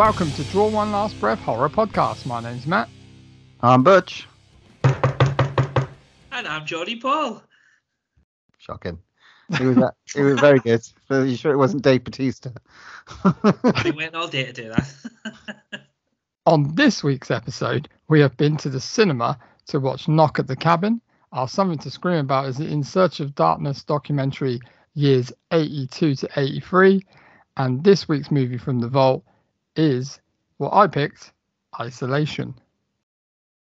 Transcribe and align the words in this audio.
Welcome 0.00 0.30
to 0.32 0.44
Draw 0.44 0.70
One 0.70 0.92
Last 0.92 1.20
Breath 1.20 1.40
Horror 1.40 1.68
Podcast. 1.68 2.24
My 2.24 2.40
name's 2.40 2.66
Matt. 2.66 2.88
I'm 3.60 3.82
Butch. 3.82 4.26
And 4.82 4.96
I'm 6.32 6.64
Jodie 6.64 6.98
Paul. 6.98 7.42
Shocking. 8.56 8.98
It 9.50 9.60
was 9.60 9.76
that, 9.76 9.96
it 10.16 10.22
was 10.22 10.40
very 10.40 10.58
good. 10.60 10.80
Are 11.10 11.26
you 11.26 11.36
sure 11.36 11.52
it 11.52 11.58
wasn't 11.58 11.82
Dave 11.82 12.04
Batista? 12.04 12.48
I've 13.24 13.84
been 13.84 13.94
waiting 13.94 14.14
all 14.14 14.26
day 14.26 14.46
to 14.46 14.54
do 14.54 14.70
that. 14.70 15.84
On 16.46 16.74
this 16.74 17.04
week's 17.04 17.30
episode, 17.30 17.86
we 18.08 18.20
have 18.20 18.34
been 18.38 18.56
to 18.56 18.70
the 18.70 18.80
cinema 18.80 19.38
to 19.66 19.80
watch 19.80 20.08
Knock 20.08 20.38
at 20.38 20.46
the 20.46 20.56
Cabin. 20.56 21.02
Our 21.32 21.46
Something 21.46 21.78
to 21.80 21.90
Scream 21.90 22.20
About 22.20 22.46
is 22.46 22.56
the 22.56 22.66
In 22.66 22.84
Search 22.84 23.20
of 23.20 23.34
Darkness 23.34 23.84
documentary 23.84 24.60
years 24.94 25.30
82 25.52 26.14
to 26.14 26.28
83. 26.36 27.02
And 27.58 27.84
this 27.84 28.08
week's 28.08 28.30
movie 28.30 28.56
from 28.56 28.80
the 28.80 28.88
vault 28.88 29.24
is 29.76 30.20
what 30.58 30.72
I 30.74 30.86
picked 30.86 31.32
Isolation. 31.80 32.54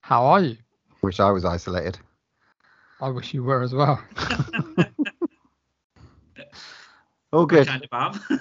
How 0.02 0.26
are 0.26 0.42
you? 0.42 0.58
Wish 1.02 1.20
I 1.20 1.32
was 1.32 1.46
isolated. 1.46 1.98
I 3.02 3.10
wish 3.10 3.34
you 3.34 3.44
were 3.44 3.62
as 3.62 3.74
well. 3.74 4.02
All 7.32 7.46
good. 7.48 7.68
kind 7.68 7.84
of 7.92 8.20
am. 8.30 8.40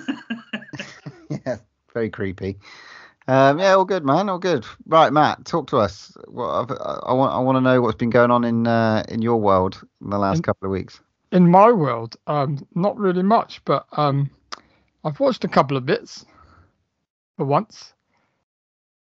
yeah, 1.47 1.57
very 1.95 2.11
creepy. 2.11 2.59
Um, 3.29 3.59
yeah, 3.59 3.73
all 3.75 3.85
good, 3.87 4.05
man. 4.05 4.29
All 4.29 4.39
good. 4.39 4.67
Right, 4.87 5.13
Matt, 5.13 5.45
talk 5.47 5.69
to 5.69 5.79
us. 5.79 6.15
What 6.29 6.71
I, 6.71 6.75
I 7.07 7.13
want, 7.15 7.33
I 7.33 7.39
want 7.39 7.57
to 7.57 7.61
know 7.61 7.81
what's 7.81 7.97
been 7.97 8.11
going 8.11 8.31
on 8.31 8.45
in 8.45 8.67
uh, 8.67 9.03
in 9.09 9.23
your 9.23 9.41
world 9.41 9.81
in 10.03 10.11
the 10.11 10.19
last 10.19 10.39
In- 10.39 10.43
couple 10.43 10.67
of 10.67 10.73
weeks. 10.73 11.01
In 11.31 11.49
my 11.49 11.71
world, 11.73 12.17
um, 12.27 12.67
not 12.75 12.99
really 12.99 13.23
much, 13.23 13.65
but 13.65 13.87
um, 13.93 14.29
I've 15.05 15.19
watched 15.19 15.45
a 15.45 15.49
couple 15.49 15.79
of 15.79 15.87
bits 15.87 16.27
for 17.37 17.45
once. 17.45 17.95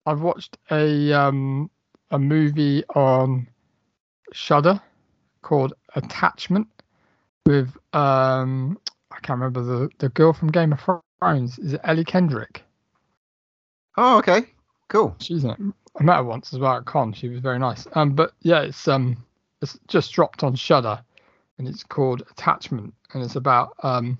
I've 0.06 0.20
watched 0.20 0.58
a 0.70 1.12
um, 1.12 1.70
a 2.10 2.18
movie 2.18 2.84
on 2.94 3.46
Shudder 4.32 4.80
called 5.42 5.74
Attachment 5.94 6.68
with 7.46 7.68
um, 7.92 8.78
I 9.10 9.20
can't 9.20 9.38
remember 9.38 9.62
the 9.62 9.88
the 9.98 10.08
girl 10.10 10.32
from 10.32 10.50
Game 10.50 10.72
of 10.72 10.80
Thrones. 11.20 11.58
Is 11.58 11.74
it 11.74 11.80
Ellie 11.84 12.04
Kendrick? 12.04 12.62
Oh, 13.96 14.18
okay, 14.18 14.42
cool. 14.88 15.14
She's 15.20 15.44
in 15.44 15.50
it. 15.50 15.58
I 15.98 16.02
met 16.02 16.16
her 16.16 16.24
once 16.24 16.52
as 16.52 16.58
well 16.58 16.76
at 16.76 16.84
con. 16.84 17.12
She 17.12 17.28
was 17.28 17.40
very 17.40 17.58
nice. 17.58 17.86
Um, 17.92 18.14
but 18.14 18.32
yeah, 18.42 18.62
it's 18.62 18.88
um, 18.88 19.16
it's 19.62 19.78
just 19.86 20.12
dropped 20.12 20.42
on 20.42 20.54
Shudder, 20.54 21.02
and 21.58 21.68
it's 21.68 21.84
called 21.84 22.22
Attachment, 22.30 22.92
and 23.12 23.22
it's 23.22 23.36
about 23.36 23.76
um, 23.82 24.18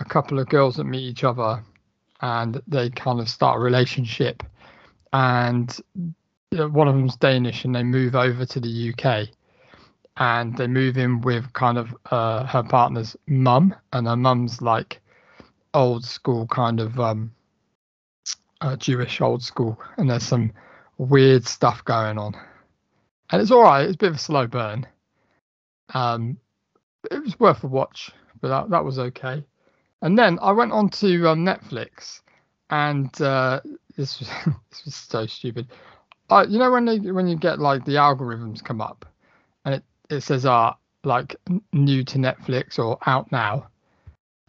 a 0.00 0.04
couple 0.04 0.38
of 0.38 0.48
girls 0.48 0.76
that 0.76 0.84
meet 0.84 1.02
each 1.02 1.24
other, 1.24 1.62
and 2.22 2.60
they 2.66 2.90
kind 2.90 3.20
of 3.20 3.28
start 3.28 3.56
a 3.56 3.60
relationship, 3.60 4.42
and 5.12 5.76
uh, 6.58 6.68
one 6.68 6.88
of 6.88 6.94
them's 6.94 7.16
Danish, 7.16 7.64
and 7.64 7.74
they 7.74 7.82
move 7.82 8.14
over 8.14 8.44
to 8.44 8.60
the 8.60 8.92
UK, 8.92 9.28
and 10.16 10.56
they 10.56 10.66
move 10.66 10.96
in 10.96 11.20
with 11.20 11.52
kind 11.52 11.78
of 11.78 11.94
uh, 12.10 12.44
her 12.46 12.62
partner's 12.62 13.16
mum, 13.26 13.74
and 13.92 14.06
her 14.06 14.16
mum's 14.16 14.60
like 14.60 15.00
old 15.72 16.04
school 16.04 16.48
kind 16.48 16.80
of 16.80 16.98
um 16.98 17.30
uh, 18.60 18.76
Jewish 18.76 19.20
old 19.20 19.42
school, 19.42 19.78
and 19.96 20.10
there's 20.10 20.24
some 20.24 20.52
weird 20.98 21.46
stuff 21.46 21.84
going 21.84 22.18
on. 22.18 22.34
And 23.30 23.40
it's 23.40 23.50
all 23.50 23.62
right. 23.62 23.84
It's 23.84 23.94
a 23.94 23.98
bit 23.98 24.10
of 24.10 24.16
a 24.16 24.18
slow 24.18 24.46
burn. 24.46 24.86
Um, 25.94 26.38
it 27.10 27.22
was 27.22 27.38
worth 27.40 27.64
a 27.64 27.68
watch, 27.68 28.10
but 28.40 28.48
that, 28.48 28.70
that 28.70 28.84
was 28.84 28.98
okay. 28.98 29.44
And 30.02 30.18
then 30.18 30.38
I 30.40 30.52
went 30.52 30.72
on 30.72 30.88
to 30.90 31.28
um, 31.28 31.44
Netflix, 31.44 32.20
and 32.70 33.20
uh, 33.20 33.60
this 33.96 34.18
was 34.18 34.28
this 34.70 34.84
was 34.84 34.94
so 34.94 35.26
stupid. 35.26 35.68
Uh, 36.30 36.46
you 36.48 36.58
know 36.58 36.70
when 36.70 36.84
they 36.84 36.98
when 36.98 37.26
you 37.26 37.36
get 37.36 37.58
like 37.58 37.84
the 37.84 37.96
algorithms 37.96 38.64
come 38.64 38.80
up, 38.80 39.04
and 39.64 39.74
it 39.74 39.84
it 40.08 40.20
says 40.22 40.46
uh 40.46 40.72
like 41.04 41.36
new 41.72 42.04
to 42.04 42.18
Netflix 42.18 42.78
or 42.78 42.98
out 43.06 43.30
now. 43.32 43.68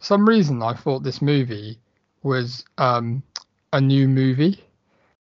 For 0.00 0.06
some 0.06 0.28
reason 0.28 0.62
I 0.62 0.74
thought 0.74 1.02
this 1.02 1.22
movie 1.22 1.78
was 2.22 2.64
um 2.78 3.22
a 3.72 3.80
new 3.80 4.08
movie 4.08 4.62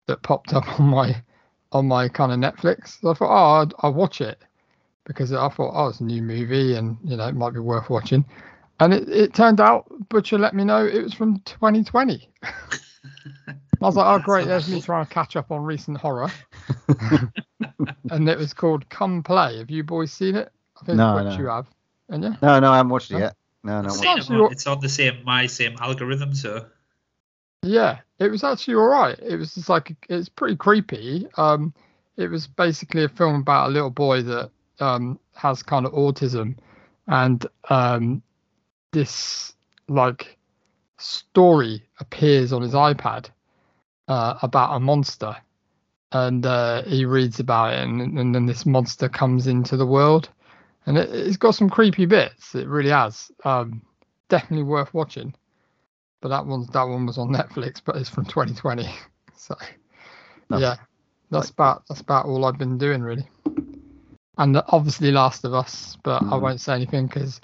that 0.07 0.21
popped 0.23 0.53
up 0.53 0.67
on 0.79 0.87
my 0.87 1.23
on 1.71 1.87
my 1.87 2.09
kind 2.09 2.31
of 2.31 2.39
Netflix. 2.39 2.99
So 2.99 3.11
I 3.11 3.13
thought, 3.13 3.29
oh, 3.31 3.61
I'd, 3.61 3.73
I'll 3.79 3.93
watch 3.93 4.19
it 4.19 4.39
because 5.05 5.31
I 5.31 5.47
thought, 5.49 5.71
oh, 5.73 5.87
it's 5.87 6.01
a 6.01 6.03
new 6.03 6.21
movie 6.21 6.75
and 6.75 6.97
you 7.03 7.17
know 7.17 7.27
it 7.27 7.35
might 7.35 7.53
be 7.53 7.59
worth 7.59 7.89
watching. 7.89 8.25
And 8.81 8.95
it, 8.95 9.07
it 9.09 9.33
turned 9.35 9.61
out 9.61 9.85
Butcher 10.09 10.39
let 10.39 10.55
me 10.55 10.63
know 10.63 10.83
it 10.83 11.03
was 11.03 11.13
from 11.13 11.39
2020. 11.41 12.27
I 12.43 13.53
was 13.79 13.95
like, 13.95 14.07
oh 14.07 14.23
great, 14.23 14.47
there's 14.47 14.67
me 14.67 14.81
trying 14.81 15.05
to 15.05 15.13
catch 15.13 15.35
up 15.35 15.51
on 15.51 15.61
recent 15.63 15.97
horror. 15.97 16.31
and 18.09 18.27
it 18.27 18.37
was 18.39 18.53
called 18.53 18.89
Come 18.89 19.21
Play. 19.21 19.59
Have 19.59 19.69
you 19.69 19.83
boys 19.83 20.11
seen 20.11 20.35
it? 20.35 20.51
I 20.81 20.85
think 20.85 20.97
No, 20.97 21.21
no. 21.21 21.37
you 21.37 21.45
have. 21.45 21.67
And 22.09 22.23
yeah, 22.23 22.35
No, 22.41 22.59
no, 22.59 22.71
I 22.71 22.77
haven't 22.77 22.89
watched 22.91 23.11
it 23.11 23.19
yet. 23.19 23.35
No, 23.63 23.81
no. 23.81 23.89
It's 23.89 23.99
what- 23.99 24.03
not- 24.05 24.13
Same 24.13 24.17
actually 24.17 24.41
one. 24.41 24.51
It's 24.51 24.65
on 24.65 24.79
the 24.79 24.89
same 24.89 25.23
my 25.23 25.45
same 25.45 25.77
algorithm, 25.79 26.33
so 26.33 26.65
Yeah, 27.61 27.99
it 28.17 28.31
was 28.31 28.43
actually 28.43 28.75
all 28.75 28.87
right. 28.87 29.17
It 29.19 29.35
was 29.35 29.53
just 29.53 29.69
like 29.69 29.95
it's 30.09 30.27
pretty 30.27 30.55
creepy. 30.55 31.27
Um, 31.37 31.71
it 32.17 32.31
was 32.31 32.47
basically 32.47 33.03
a 33.03 33.09
film 33.09 33.35
about 33.41 33.69
a 33.69 33.71
little 33.71 33.91
boy 33.91 34.23
that 34.23 34.49
um 34.79 35.19
has 35.35 35.61
kind 35.61 35.85
of 35.85 35.93
autism, 35.93 36.55
and 37.05 37.45
um, 37.69 38.23
this 38.91 39.53
like 39.87 40.37
story 40.97 41.83
appears 41.99 42.53
on 42.53 42.61
his 42.61 42.73
iPad 42.73 43.29
uh, 44.07 44.35
about 44.41 44.75
a 44.75 44.79
monster, 44.79 45.35
and 46.11 46.45
uh, 46.45 46.83
he 46.83 47.05
reads 47.05 47.39
about 47.39 47.73
it, 47.73 47.79
and, 47.79 48.17
and 48.17 48.35
then 48.35 48.45
this 48.45 48.65
monster 48.65 49.09
comes 49.09 49.47
into 49.47 49.77
the 49.77 49.85
world, 49.85 50.29
and 50.85 50.97
it, 50.97 51.09
it's 51.13 51.37
got 51.37 51.55
some 51.55 51.69
creepy 51.69 52.05
bits. 52.05 52.55
It 52.55 52.67
really 52.67 52.89
has. 52.91 53.31
Um, 53.45 53.81
definitely 54.29 54.63
worth 54.63 54.93
watching 54.93 55.33
but 56.21 56.29
that 56.29 56.45
one 56.45 56.65
that 56.71 56.83
one 56.83 57.05
was 57.05 57.17
on 57.17 57.29
Netflix, 57.29 57.81
but 57.83 57.95
it's 57.97 58.09
from 58.09 58.25
2020. 58.25 58.87
So 59.35 59.55
yeah, 60.51 60.75
that's 61.31 61.49
about 61.49 61.83
that's 61.89 62.01
about 62.01 62.27
all 62.27 62.45
I've 62.45 62.59
been 62.59 62.77
doing 62.77 63.01
really. 63.01 63.27
And 64.37 64.55
uh, 64.55 64.61
obviously 64.67 65.11
Last 65.11 65.43
of 65.45 65.55
Us, 65.55 65.97
but 66.03 66.21
I 66.21 66.35
Mhm. 66.35 66.41
won't 66.41 66.61
say 66.61 66.75
anything 66.75 67.07
because 67.07 67.41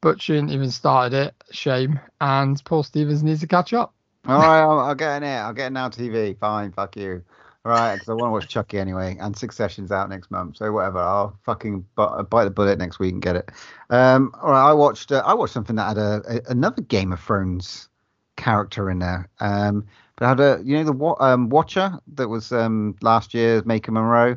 Butch 0.00 0.26
didn't 0.26 0.50
even 0.50 0.70
started 0.70 1.16
it. 1.16 1.34
Shame. 1.50 2.00
And 2.20 2.62
Paul 2.64 2.82
Stevens 2.82 3.22
needs 3.22 3.40
to 3.40 3.46
catch 3.46 3.72
up. 3.72 3.94
All 4.26 4.38
right, 4.40 4.60
I'll, 4.60 4.78
I'll 4.80 4.94
get 4.94 5.16
in 5.16 5.22
it. 5.22 5.36
I'll 5.36 5.52
get 5.52 5.68
in 5.68 5.72
now 5.74 5.88
TV. 5.88 6.38
Fine, 6.38 6.72
fuck 6.72 6.96
you. 6.96 7.22
All 7.64 7.72
right, 7.72 7.94
because 7.94 8.08
I 8.08 8.14
want 8.14 8.28
to 8.28 8.30
watch 8.32 8.48
Chucky 8.48 8.78
anyway, 8.78 9.18
and 9.20 9.36
Succession's 9.36 9.92
out 9.92 10.08
next 10.08 10.30
month, 10.30 10.56
so 10.56 10.72
whatever. 10.72 10.98
I'll 10.98 11.38
fucking 11.44 11.84
bu- 11.94 12.22
bite 12.22 12.44
the 12.44 12.50
bullet 12.50 12.78
next 12.78 12.98
week 12.98 13.12
and 13.12 13.20
get 13.20 13.36
it. 13.36 13.50
Um, 13.90 14.34
all 14.42 14.50
right, 14.50 14.70
I 14.70 14.72
watched. 14.72 15.12
Uh, 15.12 15.22
I 15.26 15.34
watched 15.34 15.52
something 15.52 15.76
that 15.76 15.88
had 15.88 15.98
a, 15.98 16.22
a 16.26 16.50
another 16.50 16.80
Game 16.80 17.12
of 17.12 17.20
Thrones 17.20 17.90
character 18.36 18.90
in 18.90 18.98
there. 18.98 19.28
Um, 19.40 19.86
but 20.16 20.26
had 20.28 20.40
a 20.40 20.62
you 20.64 20.76
know 20.76 20.84
the 20.84 21.24
um, 21.24 21.50
Watcher 21.50 21.98
that 22.14 22.28
was 22.28 22.50
um 22.50 22.96
last 23.02 23.34
year's 23.34 23.62
Maika 23.62 23.90
Monroe, 23.90 24.36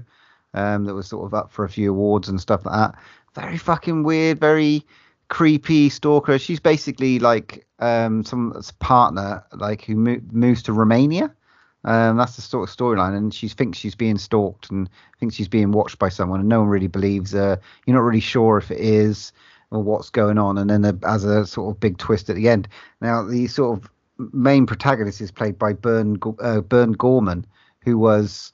um, 0.54 0.86
that 0.86 0.94
was 0.94 1.08
sort 1.08 1.26
of 1.26 1.34
up 1.34 1.52
for 1.52 1.64
a 1.64 1.70
few 1.70 1.92
awards 1.92 2.28
and 2.28 2.40
stuff 2.40 2.66
like 2.66 2.76
that. 2.76 3.00
Very 3.36 3.58
fucking 3.58 4.04
weird, 4.04 4.40
very 4.40 4.86
creepy 5.34 5.90
stalker. 5.90 6.38
She's 6.38 6.60
basically 6.60 7.18
like 7.18 7.66
um 7.80 8.24
someone's 8.24 8.72
partner, 8.74 9.44
like 9.54 9.82
who 9.84 9.96
mo- 9.96 10.22
moves 10.32 10.62
to 10.64 10.74
Romania. 10.74 11.34
Um, 11.86 12.18
that's 12.18 12.36
the 12.36 12.44
sort 12.44 12.70
of 12.70 12.76
storyline, 12.76 13.18
and 13.18 13.34
she 13.34 13.48
thinks 13.48 13.80
she's 13.80 13.96
being 13.96 14.20
stalked 14.20 14.70
and 14.70 14.88
thinks 15.20 15.34
she's 15.36 15.48
being 15.48 15.72
watched 15.72 15.98
by 15.98 16.10
someone, 16.10 16.40
and 16.40 16.48
no 16.48 16.60
one 16.60 16.70
really 16.70 16.88
believes 16.88 17.32
her. 17.32 17.60
You're 17.86 17.96
not 17.96 18.04
really 18.04 18.20
sure 18.20 18.60
if 18.60 18.70
it 18.70 18.80
is 18.80 19.34
or 19.72 19.82
what's 19.82 20.12
going 20.12 20.38
on, 20.38 20.60
and 20.60 20.70
then 20.70 21.00
as 21.04 21.24
a 21.24 21.48
sort 21.48 21.76
of 21.76 21.80
big 21.80 21.98
twist 21.98 22.30
at 22.30 22.36
the 22.36 22.48
end. 22.48 22.68
Now, 23.02 23.24
the 23.24 23.48
sort 23.48 23.80
of 23.80 23.90
main 24.34 24.68
protagonist 24.68 25.20
is 25.20 25.32
played 25.32 25.58
by 25.58 25.74
Bern 25.74 26.20
uh, 26.42 26.62
Burn 26.62 26.92
Gorman, 26.92 27.44
who 27.82 27.98
was 27.98 28.54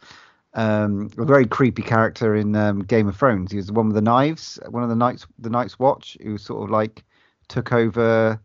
um, 0.53 1.09
a 1.17 1.25
very 1.25 1.45
creepy 1.45 1.81
character 1.81 2.35
in 2.35 2.55
um, 2.55 2.79
Game 2.81 3.07
of 3.07 3.15
Thrones. 3.17 3.51
He 3.51 3.57
was 3.57 3.67
the 3.67 3.73
one 3.73 3.87
with 3.87 3.95
the 3.95 4.01
knives, 4.01 4.59
one 4.69 4.83
of 4.83 4.89
the 4.89 4.95
knights, 4.95 5.25
the 5.39 5.49
Night's 5.49 5.79
Watch, 5.79 6.17
who 6.21 6.37
sort 6.37 6.63
of 6.63 6.69
like 6.71 7.03
took 7.47 7.71
over. 7.73 8.39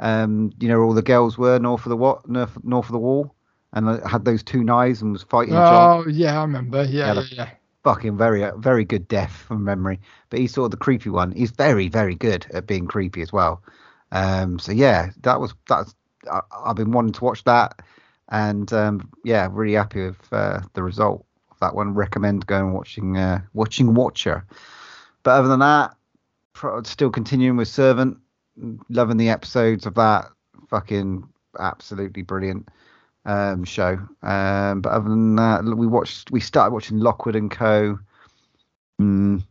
Um, 0.00 0.50
you 0.60 0.68
know, 0.68 0.78
where 0.78 0.84
all 0.86 0.94
the 0.94 1.02
girls 1.02 1.38
were 1.38 1.58
north 1.58 1.86
of 1.86 1.90
the 1.90 1.96
what, 1.96 2.28
north, 2.28 2.58
north 2.64 2.86
of 2.86 2.92
the 2.92 2.98
wall, 2.98 3.34
and 3.72 3.88
uh, 3.88 4.06
had 4.08 4.24
those 4.24 4.42
two 4.42 4.64
knives 4.64 5.02
and 5.02 5.12
was 5.12 5.22
fighting 5.22 5.62
Jon 5.62 5.90
Oh 5.90 6.06
yeah, 6.08 6.38
I 6.38 6.42
remember. 6.42 6.84
Yeah, 6.84 7.12
Yeah, 7.12 7.14
yeah, 7.14 7.26
yeah. 7.30 7.50
fucking 7.84 8.16
very 8.16 8.44
uh, 8.44 8.56
very 8.56 8.84
good 8.84 9.06
death 9.08 9.32
from 9.32 9.64
memory 9.64 10.00
but 10.30 10.38
he's 10.38 10.52
sort 10.52 10.66
of 10.66 10.70
the 10.72 10.76
creepy 10.76 11.10
one 11.10 11.32
he's 11.32 11.50
very 11.50 11.88
very 11.88 12.14
good 12.14 12.46
at 12.52 12.66
being 12.66 12.86
creepy 12.86 13.22
as 13.22 13.32
well 13.32 13.62
um 14.12 14.58
so 14.58 14.72
yeah 14.72 15.10
that 15.22 15.40
was 15.40 15.54
that's 15.68 15.94
I, 16.30 16.40
i've 16.66 16.76
been 16.76 16.92
wanting 16.92 17.12
to 17.14 17.24
watch 17.24 17.44
that 17.44 17.80
and 18.30 18.72
um 18.72 19.10
yeah 19.24 19.48
really 19.50 19.74
happy 19.74 20.06
with 20.06 20.32
uh, 20.32 20.60
the 20.74 20.82
result 20.82 21.23
that 21.64 21.74
one 21.74 21.94
recommend 21.94 22.46
going 22.46 22.72
watching 22.72 23.16
uh 23.16 23.40
watching 23.52 23.94
watcher 23.94 24.44
but 25.22 25.32
other 25.32 25.48
than 25.48 25.60
that 25.60 25.94
pro- 26.52 26.82
still 26.82 27.10
continuing 27.10 27.56
with 27.56 27.68
servant 27.68 28.18
loving 28.88 29.16
the 29.16 29.28
episodes 29.28 29.86
of 29.86 29.94
that 29.94 30.26
fucking 30.68 31.26
absolutely 31.58 32.22
brilliant 32.22 32.68
um, 33.24 33.64
show. 33.64 33.98
Um, 34.22 34.80
but 34.80 34.92
other 34.92 35.08
than 35.08 35.36
that, 35.36 35.64
we 35.64 35.86
watched. 35.86 36.30
We 36.30 36.40
started 36.40 36.72
watching 36.72 36.98
Lockwood 36.98 37.36
and 37.36 37.50
Co. 37.50 37.98
Mm, 39.00 39.42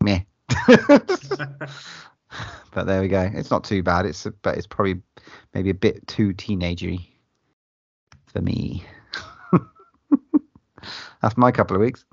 meh. 0.00 0.20
but 0.68 1.08
there 2.86 3.00
we 3.00 3.08
go. 3.08 3.28
It's 3.34 3.50
not 3.50 3.64
too 3.64 3.82
bad. 3.82 4.06
It's 4.06 4.26
but 4.42 4.56
it's 4.56 4.66
probably 4.66 5.00
maybe 5.54 5.70
a 5.70 5.74
bit 5.74 6.06
too 6.06 6.32
teenagery 6.34 7.06
for 8.26 8.40
me. 8.40 8.84
That's 11.22 11.36
my 11.36 11.52
couple 11.52 11.76
of 11.76 11.80
weeks. 11.80 12.04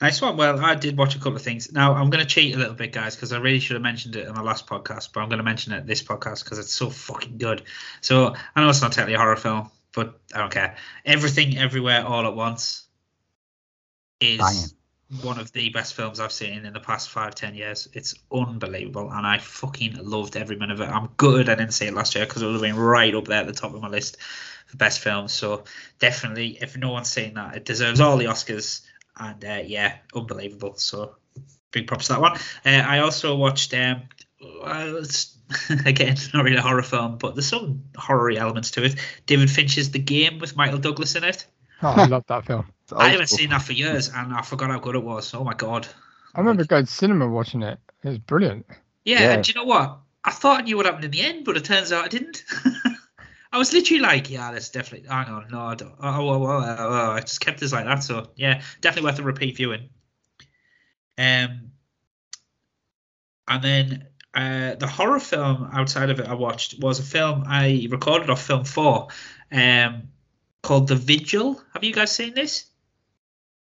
Nice 0.00 0.20
one. 0.20 0.36
Well, 0.36 0.62
I 0.62 0.74
did 0.74 0.96
watch 0.96 1.14
a 1.14 1.18
couple 1.18 1.36
of 1.36 1.42
things. 1.42 1.72
Now 1.72 1.94
I'm 1.94 2.10
going 2.10 2.22
to 2.22 2.28
cheat 2.28 2.54
a 2.54 2.58
little 2.58 2.74
bit, 2.74 2.92
guys, 2.92 3.16
because 3.16 3.32
I 3.32 3.38
really 3.38 3.60
should 3.60 3.74
have 3.74 3.82
mentioned 3.82 4.14
it 4.14 4.28
in 4.28 4.34
the 4.34 4.42
last 4.42 4.66
podcast, 4.66 5.08
but 5.12 5.20
I'm 5.20 5.28
going 5.28 5.38
to 5.38 5.44
mention 5.44 5.72
it 5.72 5.86
this 5.86 6.02
podcast 6.02 6.44
because 6.44 6.58
it's 6.58 6.72
so 6.72 6.90
fucking 6.90 7.38
good. 7.38 7.62
So 8.02 8.34
I 8.54 8.60
know 8.60 8.68
it's 8.68 8.82
not 8.82 8.92
technically 8.92 9.14
a 9.14 9.18
horror 9.18 9.36
film, 9.36 9.70
but 9.94 10.20
I 10.34 10.38
don't 10.38 10.52
care. 10.52 10.76
Everything, 11.04 11.56
everywhere, 11.56 12.04
all 12.06 12.26
at 12.26 12.36
once 12.36 12.84
is 14.20 14.38
Banging. 14.38 14.68
One 15.22 15.38
of 15.38 15.52
the 15.52 15.68
best 15.68 15.94
films 15.94 16.18
I've 16.18 16.32
seen 16.32 16.64
in 16.64 16.72
the 16.72 16.80
past 16.80 17.10
five, 17.10 17.34
ten 17.34 17.54
years. 17.54 17.88
It's 17.92 18.14
unbelievable, 18.32 19.10
and 19.12 19.26
I 19.26 19.38
fucking 19.38 19.96
loved 20.02 20.36
every 20.36 20.56
minute 20.56 20.80
of 20.80 20.88
it. 20.88 20.92
I'm 20.92 21.08
good 21.16 21.48
I 21.48 21.54
didn't 21.54 21.74
see 21.74 21.86
it 21.86 21.94
last 21.94 22.14
year 22.14 22.26
because 22.26 22.42
it 22.42 22.46
would 22.46 22.54
have 22.54 22.62
been 22.62 22.76
right 22.76 23.14
up 23.14 23.26
there 23.26 23.40
at 23.40 23.46
the 23.46 23.52
top 23.52 23.74
of 23.74 23.80
my 23.80 23.88
list 23.88 24.18
for 24.66 24.76
best 24.76 25.00
films. 25.00 25.32
So 25.32 25.64
definitely, 25.98 26.58
if 26.60 26.76
no 26.76 26.92
one's 26.92 27.10
seen 27.10 27.34
that, 27.34 27.56
it 27.56 27.64
deserves 27.64 28.00
all 28.00 28.16
the 28.16 28.26
Oscars 28.26 28.82
and 29.18 29.44
uh, 29.44 29.62
yeah, 29.64 29.96
unbelievable. 30.14 30.74
So 30.76 31.16
big 31.70 31.86
props 31.86 32.06
to 32.06 32.14
that 32.14 32.20
one. 32.20 32.36
Uh, 32.64 32.84
I 32.86 33.00
also 33.00 33.36
watched 33.36 33.74
um, 33.74 34.02
it's, 34.40 35.36
again 35.86 36.16
not 36.34 36.44
really 36.44 36.56
a 36.56 36.62
horror 36.62 36.82
film, 36.82 37.18
but 37.18 37.34
there's 37.34 37.46
some 37.46 37.84
horror 37.96 38.32
elements 38.32 38.72
to 38.72 38.84
it. 38.84 38.96
David 39.26 39.50
Finch's 39.50 39.90
The 39.90 39.98
Game 39.98 40.38
with 40.38 40.56
Michael 40.56 40.78
Douglas 40.78 41.14
in 41.14 41.24
it. 41.24 41.46
Oh, 41.82 41.88
I 41.96 42.04
love 42.06 42.24
that 42.28 42.46
film. 42.46 42.66
I 42.96 43.08
haven't 43.08 43.28
seen 43.28 43.50
that 43.50 43.62
for 43.62 43.72
years, 43.72 44.08
and 44.14 44.32
I 44.32 44.42
forgot 44.42 44.70
how 44.70 44.78
good 44.78 44.94
it 44.94 45.02
was. 45.02 45.34
Oh 45.34 45.44
my 45.44 45.54
god. 45.54 45.88
I 46.34 46.40
remember 46.40 46.64
going 46.64 46.86
to 46.86 46.92
cinema 46.92 47.28
watching 47.28 47.62
it. 47.62 47.78
It 48.02 48.08
was 48.08 48.18
brilliant. 48.18 48.66
Yeah, 49.04 49.20
Yeah. 49.20 49.32
and 49.32 49.44
do 49.44 49.50
you 49.50 49.54
know 49.54 49.64
what? 49.64 49.98
I 50.24 50.30
thought 50.30 50.60
I 50.60 50.62
knew 50.62 50.76
what 50.76 50.86
happened 50.86 51.04
in 51.04 51.10
the 51.10 51.22
end, 51.22 51.44
but 51.44 51.56
it 51.56 51.64
turns 51.64 51.92
out 51.92 52.04
I 52.04 52.08
didn't. 52.08 52.44
I 53.52 53.58
was 53.58 53.72
literally 53.72 54.02
like, 54.02 54.28
yeah, 54.30 54.52
that's 54.52 54.68
definitely. 54.68 55.08
Hang 55.08 55.28
on, 55.28 55.48
no, 55.50 55.60
I 55.60 55.74
don't. 55.76 55.94
Oh, 56.00 56.28
oh, 56.28 56.42
oh, 56.44 56.46
oh, 56.46 56.76
oh, 56.78 57.10
I 57.12 57.20
just 57.20 57.40
kept 57.40 57.60
this 57.60 57.72
like 57.72 57.86
that. 57.86 58.02
So 58.02 58.30
yeah, 58.36 58.62
definitely 58.80 59.10
worth 59.10 59.18
a 59.18 59.22
repeat 59.22 59.56
viewing. 59.56 59.88
Um, 61.16 61.70
and 63.48 63.62
then 63.62 64.06
uh, 64.34 64.74
the 64.74 64.86
horror 64.86 65.20
film 65.20 65.70
outside 65.72 66.10
of 66.10 66.20
it 66.20 66.26
I 66.26 66.34
watched 66.34 66.78
was 66.80 66.98
a 66.98 67.02
film 67.02 67.44
I 67.46 67.86
recorded 67.90 68.28
off 68.28 68.42
film 68.42 68.64
four, 68.64 69.08
um, 69.50 70.08
called 70.66 70.88
The 70.88 70.96
Vigil. 70.96 71.60
Have 71.74 71.84
you 71.84 71.92
guys 71.92 72.10
seen 72.10 72.34
this? 72.34 72.66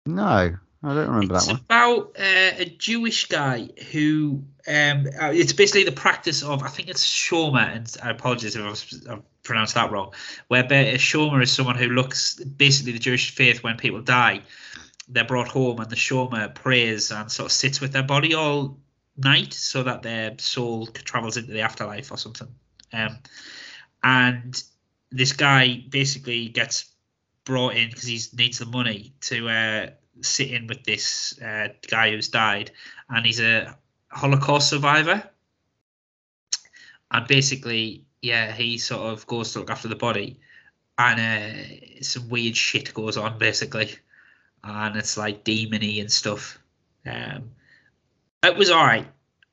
No, 0.07 0.25
I 0.25 0.57
don't 0.83 1.09
remember 1.09 1.35
it's 1.35 1.47
that 1.47 1.53
one. 1.53 1.57
It's 1.57 1.65
about 1.65 1.99
uh, 2.19 2.63
a 2.63 2.77
Jewish 2.79 3.27
guy 3.27 3.69
who 3.93 4.45
um, 4.67 5.07
uh, 5.21 5.31
it's 5.33 5.53
basically 5.53 5.85
the 5.85 5.93
practice 5.93 6.43
of 6.43 6.63
I 6.63 6.69
think 6.69 6.89
it's 6.89 7.07
shomer, 7.07 7.77
and 7.77 7.97
I 8.03 8.11
apologize 8.11 8.57
if 8.57 8.63
I've, 8.63 9.11
I've 9.11 9.43
pronounced 9.43 9.75
that 9.75 9.93
wrong. 9.93 10.15
Where 10.49 10.65
a 10.65 10.97
shomer 10.97 11.43
is 11.43 11.53
someone 11.53 11.77
who 11.77 11.89
looks 11.89 12.37
basically 12.37 12.93
the 12.93 12.99
Jewish 12.99 13.35
faith 13.35 13.63
when 13.63 13.77
people 13.77 14.01
die, 14.01 14.45
they're 15.09 15.25
brought 15.25 15.49
home 15.49 15.81
and 15.81 15.91
the 15.91 15.97
shomer 15.97 16.55
prays 16.55 17.13
and 17.13 17.31
sort 17.31 17.47
of 17.47 17.53
sits 17.53 17.83
with 17.83 17.93
their 17.93 18.03
body 18.03 18.33
all 18.33 18.79
night 19.19 19.53
so 19.53 19.83
that 19.83 20.03
their 20.03 20.37
soul 20.39 20.87
travels 20.87 21.37
into 21.37 21.53
the 21.53 21.61
afterlife 21.61 22.11
or 22.13 22.17
something. 22.17 22.49
Um, 22.95 23.19
and 24.03 24.63
this 25.11 25.33
guy 25.33 25.85
basically 25.89 26.49
gets 26.49 26.91
brought 27.45 27.75
in 27.75 27.89
because 27.89 28.05
he 28.05 28.21
needs 28.37 28.59
the 28.59 28.67
money 28.67 29.13
to 29.23 29.49
uh, 29.49 29.87
sit 30.21 30.51
in 30.51 30.67
with 30.67 30.85
this 30.85 31.41
uh, 31.41 31.69
guy 31.89 32.11
who's 32.11 32.29
died, 32.29 32.71
and 33.09 33.25
he's 33.25 33.41
a 33.41 33.77
Holocaust 34.09 34.69
survivor. 34.69 35.23
And 37.11 37.27
basically, 37.27 38.05
yeah, 38.21 38.53
he 38.53 38.77
sort 38.79 39.13
of 39.13 39.27
goes 39.27 39.53
to 39.53 39.61
look 39.61 39.71
after 39.71 39.89
the 39.89 39.97
body, 39.97 40.41
and 40.99 41.21
uh, 41.21 42.03
some 42.03 42.29
weird 42.29 42.57
shit 42.57 42.93
goes 42.93 43.17
on 43.17 43.39
basically, 43.39 43.97
and 44.63 44.97
it's 44.97 45.17
like 45.17 45.45
demony 45.45 46.01
and 46.01 46.13
stuff. 46.13 46.59
Um, 47.07 47.53
it 48.43 48.57
was 48.57 48.71
alright. 48.71 49.07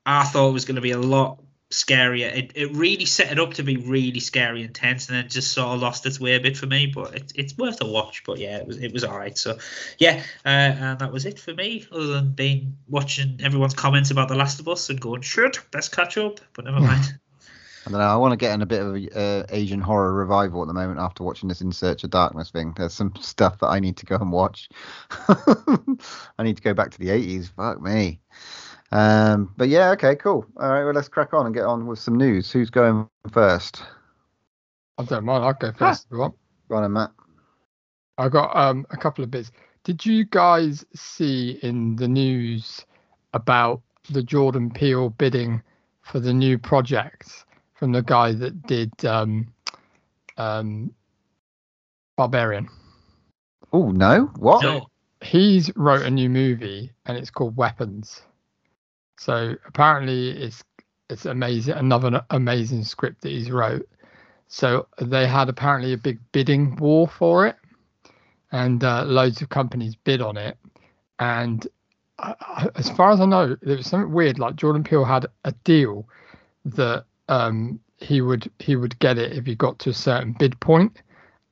I 0.04 0.24
thought 0.24 0.50
it 0.50 0.52
was 0.52 0.66
going 0.66 0.76
to 0.76 0.82
be 0.82 0.92
a 0.92 0.98
lot 0.98 1.38
scarier. 1.70 2.34
It, 2.34 2.52
it 2.54 2.72
really 2.76 3.04
set 3.04 3.32
it 3.32 3.38
up 3.38 3.54
to 3.54 3.62
be 3.62 3.76
really 3.76 4.20
scary 4.20 4.62
and 4.62 4.74
tense, 4.74 5.08
and 5.08 5.16
then 5.16 5.28
just 5.28 5.52
sort 5.52 5.74
of 5.74 5.80
lost 5.80 6.06
its 6.06 6.20
way 6.20 6.34
a 6.34 6.40
bit 6.40 6.56
for 6.56 6.66
me. 6.66 6.86
But 6.86 7.14
it, 7.14 7.32
it's 7.34 7.56
worth 7.56 7.80
a 7.80 7.86
watch. 7.86 8.22
But 8.24 8.38
yeah, 8.38 8.58
it 8.58 8.66
was 8.66 8.78
it 8.78 8.92
was 8.92 9.04
alright. 9.04 9.36
So 9.36 9.58
yeah, 9.98 10.22
uh, 10.44 10.48
and 10.48 10.98
that 11.00 11.12
was 11.12 11.26
it 11.26 11.38
for 11.38 11.54
me. 11.54 11.86
Other 11.92 12.06
than 12.06 12.32
being 12.32 12.76
watching 12.88 13.40
everyone's 13.42 13.74
comments 13.74 14.10
about 14.10 14.28
The 14.28 14.36
Last 14.36 14.60
of 14.60 14.68
Us 14.68 14.90
and 14.90 15.00
going, 15.00 15.22
shit, 15.22 15.58
best 15.70 15.92
catch 15.92 16.16
up. 16.18 16.40
But 16.54 16.64
never 16.64 16.80
mind. 16.80 17.18
I 17.86 17.90
don't 17.90 18.00
know. 18.00 18.06
I 18.06 18.16
want 18.16 18.32
to 18.32 18.36
get 18.36 18.52
in 18.52 18.62
a 18.62 18.66
bit 18.66 18.80
of 18.82 18.96
uh, 19.16 19.46
Asian 19.50 19.80
horror 19.80 20.12
revival 20.12 20.60
at 20.60 20.66
the 20.66 20.74
moment 20.74 20.98
after 20.98 21.22
watching 21.22 21.48
this 21.48 21.60
In 21.60 21.70
Search 21.70 22.02
of 22.02 22.10
Darkness 22.10 22.50
thing. 22.50 22.74
There's 22.76 22.92
some 22.92 23.14
stuff 23.20 23.60
that 23.60 23.68
I 23.68 23.78
need 23.78 23.96
to 23.98 24.06
go 24.06 24.16
and 24.16 24.32
watch. 24.32 24.68
I 25.28 26.42
need 26.42 26.56
to 26.56 26.62
go 26.62 26.74
back 26.74 26.90
to 26.90 26.98
the 26.98 27.10
80s. 27.10 27.52
Fuck 27.54 27.80
me. 27.80 28.18
Um, 28.92 29.52
but 29.56 29.68
yeah, 29.68 29.90
okay, 29.90 30.14
cool. 30.16 30.46
All 30.58 30.70
right, 30.70 30.84
well, 30.84 30.94
let's 30.94 31.08
crack 31.08 31.34
on 31.34 31.46
and 31.46 31.54
get 31.54 31.64
on 31.64 31.86
with 31.86 31.98
some 31.98 32.16
news. 32.16 32.50
Who's 32.52 32.70
going 32.70 33.08
first? 33.32 33.82
I 34.98 35.04
don't 35.04 35.24
mind. 35.24 35.44
I'll 35.44 35.52
go 35.52 35.72
first 35.72 36.06
if 36.06 36.12
you. 36.12 36.34
Go 36.68 36.76
on, 36.76 36.82
then, 36.82 36.92
Matt. 36.92 37.10
I 38.18 38.28
got 38.28 38.56
um 38.56 38.86
a 38.90 38.96
couple 38.96 39.22
of 39.24 39.30
bits. 39.30 39.50
Did 39.84 40.04
you 40.04 40.24
guys 40.24 40.84
see 40.94 41.58
in 41.62 41.96
the 41.96 42.08
news 42.08 42.84
about 43.34 43.82
the 44.10 44.22
Jordan 44.22 44.70
Peele 44.70 45.10
bidding 45.10 45.62
for 46.02 46.20
the 46.20 46.32
new 46.32 46.58
project 46.58 47.44
from 47.74 47.92
the 47.92 48.02
guy 48.02 48.32
that 48.32 48.66
did 48.66 48.92
um 49.04 49.52
um 50.38 50.92
Barbarian? 52.16 52.68
Oh 53.72 53.90
no, 53.90 54.30
what? 54.36 54.62
no. 54.62 54.86
He's 55.22 55.74
wrote 55.76 56.02
a 56.02 56.10
new 56.10 56.28
movie 56.28 56.92
and 57.04 57.18
it's 57.18 57.30
called 57.30 57.56
Weapons. 57.56 58.22
So 59.18 59.54
apparently 59.66 60.30
it's 60.30 60.62
it's 61.08 61.24
amazing 61.24 61.74
another 61.74 62.24
amazing 62.30 62.84
script 62.84 63.22
that 63.22 63.30
he's 63.30 63.50
wrote. 63.50 63.88
So 64.48 64.86
they 65.00 65.26
had 65.26 65.48
apparently 65.48 65.92
a 65.92 65.98
big 65.98 66.20
bidding 66.32 66.76
war 66.76 67.08
for 67.08 67.46
it 67.46 67.56
and 68.52 68.82
uh, 68.84 69.04
loads 69.04 69.42
of 69.42 69.48
companies 69.48 69.96
bid 69.96 70.20
on 70.20 70.36
it. 70.36 70.56
And 71.18 71.66
I, 72.18 72.68
as 72.76 72.88
far 72.90 73.10
as 73.10 73.20
I 73.20 73.26
know, 73.26 73.56
there 73.62 73.76
was 73.76 73.86
something 73.86 74.12
weird. 74.12 74.38
Like 74.38 74.56
Jordan 74.56 74.84
Peele 74.84 75.04
had 75.04 75.26
a 75.44 75.52
deal 75.64 76.08
that 76.64 77.04
um, 77.28 77.80
he 77.98 78.20
would 78.20 78.50
he 78.58 78.76
would 78.76 78.98
get 78.98 79.18
it 79.18 79.32
if 79.32 79.46
he 79.46 79.54
got 79.54 79.78
to 79.80 79.90
a 79.90 79.94
certain 79.94 80.34
bid 80.38 80.58
point, 80.60 81.02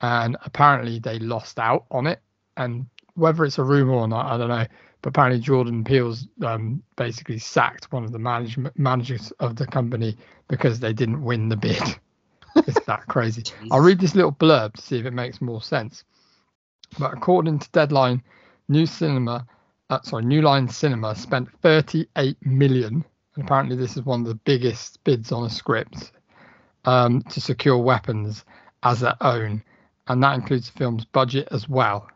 and 0.00 0.36
apparently 0.44 0.98
they 0.98 1.18
lost 1.18 1.58
out 1.58 1.84
on 1.90 2.06
it. 2.06 2.20
And 2.56 2.86
whether 3.14 3.44
it's 3.44 3.58
a 3.58 3.64
rumor 3.64 3.94
or 3.94 4.08
not, 4.08 4.32
I 4.32 4.38
don't 4.38 4.48
know. 4.48 4.66
But 5.04 5.10
apparently 5.10 5.40
Jordan 5.40 5.84
Peele's 5.84 6.26
um, 6.46 6.82
basically 6.96 7.38
sacked 7.38 7.92
one 7.92 8.04
of 8.04 8.12
the 8.12 8.18
management 8.18 8.78
managers 8.78 9.32
of 9.32 9.54
the 9.54 9.66
company 9.66 10.16
because 10.48 10.80
they 10.80 10.94
didn't 10.94 11.22
win 11.22 11.50
the 11.50 11.58
bid. 11.58 11.82
it's 12.56 12.80
that 12.86 13.06
crazy. 13.06 13.42
I'll 13.70 13.80
read 13.80 14.00
this 14.00 14.14
little 14.14 14.32
blurb 14.32 14.72
to 14.72 14.80
see 14.80 14.98
if 14.98 15.04
it 15.04 15.12
makes 15.12 15.42
more 15.42 15.60
sense. 15.60 16.04
But 16.98 17.12
according 17.12 17.58
to 17.58 17.70
Deadline, 17.72 18.22
New 18.70 18.86
Cinema, 18.86 19.46
uh, 19.90 20.00
sorry, 20.04 20.24
New 20.24 20.40
Line 20.40 20.70
Cinema 20.70 21.14
spent 21.14 21.50
38 21.60 22.38
million, 22.46 23.04
and 23.34 23.44
apparently 23.44 23.76
this 23.76 23.98
is 23.98 24.06
one 24.06 24.22
of 24.22 24.26
the 24.26 24.36
biggest 24.36 25.04
bids 25.04 25.32
on 25.32 25.44
a 25.44 25.50
script 25.50 26.12
um, 26.86 27.20
to 27.24 27.42
secure 27.42 27.76
weapons 27.76 28.46
as 28.82 29.00
their 29.00 29.16
own, 29.20 29.62
and 30.08 30.22
that 30.22 30.34
includes 30.34 30.70
the 30.70 30.78
film's 30.78 31.04
budget 31.04 31.46
as 31.50 31.68
well. 31.68 32.08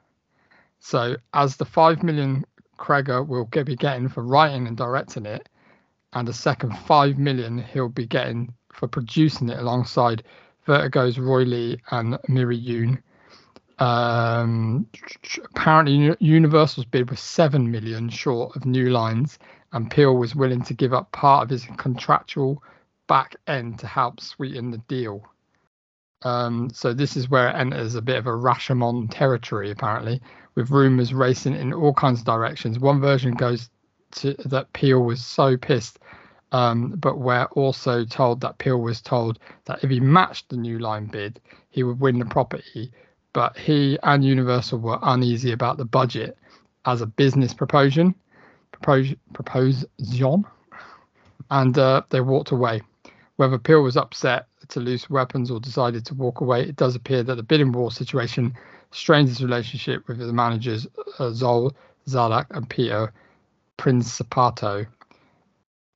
So, 0.80 1.16
as 1.34 1.56
the 1.56 1.66
five 1.66 2.02
million 2.02 2.46
Cregger 2.78 3.26
will 3.26 3.44
get, 3.46 3.66
be 3.66 3.76
getting 3.76 4.08
for 4.08 4.22
writing 4.22 4.66
and 4.66 4.76
directing 4.76 5.26
it, 5.26 5.48
and 6.12 6.28
a 6.28 6.32
second 6.32 6.76
five 6.78 7.18
million 7.18 7.58
he'll 7.58 7.88
be 7.88 8.06
getting 8.06 8.54
for 8.72 8.88
producing 8.88 9.48
it 9.48 9.58
alongside 9.58 10.22
Vertigo's 10.66 11.18
Roy 11.18 11.42
Lee 11.42 11.80
and 11.90 12.18
Miri 12.28 12.58
Yoon. 12.58 13.02
Um, 13.78 14.86
apparently, 15.54 16.16
Universal's 16.20 16.86
bid 16.86 17.10
was 17.10 17.20
seven 17.20 17.70
million 17.70 18.08
short 18.08 18.56
of 18.56 18.66
New 18.66 18.90
Lines, 18.90 19.38
and 19.72 19.90
Peele 19.90 20.16
was 20.16 20.34
willing 20.34 20.62
to 20.64 20.74
give 20.74 20.92
up 20.92 21.12
part 21.12 21.44
of 21.44 21.50
his 21.50 21.66
contractual 21.76 22.62
back 23.06 23.36
end 23.46 23.78
to 23.80 23.86
help 23.86 24.20
sweeten 24.20 24.70
the 24.70 24.78
deal. 24.78 25.26
Um, 26.22 26.70
so 26.72 26.92
this 26.92 27.16
is 27.16 27.28
where 27.30 27.48
it 27.48 27.56
enters 27.56 27.94
a 27.94 28.02
bit 28.02 28.16
of 28.16 28.26
a 28.26 28.30
Rashomon 28.30 29.08
territory, 29.10 29.70
apparently, 29.70 30.20
with 30.54 30.70
rumors 30.70 31.14
racing 31.14 31.54
in 31.54 31.72
all 31.72 31.94
kinds 31.94 32.20
of 32.20 32.26
directions. 32.26 32.78
One 32.78 33.00
version 33.00 33.34
goes 33.34 33.70
to 34.12 34.34
that 34.46 34.72
Peele 34.72 35.02
was 35.02 35.24
so 35.24 35.56
pissed, 35.56 35.98
um, 36.52 36.94
but 36.98 37.18
we're 37.18 37.44
also 37.52 38.04
told 38.04 38.40
that 38.40 38.58
Peele 38.58 38.80
was 38.80 39.00
told 39.00 39.38
that 39.66 39.84
if 39.84 39.90
he 39.90 40.00
matched 40.00 40.48
the 40.48 40.56
new 40.56 40.78
line 40.78 41.06
bid, 41.06 41.40
he 41.70 41.82
would 41.82 42.00
win 42.00 42.18
the 42.18 42.24
property, 42.24 42.90
but 43.32 43.56
he 43.56 43.98
and 44.02 44.24
Universal 44.24 44.80
were 44.80 44.98
uneasy 45.02 45.52
about 45.52 45.76
the 45.76 45.84
budget 45.84 46.36
as 46.86 47.02
a 47.02 47.06
business 47.06 47.54
proposition, 47.54 48.14
propos- 48.72 49.14
proposition, 49.34 50.44
and 51.50 51.78
uh, 51.78 52.02
they 52.10 52.20
walked 52.20 52.50
away. 52.50 52.80
Whether 53.38 53.56
Peele 53.56 53.84
was 53.84 53.96
upset 53.96 54.46
to 54.70 54.80
lose 54.80 55.08
weapons 55.08 55.48
or 55.48 55.60
decided 55.60 56.04
to 56.06 56.14
walk 56.14 56.40
away, 56.40 56.62
it 56.62 56.74
does 56.74 56.96
appear 56.96 57.22
that 57.22 57.36
the 57.36 57.42
bidding 57.44 57.70
war 57.70 57.92
situation 57.92 58.52
strains 58.90 59.28
his 59.28 59.40
relationship 59.40 60.08
with 60.08 60.18
the 60.18 60.32
managers 60.32 60.88
uh, 61.20 61.30
Zol 61.30 61.72
Zalak 62.08 62.46
and 62.50 62.68
Peter 62.68 63.12
Principato. 63.78 64.88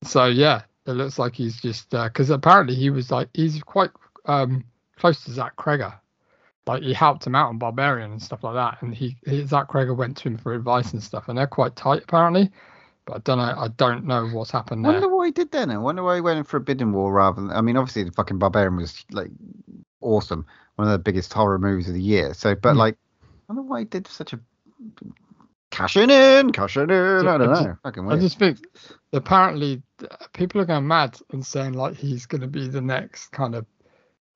So 0.04 0.26
yeah, 0.26 0.62
it 0.86 0.92
looks 0.92 1.18
like 1.18 1.34
he's 1.34 1.60
just 1.60 1.90
because 1.90 2.30
apparently 2.30 2.76
he 2.76 2.90
was 2.90 3.10
like 3.10 3.28
he's 3.34 3.60
quite 3.64 3.90
um, 4.26 4.62
close 4.96 5.24
to 5.24 5.32
Zach 5.32 5.56
Cregger. 5.56 5.94
Like 6.68 6.84
he 6.84 6.92
helped 6.92 7.26
him 7.26 7.34
out 7.34 7.48
on 7.48 7.58
Barbarian 7.58 8.12
and 8.12 8.22
stuff 8.22 8.44
like 8.44 8.54
that, 8.54 8.82
and 8.82 8.94
he, 8.94 9.16
he 9.26 9.44
Zach 9.44 9.66
Cregger 9.66 9.96
went 9.96 10.16
to 10.18 10.28
him 10.28 10.38
for 10.38 10.54
advice 10.54 10.92
and 10.92 11.02
stuff, 11.02 11.28
and 11.28 11.36
they're 11.36 11.48
quite 11.48 11.74
tight 11.74 12.04
apparently. 12.04 12.52
But 13.04 13.14
I 13.16 13.18
don't 13.24 13.38
know. 13.38 13.54
I 13.58 13.68
don't 13.68 14.04
know 14.06 14.26
what's 14.28 14.50
happened 14.52 14.86
I 14.86 14.92
there. 14.92 15.00
wonder 15.00 15.16
what 15.16 15.24
he 15.26 15.32
did 15.32 15.50
then. 15.50 15.70
I 15.70 15.78
wonder 15.78 16.02
why 16.04 16.14
he 16.16 16.20
went 16.20 16.38
in 16.38 16.44
for 16.44 16.56
a 16.58 16.60
bidding 16.60 16.92
war 16.92 17.12
rather 17.12 17.40
than. 17.42 17.50
I 17.50 17.60
mean, 17.60 17.76
obviously, 17.76 18.04
the 18.04 18.12
fucking 18.12 18.38
Barbarian 18.38 18.76
was 18.76 19.04
like 19.10 19.30
awesome, 20.00 20.46
one 20.76 20.86
of 20.88 20.92
the 20.92 20.98
biggest 20.98 21.32
horror 21.32 21.58
movies 21.58 21.88
of 21.88 21.94
the 21.94 22.02
year. 22.02 22.32
So, 22.34 22.54
but 22.54 22.72
Hmm. 22.72 22.78
like, 22.78 22.96
I 23.22 23.26
wonder 23.54 23.62
why 23.62 23.80
he 23.80 23.84
did 23.86 24.06
such 24.06 24.32
a 24.32 24.40
cashing 25.70 26.10
in, 26.10 26.52
cashing 26.52 26.82
in. 26.84 26.90
I 26.90 27.22
don't 27.22 27.42
I 27.42 27.46
just- 27.46 27.62
know. 27.64 27.76
Fucking 27.82 28.12
I 28.12 28.16
just 28.18 28.38
think 28.38 28.58
apparently 29.12 29.82
uh, 30.08 30.16
people 30.34 30.60
are 30.60 30.64
going 30.66 30.86
mad 30.86 31.18
and 31.32 31.44
saying 31.44 31.72
like 31.72 31.96
he's 31.96 32.26
going 32.26 32.40
to 32.42 32.46
be 32.46 32.68
the 32.68 32.80
next 32.80 33.28
kind 33.32 33.54
of 33.54 33.66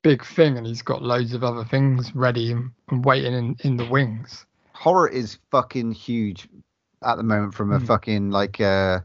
big 0.03 0.25
thing, 0.25 0.57
and 0.57 0.67
he's 0.67 0.83
got 0.83 1.03
loads 1.03 1.35
of 1.35 1.45
other 1.45 1.65
things 1.65 2.15
ready 2.15 2.53
and, 2.53 2.71
and 2.91 3.05
waiting 3.05 3.33
in, 3.35 3.57
in 3.65 3.77
the 3.77 3.85
wings. 3.87 4.47
Horror 4.73 5.09
is 5.09 5.39
fucking 5.51 5.93
huge 5.93 6.49
at 7.07 7.17
the 7.17 7.23
moment 7.23 7.55
from 7.55 7.73
a 7.73 7.79
Hmm. 7.79 7.87
fucking 7.87 8.31
like 8.31 8.61
uh 8.61 9.01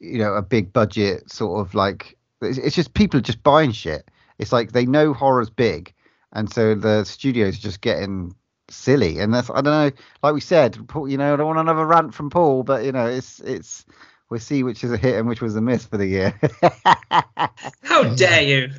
you 0.00 0.18
know 0.18 0.34
a 0.34 0.42
big 0.42 0.72
budget 0.72 1.30
sort 1.30 1.60
of 1.60 1.74
like 1.74 2.16
it's, 2.40 2.58
it's 2.58 2.76
just 2.76 2.94
people 2.94 3.18
are 3.18 3.22
just 3.22 3.42
buying 3.42 3.72
shit. 3.72 4.08
It's 4.38 4.52
like 4.52 4.72
they 4.72 4.86
know 4.86 5.12
horror's 5.12 5.50
big, 5.50 5.92
and 6.32 6.50
so 6.52 6.74
the 6.74 7.04
studios 7.04 7.58
are 7.58 7.60
just 7.60 7.82
getting 7.82 8.34
silly. 8.70 9.18
And 9.18 9.34
that's 9.34 9.50
I 9.50 9.60
don't 9.60 9.64
know. 9.64 9.90
Like 10.22 10.34
we 10.34 10.40
said, 10.40 10.78
Paul, 10.88 11.08
you 11.08 11.18
know, 11.18 11.34
I 11.34 11.36
don't 11.36 11.46
want 11.46 11.58
another 11.58 11.84
rant 11.86 12.14
from 12.14 12.30
Paul, 12.30 12.62
but 12.62 12.84
you 12.84 12.92
know, 12.92 13.06
it's 13.06 13.40
it's 13.40 13.84
we'll 14.30 14.40
see 14.40 14.62
which 14.62 14.82
is 14.82 14.92
a 14.92 14.96
hit 14.96 15.16
and 15.16 15.28
which 15.28 15.42
was 15.42 15.54
a 15.56 15.60
miss 15.60 15.84
for 15.84 15.98
the 15.98 16.06
year. 16.06 16.40
How 17.82 18.04
dare 18.14 18.42
you? 18.42 18.70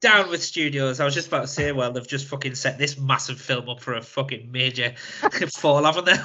Down 0.00 0.30
with 0.30 0.42
studios. 0.42 0.98
I 1.00 1.04
was 1.04 1.12
just 1.14 1.28
about 1.28 1.42
to 1.42 1.46
say, 1.46 1.72
well, 1.72 1.92
they've 1.92 2.08
just 2.08 2.26
fucking 2.28 2.54
set 2.54 2.78
this 2.78 2.98
massive 2.98 3.38
film 3.38 3.68
up 3.68 3.80
for 3.82 3.92
a 3.94 4.00
fucking 4.00 4.50
major 4.50 4.94
fall, 5.52 5.84
haven't 5.84 6.06
they? 6.06 6.16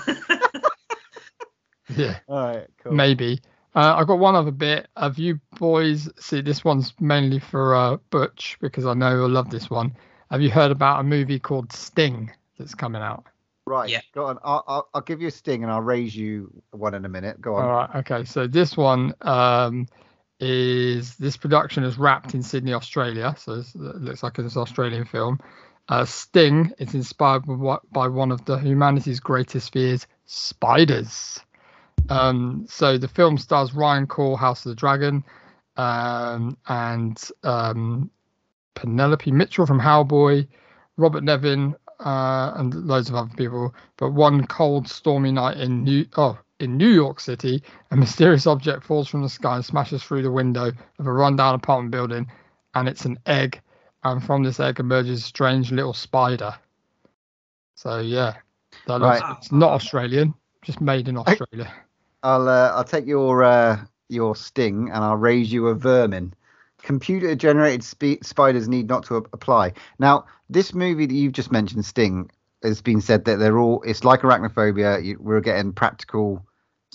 Yeah, 1.95 2.17
All 2.27 2.47
right, 2.47 2.67
cool. 2.83 2.93
maybe. 2.93 3.39
Uh, 3.75 3.95
I've 3.97 4.07
got 4.07 4.19
one 4.19 4.35
other 4.35 4.51
bit. 4.51 4.87
Have 4.97 5.17
you 5.19 5.39
boys 5.59 6.09
see 6.19 6.41
this 6.41 6.63
one's 6.63 6.93
mainly 6.99 7.39
for 7.39 7.75
uh, 7.75 7.97
Butch 8.09 8.57
because 8.61 8.85
I 8.85 8.93
know 8.93 9.11
you'll 9.11 9.29
love 9.29 9.49
this 9.49 9.69
one. 9.69 9.95
Have 10.31 10.41
you 10.41 10.49
heard 10.49 10.71
about 10.71 11.01
a 11.01 11.03
movie 11.03 11.39
called 11.39 11.71
Sting 11.73 12.31
that's 12.57 12.73
coming 12.73 13.01
out? 13.01 13.25
Right, 13.67 13.89
Yeah. 13.89 14.01
go 14.13 14.25
on. 14.27 14.37
I'll, 14.43 14.63
I'll 14.67 14.89
I'll 14.93 15.01
give 15.01 15.21
you 15.21 15.27
a 15.27 15.31
sting 15.31 15.63
and 15.63 15.71
I'll 15.71 15.81
raise 15.81 16.15
you 16.15 16.51
one 16.71 16.93
in 16.93 17.03
a 17.03 17.09
minute. 17.09 17.41
Go 17.41 17.55
on. 17.55 17.63
All 17.65 17.71
right. 17.71 17.89
Okay. 17.97 18.23
So 18.23 18.47
this 18.47 18.77
one 18.77 19.13
um, 19.21 19.87
is 20.39 21.15
this 21.17 21.35
production 21.37 21.83
is 21.83 21.97
wrapped 21.97 22.33
in 22.33 22.41
Sydney, 22.43 22.73
Australia. 22.73 23.35
So 23.37 23.53
it's- 23.53 23.75
it 23.75 24.01
looks 24.01 24.23
like 24.23 24.37
it's 24.39 24.55
an 24.55 24.61
Australian 24.61 25.05
film. 25.05 25.39
Uh, 25.89 26.05
Sting 26.05 26.71
is 26.79 26.93
inspired 26.95 27.41
by, 27.45 27.77
by 27.91 28.07
one 28.07 28.31
of 28.31 28.43
the 28.45 28.57
humanity's 28.57 29.19
greatest 29.19 29.71
fears, 29.73 30.07
spiders. 30.25 31.39
Um, 32.09 32.65
so 32.69 32.97
the 32.97 33.07
film 33.07 33.37
stars 33.37 33.73
Ryan 33.73 34.07
Corr, 34.07 34.37
House 34.37 34.65
of 34.65 34.69
the 34.69 34.75
Dragon, 34.75 35.23
um, 35.77 36.57
and 36.67 37.21
um, 37.43 38.09
Penelope 38.75 39.31
Mitchell 39.31 39.65
from 39.65 39.79
Hellboy, 39.79 40.47
Robert 40.97 41.23
Nevin, 41.23 41.75
uh, 41.99 42.53
and 42.55 42.73
loads 42.73 43.09
of 43.09 43.15
other 43.15 43.33
people. 43.35 43.73
But 43.97 44.11
one 44.11 44.45
cold, 44.47 44.87
stormy 44.87 45.31
night 45.31 45.57
in 45.57 45.83
New 45.83 46.05
oh 46.17 46.37
in 46.59 46.77
New 46.77 46.89
York 46.89 47.19
City, 47.19 47.61
a 47.91 47.97
mysterious 47.97 48.47
object 48.47 48.83
falls 48.83 49.09
from 49.09 49.21
the 49.21 49.29
sky 49.29 49.55
and 49.57 49.65
smashes 49.65 50.01
through 50.03 50.21
the 50.21 50.31
window 50.31 50.71
of 50.99 51.07
a 51.07 51.11
rundown 51.11 51.55
apartment 51.55 51.91
building, 51.91 52.27
and 52.75 52.87
it's 52.87 53.05
an 53.05 53.17
egg. 53.25 53.61
And 54.03 54.23
from 54.23 54.43
this 54.43 54.59
egg 54.59 54.79
emerges 54.79 55.19
a 55.19 55.23
strange 55.23 55.71
little 55.71 55.93
spider. 55.93 56.53
So 57.75 57.99
yeah, 57.99 58.35
that 58.87 58.99
looks, 59.01 59.19
Right. 59.21 59.37
it's 59.37 59.51
not 59.51 59.71
Australian, 59.71 60.33
just 60.61 60.79
made 60.79 61.07
in 61.07 61.17
Australia. 61.17 61.73
I'll 62.25 62.49
uh, 62.49 62.71
I'll 62.75 62.83
take 62.83 63.05
your 63.05 63.43
uh, 63.43 63.79
your 64.09 64.35
sting 64.35 64.89
and 64.91 65.03
I'll 65.03 65.15
raise 65.15 65.53
you 65.53 65.67
a 65.67 65.75
vermin. 65.75 66.33
Computer 66.81 67.35
generated 67.35 67.83
spe- 67.83 68.23
spiders 68.23 68.67
need 68.67 68.87
not 68.87 69.05
to 69.05 69.17
a- 69.17 69.23
apply. 69.33 69.73
Now, 69.99 70.25
this 70.49 70.73
movie 70.73 71.05
that 71.05 71.13
you've 71.13 71.33
just 71.33 71.51
mentioned, 71.51 71.85
Sting, 71.85 72.29
has 72.63 72.81
been 72.81 73.01
said 73.01 73.25
that 73.25 73.37
they're 73.37 73.59
all. 73.59 73.83
It's 73.83 74.03
like 74.03 74.21
arachnophobia. 74.21 75.03
You, 75.05 75.17
we're 75.19 75.41
getting 75.41 75.71
practical 75.71 76.43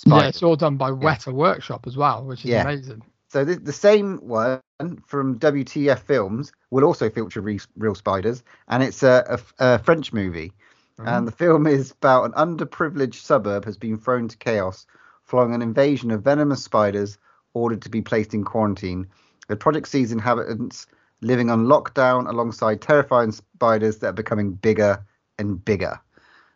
Yeah, 0.04 0.14
spiders. 0.14 0.28
it's 0.30 0.42
all 0.42 0.56
done 0.56 0.76
by 0.76 0.90
Weta 0.90 1.32
Workshop 1.32 1.87
as 1.87 1.96
well, 1.96 2.25
which 2.25 2.44
is 2.44 2.50
Yeah. 2.50 2.62
amazing. 2.62 3.02
So 3.28 3.44
the, 3.44 3.54
the 3.54 3.72
same 3.72 4.18
one 4.18 4.60
from 5.06 5.38
WTF 5.38 6.00
Films 6.00 6.50
will 6.70 6.84
also 6.84 7.08
feature 7.08 7.40
re- 7.40 7.60
real 7.76 7.94
spiders, 7.94 8.42
and 8.68 8.82
it's 8.82 9.04
a 9.04 9.38
a 9.60 9.78
French 9.78 10.12
movie. 10.12 10.52
And 10.99 11.26
the 11.26 11.32
film 11.32 11.66
is 11.66 11.92
about 11.92 12.25
an 12.25 12.32
underprivileged 12.32 13.14
suburb 13.14 13.64
has 13.64 13.78
been 13.78 13.96
thrown 13.96 14.28
to 14.28 14.37
chaos 14.37 14.87
following 15.30 15.54
an 15.54 15.62
invasion 15.62 16.10
of 16.10 16.22
venomous 16.22 16.62
spiders 16.64 17.16
ordered 17.54 17.80
to 17.82 17.88
be 17.88 18.02
placed 18.02 18.34
in 18.34 18.44
quarantine. 18.44 19.06
The 19.49 19.56
project 19.56 19.87
sees 19.88 20.10
inhabitants 20.10 20.87
living 21.20 21.50
on 21.50 21.66
lockdown 21.66 22.28
alongside 22.28 22.80
terrifying 22.80 23.30
spiders 23.30 23.99
that 23.99 24.08
are 24.08 24.12
becoming 24.12 24.52
bigger 24.52 25.04
and 25.38 25.64
bigger. 25.64 26.00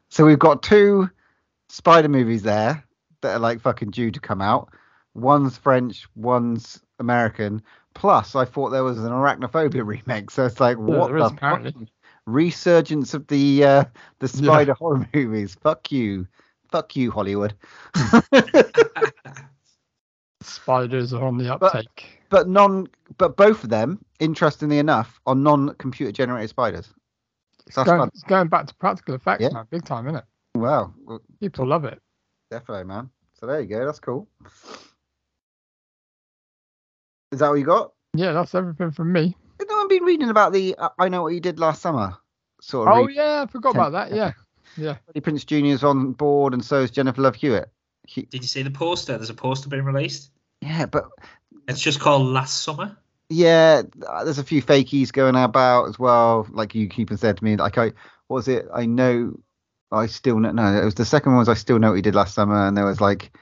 So 0.09 0.25
we've 0.25 0.39
got 0.39 0.63
two 0.63 1.09
spider 1.69 2.09
movies 2.09 2.43
there 2.43 2.85
that 3.21 3.37
are 3.37 3.39
like 3.39 3.61
fucking 3.61 3.91
due 3.91 4.11
to 4.11 4.21
come 4.21 4.43
out. 4.43 4.71
One's 5.15 5.57
French, 5.57 6.07
one's 6.17 6.81
American. 6.99 7.63
Plus, 7.95 8.35
I 8.35 8.45
thought 8.45 8.71
there 8.71 8.83
was 8.85 8.99
an 8.99 9.11
arachnophobia 9.11 9.87
remake. 9.87 10.31
So 10.31 10.47
it's 10.47 10.59
like, 10.61 10.77
Yeah, 10.77 10.83
what 10.85 11.13
the 11.13 11.25
apparently. 11.27 11.71
fuck? 11.73 11.89
resurgence 12.27 13.15
of 13.15 13.27
the 13.29 13.65
uh, 13.65 13.85
the 14.19 14.27
Yeah. 14.27 14.47
spider 14.47 14.75
horror 14.75 15.07
movies? 15.15 15.55
Fuck 15.63 15.93
you, 15.93 16.27
fuck 16.75 16.97
you, 16.97 17.13
Hollywood. 17.13 17.55
Spiders 20.43 21.13
are 21.15 21.23
on 21.25 21.39
the 21.39 21.55
uptake. 21.55 22.19
but 22.31 22.49
non, 22.49 22.89
but 23.17 23.37
both 23.37 23.63
of 23.63 23.71
them, 23.71 24.05
interestingly 24.19 24.79
enough, 24.79 25.21
are 25.27 25.37
non-computer 25.37 26.11
generated 26.11 26.51
spiders. 26.51 26.93
That's 27.77 27.89
going, 27.89 28.09
it's 28.09 28.25
going 28.25 28.49
back 28.49 28.67
to 28.67 28.75
practical 28.75 29.15
effects, 29.15 29.43
Yeah. 29.43 29.51
man, 29.51 29.67
big 29.71 29.85
time, 29.85 30.07
isn't 30.09 30.17
it? 30.19 30.25
Wow, 30.57 30.93
well, 31.05 31.21
People 31.41 31.67
love 31.67 31.85
it. 31.85 32.01
definitely, 32.51 32.85
man. 32.85 33.09
So 33.35 33.47
there 33.47 33.61
you 33.61 33.69
go. 33.69 33.87
That's 33.87 34.01
cool. 34.01 34.29
Is 37.33 37.39
that 37.39 37.49
what 37.49 37.55
you 37.59 37.65
got? 37.65 37.93
Yeah, 38.15 38.33
that's 38.33 38.55
everything 38.55 38.91
from 38.91 39.13
me. 39.13 39.37
No 39.69 39.77
one 39.77 39.89
been 39.89 40.03
reading 40.05 40.29
about 40.29 40.53
the 40.53 40.75
uh, 40.77 40.91
I 40.99 41.09
know 41.09 41.23
what 41.23 41.35
you 41.35 41.41
did 41.41 41.59
last 41.59 41.81
summer? 41.83 42.17
Sort 42.61 42.89
of. 42.89 42.95
Oh 42.97 43.09
yeah, 43.09 43.43
I 43.43 43.47
forgot 43.51 43.71
about 43.71 43.93
that. 43.93 44.13
Yeah, 44.13 44.33
yeah. 44.77 44.97
Freddie 45.05 45.21
Prinze 45.21 45.47
Jr. 45.47 45.67
is 45.75 45.85
on 45.85 46.13
board, 46.13 46.53
and 46.55 46.65
so 46.65 46.81
is 46.81 46.91
Jennifer 46.91 47.21
Love 47.23 47.35
Hewitt. 47.37 47.71
He, 48.07 48.23
Did 48.23 48.43
you 48.43 48.49
see 48.49 48.63
the 48.63 48.71
poster? 48.71 49.17
There's 49.17 49.31
a 49.31 49.35
poster 49.35 49.69
being 49.69 49.85
released. 49.85 50.31
yeah, 50.61 50.87
but 50.87 51.09
It's 51.69 51.81
just 51.81 52.01
called 52.01 52.27
Last 52.27 52.63
Summer. 52.63 52.97
Yeah, 53.31 53.83
there's 54.23 54.39
a 54.39 54.45
few 54.45 54.63
fakies 54.63 55.11
going 55.13 55.35
about 55.35 55.89
as 55.89 55.99
well. 55.99 56.47
Like 56.51 56.75
you 56.75 56.89
keep 56.89 57.09
and 57.11 57.19
said 57.19 57.39
to 57.39 57.45
me, 57.45 57.57
like 57.57 57.79
I 57.79 57.87
what 58.27 58.37
was 58.37 58.49
it? 58.49 58.67
I 58.73 58.85
know, 58.85 59.39
I 59.91 60.07
still 60.07 60.39
know. 60.39 60.51
No, 60.53 60.81
it 60.81 60.85
was 60.85 60.95
the 60.95 61.05
second 61.07 61.33
one. 61.33 61.39
Was 61.39 61.49
I 61.49 61.55
still 61.55 61.79
know 61.79 61.89
what 61.91 61.97
you 61.97 62.03
did 62.03 62.15
last 62.15 62.35
summer? 62.35 62.67
And 62.69 62.77
there 62.77 62.85
was 62.85 63.01
like, 63.01 63.35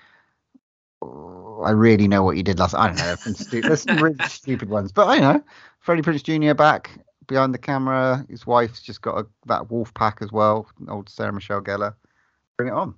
oh, 1.02 1.62
I 1.64 1.70
really 1.70 2.08
know 2.08 2.22
what 2.22 2.36
you 2.36 2.42
did 2.42 2.58
last. 2.58 2.74
I 2.74 2.88
don't 2.88 2.98
know. 2.98 3.14
stu- 3.34 3.60
There's 3.62 3.82
some 3.82 3.96
really 3.98 4.16
stupid 4.28 4.68
ones, 4.68 4.92
but 4.92 5.08
I 5.08 5.18
know. 5.18 5.42
Freddie 5.80 6.02
Prinze 6.02 6.22
Jr. 6.22 6.54
back 6.54 6.90
behind 7.26 7.54
the 7.54 7.58
camera. 7.58 8.24
His 8.28 8.46
wife's 8.46 8.82
just 8.82 9.02
got 9.02 9.18
a, 9.18 9.26
that 9.46 9.70
wolf 9.70 9.92
pack 9.94 10.18
as 10.20 10.32
well. 10.32 10.66
Old 10.88 11.08
Sarah 11.08 11.32
Michelle 11.32 11.62
Gellar. 11.62 11.94
Bring 12.56 12.68
it 12.68 12.74
on. 12.74 12.94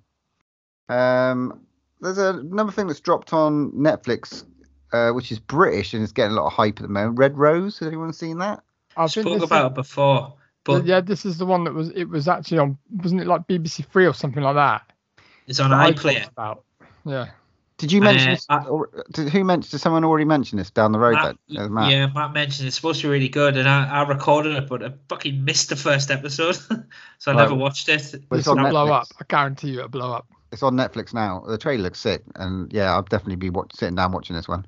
Um, 0.88 1.60
there's 2.00 2.18
a, 2.18 2.30
another 2.30 2.72
thing 2.72 2.86
that's 2.86 3.00
dropped 3.00 3.32
on 3.32 3.72
Netflix 3.72 4.44
uh, 4.94 5.10
which 5.10 5.32
is 5.32 5.40
British 5.40 5.92
and 5.92 6.02
is 6.04 6.12
getting 6.12 6.36
a 6.36 6.40
lot 6.40 6.46
of 6.46 6.52
hype 6.52 6.78
at 6.78 6.82
the 6.82 6.88
moment. 6.88 7.18
Red 7.18 7.36
Rose, 7.36 7.78
has 7.80 7.88
anyone 7.88 8.12
seen 8.12 8.38
that? 8.38 8.62
I 8.96 9.06
Spoke 9.06 9.24
this 9.24 9.36
is- 9.38 9.42
about 9.42 9.72
it 9.72 9.74
before, 9.74 10.34
but 10.62 10.86
yeah, 10.86 11.00
this 11.00 11.26
is 11.26 11.36
the 11.36 11.46
one 11.46 11.64
that 11.64 11.74
was. 11.74 11.90
It 11.90 12.04
was 12.08 12.28
actually 12.28 12.58
on. 12.58 12.78
Wasn't 13.02 13.20
it 13.20 13.26
like 13.26 13.48
BBC 13.48 13.84
Three 13.86 14.06
or 14.06 14.14
something 14.14 14.42
like 14.42 14.54
that? 14.54 14.82
it's 15.48 15.58
on 15.58 15.70
iPlayer. 15.72 16.28
About. 16.28 16.62
Yeah. 17.04 17.30
Did 17.78 17.90
you 17.90 18.00
Uh, 18.00 18.04
mention 18.04 18.30
this? 18.30 18.46
I- 18.48 18.64
or, 18.66 18.88
did, 19.12 19.30
who 19.30 19.42
mentioned? 19.42 19.72
Did 19.72 19.80
someone 19.80 20.04
already 20.04 20.24
mention 20.24 20.58
this 20.58 20.70
down 20.70 20.92
the 20.92 20.98
road? 20.98 21.14
Matt, 21.14 21.36
then? 21.48 21.58
Uh, 21.58 21.68
Matt? 21.68 21.90
yeah, 21.90 22.06
Matt 22.06 22.32
mentioned 22.32 22.68
it's 22.68 22.76
supposed 22.76 23.00
to 23.00 23.08
be 23.08 23.10
really 23.12 23.28
good, 23.28 23.56
and 23.56 23.68
I, 23.68 23.86
I 23.88 24.02
recorded 24.08 24.54
it, 24.56 24.68
but 24.68 24.84
I 24.84 24.92
fucking 25.08 25.44
missed 25.44 25.70
the 25.70 25.76
first 25.76 26.10
episode, 26.10 26.54
so 27.18 27.32
I 27.32 27.34
Right. 27.34 27.36
never 27.38 27.54
watched 27.54 27.88
it. 27.88 28.14
Well, 28.30 28.38
it's 28.38 28.46
It'll 28.46 28.60
on 28.60 28.70
blow 28.70 28.86
Netflix. 28.86 29.00
up. 29.00 29.06
I 29.20 29.24
guarantee 29.28 29.68
you 29.70 29.78
it'll 29.78 29.88
blow 29.88 30.12
up. 30.12 30.26
It's 30.52 30.62
on 30.62 30.76
Netflix 30.76 31.12
now. 31.12 31.42
The 31.48 31.58
trailer 31.58 31.82
looks 31.82 31.98
sick, 31.98 32.22
and 32.36 32.72
yeah, 32.72 32.92
I'll 32.92 33.02
definitely 33.02 33.36
be 33.36 33.50
watch, 33.50 33.72
sitting 33.74 33.96
down 33.96 34.12
watching 34.12 34.36
this 34.36 34.46
one. 34.46 34.66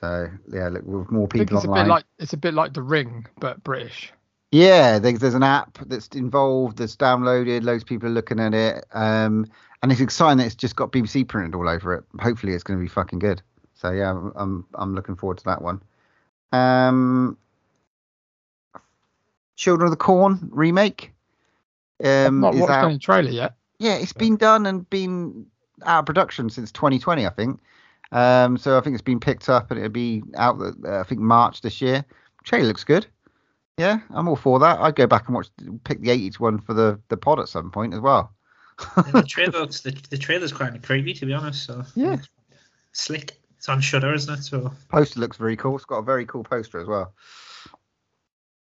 So 0.00 0.28
yeah, 0.52 0.68
look, 0.68 0.82
with 0.84 1.10
more 1.10 1.24
I 1.24 1.38
think 1.38 1.48
people 1.48 1.56
it's 1.58 1.66
a 1.66 1.68
bit 1.72 1.86
like 1.88 2.04
it's 2.20 2.32
a 2.32 2.36
bit 2.36 2.54
like 2.54 2.72
The 2.72 2.82
Ring, 2.82 3.26
but 3.40 3.62
British. 3.64 4.12
Yeah, 4.52 4.98
there's, 4.98 5.18
there's 5.18 5.34
an 5.34 5.42
app 5.42 5.78
that's 5.86 6.08
involved, 6.08 6.76
that's 6.78 6.94
downloaded. 6.96 7.64
Loads 7.64 7.82
of 7.84 7.88
people 7.88 8.08
are 8.08 8.12
looking 8.12 8.38
at 8.38 8.52
it, 8.54 8.84
um, 8.92 9.46
and 9.82 9.90
it's 9.90 10.00
exciting 10.00 10.38
that 10.38 10.46
it's 10.46 10.54
just 10.54 10.76
got 10.76 10.92
BBC 10.92 11.26
printed 11.26 11.54
all 11.54 11.68
over 11.68 11.94
it. 11.94 12.04
Hopefully, 12.20 12.52
it's 12.52 12.62
going 12.62 12.78
to 12.78 12.82
be 12.82 12.88
fucking 12.88 13.18
good. 13.18 13.42
So 13.74 13.90
yeah, 13.90 14.10
I'm 14.36 14.64
I'm, 14.74 14.94
looking 14.94 15.16
forward 15.16 15.38
to 15.38 15.44
that 15.44 15.60
one. 15.60 15.82
Um, 16.52 17.36
Children 19.56 19.86
of 19.86 19.90
the 19.90 19.96
Corn 19.96 20.48
remake. 20.52 21.12
Um, 22.02 22.40
Not 22.40 22.54
is 22.54 22.60
watched 22.60 22.84
any 22.84 22.98
trailer 22.98 23.30
yet. 23.30 23.54
Yeah, 23.78 23.94
it's 23.94 24.12
been 24.12 24.36
done 24.36 24.66
and 24.66 24.88
been 24.88 25.46
out 25.84 26.00
of 26.00 26.06
production 26.06 26.50
since 26.50 26.70
2020, 26.72 27.26
I 27.26 27.30
think. 27.30 27.60
Um, 28.12 28.58
so 28.58 28.76
I 28.78 28.80
think 28.80 28.94
it's 28.94 29.02
been 29.02 29.20
picked 29.20 29.48
up 29.48 29.70
and 29.70 29.78
it'll 29.78 29.90
be 29.90 30.22
out, 30.36 30.60
uh, 30.60 31.00
I 31.00 31.02
think 31.02 31.20
March 31.20 31.62
this 31.62 31.80
year. 31.80 32.04
Trailer 32.44 32.66
looks 32.66 32.84
good. 32.84 33.06
Yeah, 33.78 34.00
I'm 34.10 34.28
all 34.28 34.36
for 34.36 34.58
that. 34.60 34.78
I'd 34.80 34.96
go 34.96 35.06
back 35.06 35.26
and 35.26 35.34
watch, 35.34 35.48
pick 35.84 36.00
the 36.00 36.10
80s 36.10 36.38
one 36.38 36.58
for 36.58 36.74
the, 36.74 37.00
the 37.08 37.16
pod 37.16 37.40
at 37.40 37.48
some 37.48 37.70
point 37.70 37.94
as 37.94 38.00
well. 38.00 38.32
And 38.96 39.12
the 39.14 39.22
trailer 39.28 39.60
looks 39.60 39.80
the, 39.80 39.90
the 40.10 40.18
trailer's 40.18 40.52
kind 40.52 40.74
of 40.76 40.82
creepy 40.82 41.14
to 41.14 41.26
be 41.26 41.32
honest. 41.32 41.64
So 41.64 41.84
Yeah. 41.94 42.16
slick. 42.92 43.38
It's 43.58 43.68
on 43.68 43.80
Shudder, 43.80 44.12
isn't 44.12 44.38
it? 44.38 44.42
So 44.42 44.72
Poster 44.88 45.20
looks 45.20 45.36
very 45.36 45.56
cool. 45.56 45.76
It's 45.76 45.84
got 45.84 45.98
a 45.98 46.02
very 46.02 46.26
cool 46.26 46.42
poster 46.42 46.80
as 46.80 46.88
well. 46.88 47.14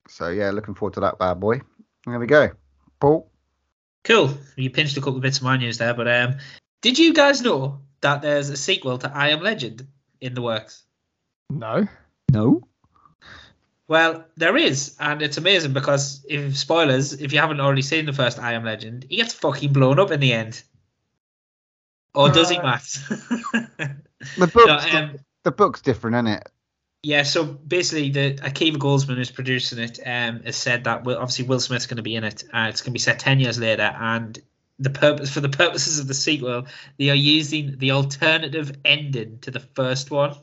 So 0.08 0.30
yeah, 0.30 0.52
looking 0.52 0.76
forward 0.76 0.94
to 0.96 1.00
that 1.02 1.18
bad 1.18 1.40
boy. 1.40 1.62
There 2.06 2.20
we 2.20 2.28
go. 2.28 2.52
Paul. 3.00 3.30
cool. 4.04 4.38
You 4.56 4.70
pinched 4.70 4.96
a 4.98 5.00
couple 5.00 5.16
of 5.16 5.22
bits 5.22 5.38
of 5.38 5.44
my 5.44 5.58
news 5.58 5.78
there, 5.80 5.94
but 5.94 6.08
um, 6.08 6.36
did 6.82 7.00
you 7.00 7.14
guys 7.14 7.42
know 7.42 7.80
that 8.02 8.22
there's 8.22 8.50
a 8.50 8.58
sequel 8.58 8.98
to 9.00 9.12
I 9.16 9.30
Am 9.30 9.42
Legend 9.42 9.88
in 10.22 10.34
the 10.36 10.42
works? 10.42 10.84
No. 11.50 11.88
No. 12.32 12.62
Well, 13.94 14.26
there 14.38 14.58
is, 14.58 14.96
and 15.00 15.22
it's 15.22 15.38
amazing 15.38 15.74
because 15.74 16.26
if 16.28 16.58
spoilers, 16.58 17.14
if 17.14 17.32
you 17.32 17.38
haven't 17.38 17.60
already 17.60 17.84
seen 17.84 18.08
the 18.08 18.12
first 18.12 18.40
I 18.40 18.54
Am 18.54 18.66
Legend, 18.66 19.06
he 19.08 19.18
gets 19.18 19.36
fucking 19.36 19.72
blown 19.72 20.00
up 20.00 20.10
in 20.10 20.20
the 20.20 20.34
end. 20.34 20.64
Or 22.16 22.32
does 22.32 22.50
he, 22.50 22.58
Uh, 22.58 22.64
Matt? 22.64 22.88
The 24.38 24.48
book's, 24.48 24.66
No, 24.66 25.00
um, 25.00 25.20
the 25.44 25.52
book's 25.52 25.82
different, 25.82 26.16
isn't 26.16 26.40
it? 26.40 26.50
Yeah, 27.04 27.22
so 27.22 27.44
basically, 27.44 28.10
the 28.10 28.34
Akiva 28.42 28.78
Goldsman 28.78 29.18
who's 29.18 29.30
producing 29.30 29.78
it 29.78 30.00
um, 30.04 30.42
has 30.44 30.56
said 30.56 30.86
that 30.86 31.04
Will, 31.04 31.18
obviously 31.18 31.46
Will 31.46 31.60
Smith's 31.60 31.86
going 31.86 31.98
to 31.98 32.02
be 32.02 32.16
in 32.16 32.24
it. 32.24 32.46
Uh, 32.52 32.70
it's 32.70 32.82
going 32.82 32.94
to 32.94 32.94
be 32.94 33.00
set 33.00 33.20
ten 33.20 33.40
years 33.40 33.60
later, 33.60 33.96
and 33.96 34.40
the 34.80 34.90
purpose 34.90 35.30
for 35.30 35.42
the 35.42 35.50
purposes 35.50 36.00
of 36.00 36.08
the 36.08 36.16
sequel, 36.16 36.66
they 36.98 37.12
are 37.12 37.16
using 37.16 37.78
the 37.78 37.92
alternative 37.92 38.76
ending 38.84 39.38
to 39.42 39.52
the 39.52 39.60
first 39.60 40.10
one. 40.10 40.36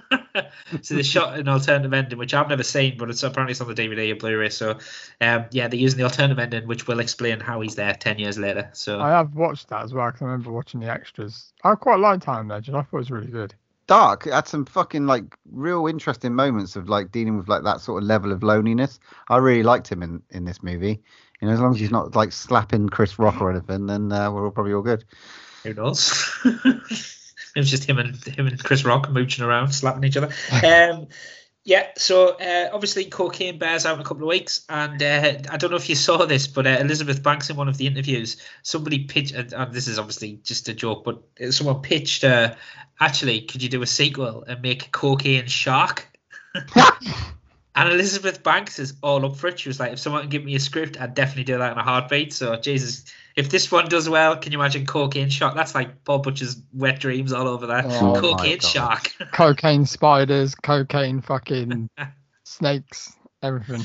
so 0.82 0.94
they 0.94 1.02
shot 1.02 1.38
an 1.38 1.48
alternative 1.48 1.92
ending, 1.92 2.18
which 2.18 2.34
I've 2.34 2.48
never 2.48 2.62
seen, 2.62 2.96
but 2.98 3.10
it's 3.10 3.22
apparently 3.22 3.52
it's 3.52 3.60
on 3.60 3.68
the 3.68 3.74
DVD 3.74 4.10
and 4.10 4.18
Blu-ray. 4.20 4.48
So, 4.50 4.78
um, 5.20 5.46
yeah, 5.50 5.68
they're 5.68 5.78
using 5.80 5.98
the 5.98 6.04
alternative 6.04 6.38
ending, 6.38 6.66
which 6.66 6.86
will 6.86 7.00
explain 7.00 7.40
how 7.40 7.60
he's 7.60 7.74
there 7.74 7.94
ten 7.94 8.18
years 8.18 8.38
later. 8.38 8.70
So, 8.72 9.00
I 9.00 9.10
have 9.10 9.34
watched 9.34 9.68
that 9.68 9.82
as 9.84 9.92
well. 9.92 10.10
'cause 10.10 10.22
I 10.22 10.26
remember 10.26 10.52
watching 10.52 10.80
the 10.80 10.90
extras. 10.90 11.52
I 11.64 11.74
quite 11.74 11.98
liked 12.00 12.22
Time 12.22 12.48
Legend. 12.48 12.76
I 12.76 12.82
thought 12.82 12.96
it 12.96 13.00
was 13.00 13.10
really 13.10 13.26
good. 13.30 13.54
dark. 13.88 14.26
It 14.26 14.32
had 14.32 14.46
some 14.48 14.64
fucking 14.64 15.06
like 15.06 15.36
real 15.50 15.86
interesting 15.86 16.34
moments 16.34 16.76
of 16.76 16.88
like 16.88 17.10
dealing 17.12 17.36
with 17.36 17.48
like 17.48 17.64
that 17.64 17.80
sort 17.80 18.02
of 18.02 18.06
level 18.08 18.32
of 18.32 18.42
loneliness. 18.42 18.98
I 19.28 19.36
really 19.38 19.62
liked 19.64 19.88
him 19.90 20.02
in 20.02 20.22
in 20.30 20.44
this 20.44 20.62
movie. 20.62 21.02
You 21.40 21.48
know, 21.48 21.52
as 21.54 21.60
long 21.60 21.74
as 21.74 21.80
he's 21.80 21.90
not 21.90 22.14
like 22.14 22.32
slapping 22.32 22.88
Chris 22.88 23.18
Rock 23.18 23.40
or 23.42 23.50
anything, 23.50 23.86
then 23.86 24.10
uh, 24.12 24.30
we're 24.30 24.44
all 24.44 24.50
probably 24.52 24.72
all 24.72 24.82
good. 24.82 25.04
Who 25.64 25.74
knows? 25.74 26.30
it 27.54 27.60
was 27.60 27.70
just 27.70 27.84
him 27.84 27.98
and 27.98 28.16
him 28.24 28.46
and 28.46 28.62
Chris 28.62 28.84
Rock 28.84 29.10
mooching 29.10 29.44
around, 29.44 29.72
slapping 29.72 30.04
each 30.04 30.16
other. 30.16 30.30
Um, 30.64 31.08
yeah. 31.64 31.86
So 31.96 32.30
uh, 32.30 32.70
obviously, 32.72 33.04
cocaine 33.04 33.58
bears 33.58 33.86
out 33.86 33.94
in 33.94 34.00
a 34.00 34.04
couple 34.04 34.24
of 34.24 34.28
weeks, 34.28 34.64
and 34.68 35.00
uh, 35.00 35.34
I 35.48 35.56
don't 35.56 35.70
know 35.70 35.76
if 35.76 35.88
you 35.88 35.94
saw 35.94 36.24
this, 36.26 36.48
but 36.48 36.66
uh, 36.66 36.78
Elizabeth 36.80 37.22
Banks 37.22 37.50
in 37.50 37.56
one 37.56 37.68
of 37.68 37.76
the 37.76 37.86
interviews, 37.86 38.36
somebody 38.62 39.04
pitched, 39.04 39.32
and 39.32 39.52
and 39.52 39.72
this 39.72 39.86
is 39.86 39.98
obviously 39.98 40.40
just 40.42 40.68
a 40.68 40.74
joke, 40.74 41.04
but 41.04 41.22
someone 41.52 41.80
pitched, 41.80 42.24
uh, 42.24 42.54
actually, 42.98 43.42
could 43.42 43.62
you 43.62 43.68
do 43.68 43.82
a 43.82 43.86
sequel 43.86 44.42
and 44.42 44.60
make 44.60 44.90
Cocaine 44.90 45.46
Shark? 45.46 46.08
And 47.74 47.90
Elizabeth 47.90 48.42
Banks 48.42 48.78
is 48.78 48.94
all 49.02 49.24
up 49.24 49.36
for 49.36 49.46
it. 49.48 49.58
She 49.58 49.68
was 49.68 49.80
like, 49.80 49.92
if 49.92 49.98
someone 49.98 50.22
can 50.22 50.30
give 50.30 50.44
me 50.44 50.54
a 50.54 50.60
script, 50.60 51.00
I'd 51.00 51.14
definitely 51.14 51.44
do 51.44 51.58
that 51.58 51.72
in 51.72 51.78
a 51.78 51.82
heartbeat. 51.82 52.32
So, 52.34 52.56
Jesus, 52.56 53.04
if 53.36 53.50
this 53.50 53.70
one 53.72 53.88
does 53.88 54.08
well, 54.08 54.36
can 54.36 54.52
you 54.52 54.58
imagine 54.58 54.86
Cocaine 54.86 55.28
Shark? 55.30 55.54
That's 55.54 55.74
like 55.74 56.04
Paul 56.04 56.18
Butcher's 56.20 56.60
wet 56.72 56.98
dreams 57.00 57.32
all 57.32 57.48
over 57.48 57.66
that. 57.68 57.86
Oh 57.86 58.14
Cocaine 58.20 58.60
Shark. 58.60 59.12
Cocaine 59.32 59.86
spiders, 59.86 60.54
cocaine 60.54 61.20
fucking 61.20 61.88
snakes, 62.44 63.12
everything. 63.42 63.82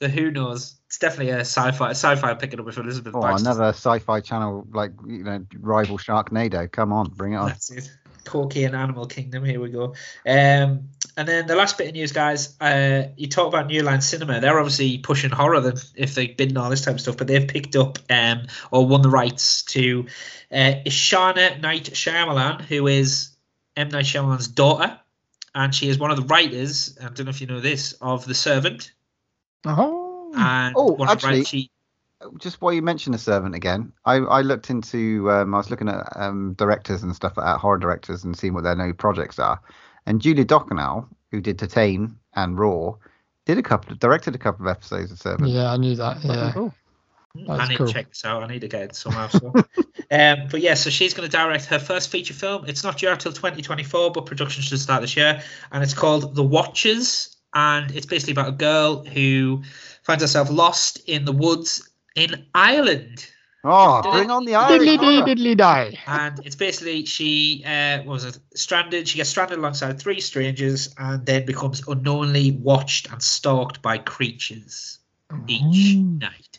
so 0.00 0.08
who 0.08 0.30
knows? 0.30 0.76
It's 0.86 0.98
definitely 0.98 1.32
a 1.32 1.40
sci-fi. 1.40 1.90
Sci-fi 1.90 2.32
picking 2.34 2.60
up 2.60 2.66
with 2.66 2.78
Elizabeth 2.78 3.14
Oh, 3.14 3.20
Banks. 3.20 3.42
another 3.42 3.68
sci-fi 3.68 4.20
channel 4.20 4.66
like 4.72 4.92
you 5.06 5.22
know 5.22 5.44
rival 5.58 5.98
Sharknado. 5.98 6.70
Come 6.70 6.92
on, 6.92 7.10
bring 7.10 7.34
it 7.34 7.36
on. 7.36 7.48
That's 7.48 7.70
it. 7.70 7.90
Cocaine 8.28 8.74
Animal 8.74 9.06
Kingdom. 9.06 9.42
Here 9.44 9.58
we 9.58 9.70
go. 9.70 9.94
Um, 10.26 10.90
and 11.16 11.26
then 11.26 11.46
the 11.46 11.56
last 11.56 11.78
bit 11.78 11.88
of 11.88 11.94
news, 11.94 12.12
guys. 12.12 12.54
Uh, 12.60 13.08
you 13.16 13.26
talk 13.26 13.48
about 13.48 13.66
New 13.66 13.82
Line 13.82 14.00
Cinema. 14.02 14.40
They're 14.40 14.58
obviously 14.58 14.98
pushing 14.98 15.30
horror 15.30 15.60
than 15.60 15.76
if 15.96 16.14
they've 16.14 16.36
been 16.36 16.56
all 16.56 16.68
this 16.70 16.82
type 16.84 16.94
of 16.94 17.00
stuff, 17.00 17.16
but 17.16 17.26
they've 17.26 17.48
picked 17.48 17.74
up 17.74 17.98
um, 18.10 18.42
or 18.70 18.86
won 18.86 19.02
the 19.02 19.08
rights 19.08 19.62
to 19.64 20.06
uh, 20.52 20.74
Ishana 20.86 21.60
Night 21.60 21.84
Shyamalan, 21.84 22.60
who 22.60 22.86
is 22.86 23.30
M 23.76 23.88
Night 23.88 24.04
Shyamalan's 24.04 24.46
daughter, 24.48 25.00
and 25.54 25.74
she 25.74 25.88
is 25.88 25.98
one 25.98 26.10
of 26.10 26.16
the 26.18 26.24
writers. 26.24 26.96
I 27.00 27.04
don't 27.08 27.24
know 27.24 27.30
if 27.30 27.40
you 27.40 27.46
know 27.46 27.60
this 27.60 27.92
of 28.00 28.24
The 28.26 28.34
Servant. 28.34 28.92
Oh, 29.64 30.32
And 30.36 30.74
Oh, 30.76 30.92
one 30.92 31.08
of 31.08 31.20
the 31.20 31.26
actually- 31.26 31.30
writers- 31.30 31.48
she, 31.48 31.70
Just 32.38 32.60
while 32.60 32.72
you 32.72 32.82
mention 32.82 33.12
the 33.12 33.18
servant 33.18 33.54
again, 33.54 33.92
I, 34.04 34.16
I 34.16 34.40
looked 34.40 34.70
into 34.70 35.30
um, 35.30 35.54
I 35.54 35.58
was 35.58 35.70
looking 35.70 35.88
at 35.88 36.04
um, 36.16 36.54
directors 36.54 37.02
and 37.02 37.14
stuff 37.14 37.36
like 37.36 37.46
that, 37.46 37.58
horror 37.58 37.78
directors, 37.78 38.24
and 38.24 38.36
seeing 38.36 38.54
what 38.54 38.64
their 38.64 38.74
new 38.74 38.92
projects 38.92 39.38
are. 39.38 39.60
And 40.04 40.20
Julia 40.20 40.44
Ducournau, 40.44 41.06
who 41.30 41.40
did 41.40 41.58
Titane 41.58 42.14
and 42.34 42.58
Raw, 42.58 42.94
did 43.44 43.58
a 43.58 43.62
couple 43.62 43.92
of 43.92 44.00
directed 44.00 44.34
a 44.34 44.38
couple 44.38 44.66
of 44.66 44.70
episodes 44.70 45.12
of 45.12 45.18
Servant. 45.18 45.48
yeah, 45.48 45.72
I 45.72 45.76
knew 45.76 45.94
that. 45.94 46.24
Yeah. 46.24 46.52
Cool. 46.52 46.74
I 47.48 47.56
That's 47.56 47.70
need 47.70 47.78
cool. 47.78 47.86
to 47.86 47.92
check 47.92 48.08
this 48.08 48.24
out. 48.24 48.42
I 48.42 48.46
need 48.46 48.62
to 48.62 48.68
get 48.68 48.82
it 48.82 48.96
somehow. 48.96 49.28
So. 49.28 49.54
um, 50.10 50.48
but 50.50 50.60
yeah, 50.60 50.74
so 50.74 50.90
she's 50.90 51.14
going 51.14 51.28
to 51.28 51.36
direct 51.36 51.66
her 51.66 51.78
first 51.78 52.10
feature 52.10 52.34
film. 52.34 52.64
It's 52.66 52.82
not 52.82 52.98
due 52.98 53.08
out 53.08 53.20
till 53.20 53.32
2024, 53.32 54.10
but 54.12 54.26
production 54.26 54.62
should 54.62 54.80
start 54.80 55.02
this 55.02 55.16
year. 55.16 55.42
And 55.70 55.82
it's 55.82 55.94
called 55.94 56.34
The 56.34 56.42
Watchers. 56.42 57.36
And 57.54 57.90
it's 57.92 58.06
basically 58.06 58.32
about 58.32 58.48
a 58.48 58.52
girl 58.52 59.04
who 59.04 59.62
finds 60.02 60.22
herself 60.22 60.50
lost 60.50 61.00
in 61.06 61.24
the 61.24 61.32
woods 61.32 61.88
in 62.14 62.46
Ireland. 62.54 63.26
Oh, 63.64 64.02
bring 64.02 64.30
on 64.30 64.44
the 64.44 64.54
Irish. 64.54 64.88
Diddly 64.88 65.00
dee 65.00 65.22
diddly 65.22 65.56
die. 65.56 65.98
And 66.06 66.40
it's 66.46 66.56
basically 66.56 67.04
she 67.04 67.62
uh, 67.66 67.98
what 67.98 68.14
was 68.14 68.24
it 68.24 68.38
stranded. 68.54 69.08
She 69.08 69.16
gets 69.16 69.30
stranded 69.30 69.58
alongside 69.58 69.98
three 69.98 70.20
strangers, 70.20 70.94
and 70.98 71.26
then 71.26 71.44
becomes 71.44 71.86
unknowingly 71.86 72.52
watched 72.52 73.10
and 73.12 73.22
stalked 73.22 73.82
by 73.82 73.98
creatures 73.98 74.98
each 75.48 75.96
Mm. 75.96 76.20
night. 76.20 76.58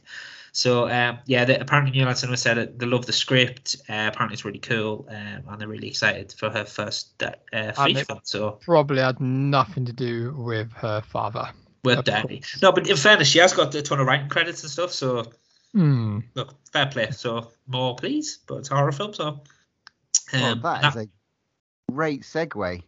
So 0.52 0.90
um, 0.90 1.20
yeah, 1.26 1.46
the, 1.46 1.60
apparently 1.60 1.92
New 1.98 2.06
Line 2.06 2.16
Cinema 2.16 2.38
said 2.38 2.58
it, 2.58 2.80
they 2.80 2.86
love 2.86 3.06
the 3.06 3.14
script. 3.14 3.78
Uh, 3.90 4.10
apparently 4.12 4.34
it's 4.34 4.46
really 4.46 4.60
cool, 4.60 5.08
um, 5.10 5.44
and 5.48 5.60
they're 5.62 5.68
really 5.68 5.88
excited 5.88 6.34
for 6.38 6.50
her 6.50 6.66
first 6.66 7.24
uh, 7.24 7.32
uh, 7.54 7.72
feature. 7.72 8.20
So 8.24 8.60
Probably 8.62 9.00
had 9.00 9.20
nothing 9.20 9.86
to 9.86 9.94
do 9.94 10.34
with 10.38 10.72
her 10.74 11.02
father. 11.02 11.50
Worth 11.84 12.00
Of 12.00 12.06
Danny. 12.06 12.42
No, 12.62 12.72
but 12.72 12.90
in 12.90 12.96
fairness, 12.98 13.28
she 13.28 13.40
has 13.40 13.54
got 13.54 13.74
a 13.76 13.82
ton 13.82 14.00
of 14.00 14.08
writing 14.08 14.30
credits 14.30 14.64
and 14.64 14.72
stuff. 14.72 14.92
So 14.92 15.26
Hmm. 15.74 16.20
look, 16.34 16.56
fair 16.72 16.88
play. 16.88 17.12
So 17.12 17.52
more, 17.68 17.96
please. 17.96 18.40
But 18.48 18.56
it's 18.58 18.72
a 18.72 18.76
horror 18.76 18.92
film, 18.92 19.14
so. 19.14 19.42
Well, 20.34 20.46
Um, 20.54 20.62
that 20.62 20.82
that- 20.82 20.96
is 20.96 21.04
a 21.04 21.92
great 21.92 22.22
segue 22.24 22.84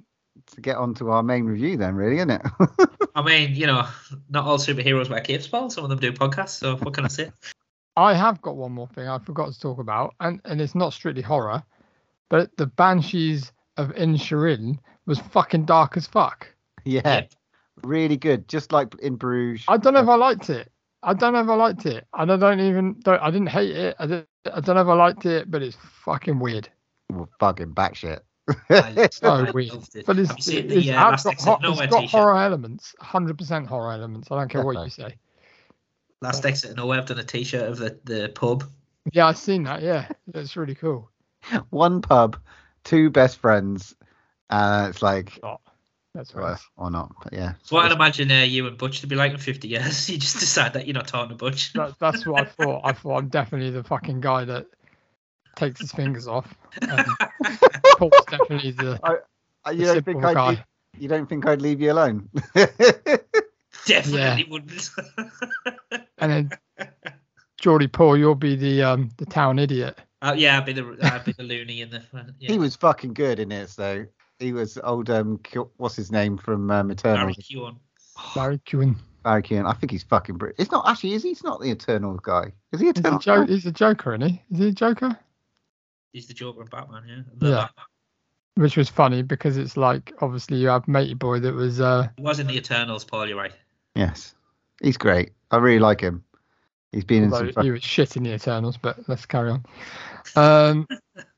to 0.56 0.62
get 0.62 0.78
onto 0.78 1.10
our 1.10 1.22
main 1.24 1.46
review, 1.46 1.78
then, 1.78 1.96
really, 1.96 2.18
isn't 2.18 2.32
it? 2.32 2.42
I 3.16 3.22
mean, 3.22 3.56
you 3.56 3.68
know, 3.68 3.88
not 4.30 4.46
all 4.46 4.58
superheroes 4.58 5.10
wear 5.10 5.22
capes, 5.22 5.48
Paul. 5.48 5.70
Some 5.70 5.84
of 5.84 5.90
them 5.90 6.00
do 6.00 6.12
podcasts. 6.12 6.58
So 6.60 6.78
what 6.78 6.94
can 6.94 7.06
I 7.06 7.10
say? 7.10 7.32
I 7.98 8.14
have 8.14 8.42
got 8.42 8.56
one 8.56 8.72
more 8.72 8.88
thing 8.88 9.08
I 9.08 9.20
forgot 9.20 9.52
to 9.52 9.60
talk 9.60 9.78
about, 9.80 10.16
and, 10.22 10.40
and 10.46 10.62
it's 10.62 10.74
not 10.76 10.94
strictly 10.94 11.22
horror, 11.22 11.62
but 12.30 12.50
the 12.58 12.66
Banshees 12.66 13.52
of 13.78 13.90
Inisherin 13.90 14.80
was 15.06 15.20
fucking 15.20 15.66
dark 15.66 15.98
as 15.98 16.08
fuck. 16.08 16.48
yeah, 16.86 17.02
Yep. 17.06 17.32
Really 17.84 18.18
good. 18.18 18.48
Just 18.48 18.72
like 18.72 18.94
in 19.02 19.16
Bruges. 19.16 19.66
I 19.68 19.78
don't 19.78 19.94
know 19.94 20.02
if 20.02 20.10
I 20.10 20.16
liked 20.16 20.50
it. 20.50 20.72
I 21.04 21.14
don't 21.14 21.34
know 21.34 21.42
if 21.42 21.50
I 21.50 21.56
liked 21.56 21.86
it. 21.86 22.06
And 22.14 22.32
I 22.32 22.38
don't 22.38 22.60
even. 22.60 23.00
Don't, 23.00 23.22
I 23.22 23.32
didn't 23.32 23.50
hate 23.50 23.76
it. 23.76 23.96
I, 24.00 24.06
did, 24.06 24.28
I 24.54 24.60
don't 24.60 24.76
know 24.76 24.82
if 24.82 24.88
I 24.88 24.94
liked 24.94 25.26
it, 25.26 25.50
but 25.50 25.62
it's 25.62 25.78
fucking 26.06 26.40
weird. 26.40 26.70
Well, 27.10 27.30
fucking 27.40 27.74
back 27.74 27.96
shit. 27.96 28.24
I, 28.70 29.10
So 29.12 29.30
I 29.30 29.52
weird. 29.52 29.74
it. 29.94 30.06
But 30.06 30.20
it's, 30.20 30.30
Have 30.30 30.38
you 30.38 30.44
seen 30.44 30.72
it's, 30.72 30.86
the 30.86 30.94
uh, 30.94 31.14
it's 31.14 31.24
Last 31.24 31.24
got, 31.24 31.32
Exit 31.34 31.48
hor- 31.48 31.60
Nowhere 31.62 31.84
it's 31.86 31.94
got 31.94 32.10
horror 32.10 32.38
elements, 32.38 32.96
100% 33.02 33.68
horror 33.68 33.92
elements. 33.94 34.28
I 34.32 34.36
don't 34.36 34.50
care 34.50 34.64
what 34.64 34.84
you 34.84 34.90
say. 34.90 35.16
Last 36.22 36.46
Exit 36.46 36.76
Nowhere. 36.78 37.00
I've 37.00 37.06
done 37.08 37.20
a 37.20 37.24
T-shirt 37.24 37.68
of 37.68 37.78
the, 37.78 38.00
the 38.04 38.30
pub. 38.30 38.64
Yeah, 39.12 39.28
I've 39.28 39.38
seen 39.38 39.64
that. 39.64 39.82
Yeah, 39.82 40.08
it's 40.34 40.56
really 40.56 40.76
cool. 40.76 41.10
One 41.72 42.02
pub, 42.02 42.38
two 42.84 43.10
best 43.10 43.38
friends. 43.38 43.96
Uh, 44.50 44.88
it's 44.90 45.02
like, 45.02 45.40
That's 46.14 46.36
right. 46.36 46.60
or 46.76 46.92
not, 46.92 47.14
but 47.24 47.32
yeah. 47.32 47.54
So 47.64 47.76
what 47.78 47.86
I'd 47.86 47.92
imagine 47.94 48.30
uh, 48.32 48.42
you 48.42 48.68
and 48.68 48.78
Butch 48.78 49.00
to 49.02 49.08
be 49.08 49.16
like 49.16 49.32
in 49.32 49.38
50 49.38 49.68
years. 49.68 50.10
You 50.10 50.18
just 50.18 50.40
decide 50.40 50.74
that 50.74 50.86
you're 50.86 50.94
not 50.94 51.08
talking 51.08 51.30
to 51.30 51.36
Butch. 51.36 51.72
That, 51.74 51.98
that's 52.00 52.26
what 52.26 52.42
I 52.42 52.46
thought. 52.64 52.82
I 52.84 52.92
thought 52.92 53.18
I'm 53.18 53.30
definitely 53.30 53.70
the 53.72 53.84
fucking 53.84 54.20
guy 54.20 54.44
that 54.46 54.68
takes 55.56 55.80
his 55.80 55.92
fingers 55.94 56.28
off. 56.28 56.54
Um, 56.90 57.06
Paul's 57.98 58.26
definitely 58.30 58.72
the, 58.72 59.00
the 59.66 59.74
you 59.74 59.86
don't 59.86 59.96
simple 59.96 60.14
think 60.14 60.26
I'd 60.26 60.34
guy. 60.36 60.50
leave, 60.50 60.64
you 61.00 61.08
don't 61.08 61.30
think 61.30 61.48
I'd 61.48 61.62
leave 61.62 61.80
you 61.82 61.92
alone? 61.94 62.30
Definitely 63.86 64.48
wouldn't. 64.50 64.90
And 66.18 66.32
then 66.32 66.52
Geordie 67.60 67.88
Paul, 67.88 68.18
you'll 68.18 68.36
be 68.36 68.56
the 68.56 68.84
um 68.84 69.10
the 69.18 69.26
town 69.26 69.60
idiot. 69.60 69.98
uh, 70.22 70.34
yeah, 70.38 70.58
I'd 70.58 70.66
be 70.66 70.74
the 70.74 70.98
I'd 71.04 71.24
be 71.26 71.32
the 71.32 71.44
loony 71.44 71.82
in 71.82 71.90
the. 71.90 72.04
Yeah. 72.40 72.52
He 72.52 72.58
was 72.60 72.76
fucking 72.76 73.14
good 73.14 73.40
in 73.40 73.52
it, 73.52 73.70
though. 73.78 74.06
He 74.42 74.54
was 74.54 74.78
old. 74.84 75.10
Um, 75.10 75.38
Ki- 75.44 75.60
what's 75.78 75.96
his 75.96 76.12
name 76.12 76.38
from 76.38 76.70
um, 76.72 76.88
Barry 76.88 76.94
Eternals? 76.94 77.38
Keoghan. 77.38 77.76
Barry 78.36 78.58
Keoghan. 78.66 78.96
Barry 79.24 79.44
Keoghan. 79.44 79.66
I 79.70 79.74
think 79.74 79.92
he's 79.92 80.04
fucking 80.04 80.38
brilliant. 80.38 80.60
It's 80.60 80.72
not 80.72 80.88
actually. 80.88 81.14
Is 81.14 81.24
he? 81.24 81.30
He's 81.30 81.44
not 81.44 81.60
the 81.62 81.70
Eternals 81.70 82.20
guy. 82.24 82.52
Is 82.72 82.80
he 82.80 82.88
He's 82.88 82.96
a, 82.98 83.00
Eternals? 83.00 83.24
jo- 83.26 83.46
he's 83.46 83.66
a 83.66 83.72
Joker, 83.72 84.16
isn't 84.16 84.28
he? 84.30 84.42
Is 84.52 84.58
he 84.60 84.68
a 84.70 84.72
Joker? 84.72 85.18
He's 86.12 86.28
the 86.28 86.34
Joker 86.34 86.62
in 86.62 86.68
Batman. 86.68 87.04
Yeah. 87.08 87.22
The 87.38 87.48
Yeah. 87.48 87.56
Batman. 87.56 87.86
Which 88.56 88.76
was 88.76 88.90
funny 88.90 89.22
because 89.22 89.56
it's 89.56 89.78
like 89.78 90.12
obviously 90.20 90.58
you 90.58 90.68
have 90.68 90.86
Matey 90.88 91.14
Boy 91.14 91.40
that 91.40 91.54
was 91.54 91.80
uh 91.80 92.08
He 92.18 92.24
was 92.24 92.40
in 92.40 92.48
the 92.48 92.58
Eternals, 92.58 93.06
Paul. 93.06 93.28
You're 93.28 93.38
right. 93.38 93.54
Yes, 93.96 94.36
he's 94.82 94.98
great. 94.98 95.32
I 95.52 95.58
really 95.58 95.80
like 95.80 96.02
him. 96.02 96.24
He's 96.92 97.06
been 97.06 97.24
in 97.24 97.32
some. 97.32 97.52
fuck- 97.54 97.64
he 97.64 97.72
was 97.72 97.82
shit 97.82 98.18
in 98.18 98.24
the 98.24 98.34
Eternals, 98.34 98.76
but 98.78 98.98
let's 99.08 99.26
carry 99.26 99.52
on. 99.52 99.66
Um 100.36 100.88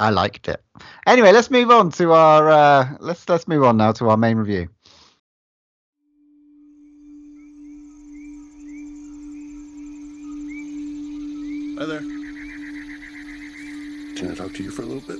I 0.00 0.10
liked 0.10 0.48
it. 0.48 0.60
Anyway, 1.06 1.30
let's 1.32 1.50
move 1.50 1.70
on 1.70 1.90
to 1.92 2.12
our. 2.12 2.50
Uh, 2.50 2.96
let's 2.98 3.28
let's 3.28 3.46
move 3.46 3.62
on 3.62 3.76
now 3.76 3.92
to 3.92 4.08
our 4.08 4.16
main 4.16 4.36
review. 4.36 4.68
Hi 11.78 11.86
there. 11.86 12.00
Can 14.16 14.30
I 14.30 14.34
talk 14.34 14.52
to 14.54 14.62
you 14.62 14.70
for 14.70 14.82
a 14.82 14.86
little 14.86 15.06
bit? 15.06 15.18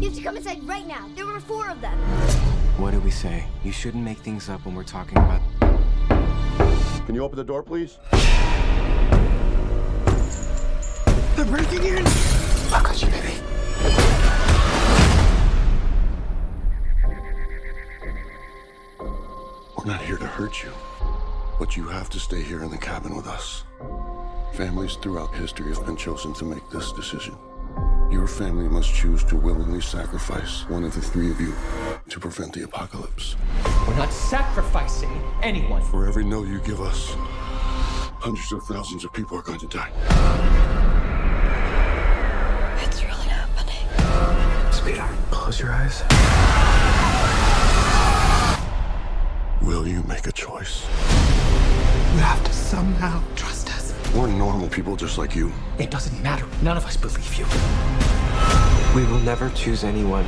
You 0.00 0.08
have 0.08 0.14
to 0.14 0.22
come 0.22 0.36
inside 0.36 0.62
right 0.64 0.86
now. 0.86 1.08
There 1.16 1.26
were 1.26 1.40
four 1.40 1.68
of 1.68 1.80
them. 1.80 1.98
What 2.78 2.92
do 2.92 3.00
we 3.00 3.10
say? 3.10 3.46
You 3.64 3.72
shouldn't 3.72 4.04
make 4.04 4.18
things 4.18 4.48
up 4.48 4.64
when 4.66 4.74
we're 4.74 4.84
talking 4.84 5.18
about. 5.18 5.40
Can 7.06 7.14
you 7.14 7.22
open 7.24 7.36
the 7.36 7.44
door, 7.44 7.62
please? 7.62 7.98
They're 11.36 11.44
breaking 11.44 11.82
in! 11.82 12.06
I 12.06 12.80
got 12.80 13.02
you, 13.02 13.08
baby. 13.08 13.34
We're 19.76 19.84
not 19.84 20.00
here 20.02 20.16
to 20.16 20.26
hurt 20.26 20.62
you, 20.62 20.70
but 21.58 21.76
you 21.76 21.88
have 21.88 22.08
to 22.10 22.20
stay 22.20 22.40
here 22.40 22.62
in 22.62 22.70
the 22.70 22.78
cabin 22.78 23.16
with 23.16 23.26
us. 23.26 23.64
Families 24.52 24.94
throughout 24.94 25.34
history 25.34 25.74
have 25.74 25.84
been 25.84 25.96
chosen 25.96 26.32
to 26.34 26.44
make 26.44 26.70
this 26.70 26.92
decision. 26.92 27.36
Your 28.12 28.28
family 28.28 28.68
must 28.68 28.94
choose 28.94 29.24
to 29.24 29.36
willingly 29.36 29.80
sacrifice 29.80 30.68
one 30.68 30.84
of 30.84 30.94
the 30.94 31.00
three 31.00 31.32
of 31.32 31.40
you 31.40 31.52
to 32.10 32.20
prevent 32.20 32.52
the 32.52 32.62
apocalypse. 32.62 33.34
We're 33.88 33.96
not 33.96 34.12
sacrificing 34.12 35.10
anyone. 35.42 35.82
For 35.82 36.06
every 36.06 36.24
no 36.24 36.44
you 36.44 36.60
give 36.60 36.80
us, 36.80 37.16
hundreds 38.20 38.52
of 38.52 38.62
thousands 38.62 39.04
of 39.04 39.12
people 39.12 39.36
are 39.36 39.42
going 39.42 39.58
to 39.58 39.66
die. 39.66 40.73
Close 45.44 45.60
your 45.60 45.72
eyes. 45.72 46.02
Will 49.60 49.86
you 49.86 50.02
make 50.04 50.26
a 50.26 50.32
choice? 50.32 50.86
You 52.14 52.20
have 52.20 52.42
to 52.44 52.52
somehow 52.54 53.22
trust 53.36 53.68
us. 53.76 53.92
We're 54.14 54.26
normal 54.26 54.70
people 54.70 54.96
just 54.96 55.18
like 55.18 55.36
you. 55.36 55.52
It 55.78 55.90
doesn't 55.90 56.22
matter. 56.22 56.46
None 56.62 56.78
of 56.78 56.86
us 56.86 56.96
believe 56.96 57.34
you. 57.34 57.44
We 58.98 59.04
will 59.06 59.20
never 59.20 59.50
choose 59.50 59.84
anyone. 59.84 60.24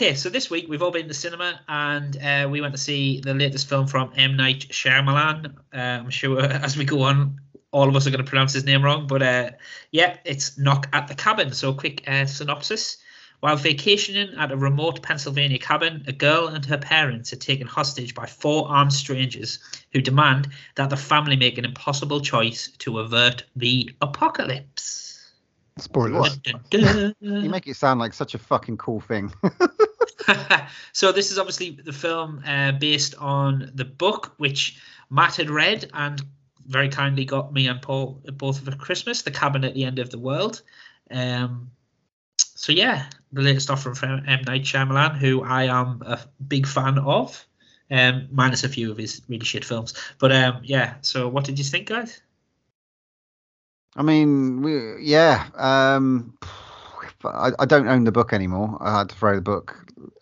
Okay, 0.00 0.14
so 0.14 0.30
this 0.30 0.48
week 0.48 0.64
we've 0.66 0.80
all 0.80 0.90
been 0.90 1.02
to 1.02 1.08
the 1.08 1.12
cinema 1.12 1.60
and 1.68 2.16
uh, 2.22 2.48
we 2.50 2.62
went 2.62 2.72
to 2.72 2.80
see 2.80 3.20
the 3.20 3.34
latest 3.34 3.68
film 3.68 3.86
from 3.86 4.10
M 4.16 4.34
Night 4.34 4.60
Shyamalan. 4.70 5.54
Uh, 5.74 5.76
I'm 5.76 6.08
sure 6.08 6.40
as 6.42 6.74
we 6.74 6.86
go 6.86 7.02
on, 7.02 7.38
all 7.70 7.86
of 7.86 7.94
us 7.94 8.06
are 8.06 8.10
going 8.10 8.24
to 8.24 8.26
pronounce 8.26 8.54
his 8.54 8.64
name 8.64 8.82
wrong, 8.82 9.06
but 9.06 9.22
uh, 9.22 9.50
yeah, 9.90 10.16
it's 10.24 10.56
Knock 10.56 10.88
at 10.94 11.08
the 11.08 11.14
Cabin. 11.14 11.52
So, 11.52 11.74
quick 11.74 12.02
uh, 12.08 12.24
synopsis. 12.24 12.96
While 13.40 13.56
vacationing 13.56 14.38
at 14.38 14.50
a 14.50 14.56
remote 14.56 15.02
Pennsylvania 15.02 15.58
cabin, 15.58 16.02
a 16.06 16.12
girl 16.12 16.48
and 16.48 16.64
her 16.64 16.78
parents 16.78 17.34
are 17.34 17.36
taken 17.36 17.66
hostage 17.66 18.14
by 18.14 18.24
four 18.24 18.68
armed 18.68 18.94
strangers 18.94 19.58
who 19.92 20.00
demand 20.00 20.48
that 20.76 20.88
the 20.88 20.96
family 20.96 21.36
make 21.36 21.58
an 21.58 21.66
impossible 21.66 22.22
choice 22.22 22.70
to 22.78 23.00
avert 23.00 23.44
the 23.54 23.90
apocalypse. 24.00 25.30
spoilers. 25.76 26.38
Dun, 26.38 26.60
dun, 26.70 26.82
dun. 26.82 27.14
You 27.20 27.50
make 27.50 27.66
it 27.66 27.76
sound 27.76 28.00
like 28.00 28.14
such 28.14 28.34
a 28.34 28.38
fucking 28.38 28.78
cool 28.78 29.00
thing. 29.00 29.30
so 30.92 31.12
this 31.12 31.30
is 31.30 31.38
obviously 31.38 31.70
the 31.70 31.92
film 31.92 32.42
uh, 32.46 32.72
based 32.72 33.14
on 33.16 33.70
the 33.74 33.84
book 33.84 34.34
which 34.38 34.80
Matt 35.10 35.36
had 35.36 35.50
read 35.50 35.90
and 35.92 36.22
very 36.66 36.88
kindly 36.88 37.24
got 37.24 37.52
me 37.52 37.66
and 37.66 37.82
Paul 37.82 38.22
both 38.34 38.60
for 38.60 38.74
Christmas, 38.76 39.22
The 39.22 39.30
Cabin 39.30 39.64
at 39.64 39.74
the 39.74 39.84
End 39.84 39.98
of 39.98 40.10
the 40.10 40.18
World. 40.18 40.62
Um, 41.10 41.70
so 42.38 42.72
yeah, 42.72 43.06
the 43.32 43.42
latest 43.42 43.66
stuff 43.66 43.82
from 43.82 44.22
M 44.26 44.42
Night 44.46 44.62
Shyamalan, 44.62 45.16
who 45.16 45.42
I 45.42 45.64
am 45.64 46.02
a 46.04 46.20
big 46.46 46.66
fan 46.66 46.98
of, 46.98 47.46
um, 47.90 48.28
minus 48.30 48.64
a 48.64 48.68
few 48.68 48.90
of 48.90 48.98
his 48.98 49.22
really 49.28 49.44
shit 49.44 49.64
films. 49.64 49.94
But 50.18 50.32
um, 50.32 50.60
yeah, 50.62 50.94
so 51.00 51.28
what 51.28 51.44
did 51.44 51.58
you 51.58 51.64
think, 51.64 51.88
guys? 51.88 52.20
I 53.96 54.02
mean, 54.02 54.62
we, 54.62 55.02
yeah. 55.02 55.48
Um, 55.54 56.38
I, 57.24 57.50
I 57.58 57.64
don't 57.66 57.88
own 57.88 58.04
the 58.04 58.12
book 58.12 58.32
anymore. 58.32 58.78
I 58.80 58.98
had 58.98 59.08
to 59.10 59.14
throw 59.14 59.34
the 59.34 59.40
book 59.40 59.76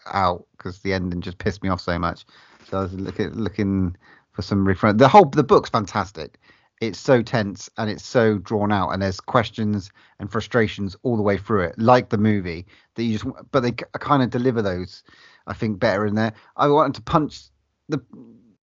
out 0.07 0.47
because 0.57 0.81
the 0.81 0.93
ending 0.93 1.21
just 1.21 1.39
pissed 1.39 1.63
me 1.63 1.69
off 1.69 1.81
so 1.81 1.99
much. 1.99 2.25
So 2.69 2.79
I 2.79 2.83
was 2.83 2.93
looking 2.95 3.31
looking 3.35 3.97
for 4.33 4.43
some 4.43 4.67
refresh. 4.67 4.97
The 4.97 5.09
whole 5.09 5.25
the 5.27 5.45
book's 5.45 5.71
fantastic. 5.71 6.39
It's 6.81 6.99
so 6.99 7.23
tense 7.23 7.69
and 7.77 7.91
it's 7.91 8.05
so 8.05 8.39
drawn 8.39 8.71
out, 8.71 8.91
and 8.91 9.03
there's 9.03 9.21
questions 9.21 9.91
and 10.21 10.31
frustrations 10.31 10.97
all 11.03 11.17
the 11.17 11.23
way 11.23 11.37
through 11.37 11.63
it, 11.63 11.79
like 11.79 12.11
the 12.11 12.19
movie. 12.19 12.67
That 12.95 13.03
you 13.03 13.19
just, 13.19 13.27
but 13.51 13.61
they 13.61 13.73
kind 13.73 14.23
of 14.23 14.31
deliver 14.31 14.63
those, 14.63 15.03
I 15.47 15.55
think, 15.55 15.81
better 15.81 16.07
in 16.07 16.15
there. 16.15 16.33
I 16.57 16.69
wanted 16.69 16.95
to 16.97 17.03
punch 17.03 17.49
the 17.89 18.01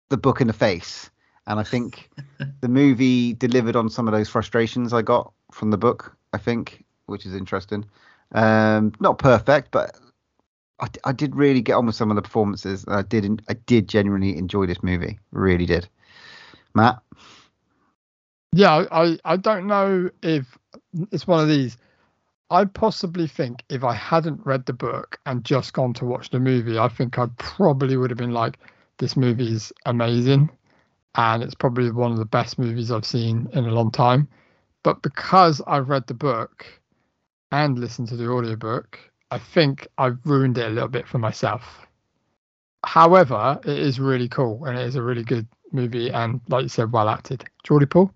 the 0.08 0.16
book 0.16 0.40
in 0.40 0.46
the 0.46 0.52
face, 0.52 1.10
and 1.46 1.60
I 1.60 1.62
think 1.62 2.08
the 2.60 2.68
movie 2.68 3.34
delivered 3.34 3.76
on 3.76 3.90
some 3.90 4.08
of 4.08 4.14
those 4.14 4.28
frustrations 4.28 4.92
I 4.92 5.02
got 5.02 5.32
from 5.52 5.70
the 5.70 5.78
book. 5.78 6.16
I 6.32 6.38
think, 6.38 6.84
which 7.06 7.26
is 7.26 7.34
interesting. 7.34 7.84
Um, 8.32 8.92
not 9.00 9.18
perfect, 9.18 9.70
but 9.70 9.96
I, 10.80 10.88
I 11.04 11.12
did 11.12 11.36
really 11.36 11.62
get 11.62 11.74
on 11.74 11.86
with 11.86 11.94
some 11.94 12.10
of 12.10 12.16
the 12.16 12.22
performances. 12.22 12.84
I 12.88 13.02
did 13.02 13.42
I 13.48 13.54
did 13.54 13.88
genuinely 13.88 14.36
enjoy 14.36 14.66
this 14.66 14.82
movie. 14.82 15.18
Really 15.32 15.66
did. 15.66 15.88
Matt, 16.74 16.98
Yeah, 18.52 18.84
I 18.90 19.18
I 19.24 19.36
don't 19.36 19.66
know 19.66 20.10
if 20.22 20.58
it's 21.12 21.26
one 21.26 21.40
of 21.40 21.48
these. 21.48 21.76
I 22.50 22.64
possibly 22.64 23.26
think 23.26 23.64
if 23.68 23.82
I 23.84 23.94
hadn't 23.94 24.46
read 24.46 24.66
the 24.66 24.72
book 24.72 25.18
and 25.26 25.44
just 25.44 25.72
gone 25.72 25.92
to 25.94 26.04
watch 26.04 26.30
the 26.30 26.38
movie, 26.38 26.78
I 26.78 26.88
think 26.88 27.18
I 27.18 27.26
probably 27.38 27.96
would 27.96 28.10
have 28.10 28.18
been 28.18 28.32
like, 28.32 28.58
this 28.98 29.16
movie 29.16 29.52
is 29.52 29.72
amazing. 29.84 30.50
And 31.16 31.42
it's 31.42 31.54
probably 31.54 31.90
one 31.90 32.12
of 32.12 32.18
the 32.18 32.24
best 32.24 32.58
movies 32.58 32.90
I've 32.90 33.04
seen 33.04 33.48
in 33.52 33.64
a 33.66 33.72
long 33.74 33.90
time. 33.90 34.28
But 34.84 35.02
because 35.02 35.60
I've 35.66 35.88
read 35.88 36.06
the 36.06 36.14
book 36.14 36.66
and 37.52 37.78
listen 37.78 38.06
to 38.06 38.16
the 38.16 38.28
audiobook, 38.28 38.98
I 39.30 39.38
think 39.38 39.86
I've 39.98 40.18
ruined 40.24 40.58
it 40.58 40.66
a 40.66 40.70
little 40.70 40.88
bit 40.88 41.06
for 41.06 41.18
myself. 41.18 41.86
However, 42.84 43.58
it 43.64 43.78
is 43.78 43.98
really 43.98 44.28
cool 44.28 44.64
and 44.64 44.78
it 44.78 44.86
is 44.86 44.96
a 44.96 45.02
really 45.02 45.24
good 45.24 45.46
movie 45.72 46.10
and, 46.10 46.40
like 46.48 46.62
you 46.62 46.68
said, 46.68 46.92
well 46.92 47.08
acted. 47.08 47.44
Geordie 47.64 47.86
Paul? 47.86 48.12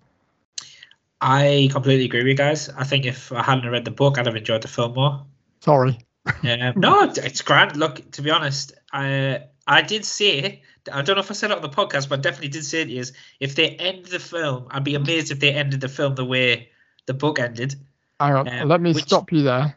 I 1.21 1.69
completely 1.73 2.07
agree 2.07 2.21
with 2.21 2.29
you 2.29 2.35
guys. 2.35 2.69
I 2.71 2.85
think 2.85 3.05
if 3.05 3.33
I 3.33 3.43
hadn't 3.43 3.69
read 3.69 3.85
the 3.85 3.91
book, 3.91 4.19
I'd 4.19 4.27
have 4.27 4.37
enjoyed 4.37 4.63
the 4.63 4.69
film 4.69 4.95
more. 4.95 5.27
Sorry. 5.61 5.99
Yeah, 6.43 6.73
no, 6.77 7.03
it's- 7.05 7.43
grand. 7.43 7.77
Look, 7.77 8.11
to 8.13 8.23
be 8.23 8.31
honest, 8.31 8.73
I 8.93 9.45
I 9.67 9.83
did 9.83 10.05
say 10.05 10.63
I 10.91 11.03
don't 11.03 11.17
know 11.17 11.21
if 11.21 11.31
I 11.31 11.35
said 11.35 11.51
it 11.51 11.57
on 11.57 11.63
the 11.63 11.69
podcast, 11.69 12.09
but 12.09 12.21
I 12.21 12.23
definitely 12.23 12.49
did 12.49 12.65
say 12.65 12.81
it 12.83 12.91
is 12.91 13.13
if 13.39 13.55
they 13.55 13.71
end 13.71 14.07
the 14.07 14.19
film, 14.19 14.67
I'd 14.71 14.85
be 14.85 14.95
amazed 14.95 15.31
if 15.31 15.41
they 15.41 15.53
ended 15.53 15.81
the 15.81 15.89
film 15.89 16.15
the 16.15 16.25
way 16.25 16.71
the 17.07 17.15
book 17.15 17.39
ended. 17.39 17.75
Hang 18.21 18.35
on, 18.35 18.49
Um, 18.49 18.69
let 18.69 18.81
me 18.81 18.93
which- 18.93 19.05
stop 19.05 19.33
you 19.33 19.43
there. 19.43 19.77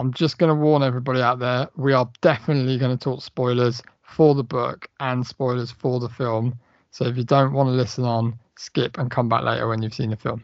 I'm 0.00 0.14
just 0.14 0.38
going 0.38 0.48
to 0.48 0.54
warn 0.54 0.82
everybody 0.82 1.20
out 1.20 1.40
there. 1.40 1.68
We 1.76 1.92
are 1.92 2.10
definitely 2.22 2.78
going 2.78 2.96
to 2.96 3.02
talk 3.02 3.22
spoilers 3.22 3.82
for 4.02 4.34
the 4.34 4.42
book 4.42 4.88
and 4.98 5.26
spoilers 5.26 5.70
for 5.70 6.00
the 6.00 6.08
film. 6.08 6.58
So 6.90 7.04
if 7.04 7.18
you 7.18 7.24
don't 7.24 7.52
want 7.52 7.68
to 7.68 7.72
listen 7.72 8.04
on, 8.04 8.38
skip 8.56 8.96
and 8.96 9.10
come 9.10 9.28
back 9.28 9.44
later 9.44 9.68
when 9.68 9.82
you've 9.82 9.94
seen 9.94 10.10
the 10.10 10.16
film. 10.16 10.42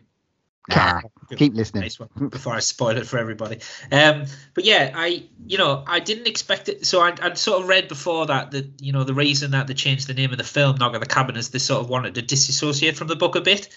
Nah, 0.68 1.00
keep 1.36 1.54
listening. 1.54 1.88
Before 2.28 2.54
I 2.54 2.58
spoil 2.58 2.96
it 2.96 3.06
for 3.06 3.18
everybody. 3.18 3.60
Um, 3.92 4.24
but 4.52 4.64
yeah, 4.64 4.90
I 4.94 5.24
you 5.46 5.58
know 5.58 5.84
I 5.86 6.00
didn't 6.00 6.26
expect 6.26 6.68
it. 6.68 6.84
So 6.84 7.00
I 7.00 7.14
I'd 7.22 7.38
sort 7.38 7.62
of 7.62 7.68
read 7.68 7.86
before 7.86 8.26
that 8.26 8.50
that 8.50 8.82
you 8.82 8.92
know 8.92 9.04
the 9.04 9.14
reason 9.14 9.52
that 9.52 9.68
they 9.68 9.74
changed 9.74 10.08
the 10.08 10.14
name 10.14 10.32
of 10.32 10.38
the 10.38 10.44
film 10.44 10.76
Knock 10.76 10.94
at 10.94 11.00
the 11.00 11.06
Cabin 11.06 11.36
is 11.36 11.50
they 11.50 11.60
sort 11.60 11.82
of 11.82 11.88
wanted 11.88 12.16
to 12.16 12.22
disassociate 12.22 12.96
from 12.96 13.06
the 13.06 13.14
book 13.14 13.36
a 13.36 13.40
bit 13.40 13.68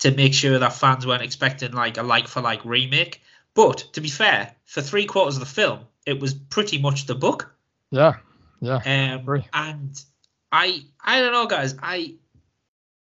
to 0.00 0.10
make 0.10 0.34
sure 0.34 0.58
that 0.58 0.72
fans 0.72 1.06
weren't 1.06 1.22
expecting 1.22 1.72
like 1.72 1.96
a 1.98 2.02
like 2.02 2.28
for 2.28 2.40
like 2.40 2.64
remake. 2.64 3.22
But 3.54 3.78
to 3.92 4.00
be 4.00 4.08
fair, 4.08 4.54
for 4.64 4.80
three 4.80 5.06
quarters 5.06 5.36
of 5.36 5.40
the 5.40 5.46
film, 5.46 5.80
it 6.06 6.18
was 6.18 6.34
pretty 6.34 6.78
much 6.78 7.06
the 7.06 7.14
book. 7.14 7.54
Yeah, 7.90 8.14
yeah. 8.60 8.76
Um, 8.84 9.20
Agree. 9.20 9.46
and 9.52 10.04
I 10.50 10.82
I 11.00 11.20
don't 11.20 11.32
know, 11.32 11.46
guys. 11.46 11.74
I 11.82 12.16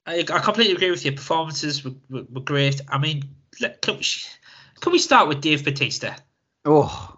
I, 0.05 0.19
I 0.19 0.39
completely 0.39 0.73
agree 0.73 0.91
with 0.91 1.05
you. 1.05 1.11
Performances 1.11 1.83
were, 1.83 1.93
were, 2.09 2.23
were 2.29 2.41
great. 2.41 2.81
I 2.89 2.97
mean, 2.97 3.23
can, 3.81 3.97
we, 3.97 4.05
can 4.79 4.91
we 4.91 4.99
start 4.99 5.27
with 5.27 5.41
Dave 5.41 5.63
Batista? 5.63 6.15
Oh, 6.65 7.17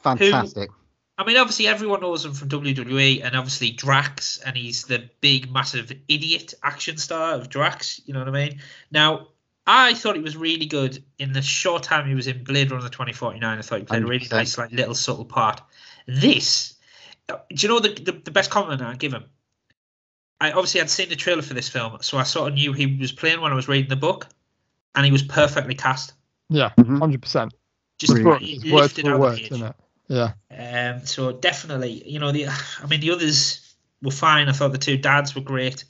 fantastic. 0.00 0.70
I 1.18 1.24
mean, 1.24 1.36
obviously 1.38 1.66
everyone 1.66 2.00
knows 2.00 2.24
him 2.24 2.34
from 2.34 2.48
WWE, 2.50 3.24
and 3.24 3.34
obviously 3.34 3.70
Drax, 3.70 4.38
and 4.38 4.54
he's 4.56 4.84
the 4.84 5.08
big, 5.20 5.50
massive 5.50 5.90
idiot 6.08 6.52
action 6.62 6.98
star 6.98 7.34
of 7.34 7.48
Drax. 7.48 8.00
You 8.04 8.12
know 8.12 8.20
what 8.20 8.28
I 8.28 8.32
mean? 8.32 8.60
Now, 8.90 9.28
I 9.66 9.94
thought 9.94 10.16
he 10.16 10.22
was 10.22 10.36
really 10.36 10.66
good 10.66 11.02
in 11.18 11.32
the 11.32 11.42
short 11.42 11.82
time 11.82 12.06
he 12.06 12.14
was 12.14 12.26
in 12.26 12.44
Blade 12.44 12.70
Runner 12.70 12.88
2049. 12.88 13.58
I 13.58 13.62
thought 13.62 13.78
he 13.78 13.84
played 13.84 14.02
a 14.02 14.06
really 14.06 14.28
nice, 14.30 14.58
like 14.58 14.72
little 14.72 14.94
subtle 14.94 15.24
part. 15.24 15.62
This, 16.06 16.74
do 17.28 17.36
you 17.50 17.68
know 17.68 17.80
the, 17.80 17.94
the 17.94 18.12
the 18.12 18.30
best 18.30 18.50
compliment 18.50 18.82
I 18.82 18.94
give 18.94 19.12
him? 19.12 19.24
I 20.40 20.52
obviously 20.52 20.80
had 20.80 20.90
seen 20.90 21.08
the 21.08 21.16
trailer 21.16 21.42
for 21.42 21.54
this 21.54 21.68
film, 21.68 21.96
so 22.02 22.18
I 22.18 22.24
sort 22.24 22.48
of 22.48 22.54
knew 22.54 22.74
he 22.74 22.96
was 22.96 23.10
playing 23.10 23.40
when 23.40 23.52
I 23.52 23.54
was 23.54 23.68
reading 23.68 23.88
the 23.88 23.96
book, 23.96 24.28
and 24.94 25.04
he 25.04 25.10
was 25.10 25.22
perfectly 25.22 25.74
cast. 25.74 26.12
Yeah, 26.50 26.70
Mhm. 26.76 27.00
100%. 27.00 27.50
Just 27.98 28.12
Brilliant. 28.12 28.42
he 28.42 28.52
It's 28.56 28.64
word 28.66 28.82
lifted 28.82 29.04
for 29.06 29.12
out 29.14 29.20
word, 29.20 29.38
the 29.38 29.48
page. 29.48 29.62
Isn't 30.08 30.22
it? 30.22 30.34
Yeah. 30.50 30.92
Um, 30.94 31.06
so 31.06 31.32
definitely, 31.32 32.02
you 32.08 32.18
know, 32.18 32.32
the 32.32 32.46
I 32.48 32.86
mean, 32.88 33.00
the 33.00 33.10
others 33.10 33.74
were 34.02 34.10
fine. 34.10 34.48
I 34.48 34.52
thought 34.52 34.72
the 34.72 34.78
two 34.78 34.96
dads 34.96 35.34
were 35.34 35.42
great. 35.42 35.84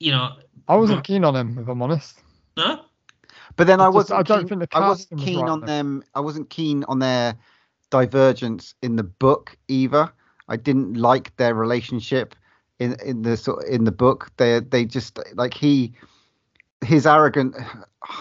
You 0.00 0.12
know, 0.12 0.36
I 0.68 0.76
wasn't 0.76 1.04
keen 1.04 1.24
on 1.24 1.36
him, 1.36 1.58
if 1.58 1.68
I'm 1.68 1.82
honest. 1.82 2.20
no, 2.56 2.84
But 3.56 3.66
then 3.66 3.80
I 3.80 3.86
I 3.86 3.88
wasn't. 3.88 4.18
I 4.20 4.22
don't 4.22 4.40
keen, 4.40 4.48
think 4.48 4.60
the 4.60 4.68
I 4.72 4.80
wasn't 4.80 5.10
casting 5.10 5.20
was 5.20 5.24
keen 5.24 5.40
right 5.40 5.50
on 5.50 5.60
there. 5.60 5.66
them. 5.66 6.04
I 6.14 6.20
wasn't 6.20 6.50
keen 6.50 6.84
on 6.84 6.98
their 6.98 7.36
divergence 7.90 8.74
in 8.82 8.96
the 8.96 9.04
book 9.04 9.56
either. 9.68 10.12
I 10.48 10.56
didn't 10.56 10.94
like 10.94 11.36
their 11.36 11.54
relationship 11.54 12.34
in 12.78 12.96
in 13.04 13.22
the 13.22 13.36
sort 13.36 13.64
in 13.66 13.84
the 13.84 13.92
book. 13.92 14.30
They 14.36 14.60
they 14.60 14.84
just 14.84 15.18
like 15.34 15.54
he 15.54 15.94
his 16.84 17.06
arrogant 17.06 17.56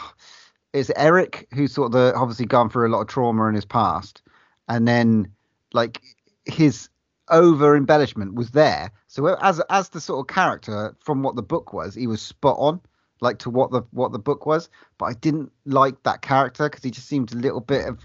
is 0.73 0.91
Eric 0.95 1.47
who's 1.53 1.73
sort 1.73 1.87
of 1.87 1.91
the, 1.93 2.13
obviously 2.15 2.45
gone 2.45 2.69
through 2.69 2.87
a 2.87 2.91
lot 2.93 3.01
of 3.01 3.07
trauma 3.07 3.45
in 3.47 3.55
his 3.55 3.65
past, 3.65 4.22
and 4.67 4.87
then 4.87 5.31
like 5.73 6.01
his 6.45 6.89
over 7.29 7.75
embellishment 7.75 8.35
was 8.35 8.51
there. 8.51 8.91
So 9.07 9.25
as 9.35 9.61
as 9.69 9.89
the 9.89 10.01
sort 10.01 10.19
of 10.19 10.33
character 10.33 10.95
from 10.99 11.23
what 11.23 11.35
the 11.35 11.43
book 11.43 11.73
was, 11.73 11.95
he 11.95 12.07
was 12.07 12.21
spot 12.21 12.57
on, 12.59 12.81
like 13.21 13.39
to 13.39 13.49
what 13.49 13.71
the 13.71 13.81
what 13.91 14.11
the 14.11 14.19
book 14.19 14.45
was. 14.45 14.69
But 14.97 15.05
I 15.05 15.13
didn't 15.13 15.51
like 15.65 16.01
that 16.03 16.21
character 16.21 16.69
because 16.69 16.83
he 16.83 16.91
just 16.91 17.07
seemed 17.07 17.33
a 17.33 17.37
little 17.37 17.61
bit 17.61 17.87
of. 17.87 17.99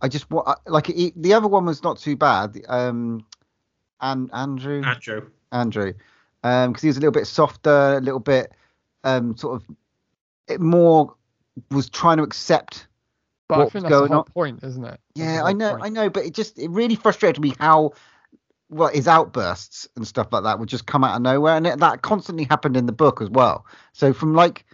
I 0.00 0.08
just 0.08 0.30
wa- 0.30 0.54
like 0.66 0.86
he, 0.86 1.12
the 1.16 1.34
other 1.34 1.48
one 1.48 1.64
was 1.66 1.82
not 1.82 1.98
too 1.98 2.16
bad. 2.16 2.56
Um, 2.68 3.26
and 4.00 4.30
Andrew. 4.32 4.82
Andrew. 4.84 5.30
Andrew, 5.52 5.94
um, 6.42 6.72
because 6.72 6.82
he 6.82 6.88
was 6.88 6.96
a 6.96 7.00
little 7.00 7.12
bit 7.12 7.26
softer, 7.26 7.96
a 7.96 8.00
little 8.00 8.20
bit, 8.20 8.52
um, 9.04 9.36
sort 9.36 9.56
of, 9.60 9.76
it 10.46 10.60
more 10.60 11.14
was 11.70 11.88
trying 11.88 12.18
to 12.18 12.22
accept. 12.22 12.86
But 13.48 13.60
I 13.60 13.64
think 13.64 13.72
that's 13.72 13.84
the 13.84 13.88
going 13.88 14.08
whole 14.10 14.18
on? 14.18 14.24
point, 14.24 14.62
isn't 14.62 14.84
it? 14.84 14.88
That's 14.88 15.00
Yeah, 15.14 15.42
I 15.42 15.52
know, 15.52 15.70
point. 15.70 15.84
I 15.84 15.88
know, 15.88 16.10
but 16.10 16.24
it 16.24 16.34
just 16.34 16.58
it 16.58 16.68
really 16.68 16.96
frustrated 16.96 17.42
me 17.42 17.54
how, 17.58 17.92
well, 18.68 18.88
his 18.88 19.08
outbursts 19.08 19.88
and 19.96 20.06
stuff 20.06 20.28
like 20.32 20.44
that 20.44 20.58
would 20.58 20.68
just 20.68 20.86
come 20.86 21.02
out 21.02 21.16
of 21.16 21.22
nowhere, 21.22 21.56
and 21.56 21.66
it, 21.66 21.78
that 21.78 22.02
constantly 22.02 22.44
happened 22.44 22.76
in 22.76 22.86
the 22.86 22.92
book 22.92 23.22
as 23.22 23.30
well. 23.30 23.66
So 23.94 24.12
from 24.12 24.34
like 24.34 24.66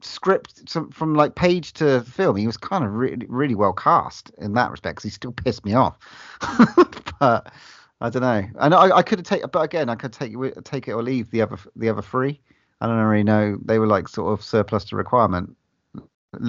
script, 0.00 0.68
some, 0.68 0.90
from 0.90 1.14
like 1.14 1.34
page 1.34 1.74
to 1.74 2.00
film, 2.02 2.36
he 2.36 2.46
was 2.46 2.56
kind 2.56 2.82
of 2.82 2.92
really, 2.92 3.26
really 3.28 3.54
well 3.54 3.74
cast 3.74 4.30
in 4.38 4.54
that 4.54 4.70
respect. 4.70 4.96
Because 4.96 5.04
he 5.04 5.10
still 5.10 5.32
pissed 5.32 5.64
me 5.64 5.74
off, 5.74 5.98
but. 7.20 7.52
I 8.00 8.10
don't 8.10 8.22
know. 8.22 8.44
I 8.58 8.68
know 8.68 8.76
I, 8.76 8.98
I 8.98 9.02
could 9.02 9.20
have 9.20 9.26
taken, 9.26 9.48
but 9.50 9.62
again, 9.62 9.88
I 9.88 9.94
could 9.94 10.12
take 10.12 10.34
take 10.64 10.88
it 10.88 10.92
or 10.92 11.02
leave 11.02 11.30
the 11.30 11.40
other 11.40 11.56
the 11.74 11.88
other 11.88 12.02
three. 12.02 12.38
I 12.80 12.86
don't 12.86 12.98
really 12.98 13.22
know. 13.22 13.56
They 13.64 13.78
were 13.78 13.86
like 13.86 14.08
sort 14.08 14.32
of 14.32 14.44
surplus 14.44 14.84
to 14.86 14.96
requirement. 14.96 15.56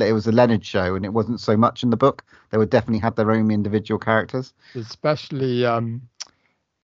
It 0.02 0.13
was 0.13 0.28
a 0.28 0.32
Leonard 0.32 0.65
show, 0.65 0.95
and 0.95 1.06
it 1.06 1.13
wasn't 1.13 1.39
so 1.39 1.56
much 1.58 1.84
in 1.84 1.89
the 1.89 1.98
book. 1.98 2.24
They 2.50 2.58
would 2.58 2.69
definitely 2.69 3.00
have 3.00 3.15
their 3.15 3.32
own 3.32 3.52
individual 3.52 4.00
characters. 4.00 4.54
Especially 4.76 5.65
um, 5.65 6.02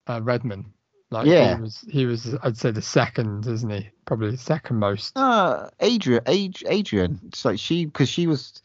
uh, 0.07 0.21
Redmond. 0.23 0.67
Like 1.11 1.27
Yeah. 1.27 1.57
he 1.57 1.63
was, 1.63 1.85
he 1.89 2.07
was, 2.07 2.35
I'd 2.43 2.59
say 2.59 2.71
the 2.71 2.83
second, 2.83 3.47
isn't 3.47 3.71
he? 3.71 3.89
Probably 4.05 4.31
the 4.31 4.37
second 4.37 4.77
most. 4.77 5.17
Uh, 5.17 5.71
Adrian, 5.81 6.23
Ad, 6.27 6.57
Adrian. 6.67 7.19
It's 7.29 7.45
like 7.45 7.59
she, 7.59 7.87
because 7.87 8.09
she 8.11 8.27
was, 8.27 8.63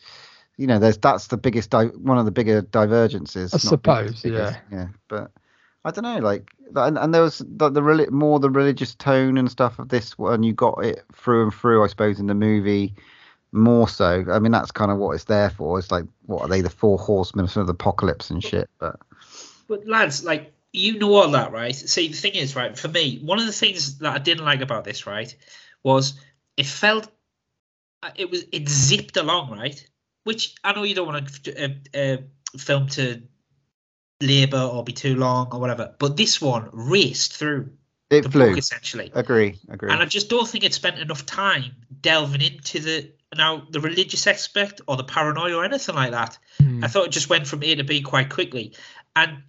you 0.58 0.68
know, 0.68 0.78
there's 0.78 0.98
that's 0.98 1.28
the 1.28 1.38
biggest, 1.38 1.70
di- 1.70 1.86
one 1.86 2.18
of 2.18 2.26
the 2.26 2.32
bigger 2.32 2.62
divergences. 2.62 3.54
I 3.54 3.58
suppose, 3.58 4.22
biggest, 4.22 4.58
yeah. 4.72 4.88
But 5.08 5.32
I 5.86 5.92
don't 5.92 6.04
know, 6.04 6.20
like, 6.20 6.50
and, 6.76 6.98
and 6.98 7.14
there 7.14 7.22
was 7.22 7.42
the, 7.46 7.70
the 7.70 8.08
more 8.12 8.40
the 8.40 8.50
religious 8.50 8.96
tone 8.96 9.38
and 9.38 9.50
stuff 9.50 9.80
of 9.80 9.90
this 9.90 10.18
one. 10.18 10.44
You 10.44 10.54
got 10.54 10.84
it 10.84 11.04
through 11.14 11.44
and 11.44 11.54
through, 11.54 11.84
I 11.84 11.88
suppose, 11.88 12.20
in 12.20 12.28
the 12.28 12.34
movie. 12.34 12.94
More 13.56 13.88
so, 13.88 14.26
I 14.30 14.40
mean, 14.40 14.52
that's 14.52 14.72
kind 14.72 14.92
of 14.92 14.98
what 14.98 15.12
it's 15.12 15.26
there 15.26 15.52
for. 15.52 15.78
It's 15.78 15.92
like, 15.92 16.06
what 16.26 16.42
are 16.42 16.48
they, 16.48 16.62
the 16.62 16.72
four 16.72 16.98
horsemen 16.98 17.46
of 17.46 17.68
the 17.68 17.74
apocalypse 17.74 18.32
and 18.32 18.44
shit? 18.44 18.68
But 18.80 19.00
But 19.68 19.88
lads, 19.88 20.24
like 20.24 20.54
you 20.74 20.98
know 20.98 21.14
all 21.14 21.32
that, 21.32 21.52
right? 21.52 21.76
See, 21.76 22.08
the 22.08 22.18
thing 22.18 22.34
is, 22.34 22.56
right, 22.56 22.78
for 22.78 22.88
me, 22.88 23.20
one 23.24 23.40
of 23.40 23.46
the 23.46 23.52
things 23.52 24.00
that 24.00 24.12
I 24.14 24.18
didn't 24.18 24.44
like 24.44 24.62
about 24.62 24.84
this, 24.84 25.06
right, 25.06 25.34
was 25.84 26.20
it 26.58 26.66
felt 26.66 27.10
uh, 28.02 28.10
it 28.16 28.30
was 28.30 28.44
it 28.52 28.68
zipped 28.68 29.18
along, 29.18 29.52
right? 29.52 29.88
Which 30.24 30.56
I 30.64 30.74
know 30.74 30.84
you 30.84 30.96
don't 30.96 31.08
want 31.08 31.44
to 31.44 31.64
uh, 31.64 31.70
uh, 31.98 32.18
film 32.58 32.88
to 32.90 33.22
labour 34.20 34.62
or 34.62 34.84
be 34.84 34.94
too 34.94 35.16
long 35.16 35.50
or 35.52 35.60
whatever, 35.60 35.94
but 36.00 36.18
this 36.18 36.42
one 36.42 36.70
raced 36.72 37.38
through 37.38 37.70
it 38.10 38.24
the 38.24 38.32
flew. 38.32 38.50
book 38.50 38.58
essentially. 38.58 39.12
Agree, 39.14 39.60
agree. 39.70 39.92
And 39.92 40.02
I 40.02 40.06
just 40.06 40.30
don't 40.30 40.48
think 40.48 40.64
it 40.64 40.74
spent 40.74 41.00
enough 41.00 41.26
time 41.26 41.72
delving 42.02 42.42
into 42.42 42.80
the 42.80 43.12
now 43.38 43.66
the 43.70 43.80
religious 43.80 44.28
aspect 44.28 44.82
or 44.88 44.98
the 44.98 45.04
paranoia 45.04 45.56
or 45.58 45.66
anything 45.66 45.96
like 45.96 46.12
that. 46.12 46.38
Hmm. 46.60 46.84
I 46.84 46.88
thought 46.88 47.06
it 47.08 47.12
just 47.12 47.30
went 47.30 47.48
from 47.48 47.64
A 47.64 47.76
to 47.76 47.84
B 47.84 48.02
quite 48.02 48.30
quickly. 48.30 48.74
And 49.16 49.44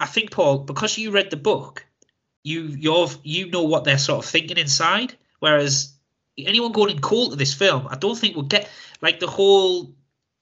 I 0.00 0.06
think 0.06 0.30
Paul, 0.30 0.58
because 0.60 0.98
you 0.98 1.10
read 1.10 1.30
the 1.30 1.36
book, 1.36 1.84
you 2.44 2.62
you're 2.62 3.08
you 3.22 3.50
know 3.50 3.62
what 3.62 3.84
they're 3.84 3.98
sort 3.98 4.24
of 4.24 4.30
thinking 4.30 4.58
inside. 4.58 5.16
Whereas 5.40 5.94
anyone 6.38 6.72
going 6.72 6.90
in 6.96 7.00
cold 7.00 7.30
to 7.32 7.36
this 7.36 7.54
film, 7.54 7.86
I 7.90 7.96
don't 7.96 8.16
think 8.18 8.36
will 8.36 8.42
get 8.42 8.68
like 9.00 9.20
the 9.20 9.26
whole 9.26 9.94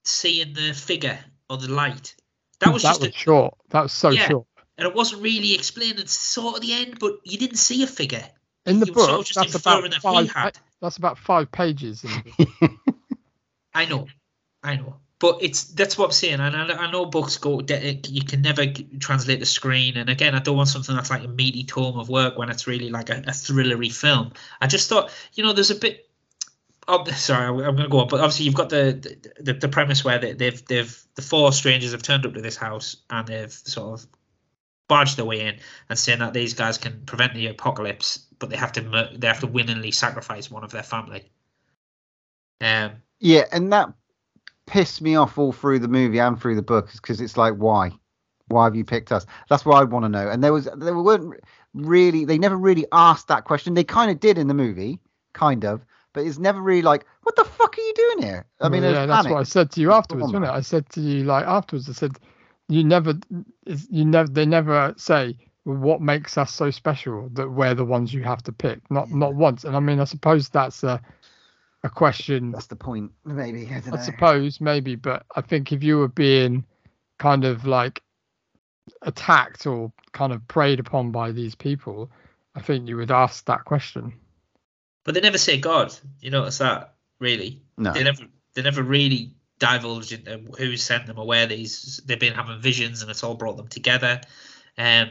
seeing 0.05 0.53
the 0.55 0.72
figure 0.72 1.18
or 1.48 1.59
the 1.59 1.70
light. 1.70 2.14
That 2.61 2.72
was 2.72 2.83
that 2.83 2.90
just 2.90 3.00
was 3.00 3.09
a, 3.11 3.12
short. 3.12 3.55
That 3.70 3.83
was 3.83 3.92
so 3.92 4.11
Yeah. 4.11 4.29
short. 4.29 4.46
and 4.79 4.87
it 4.88 4.94
wasn't 4.94 5.22
really 5.22 5.55
explained 5.55 5.98
at 6.00 6.09
sort 6.09 6.57
of 6.57 6.62
the 6.62 6.72
end, 6.72 6.98
but 6.98 7.16
you 7.24 7.37
didn't 7.38 7.59
see 7.59 7.83
a 7.83 7.87
figure. 7.87 8.24
In 8.66 8.79
the 8.81 8.87
You 8.87 8.92
were 8.92 9.00
sort 9.00 9.11
book, 9.12 9.20
of 9.20 9.26
just 9.26 9.38
that's 9.38 9.55
about 9.55 9.85
inferring 9.85 9.90
that 9.90 9.96
he 10.22 10.29
five. 10.29 10.33
had. 10.44 10.59
That's 10.81 10.96
about 10.96 11.18
five 11.18 11.50
pages. 11.53 12.05
I 13.72 13.85
know, 13.87 14.06
I 14.62 14.76
know, 14.76 14.96
but 15.18 15.38
it's 15.42 15.64
that's 15.64 15.96
what 15.96 16.06
I'm 16.06 16.12
saying. 16.12 16.40
And 16.40 16.56
I, 16.56 16.87
I 16.87 16.90
know 16.90 17.06
books 17.06 17.37
go 17.37 17.61
you 17.61 18.22
can 18.22 18.42
never 18.42 18.66
translate 18.98 19.38
the 19.38 19.46
screen. 19.46 19.96
And 19.96 20.09
again, 20.09 20.35
I 20.35 20.40
don't 20.40 20.56
want 20.56 20.68
something 20.68 20.96
that's 20.96 21.11
like 21.11 21.24
a 21.24 21.28
meaty 21.28 21.64
tome 21.64 21.98
of 21.98 22.09
work 22.09 22.37
when 22.38 22.48
it's 22.48 22.66
really 22.66 22.90
like 22.90 23.11
a, 23.11 23.18
a 23.18 23.33
thrillery 23.33 23.92
film. 23.92 24.33
I 24.61 24.66
just 24.66 24.88
thought, 24.88 25.11
you 25.35 25.44
know, 25.44 25.52
there's 25.52 25.70
a 25.70 25.76
bit. 25.76 26.09
Oh, 26.88 27.04
sorry, 27.12 27.46
I'm 27.46 27.76
going 27.76 27.76
to 27.76 27.88
go 27.88 28.00
on, 28.00 28.09
but 28.09 28.20
obviously 28.20 28.46
you've 28.46 28.54
got 28.54 28.70
the 28.70 29.18
the, 29.38 29.52
the 29.52 29.68
premise 29.68 30.04
where 30.04 30.18
they, 30.18 30.33
they've 30.33 30.64
they've 30.66 31.02
the 31.14 31.22
four 31.22 31.52
strangers 31.52 31.92
have 31.92 32.02
turned 32.02 32.26
up 32.26 32.35
to 32.35 32.40
this 32.40 32.56
house 32.56 32.96
and 33.11 33.28
they've 33.28 33.52
sort 33.52 34.00
of 34.00 34.06
barged 34.88 35.16
their 35.16 35.24
way 35.24 35.46
in 35.46 35.56
and 35.88 35.96
saying 35.96 36.18
that 36.18 36.35
these 36.35 36.54
guys 36.54 36.76
can 36.76 37.02
prevent 37.06 37.33
the 37.33 37.46
apocalypse, 37.46 38.26
but 38.40 38.50
they 38.50 38.56
have 38.56 38.72
to 38.72 39.11
they 39.16 39.28
have 39.28 39.40
to 39.40 39.46
willingly 39.46 39.92
sacrifice 39.92 40.50
one 40.50 40.64
of 40.64 40.72
their 40.72 40.83
family. 40.83 41.30
Um, 42.61 43.02
Yeah, 43.20 43.44
and 43.52 43.72
that 43.72 43.92
pissed 44.66 45.02
me 45.02 45.16
off 45.16 45.38
all 45.38 45.52
through 45.52 45.80
the 45.80 45.88
movie 45.88 46.18
and 46.18 46.40
through 46.40 46.56
the 46.56 46.62
book 46.62 46.90
because 46.92 47.20
it's 47.20 47.37
like, 47.37 47.54
why? 47.54 47.92
Why 48.48 48.64
have 48.64 48.74
you 48.74 48.85
picked 48.85 49.12
us? 49.12 49.26
That's 49.48 49.64
what 49.64 49.80
I 49.80 49.85
want 49.85 50.04
to 50.04 50.09
know. 50.09 50.28
And 50.28 50.42
there 50.42 50.52
was 50.52 50.68
there 50.76 50.96
weren't 50.96 51.38
really 51.74 52.24
they 52.24 52.38
never 52.38 52.56
really 52.56 52.87
asked 52.90 53.28
that 53.28 53.44
question. 53.44 53.74
They 53.74 53.85
kind 53.85 54.11
of 54.11 54.18
did 54.18 54.38
in 54.38 54.48
the 54.48 54.54
movie, 54.54 54.98
kind 55.35 55.64
of, 55.64 55.85
but 56.12 56.24
it's 56.24 56.38
never 56.38 56.61
really 56.61 56.83
like, 56.83 57.06
what 57.22 57.37
the 57.37 57.44
fuck 57.44 57.78
are 57.78 57.80
you 57.80 57.94
doing 57.94 58.26
here? 58.26 58.46
I 58.61 58.68
mean, 58.68 58.83
yeah, 58.83 59.06
that's 59.06 59.22
panic. 59.22 59.33
what 59.33 59.40
I 59.40 59.44
said 59.44 59.70
to 59.72 59.80
you 59.80 59.92
afterwards, 59.92 60.33
wasn't 60.33 60.46
it? 60.46 60.50
I 60.50 60.61
said 60.61 60.88
to 60.90 61.00
you 61.00 61.24
like 61.24 61.46
afterwards. 61.46 61.88
I 61.88 61.92
said, 61.92 62.18
you 62.68 62.83
never, 62.83 63.14
you 63.66 64.04
never, 64.04 64.28
they 64.28 64.46
never 64.46 64.94
say 64.96 65.37
what 65.64 66.00
makes 66.00 66.37
us 66.37 66.52
so 66.52 66.70
special 66.70 67.28
that 67.35 67.50
we're 67.50 67.74
the 67.74 67.85
ones 67.85 68.12
you 68.12 68.22
have 68.24 68.42
to 68.44 68.52
pick. 68.52 68.90
Not 68.90 69.11
not 69.11 69.35
once. 69.35 69.64
And 69.64 69.76
I 69.76 69.80
mean, 69.80 70.00
I 70.00 70.04
suppose 70.04 70.48
that's 70.48 70.83
a 70.83 71.00
a 71.83 71.90
question. 71.90 72.53
That's 72.53 72.66
the 72.66 72.77
point, 72.77 73.12
maybe. 73.25 73.66
I 73.66 73.81
don't 73.81 73.95
I 73.95 73.97
know. 73.97 74.03
suppose 74.03 74.61
maybe, 74.61 74.97
but 74.97 75.25
I 75.35 75.40
think 75.40 75.73
if 75.73 75.83
you 75.83 75.99
were 75.99 76.09
being 76.09 76.64
kind 77.19 77.45
of 77.45 77.66
like 77.66 78.03
attacked 79.03 79.66
or 79.66 79.93
kind 80.12 80.33
of 80.33 80.47
preyed 80.49 80.81
upon 80.81 81.11
by 81.11 81.33
these 81.33 81.55
people, 81.55 82.11
I 82.55 82.61
think 82.61 82.88
you 82.88 82.97
would 82.97 83.11
ask 83.11 83.45
that 83.47 83.64
question. 83.64 84.12
But 85.05 85.14
they 85.14 85.21
never 85.21 85.38
say 85.38 85.59
God. 85.59 85.95
You 86.21 86.31
notice 86.31 86.59
that 86.59 86.95
really? 87.19 87.62
No. 87.79 87.93
They 87.93 88.05
never. 88.05 88.25
They 88.55 88.62
never 88.62 88.83
really 88.83 89.31
divulge 89.61 90.12
into 90.12 90.38
who 90.59 90.77
sent 90.77 91.07
them 91.07 91.19
or 91.19 91.27
where 91.27 91.47
these. 91.47 92.01
They've 92.05 92.21
been 92.21 92.35
having 92.35 92.61
visions, 92.61 93.01
and 93.01 93.11
it's 93.11 93.23
all 93.23 93.35
brought 93.35 93.57
them 93.57 93.69
together. 93.69 94.21
Um, 94.77 95.11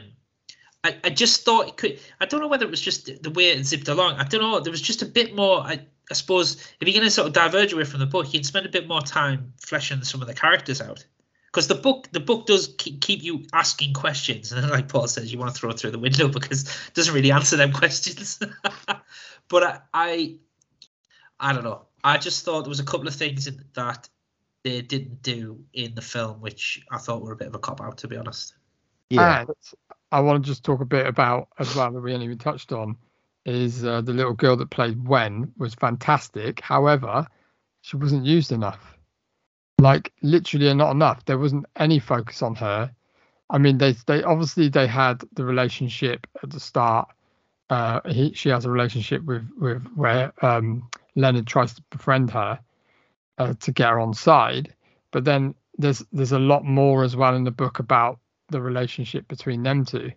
I, 0.82 0.96
I 1.04 1.10
just 1.10 1.44
thought 1.44 1.68
it 1.68 1.76
could. 1.76 1.98
I 2.20 2.26
don't 2.26 2.40
know 2.40 2.48
whether 2.48 2.64
it 2.64 2.70
was 2.70 2.80
just 2.80 3.22
the 3.22 3.30
way 3.30 3.50
it 3.50 3.64
zipped 3.64 3.88
along. 3.88 4.16
I 4.16 4.24
don't 4.24 4.40
know. 4.40 4.60
There 4.60 4.70
was 4.70 4.80
just 4.82 5.02
a 5.02 5.06
bit 5.06 5.34
more. 5.34 5.60
I, 5.60 5.80
I 6.10 6.14
suppose 6.14 6.56
if 6.80 6.88
you're 6.88 6.92
going 6.92 7.04
to 7.04 7.10
sort 7.10 7.28
of 7.28 7.32
diverge 7.32 7.72
away 7.72 7.84
from 7.84 8.00
the 8.00 8.06
book, 8.06 8.26
you 8.26 8.40
can 8.40 8.44
spend 8.44 8.66
a 8.66 8.70
bit 8.70 8.88
more 8.88 9.00
time 9.00 9.52
fleshing 9.60 10.02
some 10.02 10.20
of 10.20 10.26
the 10.26 10.34
characters 10.34 10.80
out. 10.80 11.04
Because 11.46 11.68
the 11.68 11.74
book, 11.74 12.08
the 12.12 12.20
book 12.20 12.46
does 12.46 12.74
keep, 12.78 13.00
keep 13.00 13.22
you 13.22 13.44
asking 13.52 13.92
questions, 13.92 14.52
and 14.52 14.62
then, 14.62 14.70
like 14.70 14.88
Paul 14.88 15.08
says, 15.08 15.32
you 15.32 15.38
want 15.38 15.52
to 15.52 15.58
throw 15.58 15.70
it 15.70 15.78
through 15.78 15.90
the 15.90 15.98
window 15.98 16.28
because 16.32 16.62
it 16.62 16.94
doesn't 16.94 17.14
really 17.14 17.32
answer 17.32 17.56
them 17.56 17.72
questions. 17.72 18.38
but 19.48 19.62
I, 19.62 19.80
I, 19.92 20.36
I 21.38 21.52
don't 21.52 21.64
know. 21.64 21.86
I 22.02 22.18
just 22.18 22.44
thought 22.44 22.62
there 22.62 22.68
was 22.68 22.80
a 22.80 22.84
couple 22.84 23.08
of 23.08 23.14
things 23.14 23.46
in- 23.46 23.64
that 23.74 24.08
they 24.62 24.82
didn't 24.82 25.22
do 25.22 25.64
in 25.72 25.94
the 25.94 26.02
film, 26.02 26.40
which 26.40 26.84
I 26.90 26.98
thought 26.98 27.22
were 27.22 27.32
a 27.32 27.36
bit 27.36 27.48
of 27.48 27.54
a 27.54 27.58
cop 27.58 27.80
out, 27.80 27.98
to 27.98 28.08
be 28.08 28.16
honest. 28.16 28.54
Yeah. 29.10 29.40
And 29.40 29.50
I 30.12 30.20
want 30.20 30.44
to 30.44 30.50
just 30.50 30.64
talk 30.64 30.80
a 30.80 30.84
bit 30.84 31.06
about 31.06 31.48
as 31.58 31.74
well 31.74 31.90
that 31.90 32.00
we 32.00 32.12
haven't 32.12 32.24
even 32.24 32.38
touched 32.38 32.72
on 32.72 32.96
is 33.44 33.84
uh, 33.84 34.00
the 34.00 34.12
little 34.12 34.34
girl 34.34 34.56
that 34.56 34.70
played 34.70 35.06
Wen 35.06 35.52
was 35.56 35.74
fantastic. 35.74 36.60
However, 36.60 37.26
she 37.82 37.96
wasn't 37.96 38.26
used 38.26 38.52
enough. 38.52 38.98
Like 39.78 40.12
literally 40.22 40.72
not 40.74 40.90
enough. 40.90 41.24
There 41.24 41.38
wasn't 41.38 41.66
any 41.76 41.98
focus 41.98 42.42
on 42.42 42.54
her. 42.56 42.94
I 43.48 43.58
mean, 43.58 43.78
they 43.78 43.92
they 44.06 44.22
obviously 44.22 44.68
they 44.68 44.86
had 44.86 45.22
the 45.32 45.44
relationship 45.44 46.26
at 46.42 46.50
the 46.50 46.60
start. 46.60 47.08
Uh, 47.70 48.00
he, 48.08 48.32
she 48.34 48.48
has 48.50 48.64
a 48.64 48.70
relationship 48.70 49.24
with 49.24 49.48
with 49.56 49.86
where 49.94 50.32
um, 50.44 50.88
Leonard 51.16 51.46
tries 51.46 51.74
to 51.74 51.82
befriend 51.90 52.30
her 52.30 52.60
uh, 53.38 53.54
to 53.60 53.72
get 53.72 53.88
her 53.88 54.00
on 54.00 54.12
side, 54.12 54.74
but 55.10 55.24
then 55.24 55.54
there's 55.78 56.04
there's 56.12 56.32
a 56.32 56.38
lot 56.38 56.64
more 56.64 57.02
as 57.02 57.16
well 57.16 57.34
in 57.34 57.44
the 57.44 57.50
book 57.50 57.78
about 57.78 58.18
the 58.50 58.60
relationship 58.60 59.26
between 59.28 59.62
them 59.62 59.84
two. 59.84 60.12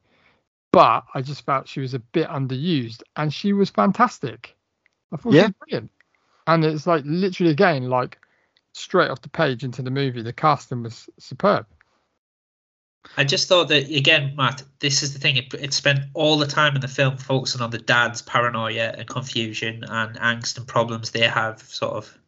But 0.74 1.06
I 1.14 1.22
just 1.22 1.46
felt 1.46 1.70
she 1.70 1.80
was 1.80 1.94
a 1.94 2.00
bit 2.00 2.28
underused, 2.28 3.04
and 3.16 3.34
she 3.34 3.54
was 3.54 3.70
fantastic. 3.70 4.58
I 5.14 5.18
thought 5.18 5.32
she 5.32 5.40
was 5.40 5.52
brilliant. 5.60 5.92
And 6.48 6.66
it's 6.66 6.88
like 6.88 7.04
literally 7.06 7.52
again, 7.52 7.90
like 7.90 8.18
straight 8.74 9.10
off 9.10 9.22
the 9.22 9.30
page 9.30 9.64
into 9.64 9.84
the 9.84 9.92
movie, 9.92 10.24
the 10.24 10.34
casting 10.34 10.84
was 10.84 11.08
superb. 11.20 11.68
I 13.18 13.24
just 13.24 13.48
thought 13.48 13.68
that 13.68 13.90
again, 13.92 14.34
Matt. 14.36 14.64
This 14.80 15.04
is 15.04 15.14
the 15.14 15.20
thing. 15.20 15.38
It, 15.38 15.54
it 15.54 15.74
spent 15.74 16.00
all 16.16 16.38
the 16.38 16.48
time 16.48 16.74
in 16.74 16.82
the 16.82 16.88
film 16.88 17.18
focusing 17.18 17.62
on 17.62 17.70
the 17.70 17.78
dad's 17.78 18.24
paranoia 18.24 18.96
and 18.98 19.08
confusion 19.08 19.84
and 19.88 20.16
angst 20.18 20.58
and 20.58 20.68
problems 20.68 21.12
they 21.12 21.28
have, 21.28 21.62
sort 21.62 21.94
of 21.94 22.18
And 22.18 22.18
not 22.18 22.23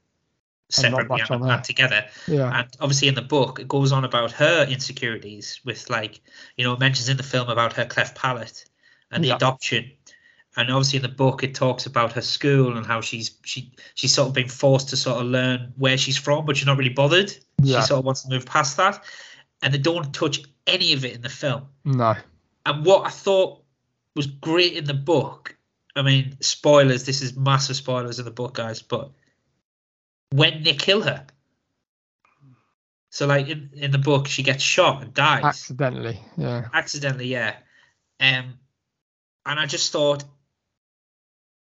separately 0.69 1.21
and, 1.29 1.43
and 1.43 1.63
together. 1.63 2.05
Yeah, 2.27 2.59
And 2.59 2.67
obviously, 2.79 3.07
in 3.07 3.15
the 3.15 3.21
book, 3.21 3.59
it 3.59 3.67
goes 3.67 3.91
on 3.91 4.03
about 4.05 4.31
her 4.33 4.65
insecurities 4.65 5.59
with, 5.63 5.89
like, 5.89 6.21
you 6.57 6.63
know, 6.63 6.73
it 6.73 6.79
mentions 6.79 7.09
in 7.09 7.17
the 7.17 7.23
film 7.23 7.49
about 7.49 7.73
her 7.73 7.85
cleft 7.85 8.15
palate 8.15 8.65
and 9.11 9.23
the 9.23 9.29
Yeah. 9.29 9.35
adoption. 9.35 9.91
And 10.57 10.71
obviously, 10.71 10.97
in 10.97 11.03
the 11.03 11.09
book, 11.09 11.43
it 11.43 11.53
talks 11.53 11.85
about 11.85 12.13
her 12.13 12.21
school 12.21 12.77
and 12.77 12.85
how 12.85 13.01
she's 13.01 13.31
she 13.43 13.73
she's 13.93 14.13
sort 14.13 14.29
of 14.29 14.33
been 14.33 14.47
forced 14.47 14.89
to 14.89 14.97
sort 14.97 15.19
of 15.19 15.25
learn 15.27 15.73
where 15.75 15.97
she's 15.97 16.17
from, 16.17 16.45
but 16.45 16.55
she's 16.55 16.65
not 16.65 16.77
really 16.77 16.93
bothered. 16.93 17.35
Yeah. 17.61 17.81
She 17.81 17.87
sort 17.87 17.99
of 17.99 18.05
wants 18.05 18.21
to 18.23 18.29
move 18.29 18.45
past 18.45 18.77
that, 18.77 19.03
and 19.61 19.73
they 19.73 19.77
don't 19.77 20.13
touch 20.13 20.39
any 20.65 20.93
of 20.93 21.03
it 21.03 21.13
in 21.13 21.21
the 21.21 21.29
film. 21.29 21.65
no, 21.83 22.15
And 22.65 22.85
what 22.85 23.05
I 23.05 23.09
thought 23.09 23.63
was 24.15 24.27
great 24.27 24.73
in 24.73 24.85
the 24.85 24.93
book, 24.93 25.57
I 25.93 26.01
mean, 26.03 26.37
spoilers. 26.39 27.03
This 27.03 27.21
is 27.21 27.35
massive 27.35 27.75
spoilers 27.75 28.17
in 28.19 28.23
the 28.25 28.31
book, 28.31 28.53
guys. 28.53 28.81
But 28.81 29.11
when 30.35 30.63
they 30.63 30.73
kill 30.73 31.01
her, 31.01 31.25
so 33.09 33.27
like 33.27 33.47
in, 33.47 33.69
in 33.73 33.91
the 33.91 33.97
book, 33.97 34.27
she 34.27 34.43
gets 34.43 34.61
shot 34.61 35.01
and 35.01 35.13
dies 35.13 35.43
accidentally. 35.43 36.19
Yeah, 36.37 36.67
accidentally, 36.73 37.27
yeah. 37.27 37.55
Um, 38.19 38.55
and 39.45 39.59
I 39.59 39.65
just 39.65 39.91
thought 39.91 40.23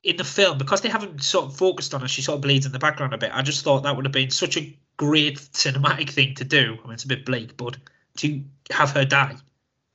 in 0.04 0.18
the 0.18 0.24
film 0.24 0.58
because 0.58 0.82
they 0.82 0.90
haven't 0.90 1.24
sort 1.24 1.46
of 1.46 1.58
focused 1.58 1.94
on 1.94 2.02
her, 2.02 2.08
she 2.08 2.22
sort 2.22 2.36
of 2.36 2.42
bleeds 2.42 2.66
in 2.66 2.72
the 2.72 2.80
background 2.80 3.14
a 3.14 3.18
bit. 3.18 3.32
I 3.34 3.42
just 3.42 3.64
thought 3.64 3.84
that 3.84 3.96
would 3.96 4.06
have 4.06 4.12
been 4.12 4.30
such 4.30 4.58
a 4.58 4.78
great 4.98 5.38
cinematic 5.38 6.10
thing 6.10 6.36
to 6.36 6.44
do. 6.44 6.78
I 6.84 6.88
mean, 6.88 6.94
it's 6.94 7.04
a 7.04 7.08
bit 7.08 7.26
bleak, 7.26 7.56
but 7.56 7.78
to 8.18 8.44
have 8.72 8.92
her 8.92 9.06
die 9.06 9.36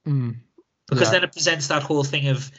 mm. 0.06 0.37
because 0.88 1.08
Yeah. 1.08 1.12
then 1.12 1.24
it 1.24 1.32
presents 1.32 1.68
that 1.68 1.82
whole 1.82 2.04
thing 2.04 2.28
of 2.28 2.50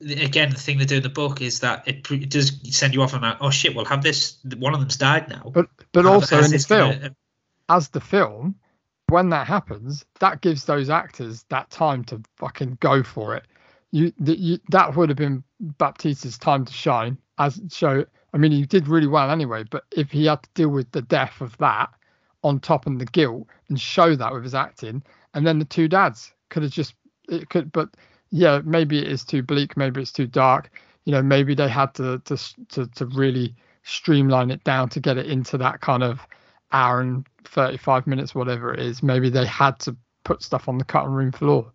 again 0.00 0.50
the 0.50 0.56
thing 0.56 0.78
they 0.78 0.84
do 0.84 0.96
in 0.96 1.02
the 1.02 1.08
book 1.08 1.40
is 1.42 1.60
that 1.60 1.86
it, 1.88 2.04
pre- 2.04 2.22
it 2.22 2.30
does 2.30 2.52
send 2.76 2.94
you 2.94 3.02
off 3.02 3.14
on 3.14 3.20
that 3.22 3.36
oh 3.40 3.50
shit 3.50 3.74
well 3.74 3.84
have 3.84 4.02
this 4.02 4.36
one 4.56 4.72
of 4.72 4.80
them's 4.80 4.96
died 4.96 5.28
now 5.28 5.50
but 5.52 5.66
but 5.92 6.04
How- 6.04 6.12
also 6.14 6.36
in 6.36 6.42
the 6.44 6.48
this 6.50 6.66
gonna- 6.66 6.92
film, 6.92 7.04
uh, 7.04 7.74
as 7.74 7.88
the 7.90 8.00
film, 8.00 8.54
when 9.10 9.28
that 9.28 9.46
happens, 9.46 10.06
that 10.20 10.40
gives 10.40 10.64
those 10.64 10.88
actors 10.88 11.44
that 11.50 11.68
time 11.70 12.02
to 12.04 12.22
fucking 12.36 12.78
go 12.80 13.02
for 13.02 13.36
it. 13.36 13.44
You, 13.90 14.10
the, 14.18 14.38
you 14.38 14.58
that 14.70 14.96
would 14.96 15.10
have 15.10 15.18
been 15.18 15.44
Batista's 15.60 16.38
time 16.38 16.64
to 16.64 16.72
shine. 16.72 17.18
As 17.38 17.60
show, 17.70 18.06
I 18.32 18.38
mean, 18.38 18.52
he 18.52 18.64
did 18.64 18.88
really 18.88 19.06
well 19.06 19.30
anyway. 19.30 19.64
But 19.70 19.84
if 19.94 20.10
he 20.10 20.24
had 20.24 20.42
to 20.44 20.48
deal 20.54 20.70
with 20.70 20.90
the 20.92 21.02
death 21.02 21.42
of 21.42 21.58
that 21.58 21.90
on 22.42 22.58
top 22.58 22.86
and 22.86 22.98
the 22.98 23.04
guilt 23.04 23.46
and 23.68 23.78
show 23.78 24.16
that 24.16 24.32
with 24.32 24.44
his 24.44 24.54
acting, 24.54 25.02
and 25.34 25.46
then 25.46 25.58
the 25.58 25.64
two 25.66 25.88
dads 25.88 26.32
could 26.48 26.62
have 26.62 26.72
just 26.72 26.94
it 27.28 27.50
could. 27.50 27.70
But 27.70 27.90
yeah, 28.30 28.60
maybe 28.64 28.98
it 28.98 29.08
is 29.08 29.24
too 29.24 29.42
bleak. 29.42 29.76
Maybe 29.76 30.02
it's 30.02 30.12
too 30.12 30.26
dark. 30.26 30.70
You 31.04 31.12
know, 31.12 31.22
maybe 31.22 31.54
they 31.54 31.68
had 31.68 31.94
to 31.94 32.18
to 32.26 32.36
to, 32.70 32.86
to 32.86 33.06
really 33.06 33.54
streamline 33.84 34.50
it 34.50 34.62
down 34.64 34.88
to 34.90 35.00
get 35.00 35.16
it 35.16 35.26
into 35.26 35.56
that 35.58 35.80
kind 35.80 36.02
of 36.02 36.20
hour 36.72 37.00
and 37.00 37.26
35 37.44 38.06
minutes, 38.06 38.34
whatever 38.34 38.74
it 38.74 38.80
is. 38.80 39.02
Maybe 39.02 39.30
they 39.30 39.46
had 39.46 39.78
to 39.80 39.96
put 40.24 40.42
stuff 40.42 40.68
on 40.68 40.76
the 40.76 40.84
cutting 40.84 41.12
room 41.12 41.32
floor. 41.32 41.72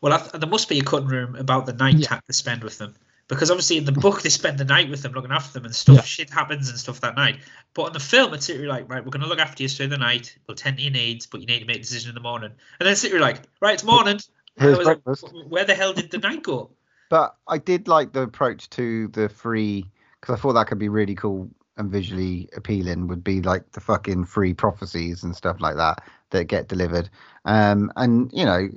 well 0.00 0.12
I 0.12 0.18
th- 0.18 0.32
there 0.32 0.48
must 0.48 0.68
be 0.68 0.78
a 0.78 0.84
cutting 0.84 1.08
room 1.08 1.34
about 1.34 1.66
the 1.66 1.72
night 1.72 1.98
Yeah. 1.98 2.06
time 2.08 2.20
they 2.28 2.32
spend 2.32 2.62
with 2.62 2.78
them 2.78 2.94
because 3.26 3.50
obviously 3.50 3.78
in 3.78 3.84
the 3.84 3.90
book 3.92 4.22
they 4.22 4.28
spend 4.28 4.58
the 4.58 4.64
night 4.64 4.88
with 4.90 5.02
them 5.02 5.12
looking 5.12 5.32
after 5.32 5.52
them 5.54 5.64
and 5.64 5.74
stuff 5.74 5.96
Yeah. 5.96 6.02
shit 6.02 6.30
happens 6.30 6.68
and 6.68 6.78
stuff 6.78 7.00
that 7.00 7.16
night 7.16 7.40
but 7.74 7.88
in 7.88 7.92
the 7.92 7.98
film 8.00 8.34
it's 8.34 8.48
literally 8.48 8.68
like 8.68 8.88
right 8.88 9.04
we're 9.04 9.10
going 9.10 9.22
to 9.22 9.26
look 9.28 9.40
after 9.40 9.62
you 9.64 9.68
through 9.68 9.88
the 9.88 9.98
night 9.98 10.36
we'll 10.46 10.54
tend 10.54 10.76
to 10.76 10.82
your 10.84 10.92
needs 10.92 11.26
but 11.26 11.40
you 11.40 11.46
need 11.46 11.60
to 11.60 11.64
make 11.64 11.76
a 11.78 11.80
decision 11.80 12.10
in 12.10 12.14
the 12.14 12.20
morning 12.20 12.50
and 12.50 12.86
then 12.86 12.92
it's 12.92 13.02
literally 13.02 13.22
like 13.24 13.42
right 13.60 13.74
it's 13.74 13.84
morning 13.84 14.20
Here's 14.56 14.78
was 14.78 14.86
breakfast. 14.86 15.32
where 15.48 15.64
the 15.64 15.74
hell 15.74 15.92
did 15.92 16.10
the 16.10 16.18
night 16.18 16.42
go 16.42 16.70
But 17.10 17.36
I 17.48 17.58
did 17.58 17.88
like 17.88 18.12
the 18.12 18.22
approach 18.22 18.68
to 18.70 19.08
the 19.08 19.28
free 19.28 19.86
because 20.20 20.38
I 20.38 20.40
thought 20.40 20.52
that 20.54 20.66
could 20.66 20.78
be 20.78 20.88
really 20.88 21.14
cool 21.14 21.50
and 21.76 21.90
visually 21.90 22.48
appealing. 22.56 23.08
Would 23.08 23.24
be 23.24 23.40
like 23.42 23.72
the 23.72 23.80
fucking 23.80 24.26
free 24.26 24.54
prophecies 24.54 25.22
and 25.22 25.34
stuff 25.34 25.60
like 25.60 25.76
that 25.76 26.02
that 26.30 26.44
get 26.44 26.68
delivered. 26.68 27.08
Um, 27.44 27.92
and 27.96 28.30
you 28.32 28.44
know, 28.44 28.68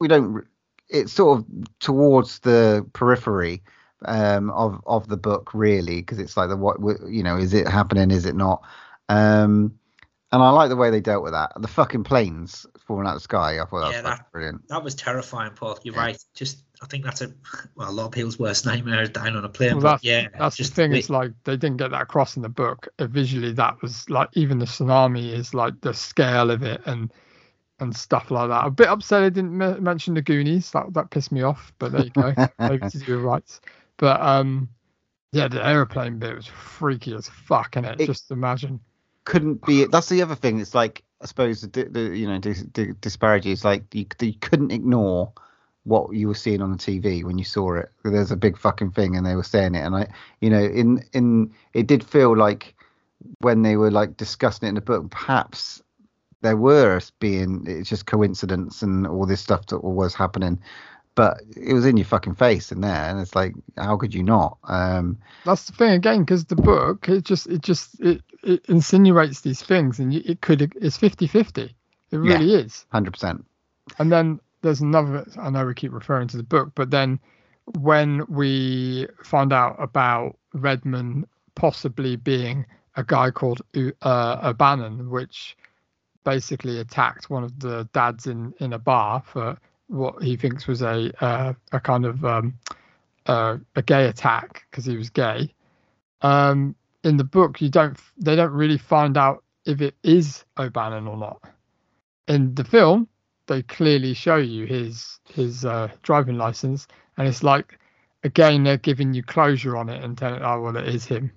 we 0.00 0.08
don't. 0.08 0.44
It's 0.88 1.12
sort 1.12 1.38
of 1.38 1.46
towards 1.80 2.40
the 2.40 2.86
periphery 2.92 3.62
um, 4.04 4.50
of 4.50 4.80
of 4.86 5.08
the 5.08 5.16
book, 5.16 5.52
really, 5.54 5.96
because 5.96 6.18
it's 6.18 6.36
like 6.36 6.48
the 6.48 6.56
what 6.56 6.78
you 7.08 7.22
know, 7.22 7.36
is 7.36 7.54
it 7.54 7.68
happening? 7.68 8.10
Is 8.10 8.26
it 8.26 8.36
not? 8.36 8.62
Um, 9.08 9.78
and 10.34 10.42
I 10.42 10.50
like 10.50 10.68
the 10.68 10.76
way 10.76 10.90
they 10.90 11.00
dealt 11.00 11.22
with 11.22 11.32
that. 11.32 11.52
The 11.56 11.68
fucking 11.68 12.04
planes 12.04 12.66
falling 12.86 13.06
out 13.06 13.10
of 13.10 13.16
the 13.16 13.20
sky. 13.20 13.60
I 13.60 13.64
thought 13.64 13.80
that 13.80 13.90
Yeah, 13.92 14.02
was 14.02 14.18
that- 14.18 14.32
brilliant. 14.32 14.68
that 14.68 14.82
was 14.84 14.94
terrifying 14.94 15.52
paul 15.52 15.78
you're 15.84 15.94
Yeah. 15.94 16.00
right 16.00 16.18
just 16.34 16.64
I 16.82 16.86
think 16.86 17.04
that's 17.04 17.22
a 17.22 17.32
well 17.76 17.90
a 17.90 17.92
lot 17.92 18.06
of 18.06 18.10
people's 18.12 18.38
worst 18.38 18.66
nightmare 18.66 19.02
is 19.02 19.08
dying 19.10 19.36
on 19.36 19.44
a 19.44 19.48
plane 19.48 19.72
Well, 19.74 19.80
but 19.80 19.90
that's, 19.92 20.04
yeah 20.04 20.28
that's 20.38 20.56
just 20.56 20.70
the 20.70 20.82
thing. 20.82 20.90
way- 20.92 20.98
It's 20.98 21.08
like 21.10 21.32
they 21.44 21.56
didn't 21.56 21.78
get 21.78 21.92
that 21.92 22.02
across 22.02 22.36
in 22.36 22.42
the 22.42 22.48
book. 22.48 22.88
Uh, 22.98 23.06
visually, 23.06 23.52
that 23.52 23.80
was 23.80 24.08
like 24.10 24.28
even 24.34 24.58
the 24.58 24.66
tsunami 24.66 25.32
is 25.32 25.54
like 25.54 25.80
the 25.80 25.94
scale 25.94 26.50
of 26.50 26.62
it 26.62 26.82
and 26.86 27.12
and 27.80 27.94
stuff 27.96 28.30
like 28.30 28.48
that. 28.50 28.66
A 28.66 28.70
bit 28.70 28.88
upset 28.88 29.22
I 29.24 29.30
didn't 29.30 29.56
me- 29.56 29.80
mention 29.80 30.14
the 30.14 30.22
Goonies. 30.22 30.70
That 30.72 30.92
that 30.94 31.10
pissed 31.10 31.32
me 31.32 31.42
off. 31.42 31.72
But 31.78 31.92
there 31.92 32.04
you 32.04 32.10
go. 32.10 32.34
Maybe 32.58 32.88
to 32.88 32.98
do 32.98 33.16
with 33.16 33.24
rights. 33.24 33.60
But 33.96 34.20
um, 34.20 34.68
yeah, 35.32 35.48
the 35.48 35.64
aeroplane 35.64 36.18
bit 36.18 36.36
was 36.36 36.46
freaky 36.46 37.14
as 37.14 37.28
fuck, 37.28 37.76
and 37.76 37.84
it, 37.86 38.00
It- 38.02 38.06
just 38.06 38.30
imagine. 38.30 38.80
Couldn't 39.24 39.64
be 39.64 39.84
that's 39.86 40.08
the 40.08 40.22
other 40.22 40.34
thing 40.34 40.60
it's 40.60 40.74
like 40.74 41.02
i 41.22 41.26
suppose 41.26 41.62
the, 41.62 41.84
the 41.84 42.16
you 42.16 42.26
know 42.26 42.38
the, 42.38 42.54
dis, 42.72 42.94
disparity 43.00 43.52
is 43.52 43.64
like 43.64 43.82
you, 43.94 44.06
you 44.20 44.34
couldn't 44.40 44.70
ignore 44.70 45.32
what 45.84 46.14
you 46.14 46.28
were 46.28 46.34
seeing 46.34 46.62
on 46.62 46.72
the 46.72 46.78
TV 46.78 47.22
when 47.22 47.38
you 47.38 47.44
saw 47.44 47.74
it. 47.74 47.90
There's 48.02 48.30
a 48.30 48.36
big 48.36 48.58
fucking 48.58 48.92
thing, 48.92 49.16
and 49.16 49.24
they 49.24 49.36
were 49.36 49.42
saying 49.42 49.74
it, 49.74 49.84
and 49.84 49.94
I, 49.94 50.08
you 50.40 50.50
know, 50.50 50.62
in 50.62 51.04
in 51.12 51.52
it 51.74 51.86
did 51.86 52.02
feel 52.02 52.36
like 52.36 52.74
when 53.40 53.62
they 53.62 53.76
were 53.76 53.90
like 53.90 54.16
discussing 54.16 54.66
it 54.66 54.70
in 54.70 54.74
the 54.74 54.80
book, 54.80 55.10
perhaps 55.10 55.82
there 56.40 56.56
were 56.56 57.00
being 57.20 57.64
it's 57.66 57.88
just 57.88 58.06
coincidence 58.06 58.82
and 58.82 59.06
all 59.06 59.26
this 59.26 59.40
stuff 59.40 59.66
that 59.66 59.82
was 59.82 60.14
happening 60.14 60.60
but 61.14 61.40
it 61.56 61.72
was 61.72 61.86
in 61.86 61.96
your 61.96 62.06
fucking 62.06 62.34
face 62.34 62.72
in 62.72 62.80
there 62.80 63.08
and 63.08 63.20
it's 63.20 63.34
like 63.34 63.54
how 63.76 63.96
could 63.96 64.14
you 64.14 64.22
not 64.22 64.58
um 64.64 65.16
That's 65.44 65.66
the 65.66 65.72
thing 65.72 65.92
again, 65.92 66.20
because 66.20 66.44
the 66.46 66.56
book 66.56 67.08
it 67.08 67.24
just 67.24 67.46
it 67.46 67.62
just 67.62 68.00
it, 68.00 68.22
it 68.42 68.64
insinuates 68.68 69.40
these 69.40 69.62
things, 69.62 69.98
and 69.98 70.12
it 70.14 70.40
could 70.40 70.60
it's 70.60 70.98
50-50. 70.98 71.70
It 72.10 72.16
really 72.16 72.54
is. 72.54 72.86
100% 72.92 73.42
And 73.98 74.12
then 74.12 74.40
there's 74.62 74.80
another. 74.80 75.26
I 75.38 75.50
know 75.50 75.66
we 75.66 75.74
keep 75.74 75.92
referring 75.92 76.28
to 76.28 76.36
the 76.36 76.42
book, 76.42 76.72
but 76.74 76.90
then 76.90 77.18
when 77.78 78.24
we 78.28 79.06
find 79.22 79.52
out 79.52 79.76
about 79.78 80.36
Redmond 80.52 81.26
possibly 81.54 82.16
being 82.16 82.66
a 82.96 83.04
guy 83.04 83.30
called 83.30 83.62
uh, 84.02 84.40
O'Bannon, 84.42 85.10
which 85.10 85.56
basically 86.24 86.78
attacked 86.80 87.28
one 87.28 87.44
of 87.44 87.58
the 87.60 87.88
dads 87.92 88.26
in 88.26 88.54
in 88.60 88.72
a 88.72 88.78
bar 88.78 89.22
for 89.26 89.58
what 89.88 90.22
he 90.22 90.36
thinks 90.36 90.66
was 90.66 90.82
a 90.82 91.12
uh, 91.24 91.52
a 91.72 91.80
kind 91.80 92.06
of 92.06 92.24
um, 92.24 92.54
uh, 93.26 93.58
a 93.76 93.82
gay 93.82 94.06
attack 94.08 94.64
because 94.70 94.84
he 94.84 94.96
was 94.96 95.10
gay. 95.10 95.54
Um, 96.22 96.74
in 97.04 97.16
the 97.16 97.24
book, 97.24 97.60
you 97.60 97.68
don't 97.70 97.98
they 98.18 98.36
don't 98.36 98.52
really 98.52 98.78
find 98.78 99.16
out 99.16 99.44
if 99.66 99.80
it 99.80 99.94
is 100.02 100.44
O'Bannon 100.58 101.06
or 101.06 101.16
not. 101.16 101.42
In 102.28 102.54
the 102.54 102.64
film, 102.64 103.08
they 103.46 103.62
clearly 103.62 104.14
show 104.14 104.36
you 104.36 104.66
his 104.66 105.20
his 105.28 105.64
uh, 105.64 105.88
driving 106.02 106.38
license, 106.38 106.86
and 107.18 107.28
it's 107.28 107.42
like 107.42 107.78
again 108.24 108.64
they're 108.64 108.78
giving 108.78 109.14
you 109.14 109.22
closure 109.22 109.76
on 109.76 109.88
it 109.88 110.02
and 110.02 110.16
telling 110.16 110.42
oh 110.42 110.60
well 110.62 110.76
it 110.76 110.88
is 110.88 111.04
him. 111.04 111.30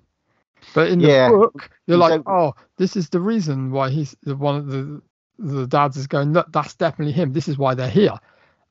But 0.74 0.88
in 0.90 1.02
the 1.02 1.08
Yeah. 1.08 1.24
book, 1.24 1.70
you're 1.86 1.98
like 1.98 2.16
don't- 2.16 2.26
oh 2.26 2.54
this 2.78 2.96
is 2.96 3.08
the 3.10 3.20
reason 3.20 3.70
why 3.72 3.90
he's 3.90 4.16
the 4.22 4.36
one 4.36 4.56
of 4.56 4.66
the 4.68 5.02
the 5.38 5.66
dads 5.66 5.96
is 5.96 6.06
going 6.06 6.32
look 6.32 6.50
that's 6.52 6.74
definitely 6.76 7.12
him. 7.12 7.32
This 7.32 7.48
is 7.48 7.58
why 7.58 7.74
they're 7.74 7.90
here, 7.90 8.14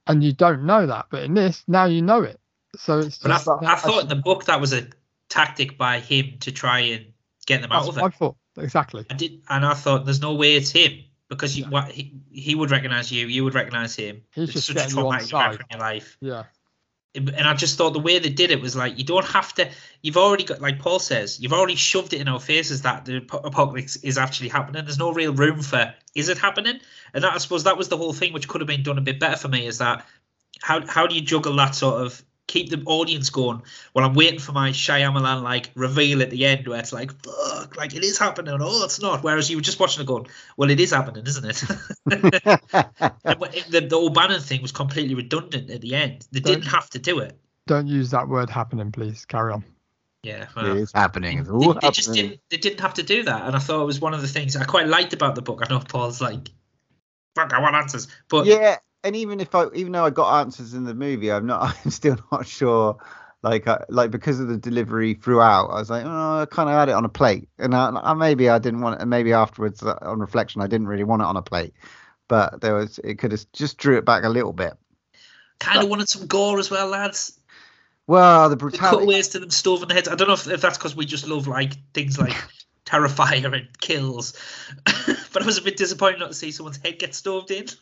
and 0.08 0.24
you 0.24 0.34
don't 0.34 0.66
know 0.66 0.88
that. 0.88 1.08
But 1.10 1.24
in 1.24 1.34
this 1.34 1.64
now 1.68 1.86
you 1.86 2.02
know 2.02 2.22
it. 2.24 2.40
So 2.76 3.00
it's 3.00 3.18
But 3.18 3.32
I, 3.32 3.36
just 3.36 3.48
I 3.50 3.76
thought 3.76 4.04
in 4.04 4.10
the 4.10 4.16
book 4.16 4.46
that 4.46 4.62
was 4.62 4.74
a 4.74 4.88
tactic 5.30 5.78
by 5.78 6.00
him 6.00 6.38
to 6.42 6.52
try 6.52 6.80
and 6.80 7.06
get 7.46 7.62
them 7.62 7.72
out 7.72 7.88
of 7.88 7.96
what 7.96 8.14
I 8.14 8.16
thought 8.16 8.36
exactly. 8.58 9.06
I 9.10 9.14
did, 9.16 9.42
and 9.50 9.66
I 9.66 9.74
thought 9.74 10.06
there's 10.06 10.22
no 10.22 10.36
way 10.36 10.56
it's 10.56 10.72
him 10.72 11.04
because 11.30 11.58
you, 11.58 11.66
what, 11.66 11.92
he, 11.92 12.20
he 12.30 12.56
would 12.56 12.72
recognize 12.72 13.12
you, 13.12 13.28
you 13.28 13.44
would 13.44 13.54
recognize 13.54 13.96
him. 13.96 14.22
He's 14.32 14.46
it's 14.46 14.54
just 14.54 14.68
such 14.68 14.76
a 14.76 14.80
getting 14.80 14.98
you 14.98 15.08
on 15.08 15.20
traumatic 15.20 15.56
event 15.56 15.72
in 15.72 15.78
your 15.78 15.80
life. 15.80 16.18
Yeah. 16.22 16.44
And 17.16 17.48
I 17.48 17.54
just 17.56 17.78
thought 17.78 17.94
the 17.94 18.00
way 18.00 18.20
they 18.20 18.30
did 18.30 18.52
it 18.52 18.62
was 18.62 18.76
like 18.76 18.98
you 18.98 19.04
don't 19.04 19.26
have 19.26 19.54
to. 19.56 19.70
You've 20.04 20.18
already 20.18 20.44
got, 20.44 20.62
like 20.62 20.80
Paul 20.80 21.00
says, 21.00 21.40
you've 21.40 21.54
already 21.54 21.76
shoved 21.76 22.14
it 22.14 22.22
in 22.22 22.28
our 22.28 22.40
faces 22.40 22.84
that 22.84 23.06
the 23.06 23.18
apocalypse 23.18 23.96
is 23.98 24.18
actually 24.18 24.50
happening. 24.50 24.86
There's 24.86 25.00
no 25.00 25.12
real 25.12 25.34
room 25.34 25.62
for 25.62 25.94
is 26.14 26.30
it 26.30 26.38
happening? 26.38 26.80
And 27.14 27.24
that, 27.24 27.34
I 27.34 27.38
suppose 27.40 27.64
that 27.64 27.78
was 27.78 27.90
the 27.90 27.98
whole 27.98 28.14
thing, 28.14 28.34
which 28.34 28.48
could 28.48 28.62
have 28.62 28.68
been 28.68 28.84
done 28.84 28.98
a 28.98 29.02
bit 29.02 29.20
better 29.20 29.38
for 29.38 29.48
me. 29.48 29.66
Is 29.66 29.80
that 29.80 30.06
how 30.62 30.86
how 30.86 31.08
do 31.08 31.16
you 31.16 31.22
juggle 31.22 31.56
that 31.56 31.76
sort 31.76 32.06
of 32.06 32.22
keep 32.48 32.70
the 32.70 32.82
audience 32.86 33.30
going 33.30 33.62
while 33.92 34.06
I'm 34.06 34.14
waiting 34.14 34.40
for 34.40 34.54
my 34.54 34.72
Shyamalan 34.72 35.44
like 35.44 35.70
reveal 35.76 36.22
at 36.22 36.30
the 36.30 36.46
end 36.46 36.68
where 36.68 36.80
it's 36.80 36.94
like 36.94 37.12
fuck, 37.24 37.76
like 37.76 37.94
it 37.94 38.04
is 38.04 38.18
happening. 38.18 38.58
Oh, 38.60 38.84
it's 38.86 39.02
not. 39.02 39.24
Whereas 39.24 39.50
you 39.50 39.58
were 39.58 39.62
just 39.62 39.80
watching 39.80 40.02
it 40.02 40.08
going, 40.08 40.28
well, 40.56 40.70
it 40.70 40.80
is 40.80 40.92
happening, 40.92 41.26
isn't 41.28 41.46
it? 41.46 41.64
And 43.28 43.42
the, 43.72 43.88
the 43.90 43.96
O'Bannon 43.98 44.40
thing 44.42 44.62
was 44.62 44.72
completely 44.72 45.16
redundant 45.16 45.70
at 45.70 45.82
the 45.82 45.96
end. 45.96 46.26
They 46.32 46.40
Don't- 46.40 46.54
didn't 46.56 46.72
have 46.72 46.90
to 46.92 47.00
do 47.00 47.20
it. 47.20 47.38
Don't 47.68 47.88
use 47.88 48.12
that 48.12 48.30
word 48.30 48.50
happening, 48.50 48.94
please. 48.94 49.26
Carry 49.26 49.52
on. 49.52 49.66
Yeah, 50.24 50.44
it 50.44 50.50
well, 50.56 50.78
is 50.78 50.92
happening 50.94 51.40
it's 51.40 51.50
they, 51.50 51.54
all 51.54 51.74
they 51.74 51.90
just 51.90 52.08
happening. 52.08 52.30
didn't. 52.30 52.42
They 52.50 52.58
didn't 52.58 52.80
have 52.80 52.94
to 52.96 53.04
do 53.04 53.24
that, 53.24 53.46
and 53.46 53.56
I 53.56 53.60
thought 53.60 53.82
it 53.82 53.86
was 53.86 54.00
one 54.00 54.14
of 54.14 54.22
the 54.22 54.28
things 54.28 54.56
I 54.56 54.64
quite 54.64 54.88
liked 54.88 55.12
about 55.14 55.36
the 55.36 55.42
book. 55.42 55.62
I 55.62 55.72
know 55.74 55.80
Paul's 55.82 56.22
like, 56.22 56.50
"Fuck, 57.36 57.54
I 57.54 57.60
want 57.60 57.76
answers," 57.76 58.08
but 58.30 58.46
yeah 58.46 58.78
and 59.08 59.16
even 59.16 59.40
if 59.40 59.56
i 59.56 59.66
even 59.74 59.92
though 59.92 60.06
i 60.06 60.10
got 60.10 60.42
answers 60.42 60.74
in 60.74 60.84
the 60.84 60.94
movie 60.94 61.32
i'm 61.32 61.46
not 61.46 61.76
i'm 61.86 61.92
still 61.92 62.18
not 62.32 62.46
sure 62.46 62.98
like 63.44 63.68
I, 63.68 63.84
like 63.90 64.12
because 64.12 64.40
of 64.40 64.48
the 64.48 64.58
delivery 64.58 65.14
throughout 65.14 65.70
i 65.70 65.80
was 65.80 65.90
like 65.90 66.04
oh 66.06 66.42
i 66.42 66.46
kind 66.50 66.70
of 66.70 66.76
had 66.76 66.90
it 66.90 66.94
on 66.94 67.06
a 67.06 67.10
plate 67.10 67.50
and 67.58 67.74
I, 67.74 67.90
I 67.90 68.14
maybe 68.14 68.50
i 68.50 68.60
didn't 68.60 68.82
want 68.82 68.96
it 68.96 69.02
and 69.02 69.10
maybe 69.10 69.34
afterwards 69.34 69.82
uh, 69.84 69.98
on 70.02 70.20
reflection 70.20 70.62
i 70.62 70.68
didn't 70.68 70.88
really 70.88 71.04
want 71.04 71.22
it 71.22 71.26
on 71.26 71.38
a 71.38 71.42
plate 71.42 71.74
but 72.28 72.62
there 72.62 72.74
was 72.76 73.00
it 73.04 73.20
could 73.20 73.32
have 73.32 73.46
just 73.54 73.78
drew 73.78 73.98
it 73.98 74.06
back 74.06 74.24
a 74.24 74.30
little 74.30 74.54
bit 74.54 74.74
kind 75.60 75.82
of 75.82 75.90
wanted 75.90 76.10
some 76.10 76.28
gore 76.28 76.60
as 76.60 76.70
well, 76.70 76.88
lads. 76.88 77.40
well 78.06 78.50
the 78.50 78.56
The 78.56 78.58
brutality 78.58 78.98
cutaways 78.98 79.30
to 79.30 79.40
them 79.40 79.50
stoving 79.50 79.88
the 79.88 79.94
heads. 79.94 80.08
I 80.08 80.16
don't 80.16 80.28
know 80.28 80.34
if, 80.34 80.48
if 80.48 80.62
that's 80.62 80.78
because 80.78 80.96
we 80.96 81.06
just 81.06 81.28
love 81.28 81.48
like 81.48 81.74
things 81.94 82.20
like 82.20 82.36
Terrifier 82.88 83.54
and 83.54 83.68
kills, 83.82 84.34
but 85.34 85.44
I 85.44 85.46
was 85.46 85.58
a 85.58 85.62
bit 85.62 85.76
disappointed 85.78 86.20
not 86.20 86.30
to 86.30 86.34
see 86.34 86.52
someone's 86.52 86.78
head 86.78 86.98
get 87.00 87.14
stoved 87.14 87.52
in. 87.52 87.68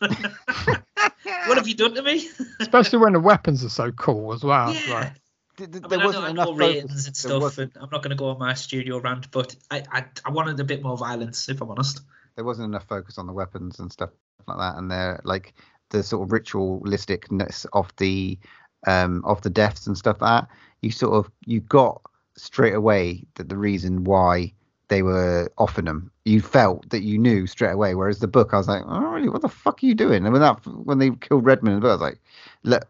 what 1.46 1.56
have 1.56 1.68
you 1.68 1.74
done 1.74 1.94
to 1.94 2.02
me? 2.02 2.28
Especially 2.60 2.98
when 2.98 3.12
the 3.12 3.20
weapons 3.20 3.64
are 3.64 3.68
so 3.68 3.92
cool 3.92 4.32
as 4.32 4.42
well. 4.42 4.74
Yeah. 4.74 4.94
Like, 4.94 5.12
th- 5.58 5.70
th- 5.70 5.84
I 5.84 5.88
there 5.88 5.98
mean, 5.98 6.06
wasn't 6.06 6.24
I 6.24 6.30
enough 6.30 6.46
know 6.48 6.52
focus. 6.56 6.74
ratings 6.74 7.06
and 7.06 7.16
stuff, 7.16 7.58
and 7.58 7.70
I'm 7.76 7.88
not 7.90 8.02
going 8.02 8.10
to 8.10 8.16
go 8.16 8.30
on 8.30 8.38
my 8.38 8.54
studio 8.54 8.98
rant, 8.98 9.30
but 9.30 9.54
I, 9.70 9.84
I 9.92 10.04
I 10.24 10.30
wanted 10.30 10.58
a 10.60 10.64
bit 10.64 10.82
more 10.82 10.96
violence, 10.96 11.48
if 11.48 11.60
I'm 11.60 11.70
honest. 11.70 12.00
there 12.34 12.44
wasn't 12.44 12.66
enough 12.66 12.86
focus 12.88 13.16
on 13.18 13.26
the 13.26 13.32
weapons 13.32 13.78
and 13.78 13.92
stuff 13.92 14.10
like 14.46 14.58
that 14.58 14.76
and 14.76 14.90
they're 14.90 15.20
like 15.24 15.54
the 15.90 16.02
sort 16.02 16.22
of 16.22 16.30
ritualisticness 16.30 17.66
of 17.72 17.92
the 17.96 18.38
um 18.86 19.22
of 19.24 19.40
the 19.42 19.50
deaths 19.50 19.86
and 19.86 19.96
stuff 19.98 20.20
like 20.20 20.42
that 20.42 20.48
you 20.82 20.90
sort 20.90 21.14
of 21.14 21.30
you 21.46 21.60
got 21.60 22.00
straight 22.36 22.74
away 22.74 23.24
that 23.36 23.48
the 23.48 23.56
reason 23.56 24.04
why 24.04 24.52
they 24.88 25.02
were 25.02 25.50
offering 25.58 25.84
them 25.86 26.10
you 26.24 26.40
felt 26.40 26.88
that 26.90 27.02
you 27.02 27.18
knew 27.18 27.46
straight 27.46 27.72
away 27.72 27.94
whereas 27.94 28.18
the 28.18 28.28
book 28.28 28.50
i 28.52 28.56
was 28.56 28.68
like 28.68 28.82
oh 28.86 29.00
really 29.00 29.28
what 29.28 29.42
the 29.42 29.48
fuck 29.48 29.82
are 29.82 29.86
you 29.86 29.94
doing 29.94 30.24
and 30.24 30.32
when 30.32 30.42
that 30.42 30.64
when 30.66 30.98
they 30.98 31.10
killed 31.10 31.44
redmond 31.44 31.74
in 31.74 31.80
the 31.80 31.84
book 31.84 31.90
i 31.90 31.94
was 31.94 32.00
like 32.12 32.20
look 32.62 32.86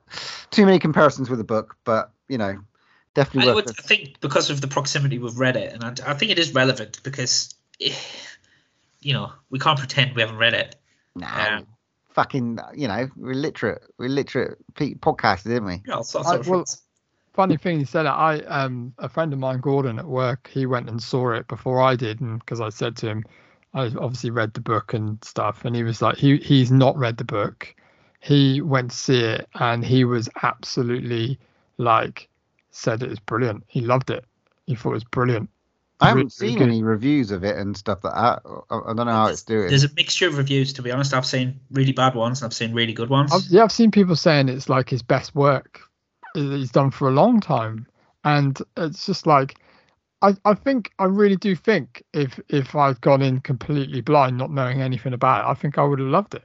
too 0.51 0.65
many 0.67 0.79
comparisons 0.79 1.29
with 1.31 1.39
the 1.39 1.45
book 1.45 1.77
but 1.85 2.11
you 2.29 2.39
know 2.39 2.59
definitely 3.17 3.51
I, 3.51 3.55
worth 3.55 3.67
would. 3.67 3.79
I 3.79 3.83
think 3.83 4.21
because 4.21 4.51
of 4.51 4.61
the 4.61 4.69
proximity 4.69 5.19
we've 5.19 5.39
read 5.39 5.57
it, 5.57 5.73
and 5.73 5.83
I, 5.83 6.11
I 6.11 6.15
think 6.15 6.31
it 6.31 6.39
is 6.39 6.55
relevant 6.55 7.03
because, 7.03 7.55
eh, 7.81 7.95
you 9.01 9.15
know, 9.15 9.33
we 9.51 9.59
can't 9.59 9.79
pretend 9.79 10.15
we 10.15 10.23
haven't 10.23 10.37
read 10.37 10.55
it. 10.55 10.77
no 11.17 11.27
Um, 11.27 11.67
fucking 12.11 12.59
you 12.75 12.89
know 12.89 13.09
we're 13.17 13.35
literate 13.35 13.83
we're 13.99 14.09
literate 14.09 14.59
podcasters 14.75 15.45
didn't 15.45 15.65
we 15.67 15.83
Yeah, 15.87 15.97
all 15.97 16.05
sorts 16.05 16.29
I- 16.29 16.37
of 16.37 16.49
well. 16.49 16.65
Funny 17.37 17.57
thing 17.57 17.79
you 17.79 17.87
said 17.87 18.07
I 18.07 18.39
um 18.41 18.95
a 18.99 19.09
friend 19.09 19.33
of 19.33 19.39
mine 19.39 19.61
Gordon 19.61 19.99
at 19.99 20.07
work 20.07 20.51
he 20.53 20.67
went 20.67 20.89
and 20.89 21.03
saw 21.03 21.33
it 21.33 21.47
before 21.49 21.81
I 21.83 21.95
did 21.95 22.21
and 22.21 22.41
because 22.41 22.61
I 22.61 22.71
said 22.71 22.97
to 22.99 23.09
him 23.09 23.25
I 23.75 23.87
obviously 23.87 24.31
read 24.31 24.55
the 24.55 24.61
book 24.61 24.95
and 24.95 25.23
stuff 25.23 25.65
and 25.65 25.77
he 25.77 25.83
was 25.83 26.01
like 26.01 26.17
he 26.17 26.39
he's 26.39 26.73
not 26.73 26.97
read 26.97 27.19
the 27.19 27.25
book 27.25 27.75
he 28.21 28.63
went 28.63 28.91
to 28.91 28.97
see 28.97 29.21
it 29.21 29.49
and 29.55 29.85
he 29.85 30.05
was 30.05 30.29
absolutely 30.43 31.39
like 31.79 32.29
said 32.71 33.03
it 33.03 33.11
was 33.11 33.21
brilliant 33.21 33.65
he 33.69 33.83
loved 33.83 34.11
it 34.11 34.25
he 34.67 34.75
thought 34.75 34.91
it 34.91 34.95
was 34.95 35.05
brilliant 35.05 35.51
I 36.01 36.09
haven't 36.09 36.33
Really 36.39 36.53
seen 36.53 36.59
good. 36.59 36.69
any 36.69 36.83
reviews 36.83 37.31
of 37.31 37.43
it 37.43 37.57
and 37.57 37.75
stuff 37.75 38.03
that. 38.03 38.15
I, 38.15 38.39
I 38.71 38.93
don't 38.93 39.07
know 39.07 39.13
how 39.13 39.29
it's 39.29 39.43
doing. 39.43 39.69
There's 39.69 39.85
a 39.85 39.93
mixture 39.95 40.29
of 40.29 40.37
reviews, 40.37 40.75
to 40.75 40.83
be 40.83 40.91
honest. 40.91 41.15
I've 41.15 41.25
seen 41.25 41.59
really 41.71 41.93
bad 41.93 42.15
ones, 42.15 42.43
and 42.43 42.47
I've 42.47 42.53
seen 42.55 42.75
really 42.75 42.93
good 42.93 43.09
ones. 43.09 43.33
I've, 43.33 43.51
yeah, 43.51 43.63
I've 43.63 43.73
seen 43.73 43.91
people 43.91 44.15
saying 44.15 44.51
it's 44.51 44.69
like 44.69 44.91
his 44.91 45.01
best 45.03 45.35
work 45.35 45.81
that 45.81 45.86
he's 46.37 46.71
done 46.71 46.91
for 46.91 47.09
a 47.09 47.13
long 47.13 47.41
time, 47.41 47.87
and 48.25 48.59
it's 48.77 49.07
just 49.07 49.27
like, 49.27 49.57
I, 50.23 50.35
I 50.45 50.55
think 50.55 50.93
I 50.99 51.05
really 51.05 51.37
do 51.37 51.55
think 51.57 52.03
if 52.13 52.39
if 52.49 52.75
I'd 52.75 53.01
gone 53.01 53.23
in 53.23 53.41
completely 53.41 54.01
blind, 54.01 54.37
not 54.39 54.51
knowing 54.51 54.81
anything 54.83 55.13
about 55.13 55.45
it, 55.45 55.51
I 55.51 55.55
think 55.55 55.79
I 55.79 55.83
would 55.85 55.99
have 55.99 56.09
loved 56.09 56.35
it, 56.35 56.45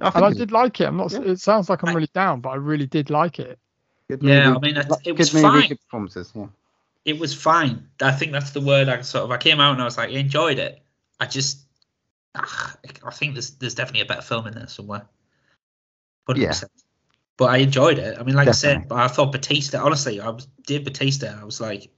I 0.00 0.10
and 0.14 0.24
I 0.24 0.32
did 0.32 0.52
like 0.52 0.80
it. 0.80 0.84
I'm 0.86 0.96
not. 0.96 1.12
Yeah. 1.12 1.22
It 1.22 1.40
sounds 1.40 1.68
like 1.68 1.82
I'm 1.82 1.90
I- 1.90 1.94
really 1.94 2.10
down, 2.14 2.40
but 2.40 2.50
I 2.50 2.56
really 2.56 2.86
did 2.86 3.10
like 3.10 3.38
it. 3.38 3.58
good 4.08 4.22
Yeah, 4.22 4.50
movie. 4.52 4.56
I 4.56 4.60
mean, 4.60 4.76
it- 4.78 4.88
Like, 4.90 5.00
it 5.06 5.10
good 5.12 5.18
was 5.18 5.34
movie, 5.34 5.42
fine. 5.48 5.68
good 5.68 5.80
performances. 5.82 6.32
Yeah. 6.34 6.46
it 7.04 7.18
was 7.18 7.34
fine. 7.34 7.88
I 8.02 8.12
think 8.12 8.32
that's 8.32 8.50
the 8.50 8.60
word 8.60 8.88
I 8.88 9.00
sort 9.02 9.24
of. 9.24 9.30
I 9.30 9.38
came 9.38 9.60
out 9.60 9.72
and 9.72 9.80
I 9.82 9.84
was 9.84 9.96
like, 9.96 10.10
I 10.10 10.14
enjoyed 10.14 10.58
it. 10.58 10.82
I 11.20 11.26
just, 11.26 11.60
ah, 12.34 12.76
I 13.04 13.10
think 13.10 13.34
there's 13.34 13.50
there's 13.52 13.74
definitely 13.74 14.02
a 14.02 14.06
better 14.06 14.22
film 14.22 14.46
in 14.46 14.54
there 14.54 14.66
somewhere. 14.68 15.06
100%. 16.28 16.64
But 17.38 17.50
I 17.50 17.58
enjoyed 17.58 17.98
it. 17.98 18.18
I 18.18 18.24
mean, 18.24 18.34
like 18.34 18.48
I 18.48 18.50
said, 18.50 18.88
but 18.88 18.98
I 18.98 19.06
thought 19.06 19.30
Batista. 19.30 19.78
Honestly, 19.78 20.20
I 20.20 20.28
was 20.28 20.46
Dave 20.66 20.84
Batista. 20.84 21.38
I 21.40 21.44
was 21.44 21.60
like, 21.60 21.88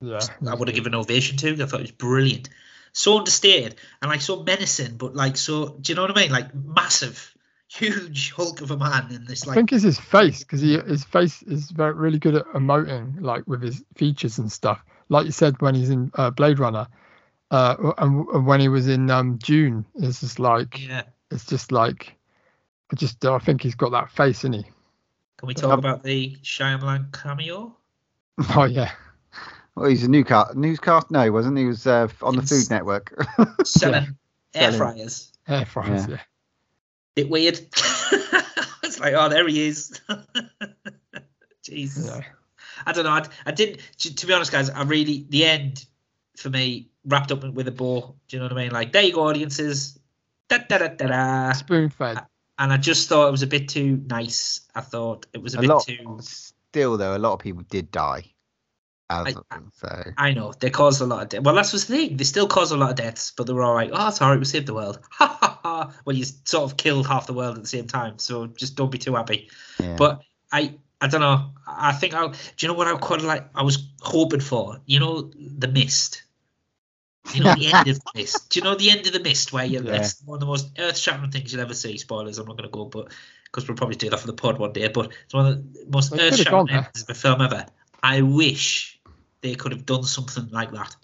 Yeah, 0.00 0.18
I 0.48 0.54
would 0.54 0.66
have 0.66 0.74
given 0.74 0.94
an 0.94 1.00
ovation 1.00 1.36
to. 1.36 1.62
I 1.62 1.66
thought 1.66 1.80
it 1.80 1.82
was 1.82 1.90
brilliant, 1.92 2.48
so 2.92 3.18
understated 3.18 3.76
and 4.00 4.10
like 4.10 4.22
so 4.22 4.42
menacing, 4.42 4.96
but 4.96 5.14
like 5.14 5.36
so. 5.36 5.76
Do 5.80 5.92
you 5.92 5.94
know 5.94 6.02
what 6.02 6.16
I 6.16 6.22
mean? 6.22 6.32
Like 6.32 6.54
massive, 6.54 7.34
huge 7.68 8.32
hulk 8.32 8.62
of 8.62 8.70
a 8.70 8.78
man 8.78 9.12
in 9.12 9.26
this 9.26 9.46
Like, 9.46 9.52
I 9.52 9.60
think 9.60 9.72
it's 9.72 9.84
his 9.84 10.00
face 10.00 10.40
because 10.40 10.62
he 10.62 10.78
his 10.78 11.04
face 11.04 11.42
is 11.42 11.70
very 11.70 11.92
really 11.92 12.18
good 12.18 12.36
at 12.36 12.46
emoting, 12.46 13.20
like 13.20 13.46
with 13.46 13.62
his 13.62 13.84
features 13.94 14.38
and 14.38 14.50
stuff. 14.50 14.82
Like 15.10 15.26
you 15.26 15.32
said, 15.32 15.60
when 15.60 15.74
he's 15.74 15.90
in 15.90 16.10
uh, 16.14 16.30
Blade 16.30 16.58
Runner, 16.58 16.88
uh, 17.50 17.92
and, 17.98 18.26
and 18.28 18.46
when 18.46 18.60
he 18.60 18.68
was 18.68 18.88
in 18.88 19.10
um, 19.10 19.36
Dune, 19.36 19.84
it's 19.96 20.20
just 20.20 20.38
like 20.38 20.80
yeah, 20.88 21.02
it's 21.30 21.44
just 21.44 21.72
like 21.72 22.16
I 22.92 22.96
just 22.96 23.24
I 23.24 23.38
think 23.38 23.62
he's 23.62 23.74
got 23.74 23.90
that 23.92 24.10
face 24.10 24.44
in 24.44 24.52
he. 24.52 24.62
Can 25.38 25.46
we 25.46 25.54
talk 25.54 25.72
Um, 25.72 25.78
about 25.78 26.02
the 26.02 26.36
Shyamalan 26.42 27.10
cameo? 27.12 27.76
Oh 28.56 28.64
yeah. 28.64 28.92
Well, 29.74 29.88
he's 29.88 30.04
a 30.04 30.08
newscast. 30.08 30.54
Newscast? 30.54 31.10
No, 31.10 31.22
he 31.22 31.30
wasn't. 31.30 31.56
He 31.58 31.64
was 31.66 31.86
uh, 31.86 32.08
on 32.22 32.36
the 32.36 32.42
It's- 32.42 32.50
Food 32.66 32.70
Network. 32.70 33.14
Selling 33.64 34.16
air 34.54 34.72
fryers. 34.72 35.32
Air 35.48 35.64
fryers. 35.64 36.06
Yeah. 36.08 36.14
Yeah. 36.16 36.20
Bit 37.14 37.30
weird. 37.30 37.58
it's 38.82 39.00
like, 39.00 39.14
oh, 39.14 39.28
there 39.28 39.46
he 39.48 39.66
is. 39.68 39.98
Jesus. 41.62 42.06
yeah. 42.06 42.22
I 42.86 42.92
don't 42.92 43.04
know. 43.04 43.10
I, 43.10 43.24
I 43.46 43.52
didn't. 43.52 43.80
To, 43.98 44.14
to 44.14 44.26
be 44.26 44.32
honest, 44.32 44.50
guys, 44.52 44.68
I 44.70 44.82
really 44.82 45.26
the 45.28 45.44
end 45.44 45.84
for 46.36 46.50
me 46.50 46.88
wrapped 47.06 47.32
up 47.32 47.44
with 47.44 47.68
a 47.68 47.72
bow. 47.72 48.14
Do 48.28 48.36
you 48.36 48.40
know 48.40 48.46
what 48.46 48.52
I 48.52 48.62
mean? 48.62 48.72
Like 48.72 48.92
there 48.92 49.02
you 49.02 49.12
go, 49.14 49.28
audiences. 49.28 49.98
Da, 50.48 50.58
da, 50.68 50.78
da, 50.78 50.88
da, 50.88 51.06
da. 51.06 51.52
Spoon 51.52 51.88
fed. 51.90 52.18
And 52.58 52.72
I 52.72 52.76
just 52.76 53.08
thought 53.08 53.28
it 53.28 53.30
was 53.30 53.42
a 53.42 53.46
bit 53.46 53.68
too 53.68 54.02
nice. 54.06 54.60
I 54.74 54.80
thought 54.82 55.26
it 55.32 55.42
was 55.42 55.54
a, 55.54 55.58
a 55.58 55.60
bit 55.62 55.70
lot. 55.70 55.86
too. 55.86 56.18
Still, 56.20 56.96
though, 56.96 57.16
a 57.16 57.18
lot 57.18 57.32
of 57.34 57.38
people 57.40 57.62
did 57.68 57.90
die. 57.90 58.24
As, 59.10 59.36
I- 59.50 59.58
so 59.74 60.02
I 60.16 60.32
know 60.32 60.52
they 60.58 60.70
caused 60.70 61.02
a 61.02 61.04
lot 61.06 61.22
of 61.22 61.28
death. 61.28 61.42
Well, 61.42 61.54
that's 61.54 61.72
the 61.72 61.78
thing. 61.78 62.16
They 62.16 62.24
still 62.24 62.46
caused 62.46 62.72
a 62.72 62.76
lot 62.76 62.90
of 62.90 62.96
deaths, 62.96 63.32
but 63.36 63.46
they 63.46 63.52
were 63.52 63.62
all 63.62 63.74
like, 63.74 63.90
"Oh, 63.92 64.08
it's 64.08 64.22
all 64.22 64.30
right. 64.30 64.38
We 64.38 64.44
saved 64.46 64.66
the 64.66 64.74
world." 64.74 65.00
Ha 65.12 65.36
ha 65.40 65.58
ha. 65.62 65.94
Well, 66.06 66.16
you 66.16 66.24
sort 66.24 66.70
of 66.70 66.76
killed 66.78 67.06
half 67.06 67.26
the 67.26 67.34
world 67.34 67.56
at 67.56 67.62
the 67.62 67.68
same 67.68 67.86
time, 67.86 68.18
so 68.18 68.46
just 68.46 68.74
don't 68.76 68.90
be 68.90 68.96
too 68.98 69.14
happy. 69.14 69.50
yeah. 69.78 69.96
But 69.98 70.22
I, 70.50 70.74
I 71.02 71.08
don't 71.08 71.20
know. 71.20 71.50
I 71.66 71.92
think 71.92 72.14
I'll. 72.14 72.30
Do 72.30 72.36
you 72.60 72.68
know 72.68 72.74
what 72.74 72.86
I 72.88 72.96
quite 72.96 73.20
like? 73.20 73.48
I 73.54 73.62
was 73.62 73.86
hoping 74.00 74.40
for. 74.40 74.80
You 74.86 75.00
know, 75.00 75.30
the 75.36 75.68
mist. 75.68 76.22
You 77.34 77.44
know 77.44 77.54
the 77.54 77.72
end 77.72 77.88
of 77.88 77.96
the 78.04 78.10
mist. 78.14 78.50
Do 78.50 78.58
you 78.58 78.64
know 78.64 78.74
the 78.74 78.90
end 78.90 79.06
of 79.06 79.12
the 79.12 79.20
mist 79.20 79.52
where 79.52 79.64
you? 79.64 79.82
Yeah. 79.82 79.96
It's 79.96 80.22
one 80.24 80.36
of 80.36 80.40
the 80.40 80.46
most 80.46 80.70
earth-shattering 80.78 81.30
things 81.30 81.52
you'll 81.52 81.62
ever 81.62 81.74
see. 81.74 81.96
Spoilers. 81.96 82.38
I'm 82.38 82.46
not 82.46 82.56
going 82.56 82.68
to 82.68 82.72
go, 82.72 82.84
but 82.84 83.12
because 83.44 83.68
we'll 83.68 83.76
probably 83.76 83.96
do 83.96 84.10
that 84.10 84.18
for 84.18 84.26
the 84.26 84.32
pod 84.32 84.58
one 84.58 84.72
day. 84.72 84.88
But 84.88 85.12
it's 85.24 85.34
one 85.34 85.46
of 85.46 85.74
the 85.74 85.86
most 85.88 86.10
could've 86.10 86.32
earth-shattering 86.32 86.66
there. 86.66 86.90
of 86.94 87.04
a 87.08 87.14
film 87.14 87.40
ever. 87.40 87.66
I 88.02 88.22
wish 88.22 89.00
they 89.40 89.54
could 89.54 89.72
have 89.72 89.86
done 89.86 90.02
something 90.02 90.48
like 90.50 90.72
that. 90.72 90.96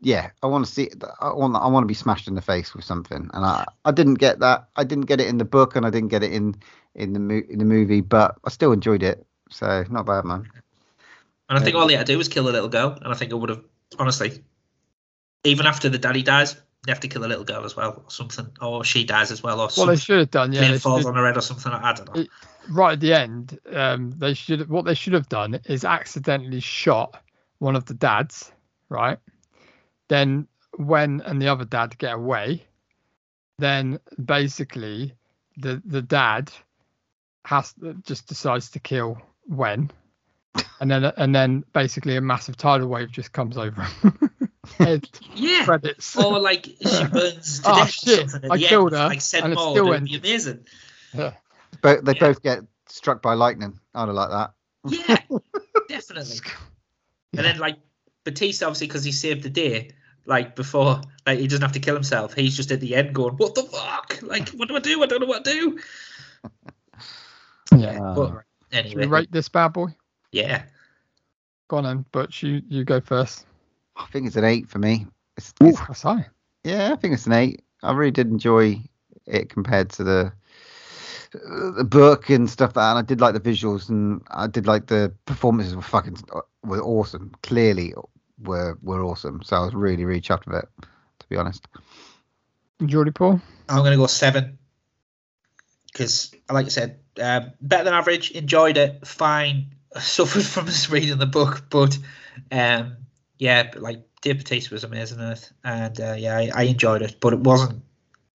Yeah, 0.00 0.30
I 0.42 0.46
want 0.46 0.66
to 0.66 0.70
see. 0.70 0.90
I 1.20 1.32
want. 1.32 1.56
I 1.56 1.66
want 1.66 1.82
to 1.82 1.88
be 1.88 1.94
smashed 1.94 2.28
in 2.28 2.34
the 2.34 2.42
face 2.42 2.74
with 2.74 2.84
something, 2.84 3.28
and 3.32 3.44
I, 3.44 3.64
I 3.84 3.90
didn't 3.90 4.14
get 4.14 4.38
that. 4.38 4.68
I 4.76 4.84
didn't 4.84 5.06
get 5.06 5.20
it 5.20 5.26
in 5.26 5.38
the 5.38 5.44
book, 5.44 5.74
and 5.74 5.84
I 5.84 5.90
didn't 5.90 6.10
get 6.10 6.22
it 6.22 6.32
in 6.32 6.54
in 6.94 7.12
the 7.12 7.18
mo- 7.18 7.42
in 7.48 7.58
the 7.58 7.64
movie, 7.64 8.00
but 8.00 8.36
I 8.44 8.50
still 8.50 8.70
enjoyed 8.70 9.02
it. 9.02 9.26
So 9.50 9.84
not 9.90 10.06
bad, 10.06 10.24
man. 10.24 10.48
And 11.48 11.58
I 11.58 11.62
think 11.62 11.74
all 11.74 11.88
they 11.88 11.96
had 11.96 12.06
to 12.06 12.12
do 12.12 12.18
was 12.18 12.28
kill 12.28 12.48
a 12.48 12.50
little 12.50 12.68
girl, 12.68 12.96
and 13.02 13.12
I 13.12 13.16
think 13.16 13.32
it 13.32 13.34
would 13.34 13.50
have 13.50 13.64
honestly, 13.98 14.44
even 15.44 15.66
after 15.66 15.88
the 15.88 15.98
daddy 15.98 16.22
dies, 16.22 16.54
they 16.84 16.92
have 16.92 17.00
to 17.00 17.08
kill 17.08 17.24
a 17.24 17.28
little 17.28 17.44
girl 17.44 17.64
as 17.64 17.76
well, 17.76 18.02
or 18.04 18.10
something, 18.10 18.46
or 18.60 18.84
she 18.84 19.04
dies 19.04 19.30
as 19.30 19.42
well, 19.42 19.56
or 19.56 19.64
Well, 19.64 19.68
something. 19.70 19.94
they 19.94 20.00
should 20.00 20.18
have 20.18 20.30
done. 20.30 20.52
Yeah. 20.52 20.70
They 20.72 20.78
falls 20.78 21.02
should, 21.02 21.08
on 21.08 21.14
her 21.14 21.26
head 21.26 21.36
or 21.36 21.40
something. 21.40 21.72
I 21.72 21.92
don't 21.92 22.14
know. 22.14 22.22
It- 22.22 22.30
right 22.70 22.92
at 22.94 23.00
the 23.00 23.12
end, 23.14 23.58
um, 23.72 24.10
they 24.18 24.34
should. 24.34 24.68
What 24.68 24.84
they 24.84 24.94
should 24.94 25.12
have 25.12 25.28
done 25.28 25.60
is 25.66 25.84
accidentally 25.84 26.60
shot 26.60 27.22
one 27.58 27.76
of 27.76 27.84
the 27.86 27.94
dads. 27.94 28.50
Right. 28.88 29.18
Then 30.08 30.46
when 30.76 31.20
and 31.22 31.40
the 31.40 31.48
other 31.48 31.64
dad 31.64 31.96
get 31.98 32.14
away, 32.14 32.64
then 33.58 33.98
basically 34.22 35.14
the 35.56 35.80
the 35.84 36.02
dad 36.02 36.52
has 37.44 37.74
just 38.02 38.26
decides 38.26 38.70
to 38.70 38.78
kill 38.80 39.20
when, 39.46 39.90
and 40.80 40.90
then 40.90 41.04
and 41.04 41.34
then 41.34 41.64
basically 41.72 42.16
a 42.16 42.20
massive 42.20 42.56
tidal 42.56 42.88
wave 42.88 43.10
just 43.10 43.32
comes 43.32 43.56
over 43.56 43.82
him. 43.82 44.18
Head 44.78 45.08
yeah. 45.34 45.64
credits. 45.64 46.16
Or 46.16 46.38
like 46.38 46.64
she 46.64 47.04
burns 47.12 47.60
to 47.60 47.70
Oh, 47.70 47.74
death 47.76 47.88
or 47.88 47.90
shit, 47.90 48.30
something 48.30 48.50
at 48.50 48.54
I 48.54 48.56
the 48.58 48.64
killed 48.66 48.94
end, 48.94 49.02
her, 49.02 49.08
like 49.08 49.20
said 49.20 49.44
and 49.44 49.52
it 49.52 49.56
more. 49.56 49.70
still 49.72 49.86
It 49.86 49.90
would 49.90 50.04
be 50.04 50.14
ended. 50.14 50.24
amazing. 50.24 50.66
But 51.82 52.04
they 52.04 52.12
Yeah. 52.14 52.20
both 52.20 52.42
get 52.42 52.60
struck 52.88 53.20
by 53.22 53.34
lightning. 53.34 53.78
I'd 53.94 54.06
have 54.06 54.14
liked 54.14 54.30
that. 54.32 54.52
Yeah, 54.86 55.38
definitely. 55.88 56.38
And 57.36 57.44
then 57.44 57.58
like 57.58 57.76
Batista, 58.24 58.66
obviously, 58.66 58.86
because 58.86 59.04
he 59.04 59.12
saved 59.12 59.42
the 59.42 59.50
day. 59.50 59.90
Like 60.26 60.56
before, 60.56 61.02
like 61.26 61.38
he 61.38 61.46
doesn't 61.46 61.60
have 61.60 61.72
to 61.72 61.80
kill 61.80 61.94
himself. 61.94 62.32
He's 62.32 62.56
just 62.56 62.70
at 62.70 62.80
the 62.80 62.94
end 62.94 63.14
going, 63.14 63.34
"What 63.34 63.54
the 63.54 63.64
fuck? 63.64 64.18
Like, 64.22 64.48
what 64.50 64.68
do 64.68 64.76
I 64.76 64.78
do? 64.78 65.02
I 65.02 65.06
don't 65.06 65.20
know 65.20 65.26
what 65.26 65.44
to 65.44 65.52
do." 65.52 65.78
yeah. 67.76 68.00
Uh, 68.02 68.14
But 68.14 68.28
Should 68.72 68.84
we 68.96 69.02
anyway, 69.02 69.06
rate 69.06 69.32
this 69.32 69.50
bad 69.50 69.74
boy? 69.74 69.88
Yeah, 70.34 70.62
Go 71.68 71.76
on 71.78 71.84
then, 71.84 72.04
Butch. 72.12 72.42
You 72.42 72.60
you 72.68 72.84
go 72.84 73.00
first. 73.00 73.46
I 73.96 74.06
think 74.06 74.26
it's 74.26 74.34
an 74.36 74.44
eight 74.44 74.68
for 74.68 74.78
me. 74.78 75.06
It's, 75.36 75.54
Ooh, 75.62 75.68
it's- 75.68 75.86
that's 75.86 76.02
high. 76.02 76.26
yeah, 76.64 76.92
I 76.92 76.96
think 76.96 77.14
it's 77.14 77.26
an 77.26 77.32
eight. 77.34 77.62
I 77.84 77.92
really 77.92 78.10
did 78.10 78.26
enjoy 78.28 78.82
it 79.26 79.48
compared 79.48 79.90
to 79.90 80.02
the 80.04 80.32
the 81.76 81.84
book 81.84 82.30
and 82.30 82.50
stuff 82.50 82.74
that. 82.74 82.90
And 82.90 82.98
I 82.98 83.02
did 83.02 83.20
like 83.20 83.34
the 83.34 83.40
visuals 83.40 83.88
and 83.88 84.22
I 84.30 84.46
did 84.48 84.66
like 84.66 84.86
the 84.86 85.12
performances 85.26 85.76
were 85.76 85.82
fucking 85.82 86.16
were 86.64 86.82
awesome. 86.82 87.32
Clearly 87.42 87.94
were 88.42 88.76
were 88.82 89.04
awesome. 89.04 89.40
So 89.44 89.56
I 89.56 89.64
was 89.64 89.74
really 89.74 90.04
really 90.04 90.20
chuffed 90.20 90.46
with 90.46 90.56
it. 90.56 90.68
To 91.20 91.26
be 91.28 91.36
honest. 91.36 91.66
Geordie 92.84 93.12
Paul. 93.12 93.40
I'm 93.68 93.84
gonna 93.84 93.96
go 93.96 94.06
seven 94.08 94.58
because, 95.92 96.34
like 96.50 96.66
I 96.66 96.70
said, 96.70 96.98
um, 97.22 97.52
better 97.60 97.84
than 97.84 97.94
average. 97.94 98.32
Enjoyed 98.32 98.76
it. 98.76 99.06
Fine. 99.06 99.73
Suffered 99.98 100.42
from 100.44 100.66
us 100.66 100.90
reading 100.90 101.18
the 101.18 101.26
book, 101.26 101.64
but 101.70 101.96
um, 102.50 102.96
yeah, 103.38 103.70
but 103.72 103.82
like 103.82 104.02
Dave 104.22 104.38
Batista 104.38 104.74
was 104.74 104.84
amazing 104.84 105.20
in 105.20 105.26
it, 105.26 105.52
and 105.62 106.00
uh, 106.00 106.14
yeah, 106.18 106.36
I, 106.36 106.50
I 106.54 106.62
enjoyed 106.64 107.02
it. 107.02 107.16
But 107.20 107.32
it 107.32 107.40
wasn't. 107.40 107.82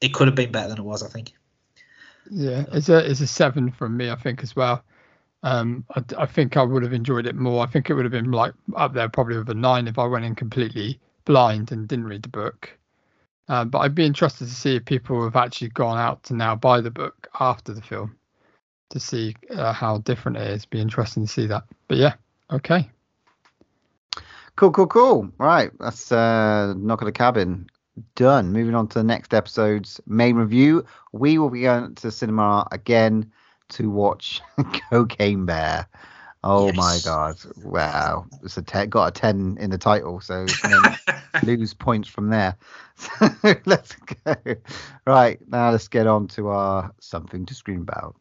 It 0.02 0.14
could 0.14 0.28
have 0.28 0.36
been 0.36 0.52
better 0.52 0.70
than 0.70 0.80
it 0.80 0.84
was. 0.84 1.04
I 1.04 1.10
think. 1.10 1.34
Yeah, 2.30 2.66
it's 2.72 2.90
a 2.90 3.10
it's 3.10 3.22
a 3.22 3.28
seven 3.28 3.72
from 3.72 3.98
me, 3.98 4.10
I 4.10 4.16
think 4.16 4.44
as 4.44 4.56
well. 4.56 4.84
Um, 5.42 5.86
I, 5.96 6.04
I 6.18 6.26
think 6.26 6.58
I 6.58 6.64
would 6.64 6.84
have 6.84 6.94
enjoyed 6.94 7.26
it 7.26 7.36
more. 7.36 7.64
I 7.64 7.68
think 7.68 7.90
it 7.90 7.94
would 7.94 8.06
have 8.06 8.12
been 8.12 8.32
like 8.32 8.54
up 8.76 8.94
there 8.94 9.10
probably 9.10 9.38
with 9.38 9.50
a 9.50 9.54
nine 9.54 9.88
if 9.88 9.98
I 9.98 10.06
went 10.06 10.26
in 10.26 10.36
completely 10.36 11.00
blind 11.26 11.72
and 11.72 11.88
didn't 11.88 12.06
read 12.08 12.24
the 12.24 12.30
book. 12.30 12.78
Um, 13.48 13.70
but 13.70 13.80
I'd 13.80 13.96
be 13.96 14.06
interested 14.06 14.48
to 14.48 14.54
see 14.54 14.76
if 14.76 14.86
people 14.86 15.24
have 15.24 15.36
actually 15.36 15.70
gone 15.70 15.98
out 15.98 16.24
to 16.26 16.36
now 16.36 16.56
buy 16.56 16.82
the 16.82 16.92
book 16.92 17.28
after 17.40 17.74
the 17.74 17.82
film 17.82 18.19
to 18.90 19.00
see 19.00 19.36
uh, 19.52 19.74
how 19.74 20.00
different 20.00 20.38
it 20.38 20.48
is. 20.48 20.66
Be 20.66 20.82
interesting 20.82 21.26
to 21.26 21.32
see 21.32 21.48
that. 21.48 21.64
But 21.88 21.98
yeah, 21.98 22.16
okay. 22.52 22.90
Cool, 24.56 24.72
cool, 24.72 24.88
cool. 24.88 25.32
Right, 25.38 25.72
that's 25.80 26.12
uh, 26.12 26.74
Knock 26.78 27.02
at 27.02 27.06
the 27.06 27.12
Cabin 27.12 27.70
done. 28.16 28.52
Moving 28.52 28.76
on 28.76 28.88
to 28.90 29.00
the 29.00 29.04
next 29.04 29.34
episode's 29.34 30.02
main 30.06 30.36
review. 30.36 30.86
We 31.12 31.38
will 31.38 31.50
be 31.50 31.62
going 31.62 31.96
to 31.96 32.12
cinema 32.12 32.68
again 32.72 33.32
to 33.70 33.90
watch 33.90 34.42
Cocaine 34.90 35.46
Bear. 35.46 35.88
Oh 36.44 36.72
my 36.74 37.00
god! 37.04 37.38
Wow, 37.64 38.26
it's 38.44 38.58
a 38.58 38.62
ten, 38.62 38.90
got 38.90 39.08
a 39.08 39.12
ten 39.12 39.58
in 39.60 39.70
the 39.70 39.78
title, 39.78 40.22
so 40.22 40.46
lose 41.44 41.74
points 41.74 42.08
from 42.08 42.30
there. 42.30 42.56
So 42.96 43.30
let's 43.66 43.96
go. 44.26 44.36
Right 45.06 45.40
now, 45.50 45.72
let's 45.72 45.90
get 45.90 46.08
on 46.08 46.28
to 46.30 46.48
our 46.50 46.92
something 47.00 47.46
to 47.46 47.54
scream 47.54 47.82
about. 47.82 48.16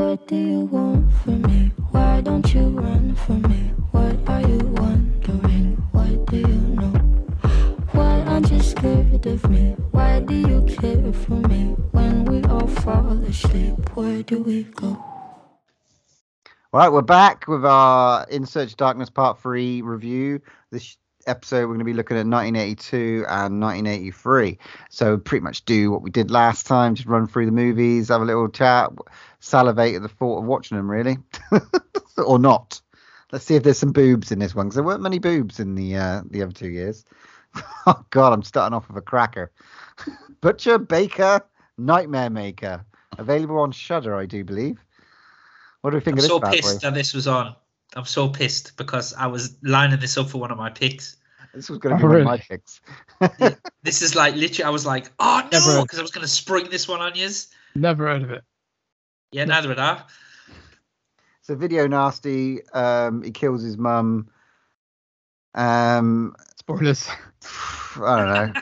What 0.00 0.26
do 0.28 0.34
you 0.34 0.60
want 0.60 1.12
from 1.12 1.42
me? 1.42 1.72
Why 1.90 2.22
don't 2.22 2.54
you 2.54 2.68
run 2.68 3.14
from 3.16 3.42
me? 3.42 3.74
What 3.90 4.16
are 4.28 4.40
you 4.40 4.58
wondering? 4.80 5.76
What 5.92 6.24
do 6.24 6.38
you 6.38 6.58
know? 6.80 6.96
Why 7.92 8.22
aren't 8.22 8.50
you 8.50 8.62
scared 8.62 9.26
of 9.26 9.50
me? 9.50 9.76
Why 9.90 10.20
do 10.20 10.34
you 10.34 10.62
care 10.62 11.12
for 11.12 11.34
me? 11.34 11.76
When 11.90 12.24
we 12.24 12.42
all 12.44 12.66
fall 12.66 13.12
asleep, 13.24 13.94
where 13.94 14.22
do 14.22 14.42
we 14.42 14.62
go? 14.64 14.96
All 16.72 16.80
right, 16.80 16.88
we're 16.88 17.02
back 17.02 17.46
with 17.46 17.66
our 17.66 18.26
In 18.30 18.46
Search 18.46 18.70
of 18.70 18.78
Darkness 18.78 19.10
Part 19.10 19.42
3 19.42 19.82
review. 19.82 20.40
This 20.70 20.96
episode, 21.26 21.62
we're 21.62 21.74
going 21.74 21.78
to 21.80 21.84
be 21.84 21.92
looking 21.92 22.16
at 22.16 22.26
1982 22.26 23.24
and 23.28 23.60
1983. 23.60 24.58
So, 24.90 25.18
pretty 25.18 25.42
much 25.42 25.64
do 25.64 25.90
what 25.90 26.02
we 26.02 26.10
did 26.10 26.30
last 26.30 26.66
time 26.66 26.94
just 26.94 27.08
run 27.08 27.26
through 27.26 27.46
the 27.46 27.52
movies, 27.52 28.08
have 28.08 28.22
a 28.22 28.24
little 28.24 28.48
chat, 28.48 28.90
salivate 29.40 29.96
at 29.96 30.02
the 30.02 30.08
thought 30.08 30.38
of 30.38 30.44
watching 30.44 30.76
them, 30.76 30.90
really. 30.90 31.18
or 32.16 32.38
not. 32.38 32.80
Let's 33.32 33.44
see 33.44 33.54
if 33.54 33.62
there's 33.62 33.78
some 33.78 33.92
boobs 33.92 34.32
in 34.32 34.38
this 34.38 34.54
one 34.54 34.66
because 34.66 34.74
there 34.74 34.84
weren't 34.84 35.02
many 35.02 35.18
boobs 35.18 35.60
in 35.60 35.74
the 35.74 35.96
uh, 35.96 36.22
the 36.28 36.42
other 36.42 36.52
two 36.52 36.68
years. 36.68 37.04
oh, 37.86 38.04
God, 38.10 38.32
I'm 38.32 38.42
starting 38.42 38.74
off 38.74 38.88
with 38.88 38.96
a 38.96 39.02
cracker. 39.02 39.52
Butcher 40.40 40.78
Baker 40.78 41.40
Nightmare 41.78 42.30
Maker. 42.30 42.84
Available 43.18 43.58
on 43.58 43.72
Shudder, 43.72 44.14
I 44.14 44.26
do 44.26 44.44
believe. 44.44 44.82
What 45.80 45.90
do 45.90 45.96
we 45.96 46.00
think 46.00 46.14
I'm 46.14 46.18
of 46.18 46.22
this 46.22 46.28
so 46.28 46.40
bad 46.40 46.50
boy? 46.50 46.56
pissed 46.56 46.80
that 46.82 46.94
this 46.94 47.12
was 47.12 47.26
on. 47.26 47.54
I'm 47.96 48.04
so 48.04 48.28
pissed 48.28 48.76
because 48.76 49.14
I 49.14 49.26
was 49.26 49.56
lining 49.62 49.98
this 50.00 50.16
up 50.16 50.30
for 50.30 50.38
one 50.38 50.50
of 50.50 50.58
my 50.58 50.70
picks. 50.70 51.16
This 51.54 51.68
was 51.68 51.78
going 51.78 51.98
to 51.98 52.04
Oh, 52.04 52.08
be 52.08 52.12
one 52.12 52.16
of 52.18 52.24
my 52.24 52.30
really? 52.32 52.44
picks. 52.48 52.80
This 53.82 54.02
is 54.02 54.14
like 54.14 54.34
literally, 54.36 54.64
I 54.64 54.70
was 54.70 54.86
like, 54.86 55.10
oh 55.18 55.40
no, 55.50 55.82
because 55.82 55.98
I 55.98 56.02
was 56.02 56.10
going 56.10 56.22
to 56.22 56.28
spring 56.28 56.68
this 56.70 56.86
one 56.86 57.00
on 57.00 57.14
you. 57.16 57.28
Never 57.74 58.06
heard 58.06 58.22
of 58.22 58.30
it. 58.30 58.44
Yeah, 59.32 59.46
neither 59.46 59.68
had 59.70 59.78
I. 59.78 60.02
So 61.42 61.54
video 61.56 61.86
nasty. 61.88 62.62
Um, 62.70 63.22
he 63.22 63.30
kills 63.30 63.62
his 63.62 63.78
mum. 63.78 64.28
Um, 65.54 66.36
Spoilers. 66.58 67.08
I 67.96 68.44
don't 68.44 68.54
know. 68.54 68.60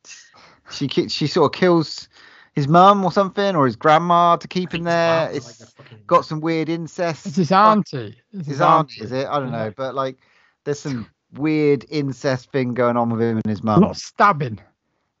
she 0.70 0.88
she 1.08 1.26
sort 1.26 1.52
of 1.52 1.58
kills 1.58 2.08
his 2.52 2.68
mum 2.68 3.04
or 3.04 3.12
something, 3.12 3.54
or 3.56 3.66
his 3.66 3.76
grandma 3.76 4.36
to 4.36 4.48
keep 4.48 4.72
him 4.74 4.84
there. 4.84 5.30
It's 5.32 5.72
got 6.06 6.24
some 6.24 6.40
weird 6.40 6.68
incest. 6.68 7.26
It's 7.26 7.36
his 7.36 7.52
auntie. 7.52 8.16
It's 8.32 8.48
his 8.48 8.60
auntie, 8.60 9.02
is 9.02 9.12
it? 9.12 9.26
I 9.28 9.38
don't 9.38 9.52
know, 9.52 9.72
but 9.76 9.94
like, 9.94 10.18
there's 10.64 10.80
some 10.80 11.08
weird 11.34 11.84
incest 11.90 12.50
thing 12.50 12.74
going 12.74 12.96
on 12.96 13.10
with 13.10 13.20
him 13.20 13.36
and 13.36 13.46
his 13.46 13.60
A 13.60 13.66
mum. 13.66 13.82
lot 13.82 13.90
of 13.90 13.96
stabbing. 13.98 14.60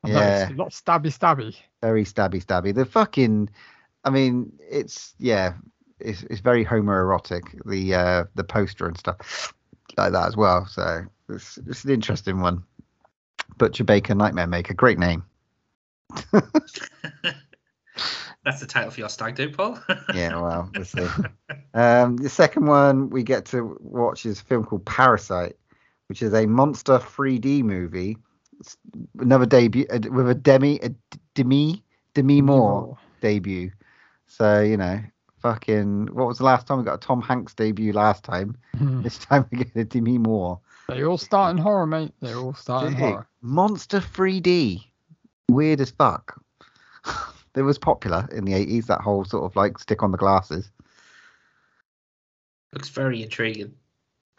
I've 0.02 0.10
Yeah. 0.10 0.20
noticed, 0.20 0.50
A 0.50 0.54
lot 0.54 0.66
of 0.68 0.72
stabby 0.72 1.16
stabby. 1.18 1.56
Very 1.82 2.04
stabby, 2.04 2.44
stabby. 2.44 2.74
The 2.74 2.84
fucking, 2.84 3.48
I 4.04 4.10
mean, 4.10 4.52
it's 4.60 5.14
yeah, 5.18 5.54
it's 5.98 6.22
it's 6.24 6.40
very 6.40 6.64
homoerotic. 6.64 7.42
The 7.66 7.94
uh 7.94 8.24
the 8.34 8.44
poster 8.44 8.86
and 8.86 8.96
stuff 8.98 9.52
like 9.96 10.12
that 10.12 10.26
as 10.26 10.36
well. 10.36 10.66
So 10.66 11.04
it's 11.28 11.58
it's 11.66 11.84
an 11.84 11.90
interesting 11.90 12.40
one. 12.40 12.64
Butcher 13.58 13.84
Baker 13.84 14.14
Nightmare 14.14 14.46
Maker, 14.46 14.74
great 14.74 14.98
name. 14.98 15.22
That's 18.44 18.60
the 18.60 18.66
title 18.66 18.90
for 18.90 19.00
your 19.00 19.08
stag 19.10 19.34
do, 19.34 19.50
Paul. 19.50 19.78
Yeah, 20.14 20.40
well, 20.40 20.70
we'll 20.74 20.84
see. 20.84 21.06
Um, 21.74 22.16
the 22.16 22.28
second 22.28 22.66
one 22.66 23.10
we 23.10 23.22
get 23.22 23.44
to 23.46 23.76
watch 23.80 24.26
is 24.26 24.40
a 24.40 24.44
film 24.44 24.64
called 24.64 24.84
Parasite, 24.86 25.56
which 26.08 26.22
is 26.22 26.32
a 26.32 26.46
monster 26.46 26.98
3D 26.98 27.62
movie. 27.62 28.16
It's 28.58 28.76
another 29.18 29.46
debut 29.46 29.86
uh, 29.90 30.00
with 30.10 30.28
a 30.28 30.34
Demi 30.34 30.80
a 30.82 30.90
Demi 31.34 31.82
Demi 32.14 32.42
Moore 32.42 32.98
debut. 33.20 33.70
So 34.26 34.60
you 34.60 34.76
know, 34.76 35.00
fucking, 35.40 36.06
what 36.12 36.26
was 36.26 36.38
the 36.38 36.44
last 36.44 36.66
time 36.66 36.78
we 36.78 36.84
got 36.84 36.94
a 36.94 37.06
Tom 37.06 37.22
Hanks 37.22 37.54
debut? 37.54 37.92
Last 37.92 38.24
time. 38.24 38.56
Hmm. 38.76 39.02
This 39.02 39.18
time 39.18 39.46
we 39.50 39.58
get 39.58 39.76
a 39.76 39.84
Demi 39.84 40.18
Moore. 40.18 40.60
They 40.88 41.04
all 41.04 41.18
start 41.18 41.52
in 41.52 41.58
horror, 41.62 41.86
mate. 41.86 42.12
They 42.20 42.34
all 42.34 42.54
start 42.54 42.86
in 42.86 42.92
Dude, 42.92 43.00
horror. 43.00 43.28
Monster 43.42 44.00
3D, 44.00 44.84
weird 45.52 45.80
as 45.80 45.90
fuck. 45.90 46.40
it 47.54 47.62
was 47.62 47.78
popular 47.78 48.28
in 48.32 48.44
the 48.44 48.52
80s. 48.52 48.86
That 48.86 49.00
whole 49.00 49.24
sort 49.24 49.44
of 49.44 49.56
like 49.56 49.78
stick 49.78 50.02
on 50.02 50.12
the 50.12 50.18
glasses. 50.18 50.70
Looks 52.72 52.88
very 52.88 53.22
intriguing. 53.22 53.74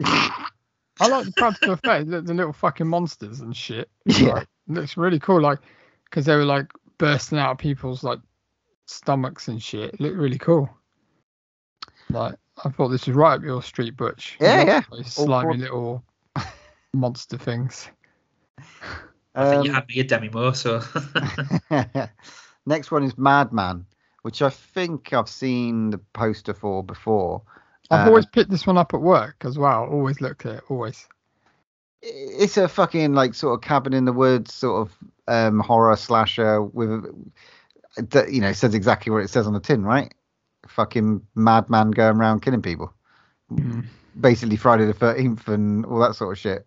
I 0.04 1.08
like 1.08 1.26
the 1.26 1.32
practical 1.36 1.74
effect, 1.74 2.10
the, 2.10 2.20
the 2.20 2.34
little 2.34 2.52
fucking 2.52 2.86
monsters 2.86 3.40
and 3.40 3.56
shit. 3.56 3.90
Yeah. 4.06 4.34
Like, 4.34 4.48
looks 4.68 4.96
really 4.96 5.18
cool. 5.18 5.40
Like, 5.40 5.58
because 6.04 6.26
they 6.26 6.36
were 6.36 6.44
like 6.44 6.66
bursting 6.98 7.38
out 7.38 7.52
of 7.52 7.58
people's 7.58 8.04
like 8.04 8.20
stomachs 8.86 9.48
and 9.48 9.62
shit. 9.62 9.94
It 9.94 10.00
looked 10.00 10.16
really 10.16 10.38
cool. 10.38 10.68
Like, 12.10 12.36
I 12.64 12.68
thought 12.70 12.88
this 12.88 13.06
was 13.06 13.16
right 13.16 13.34
up 13.34 13.42
your 13.42 13.62
street, 13.62 13.96
Butch. 13.96 14.36
Yeah, 14.40 14.64
yeah. 14.64 14.82
those 14.90 15.12
slimy 15.12 15.56
little 15.56 16.04
monster 16.92 17.38
things. 17.38 17.88
I 19.34 19.50
think 19.50 19.64
you 19.64 19.70
Um, 19.70 19.74
had 19.76 19.88
me 19.88 20.00
a 20.00 20.04
Demi 20.04 20.28
Moore, 20.28 20.54
so 20.54 20.82
Next 22.66 22.90
one 22.90 23.02
is 23.02 23.16
Madman, 23.18 23.86
which 24.22 24.42
I 24.42 24.50
think 24.50 25.12
I've 25.12 25.28
seen 25.28 25.90
the 25.90 25.98
poster 25.98 26.54
for 26.54 26.82
before. 26.82 27.42
I've 27.90 28.06
Uh, 28.06 28.10
always 28.10 28.26
picked 28.26 28.50
this 28.50 28.66
one 28.66 28.78
up 28.78 28.94
at 28.94 29.00
work 29.00 29.36
as 29.44 29.58
well. 29.58 29.84
Always 29.84 30.20
looked 30.20 30.46
at 30.46 30.56
it. 30.56 30.64
Always. 30.68 31.08
It's 32.02 32.56
a 32.56 32.68
fucking 32.68 33.14
like 33.14 33.34
sort 33.34 33.54
of 33.54 33.60
cabin 33.66 33.92
in 33.92 34.04
the 34.04 34.12
woods 34.12 34.52
sort 34.52 34.86
of 34.88 34.96
um, 35.28 35.60
horror 35.60 35.96
slasher 35.96 36.62
with, 36.62 37.04
you 38.28 38.40
know 38.40 38.52
says 38.52 38.74
exactly 38.74 39.12
what 39.12 39.22
it 39.22 39.28
says 39.30 39.46
on 39.46 39.52
the 39.52 39.60
tin, 39.60 39.84
right? 39.84 40.12
Fucking 40.66 41.20
madman 41.34 41.90
going 41.92 42.16
around 42.16 42.40
killing 42.42 42.62
people. 42.62 42.92
Mm. 43.52 43.86
Basically 44.20 44.56
Friday 44.56 44.84
the 44.84 44.92
Thirteenth 44.94 45.46
and 45.48 45.84
all 45.86 45.98
that 46.00 46.14
sort 46.16 46.32
of 46.32 46.38
shit. 46.38 46.66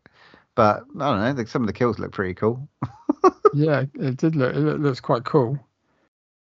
But 0.55 0.83
I 0.99 1.11
don't 1.11 1.37
know. 1.37 1.45
Some 1.45 1.63
of 1.63 1.67
the 1.67 1.73
kills 1.73 1.99
look 1.99 2.11
pretty 2.13 2.33
cool. 2.33 2.67
yeah, 3.53 3.83
it 3.99 4.17
did 4.17 4.35
look. 4.35 4.55
It 4.55 4.59
looks 4.59 4.99
quite 5.01 5.25
cool. 5.25 5.59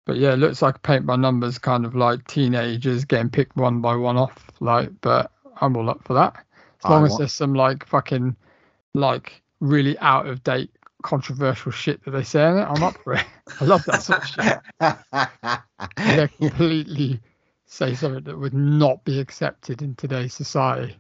But 0.06 0.16
yeah, 0.18 0.34
it 0.34 0.38
looks 0.38 0.60
like 0.60 0.82
paint 0.82 1.06
by 1.06 1.16
numbers 1.16 1.58
kind 1.58 1.86
of 1.86 1.94
like 1.94 2.26
teenagers 2.26 3.06
getting 3.06 3.30
picked 3.30 3.56
one 3.56 3.80
by 3.80 3.96
one 3.96 4.18
off. 4.18 4.50
Like, 4.60 4.90
but 5.00 5.32
I'm 5.62 5.76
all 5.76 5.88
up 5.88 6.04
for 6.04 6.12
that. 6.14 6.34
As 6.36 6.84
I 6.84 6.90
long 6.90 7.04
as 7.04 7.10
want- 7.12 7.20
there's 7.20 7.32
some 7.32 7.54
like 7.54 7.86
fucking 7.86 8.36
like 8.92 9.42
really 9.60 9.98
out 10.00 10.26
of 10.26 10.44
date 10.44 10.70
controversial 11.02 11.72
shit 11.72 12.04
that 12.04 12.10
they 12.10 12.22
say 12.22 12.46
in 12.46 12.58
it, 12.58 12.64
I'm 12.64 12.82
up 12.82 12.96
for 13.02 13.14
it. 13.14 13.24
I 13.60 13.64
love 13.64 13.84
that 13.86 14.02
sort 14.02 14.22
of 14.22 14.28
shit. 14.28 14.58
They 15.96 16.28
completely 16.38 17.20
say 17.66 17.94
something 17.94 18.24
that 18.24 18.38
would 18.38 18.54
not 18.54 19.04
be 19.04 19.20
accepted 19.20 19.82
in 19.82 19.94
today's 19.96 20.34
society. 20.34 20.96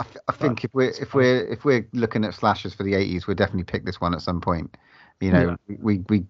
I, 0.00 0.04
I 0.28 0.32
think 0.32 0.64
if 0.64 0.72
we're 0.74 0.90
if 1.00 1.14
we're 1.14 1.46
if 1.46 1.64
we're 1.64 1.88
looking 1.92 2.24
at 2.24 2.34
slashers 2.34 2.74
for 2.74 2.82
the 2.82 2.92
80s, 2.92 3.26
we'll 3.26 3.36
definitely 3.36 3.64
pick 3.64 3.84
this 3.84 4.00
one 4.00 4.14
at 4.14 4.22
some 4.22 4.40
point. 4.40 4.76
You 5.20 5.32
know, 5.32 5.56
we 5.80 5.98
we 6.08 6.24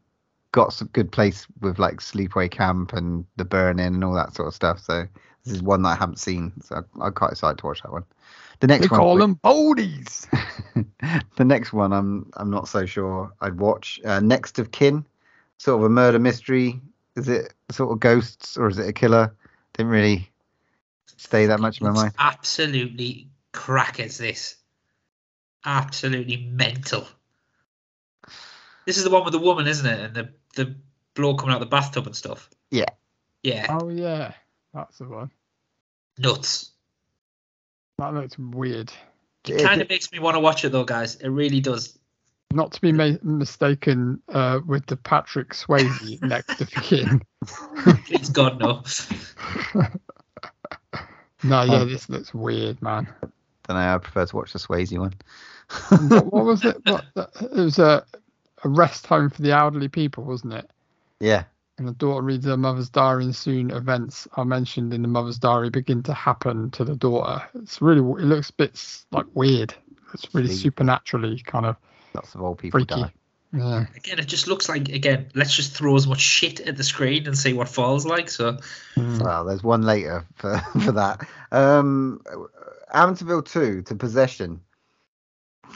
got 0.53 0.73
some 0.73 0.89
good 0.93 1.11
place 1.11 1.47
with 1.61 1.79
like 1.79 1.97
Sleepaway 1.97 2.51
Camp 2.51 2.93
and 2.93 3.25
The 3.37 3.45
Burning 3.45 3.87
and 3.87 4.05
all 4.05 4.15
that 4.15 4.35
sort 4.35 4.49
of 4.49 4.55
stuff. 4.55 4.79
So 4.81 5.07
this 5.45 5.53
is 5.53 5.63
one 5.63 5.83
that 5.83 5.91
I 5.91 5.95
haven't 5.97 6.21
seen, 6.21 6.53
so 6.63 6.85
I'm 7.01 7.13
quite 7.13 7.33
excited 7.33 7.59
to 7.59 7.67
watch 7.67 7.83
that 7.83 7.93
one. 7.93 8.05
The 8.61 8.69
next 8.69 8.83
They 8.83 8.89
one, 8.89 9.01
call 9.01 9.19
them 9.19 9.37
boldies. 9.43 10.29
the 11.37 11.45
next 11.45 11.73
one, 11.73 11.93
I'm 11.93 12.31
I'm 12.37 12.51
not 12.51 12.69
so 12.69 12.87
sure 12.87 13.33
I'd 13.41 13.59
watch. 13.59 14.01
Uh, 14.05 14.21
next 14.21 14.59
of 14.59 14.71
Kin, 14.71 15.05
sort 15.59 15.81
of 15.81 15.85
a 15.85 15.91
murder 15.91 16.19
mystery. 16.19 16.81
Is 17.17 17.29
it 17.29 17.53
sort 17.71 17.93
of 17.93 18.01
ghosts 18.01 18.57
or 18.57 18.69
is 18.69 18.79
it 18.79 18.89
a 18.89 18.93
killer? 18.93 19.35
Didn't 19.75 19.93
really 19.93 20.31
stay 21.17 21.47
that 21.47 21.61
much 21.61 21.81
in 21.81 21.87
my 21.87 21.93
mind. 21.93 22.13
absolutely 22.19 23.29
crackers. 23.55 24.19
This 24.19 24.57
absolutely 25.65 26.37
mental. 26.53 27.07
This 28.87 28.99
is 28.99 29.05
the 29.05 29.11
one 29.11 29.25
with 29.25 29.33
the 29.33 29.39
woman, 29.39 29.67
isn't 29.67 29.87
it? 29.87 30.01
And 30.01 30.15
the 30.15 30.29
the 30.57 30.75
bloke 31.15 31.39
coming 31.41 31.55
out 31.55 31.61
the 31.61 31.67
bathtub 31.67 32.07
and 32.07 32.15
stuff. 32.15 32.51
Yeah. 32.71 32.85
Yeah, 33.43 33.67
Oh 33.69 33.89
yeah, 33.91 34.33
that's 34.73 34.99
the 34.99 35.05
one. 35.09 35.31
nuts. 36.19 36.71
That 37.99 38.15
looks 38.15 38.39
weird. 38.39 38.91
It 39.47 39.63
kind 39.63 39.83
of 39.83 39.89
makes 39.91 40.11
me 40.11 40.19
want 40.19 40.35
to 40.37 40.41
watch 40.41 40.65
it 40.65 40.73
though, 40.73 40.85
guys. 40.85 41.17
It 41.17 41.29
really 41.29 41.61
does. 41.61 41.99
Not 42.53 42.73
to 42.73 42.81
be 42.81 42.91
ma- 42.93 43.19
mistaken 43.23 44.23
uh, 44.33 44.61
with 44.67 44.87
the 44.87 44.97
Patrick 44.97 45.51
Swayze 45.51 46.23
next 46.23 46.61
of 46.63 46.71
kin. 46.71 47.21
Please 48.07 48.31
God 48.31 48.59
no. 48.59 48.83
No, 51.43 51.63
yeah, 51.65 51.81
Oh. 51.81 51.85
this 51.85 52.09
looks 52.09 52.33
weird, 52.33 52.81
man. 52.81 53.07
Don't 53.67 53.77
know. 53.77 53.95
I 53.95 53.99
prefer 53.99 54.27
to 54.27 54.37
watch 54.37 54.53
the 54.53 54.59
Swayze 54.59 54.97
one. 54.99 55.15
what, 56.09 56.33
what 56.33 56.45
was 56.45 56.65
it? 56.65 56.77
What, 56.87 57.05
it 57.41 57.53
was 57.53 57.79
a, 57.79 58.05
a 58.63 58.69
rest 58.69 59.07
home 59.07 59.31
for 59.31 59.43
the 59.43 59.53
elderly 59.53 59.89
people, 59.89 60.25
wasn't 60.25 60.53
it? 60.55 60.71
Yeah. 61.21 61.45
And 61.79 61.89
the 61.89 61.93
daughter 61.93 62.23
reads 62.23 62.45
her 62.47 62.57
mother's 62.57 62.89
diary, 62.91 63.25
and 63.25 63.35
soon 63.35 63.71
events 63.71 64.29
are 64.35 64.45
mentioned 64.45 64.95
in 64.95 65.03
the 65.03 65.09
mother's 65.09 65.39
diary 65.39 65.71
begin 65.71 66.03
to 66.05 66.15
happen 66.15 66.71
to 66.73 66.85
the 66.85 66.95
daughter. 66.95 67.43
It's 67.55 67.83
really, 67.83 67.99
it 68.01 68.27
looks 68.27 68.51
a 68.51 68.55
bit 68.55 68.81
like 69.11 69.27
weird. 69.35 69.75
It's 70.13 70.33
really 70.35 70.49
Sleep. 70.49 70.61
supernaturally 70.61 71.41
kind 71.41 71.67
of 71.67 71.77
Lots 72.15 72.35
of 72.37 72.43
old 72.43 72.59
people 72.59 72.79
freaky. 72.79 73.03
die. 73.03 73.13
Yeah. 73.53 73.87
Again, 73.97 74.19
it 74.21 74.27
just 74.27 74.47
looks 74.49 74.69
like 74.69 74.89
again. 74.89 75.27
Let's 75.35 75.55
just 75.55 75.73
throw 75.77 75.95
as 75.97 76.07
much 76.09 76.21
shit 76.21 76.61
at 76.61 76.77
the 76.77 76.83
screen 76.85 77.27
and 77.27 77.37
see 77.39 77.53
what 77.53 77.69
falls 77.69 78.05
like. 78.07 78.29
So 78.29 78.59
Mm. 78.97 79.21
Well, 79.23 79.45
there's 79.45 79.63
one 79.65 79.83
later 79.83 80.25
for, 80.37 80.59
for 80.85 80.93
that. 80.93 81.27
Um, 81.51 82.21
Amityville 82.95 83.45
2 83.45 83.83
to 83.83 83.95
Possession. 83.95 84.61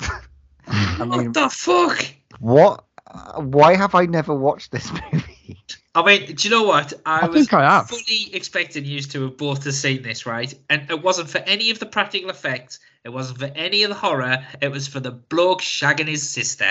I 0.69 1.05
mean, 1.05 1.09
what 1.09 1.35
the 1.35 1.49
fuck? 1.51 2.07
what? 2.39 2.85
uh, 3.11 3.41
Why 3.41 3.75
have 3.75 3.95
I 3.95 4.07
never 4.07 4.35
watched 4.35 4.71
this 4.71 4.91
movie? 5.13 5.59
I 5.95 6.05
mean, 6.05 6.35
do 6.35 6.49
you 6.49 6.55
know 6.55 6.63
what? 6.63 6.93
I, 7.05 7.23
I 7.23 7.27
was 7.27 7.49
think 7.49 7.55
I 7.55 7.69
have. 7.69 7.89
fully 7.89 8.33
expecting 8.33 8.85
you 8.85 9.01
to 9.01 9.23
have 9.25 9.37
both 9.37 9.65
have 9.65 9.75
seen 9.75 10.03
this, 10.03 10.27
right? 10.27 10.53
And 10.71 10.89
it 10.91 11.03
wasn't 11.03 11.29
for 11.29 11.39
any 11.39 11.71
of 11.71 11.81
the 11.81 11.87
practical 11.87 12.31
effects. 12.31 12.79
It 13.05 13.09
wasn't 13.09 13.39
for 13.41 13.51
any 13.57 13.83
of 13.83 13.89
the 13.89 13.97
horror. 13.97 14.45
It 14.61 14.71
was 14.71 14.87
for 14.87 15.01
the 15.01 15.11
bloke 15.11 15.61
shagging 15.63 16.07
his 16.07 16.29
sister. 16.29 16.71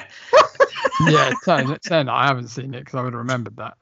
yeah, 1.08 1.34
saying, 1.43 1.78
saying 1.82 2.06
that 2.06 2.14
I 2.14 2.28
haven't 2.28 2.48
seen 2.50 2.74
it 2.74 2.80
because 2.86 2.95
I 2.95 3.02
would 3.02 3.14
have 3.14 3.20
remembered 3.20 3.58
that. 3.58 3.78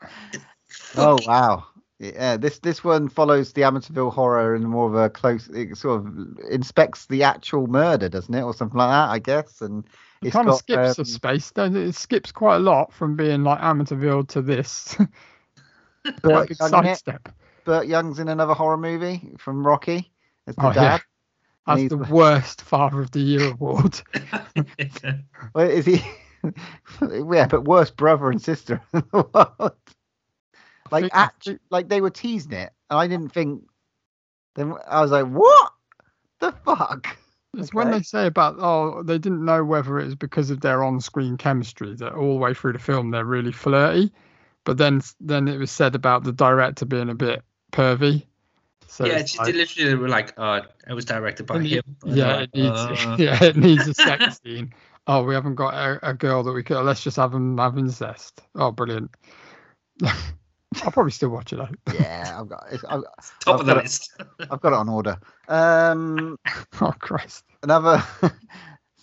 Oh 0.96 1.20
wow! 1.28 1.66
Yeah, 2.00 2.36
this 2.36 2.60
this 2.60 2.84
one 2.84 3.08
follows 3.08 3.54
the 3.54 3.62
Amityville 3.62 4.12
horror 4.12 4.54
in 4.56 4.64
more 4.66 4.88
of 4.90 4.96
a 4.96 5.10
close. 5.10 5.48
It 5.48 5.78
sort 5.78 6.02
of 6.02 6.38
inspects 6.52 7.06
the 7.06 7.24
actual 7.24 7.68
murder, 7.68 8.10
doesn't 8.10 8.34
it, 8.34 8.42
or 8.42 8.54
something 8.54 8.78
like 8.78 8.90
that? 8.90 9.10
I 9.10 9.20
guess. 9.20 9.62
And 9.62 9.86
It 10.22 10.28
it's 10.28 10.34
kind 10.36 10.50
of 10.50 10.56
skips 10.58 11.00
um, 11.00 11.04
a 11.04 11.06
space. 11.06 11.52
doesn't 11.52 11.78
it? 11.78 11.88
It 11.88 11.96
skips 11.96 12.34
quite 12.34 12.58
a 12.58 12.60
lot 12.60 12.92
from 12.92 13.16
being 13.16 13.44
like 13.44 13.60
Amityville 13.62 14.28
to 14.30 14.42
this. 14.42 14.96
quite 16.04 16.22
Burt 16.22 16.48
big 16.50 16.60
Young 16.60 16.70
sidestep. 16.70 17.30
Burt 17.64 17.88
Young's 17.88 18.20
in 18.20 18.28
another 18.28 18.54
horror 18.54 18.78
movie 18.78 19.32
from 19.38 19.66
Rocky 19.66 20.12
as 20.48 20.56
the 20.58 20.68
Oh, 20.68 20.74
dad. 20.74 21.02
And 21.68 21.80
That's 21.80 21.80
he's- 21.80 21.90
the 21.92 21.98
worst 22.14 22.62
Father 22.62 23.00
of 23.02 23.12
the 23.12 23.22
Year 23.22 23.52
award. 23.54 24.02
Well, 25.54 25.70
is 25.70 25.86
he? 25.86 26.04
yeah, 27.02 27.48
but 27.48 27.64
worst 27.64 27.96
brother 27.96 28.30
and 28.30 28.42
sister 28.42 28.82
in 28.94 29.04
the 29.12 29.26
world. 29.34 29.72
Like, 30.92 31.04
think- 31.04 31.16
I 31.16 31.24
act, 31.24 31.50
like 31.70 31.90
they 31.90 32.02
were 32.02 32.10
teasing 32.10 32.54
it, 32.54 32.72
and 32.90 33.00
I 33.00 33.08
didn't 33.08 33.34
think 33.34 33.64
Then 34.56 34.74
I 34.88 35.02
was 35.02 35.12
like, 35.12 35.28
what 35.28 35.72
the 36.40 36.52
fuck? 36.52 37.18
It's 37.58 37.74
when 37.74 37.90
they 37.90 38.02
say 38.02 38.26
about 38.28 38.58
oh 38.60 39.02
they 39.04 39.18
didn't 39.18 39.46
know 39.46 39.64
whether 39.64 39.98
it 40.00 40.06
was 40.06 40.16
because 40.16 40.50
of 40.50 40.60
their 40.60 40.84
on-screen 40.84 41.38
chemistry 41.38 41.96
that 41.96 42.14
all 42.14 42.34
the 42.34 42.40
way 42.40 42.54
through 42.54 42.74
the 42.74 42.80
film 42.80 43.12
they're 43.12 43.24
really 43.24 43.54
flirty, 43.54 44.12
but 44.66 44.78
then 44.78 45.02
then 45.22 45.48
it 45.48 45.58
was 45.58 45.72
said 45.72 45.96
about 45.96 46.24
the 46.26 46.34
director 46.34 46.86
being 46.86 47.10
a 47.10 47.16
bit 47.16 47.44
pervy. 47.72 48.26
So 48.88 49.06
yeah, 49.06 49.20
it's 49.20 49.32
it's 49.32 49.40
like- 49.40 49.56
literally 49.56 49.90
they 49.90 49.96
were 49.96 50.10
like, 50.10 50.34
oh, 50.38 50.62
it 50.88 50.94
was 50.94 51.06
directed 51.06 51.46
by 51.46 51.62
him. 51.62 51.84
yeah, 52.06 52.26
they're 52.28 52.42
it 52.44 52.50
needs 52.54 52.78
uh, 52.78 53.16
yeah 53.20 53.44
it 53.44 53.56
needs 53.56 53.88
a 53.88 53.94
sex 53.94 54.40
scene. 54.44 54.74
Oh, 55.08 55.24
we 55.24 55.34
haven't 55.34 55.56
got 55.56 55.74
a, 55.74 56.10
a 56.10 56.14
girl 56.14 56.44
that 56.44 56.52
we 56.52 56.62
could. 56.64 56.82
Let's 56.84 57.04
just 57.04 57.16
have 57.18 57.32
them 57.32 57.58
have 57.58 57.78
incest. 57.78 58.42
Oh, 58.56 58.72
brilliant. 58.72 59.12
I'll 60.84 60.92
probably 60.92 61.12
still 61.12 61.30
watch 61.30 61.54
it 61.54 61.58
though. 61.58 61.70
Yeah, 61.94 62.38
I've 62.40 62.50
got, 62.50 62.66
it's, 62.72 62.84
I've, 62.84 63.04
top 63.40 63.56
I've 63.56 63.60
of 63.62 63.66
the 63.66 63.74
got 63.74 63.78
it. 63.78 63.84
list. 63.84 64.12
I've 64.52 64.62
got 64.62 64.74
it 64.74 64.76
on 64.76 64.90
order. 64.90 65.18
Um, 65.48 66.38
oh 66.82 66.94
Christ. 67.00 67.44
another. 67.64 68.04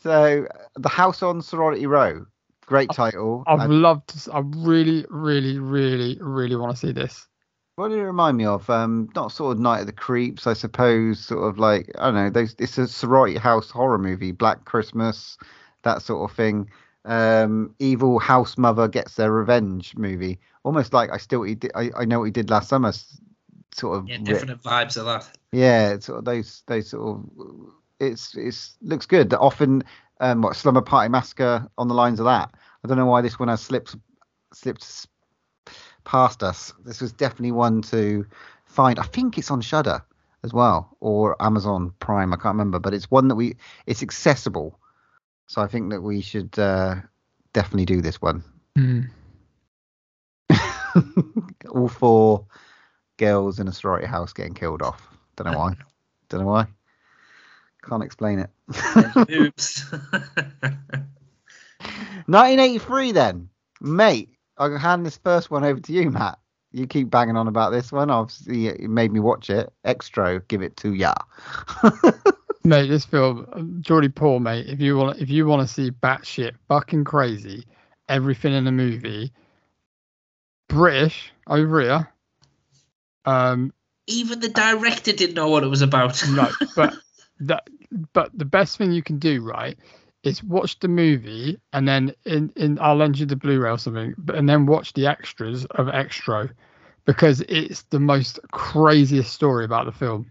so, 0.02 0.46
the 0.76 0.88
House 0.88 1.22
on 1.22 1.42
Sorority 1.42 1.86
Row. 1.86 2.26
Great 2.66 2.90
title. 2.92 3.44
I've 3.46 3.60
And 3.60 3.82
loved. 3.82 4.08
to 4.08 4.16
s- 4.16 4.28
I 4.32 4.40
really, 4.44 5.04
really, 5.10 5.58
really, 5.58 6.18
really 6.20 6.56
want 6.56 6.72
to 6.76 6.86
see 6.86 6.92
this. 6.92 7.26
what 7.76 7.88
did 7.88 7.98
it 7.98 8.02
remind 8.04 8.36
me 8.36 8.44
of? 8.46 8.68
Um, 8.70 9.08
not 9.16 9.32
sort 9.32 9.52
of 9.56 9.60
Night 9.60 9.80
of 9.80 9.86
the 9.86 9.92
Creeps, 9.92 10.46
I 10.46 10.52
suppose. 10.54 11.18
Sort 11.20 11.42
of 11.48 11.58
like 11.58 11.90
I 11.98 12.06
don't 12.06 12.14
know. 12.14 12.30
Those, 12.30 12.54
it's 12.58 12.78
a 12.78 12.86
sorority 12.88 13.36
house 13.38 13.70
horror 13.70 13.98
movie. 13.98 14.32
Black 14.32 14.64
Christmas, 14.64 15.36
that 15.82 16.02
sort 16.02 16.30
of 16.30 16.36
thing. 16.36 16.70
Um, 17.04 17.74
evil 17.78 18.18
house 18.18 18.56
mother 18.56 18.86
gets 18.88 19.16
their 19.16 19.32
revenge 19.32 19.96
movie. 19.96 20.38
Almost 20.62 20.92
like 20.92 21.10
I 21.10 21.16
still 21.18 21.44
I, 21.74 21.90
I 21.96 22.04
know 22.04 22.20
what 22.20 22.26
he 22.26 22.30
did 22.30 22.50
last 22.50 22.68
summer. 22.68 22.92
Sort 23.74 23.96
of 23.98 24.06
Yeah, 24.08 24.18
different 24.18 24.62
vibes 24.62 24.96
of 24.96 25.06
that. 25.06 25.28
Yeah, 25.52 25.90
it's 25.90 26.06
sort 26.06 26.18
of 26.20 26.24
those 26.24 26.62
those 26.66 26.90
sort 26.90 27.18
of 27.18 27.24
it's 27.98 28.36
it's 28.36 28.76
looks 28.82 29.06
good. 29.06 29.30
That 29.30 29.40
often 29.40 29.82
um 30.20 30.42
what 30.42 30.56
Slumber 30.56 30.82
Party 30.82 31.08
Massacre 31.08 31.68
on 31.78 31.88
the 31.88 31.94
lines 31.94 32.20
of 32.20 32.26
that. 32.26 32.52
I 32.84 32.88
don't 32.88 32.96
know 32.96 33.06
why 33.06 33.20
this 33.22 33.38
one 33.38 33.48
has 33.48 33.60
slipped 33.60 33.96
slipped 34.52 35.06
past 36.04 36.42
us. 36.42 36.72
This 36.84 37.00
was 37.00 37.12
definitely 37.12 37.52
one 37.52 37.82
to 37.82 38.26
find. 38.66 38.98
I 38.98 39.04
think 39.04 39.38
it's 39.38 39.50
on 39.50 39.60
Shudder 39.60 40.02
as 40.44 40.52
well 40.52 40.96
or 41.00 41.36
Amazon 41.40 41.92
Prime. 42.00 42.32
I 42.32 42.36
can't 42.36 42.54
remember, 42.54 42.78
but 42.78 42.94
it's 42.94 43.10
one 43.10 43.28
that 43.28 43.36
we 43.36 43.56
it's 43.86 44.02
accessible. 44.02 44.78
So 45.52 45.60
I 45.60 45.66
think 45.66 45.90
that 45.90 46.00
we 46.00 46.22
should 46.22 46.58
uh, 46.58 46.94
definitely 47.52 47.84
do 47.84 48.00
this 48.00 48.22
one. 48.22 48.42
Hmm. 48.74 49.02
All 51.68 51.88
four 51.88 52.46
girls 53.18 53.60
in 53.60 53.68
a 53.68 53.72
sorority 53.72 54.06
house 54.06 54.32
getting 54.32 54.54
killed 54.54 54.80
off. 54.80 55.06
Don't 55.36 55.52
know 55.52 55.58
why. 55.58 55.74
Don't 56.30 56.40
know 56.40 56.46
why. 56.46 56.68
Can't 57.86 58.02
explain 58.02 58.38
it. 58.38 58.48
Oops. 59.30 59.84
1983 61.82 63.12
then, 63.12 63.50
mate. 63.82 64.30
I'll 64.56 64.78
hand 64.78 65.04
this 65.04 65.18
first 65.18 65.50
one 65.50 65.64
over 65.64 65.80
to 65.80 65.92
you, 65.92 66.10
Matt. 66.10 66.38
You 66.70 66.86
keep 66.86 67.10
banging 67.10 67.36
on 67.36 67.46
about 67.46 67.72
this 67.72 67.92
one. 67.92 68.08
Obviously, 68.08 68.68
it 68.68 68.88
made 68.88 69.12
me 69.12 69.20
watch 69.20 69.50
it. 69.50 69.70
Xtro, 69.84 70.48
give 70.48 70.62
it 70.62 70.78
to 70.78 70.94
ya. 70.94 71.12
Mate, 72.64 72.88
this 72.88 73.04
film, 73.04 73.78
Geordie 73.80 74.08
Paul, 74.08 74.38
mate. 74.38 74.66
If 74.68 74.80
you 74.80 74.96
want, 74.96 75.18
if 75.18 75.30
you 75.30 75.46
want 75.46 75.66
to 75.66 75.72
see 75.72 75.90
batshit, 75.90 76.52
fucking 76.68 77.04
crazy, 77.04 77.64
everything 78.08 78.52
in 78.52 78.64
the 78.64 78.72
movie, 78.72 79.32
British 80.68 81.32
over 81.46 81.80
here. 81.80 82.08
Um, 83.24 83.72
Even 84.06 84.40
the 84.40 84.48
director 84.48 85.12
didn't 85.12 85.34
know 85.34 85.48
what 85.48 85.64
it 85.64 85.68
was 85.68 85.82
about. 85.82 86.22
no, 86.30 86.50
but 86.76 86.94
that, 87.40 87.68
but 88.12 88.30
the 88.36 88.44
best 88.44 88.78
thing 88.78 88.92
you 88.92 89.02
can 89.02 89.18
do, 89.18 89.42
right, 89.42 89.76
is 90.22 90.42
watch 90.42 90.78
the 90.78 90.88
movie 90.88 91.58
and 91.72 91.86
then 91.86 92.14
in, 92.24 92.52
in 92.56 92.78
I'll 92.80 92.96
lend 92.96 93.18
you 93.18 93.26
the 93.26 93.36
Blu-ray 93.36 93.70
or 93.70 93.78
something, 93.78 94.14
but 94.18 94.36
and 94.36 94.48
then 94.48 94.66
watch 94.66 94.92
the 94.92 95.06
extras 95.06 95.64
of 95.64 95.86
Xtro, 95.86 96.50
because 97.04 97.40
it's 97.42 97.82
the 97.84 97.98
most 97.98 98.38
craziest 98.52 99.32
story 99.32 99.64
about 99.64 99.86
the 99.86 99.92
film. 99.92 100.30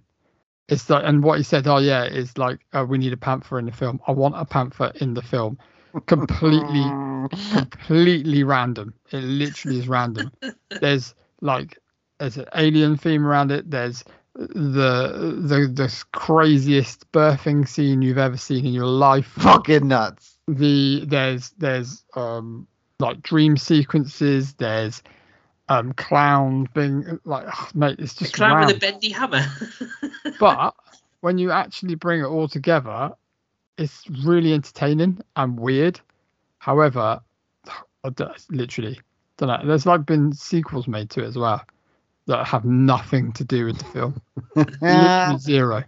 It's 0.67 0.89
like, 0.89 1.03
and 1.05 1.23
what 1.23 1.37
he 1.37 1.43
said, 1.43 1.67
oh 1.67 1.77
yeah, 1.77 2.05
is 2.05 2.37
like, 2.37 2.59
uh, 2.73 2.85
we 2.87 2.97
need 2.97 3.13
a 3.13 3.17
panther 3.17 3.59
in 3.59 3.65
the 3.65 3.71
film. 3.71 3.99
I 4.07 4.11
want 4.11 4.35
a 4.37 4.45
panther 4.45 4.91
in 4.95 5.13
the 5.13 5.21
film. 5.21 5.57
Completely, 6.05 6.85
completely 7.51 8.43
random. 8.43 8.93
It 9.11 9.23
literally 9.23 9.79
is 9.79 9.87
random. 9.87 10.31
There's 10.79 11.13
like, 11.41 11.77
there's 12.19 12.37
an 12.37 12.45
alien 12.55 12.95
theme 12.95 13.25
around 13.25 13.51
it. 13.51 13.69
There's 13.69 14.03
the 14.35 15.37
the 15.41 15.71
the 15.73 16.03
craziest 16.13 17.11
birthing 17.11 17.67
scene 17.67 18.01
you've 18.01 18.17
ever 18.17 18.37
seen 18.37 18.65
in 18.65 18.73
your 18.73 18.85
life. 18.85 19.25
Fucking 19.25 19.87
nuts. 19.87 20.37
The 20.47 21.03
there's 21.05 21.49
there's 21.57 22.05
um 22.15 22.67
like 22.99 23.21
dream 23.21 23.57
sequences. 23.57 24.53
There's 24.53 25.03
um 25.71 25.93
clown 25.93 26.67
being 26.73 27.19
like 27.23 27.47
mate. 27.73 27.97
It's 27.99 28.13
The 28.15 28.25
just 28.25 28.33
clown 28.33 28.65
with 28.65 28.75
a 28.75 28.79
bendy 28.79 29.09
hammer. 29.09 29.45
but 30.39 30.75
when 31.21 31.37
you 31.37 31.51
actually 31.51 31.95
bring 31.95 32.21
it 32.21 32.25
all 32.25 32.47
together, 32.47 33.11
it's 33.77 34.03
really 34.23 34.53
entertaining 34.53 35.21
and 35.35 35.57
weird. 35.57 35.99
However, 36.57 37.21
I 38.03 38.09
don't- 38.09 38.45
literally, 38.49 38.99
don't 39.37 39.47
know. 39.47 39.61
There's 39.65 39.85
like 39.85 40.05
been 40.05 40.33
sequels 40.33 40.87
made 40.87 41.09
to 41.11 41.23
it 41.23 41.27
as 41.27 41.37
well 41.37 41.63
that 42.27 42.45
have 42.45 42.65
nothing 42.65 43.31
to 43.33 43.43
do 43.45 43.65
with 43.65 43.77
the 43.77 43.85
film. 43.85 44.21
Literally 44.55 45.39
zero. 45.39 45.83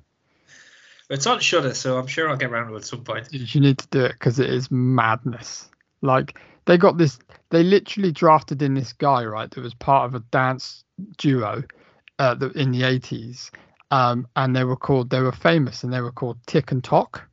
it's 1.10 1.28
on 1.28 1.40
Shudder, 1.40 1.74
so 1.74 1.98
I'm 1.98 2.08
sure 2.08 2.30
I'll 2.30 2.38
get 2.38 2.50
around 2.52 2.68
to 2.70 2.74
it 2.76 2.78
at 2.78 2.86
some 2.86 3.04
point. 3.04 3.28
You 3.32 3.60
need 3.60 3.80
to 3.80 3.88
do 3.92 4.06
it 4.06 4.14
because 4.14 4.40
it 4.40 4.50
is 4.50 4.72
madness. 4.72 5.70
Like 6.02 6.40
they 6.66 6.78
got 6.78 6.98
this, 6.98 7.20
they 7.50 7.64
literally 7.64 8.12
drafted 8.12 8.62
in 8.62 8.74
this 8.74 8.94
guy 8.94 9.24
right 9.26 9.50
that 9.50 9.62
was 9.62 9.74
part 9.74 10.06
of 10.06 10.16
a 10.16 10.24
dance 10.32 10.84
duo 11.18 11.64
uh, 12.20 12.36
in 12.56 12.72
the 12.72 12.82
80s, 12.82 13.50
um, 13.92 14.28
and 14.36 14.56
they 14.56 14.64
were 14.64 14.76
called, 14.76 15.10
they 15.10 15.22
were 15.22 15.32
famous, 15.32 15.84
and 15.84 15.94
they 15.94 16.02
were 16.02 16.12
called 16.12 16.38
Tik 16.48 16.72
and 16.72 16.84
Tok. 16.84 17.28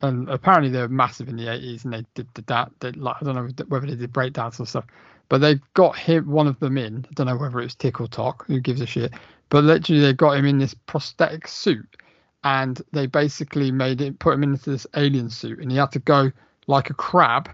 And 0.00 0.28
apparently 0.28 0.70
they 0.70 0.80
were 0.80 0.88
massive 0.88 1.28
in 1.28 1.36
the 1.36 1.46
80s, 1.46 1.84
and 1.84 1.92
they 1.92 2.04
did 2.14 2.26
the 2.34 2.42
that. 2.42 2.96
Like, 2.96 3.16
I 3.20 3.24
don't 3.24 3.34
know 3.34 3.64
whether 3.68 3.86
they 3.86 3.94
did 3.94 4.12
breakdance 4.12 4.58
or 4.58 4.66
stuff, 4.66 4.86
but 5.28 5.38
they 5.38 5.60
got 5.74 5.96
him 5.96 6.28
one 6.28 6.48
of 6.48 6.58
them 6.58 6.76
in. 6.76 7.06
I 7.08 7.12
don't 7.14 7.26
know 7.26 7.36
whether 7.36 7.60
it 7.60 7.64
was 7.64 7.74
Tik 7.74 8.00
or 8.00 8.08
Tok. 8.08 8.46
Who 8.46 8.60
gives 8.60 8.80
a 8.80 8.86
shit? 8.86 9.12
But 9.48 9.64
literally 9.64 10.00
they 10.00 10.12
got 10.12 10.36
him 10.36 10.46
in 10.46 10.58
this 10.58 10.74
prosthetic 10.74 11.46
suit 11.46 11.96
and 12.44 12.80
they 12.92 13.06
basically 13.06 13.70
made 13.70 14.00
it 14.00 14.18
put 14.18 14.34
him 14.34 14.42
into 14.42 14.70
this 14.70 14.86
alien 14.96 15.30
suit 15.30 15.60
and 15.60 15.70
he 15.70 15.76
had 15.76 15.92
to 15.92 15.98
go 15.98 16.30
like 16.66 16.90
a 16.90 16.94
crab 16.94 17.50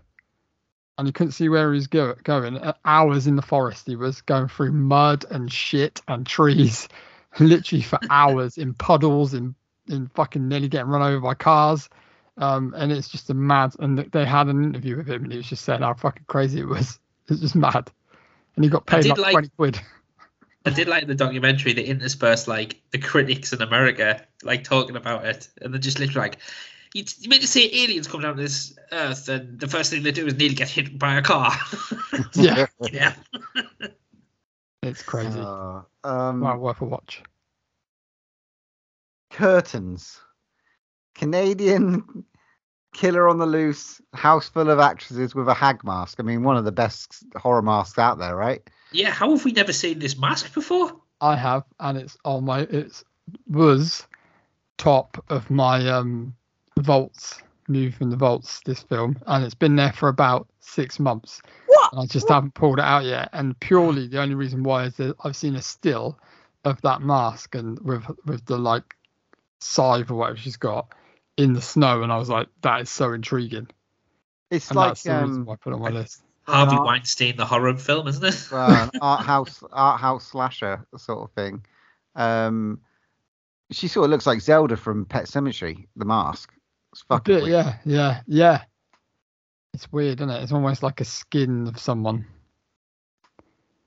and 0.99 1.07
you 1.07 1.13
couldn't 1.13 1.33
see 1.33 1.49
where 1.49 1.73
he 1.73 1.77
was 1.77 1.87
go- 1.87 2.17
going. 2.25 2.59
Uh, 2.59 2.75
hours 2.85 3.27
in 3.27 3.37
the 3.37 3.43
forest 3.43 3.87
he 3.87 3.97
was 3.97 4.21
going 4.23 4.49
through 4.49 4.73
mud 4.73 5.25
and 5.31 5.51
shit 5.51 6.03
and 6.09 6.27
trees 6.27 6.89
literally 7.41 7.83
for 7.83 7.99
hours 8.11 8.59
in 8.59 8.75
puddles 8.75 9.33
in 9.33 9.55
in 9.89 10.09
fucking 10.09 10.49
nearly 10.49 10.69
getting 10.69 10.89
run 10.89 11.03
over 11.03 11.21
by 11.21 11.35
cars. 11.35 11.89
Um 12.37 12.75
and 12.77 12.93
it's 12.93 13.09
just 13.09 13.31
a 13.31 13.35
mad 13.35 13.73
and 13.79 13.99
they 13.99 14.25
had 14.25 14.49
an 14.49 14.63
interview 14.63 14.97
with 14.97 15.09
him 15.09 15.23
and 15.23 15.33
he 15.33 15.39
was 15.39 15.49
just 15.49 15.65
saying 15.65 15.81
how 15.83 15.95
fucking 15.95 16.25
crazy 16.27 16.61
it 16.61 16.69
was. 16.69 16.99
It's 17.31 17.41
just 17.41 17.55
mad. 17.55 17.91
And 18.57 18.65
he 18.65 18.71
got 18.71 18.87
paid 18.87 19.05
like, 19.05 19.19
like- 19.19 19.33
20 19.33 19.49
quid. 19.57 19.81
I 20.65 20.71
did 20.71 20.89
like 20.89 21.07
the 21.07 21.15
documentary 21.15 21.73
that 21.73 21.85
interspersed 21.89 22.49
like 22.49 22.81
the 22.91 22.99
critics 22.99 23.53
in 23.53 23.63
America 23.63 24.25
like 24.43 24.65
talking 24.65 24.97
about 24.97 25.25
it, 25.25 25.49
and 25.61 25.73
they're 25.73 25.81
just 25.81 25.99
literally 25.99 26.29
like, 26.29 26.39
"You, 26.95 27.05
you 27.19 27.29
meant 27.29 27.43
to 27.43 27.49
say 27.49 27.71
aliens 27.73 28.09
come 28.09 28.21
down 28.23 28.37
to 28.37 28.43
this 28.43 28.77
Earth, 28.93 29.29
and 29.29 29.59
the 29.59 29.69
first 29.69 29.91
thing 29.91 30.03
they 30.03 30.13
do 30.13 30.27
is 30.27 30.35
nearly 30.35 30.55
get 30.55 30.69
hit 30.69 30.99
by 30.99 31.17
a 31.17 31.23
car." 31.23 31.53
yeah 32.35 32.67
yeah, 32.93 33.15
it's 34.83 35.03
crazy 35.03 35.39
Uh, 35.39 35.83
um, 36.05 36.41
well 36.41 36.57
worth 36.59 36.81
a 36.81 36.85
watch 36.85 37.23
curtains. 39.31 40.21
Canadian 41.15 42.25
killer 42.95 43.29
on 43.29 43.39
the 43.39 43.47
loose, 43.47 44.01
house 44.15 44.49
full 44.49 44.71
of 44.71 44.79
actresses 44.79 45.35
with 45.35 45.49
a 45.49 45.55
hag 45.55 45.85
mask. 45.85 46.19
I 46.21 46.23
mean, 46.23 46.43
one 46.43 46.57
of 46.57 46.65
the 46.65 46.73
best 46.73 47.25
horror 47.37 47.63
masks 47.63 47.99
out 47.99 48.19
there, 48.19 48.35
right? 48.37 48.63
yeah. 48.93 49.11
How 49.11 49.31
have 49.31 49.45
we 49.45 49.53
never 49.53 49.73
seen 49.73 49.99
this 49.99 50.19
mask 50.19 50.55
before? 50.55 50.93
I 51.21 51.37
have, 51.37 51.65
and 51.81 51.99
it's 51.99 52.17
on 52.25 52.45
my 52.45 52.61
it 52.61 53.03
was 53.49 54.07
top 54.77 55.25
of 55.29 55.51
my 55.51 55.89
um 55.89 56.35
vaults 56.83 57.41
move 57.69 57.95
from 57.95 58.11
the 58.11 58.17
vaults 58.17 58.61
this 58.65 58.83
film, 58.83 59.19
and 59.27 59.45
it's 59.45 59.55
been 59.55 59.77
there 59.77 59.93
for 59.93 60.09
about 60.09 60.49
six 60.61 60.99
months. 60.99 61.41
What? 61.67 61.95
I 61.97 62.07
just 62.07 62.29
haven't 62.29 62.55
pulled 62.55 62.79
it 62.79 62.85
out 62.85 63.05
yet, 63.05 63.29
and 63.33 63.59
purely 63.61 64.07
the 64.09 64.21
only 64.21 64.35
reason 64.35 64.63
why 64.63 64.85
is 64.85 64.95
that 64.97 65.17
I've 65.25 65.37
seen 65.37 65.55
a 65.55 65.63
still 65.63 66.19
of 66.65 66.81
that 66.83 67.03
mask 67.03 67.55
and 67.55 67.79
with 67.81 68.05
with 68.27 68.45
the 68.47 68.59
like 68.59 68.97
scythe 69.61 70.11
or 70.11 70.15
whatever 70.15 70.39
she's 70.39 70.57
got 70.57 70.93
in 71.37 71.53
the 71.53 71.61
snow, 71.63 72.03
and 72.03 72.13
I 72.13 72.17
was 72.17 72.29
like, 72.29 72.49
that 72.63 72.81
is 72.83 72.91
so 72.91 73.13
intriguing, 73.13 73.69
It's 74.51 74.69
and 74.71 74.77
like 74.77 74.91
that's 74.91 75.03
the 75.05 75.15
um, 75.15 75.45
why 75.45 75.55
I 75.55 75.57
put 75.57 75.71
it 75.73 75.77
on 75.77 75.83
my 75.83 75.91
list. 75.91 76.23
Harvey 76.47 76.77
Uh, 76.77 76.83
Weinstein, 76.83 77.37
the 77.37 77.45
horror 77.45 77.77
film, 77.77 78.09
isn't 78.09 78.25
it? 78.25 78.49
well, 78.51 78.71
an 78.71 78.91
art 79.03 79.25
house 79.27 79.63
art 79.73 80.01
house 80.01 80.27
slasher 80.29 80.87
sort 80.97 81.29
of 81.29 81.31
thing. 81.33 81.65
Um, 82.17 82.81
She 83.71 83.87
sort 83.89 84.05
of 84.07 84.11
looks 84.11 84.27
like 84.27 84.41
Zelda 84.41 84.77
from 84.77 85.05
Pet 85.05 85.27
Sematary, 85.27 85.87
the 85.95 86.07
mask. 86.07 86.53
It's 86.99 87.05
fucking 87.07 87.47
yeah, 87.47 87.77
yeah, 87.85 88.23
yeah. 88.27 88.63
It's 89.73 89.91
weird, 89.93 90.19
isn't 90.19 90.31
it? 90.31 90.43
It's 90.43 90.51
almost 90.51 90.83
like 90.83 91.01
a 91.01 91.05
skin 91.05 91.69
of 91.69 91.79
someone. 91.79 92.27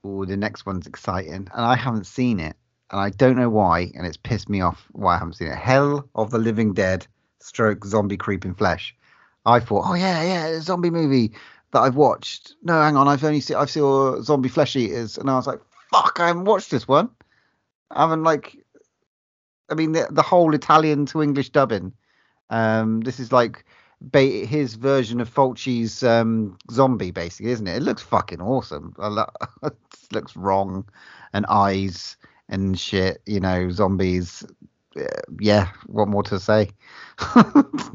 Oh, 0.02 0.24
the 0.24 0.38
next 0.38 0.64
one's 0.64 0.86
exciting, 0.86 1.34
and 1.34 1.50
I 1.52 1.76
haven't 1.76 2.06
seen 2.06 2.40
it, 2.40 2.56
and 2.90 2.98
I 2.98 3.10
don't 3.10 3.36
know 3.36 3.50
why, 3.50 3.92
and 3.94 4.06
it's 4.06 4.16
pissed 4.16 4.48
me 4.48 4.62
off 4.62 4.88
why 4.92 5.16
I 5.16 5.18
haven't 5.18 5.34
seen 5.34 5.48
it. 5.48 5.58
Hell 5.58 6.08
of 6.14 6.30
the 6.30 6.38
Living 6.38 6.72
Dead, 6.72 7.06
stroke 7.40 7.84
zombie 7.84 8.16
creeping 8.16 8.54
flesh. 8.54 8.96
I 9.44 9.60
thought, 9.60 9.84
oh 9.86 9.94
yeah, 9.94 10.22
yeah, 10.22 10.46
a 10.46 10.60
zombie 10.62 10.88
movie 10.88 11.32
that 11.72 11.80
I've 11.80 11.96
watched. 11.96 12.54
No, 12.62 12.80
hang 12.80 12.96
on, 12.96 13.08
I've 13.08 13.24
only 13.24 13.40
seen 13.40 13.58
I've 13.58 13.70
seen 13.70 14.22
zombie 14.22 14.48
flesh 14.48 14.74
eaters, 14.74 15.18
and 15.18 15.28
I 15.28 15.34
was 15.34 15.46
like, 15.46 15.60
fuck, 15.92 16.18
I 16.18 16.28
haven't 16.28 16.46
watched 16.46 16.70
this 16.70 16.88
one. 16.88 17.10
I 17.90 18.00
haven't 18.00 18.22
like, 18.22 18.56
I 19.68 19.74
mean, 19.74 19.92
the, 19.92 20.08
the 20.10 20.22
whole 20.22 20.54
Italian 20.54 21.04
to 21.06 21.22
English 21.22 21.50
dubbing. 21.50 21.92
Um, 22.52 23.00
this 23.00 23.18
is 23.18 23.32
like 23.32 23.64
ba- 24.00 24.20
his 24.46 24.74
version 24.74 25.20
of 25.20 25.28
Fulci's 25.28 26.02
um, 26.04 26.56
zombie, 26.70 27.10
basically, 27.10 27.50
isn't 27.52 27.66
it? 27.66 27.78
It 27.78 27.82
looks 27.82 28.02
fucking 28.02 28.40
awesome. 28.40 28.94
I 28.98 29.08
lo- 29.08 29.30
it 29.64 29.74
looks 30.12 30.36
wrong, 30.36 30.84
and 31.32 31.46
eyes 31.48 32.16
and 32.48 32.78
shit. 32.78 33.22
You 33.26 33.40
know, 33.40 33.70
zombies. 33.70 34.44
Uh, 34.94 35.04
yeah, 35.40 35.70
what 35.86 36.06
more 36.06 36.22
to 36.24 36.38
say? 36.38 36.68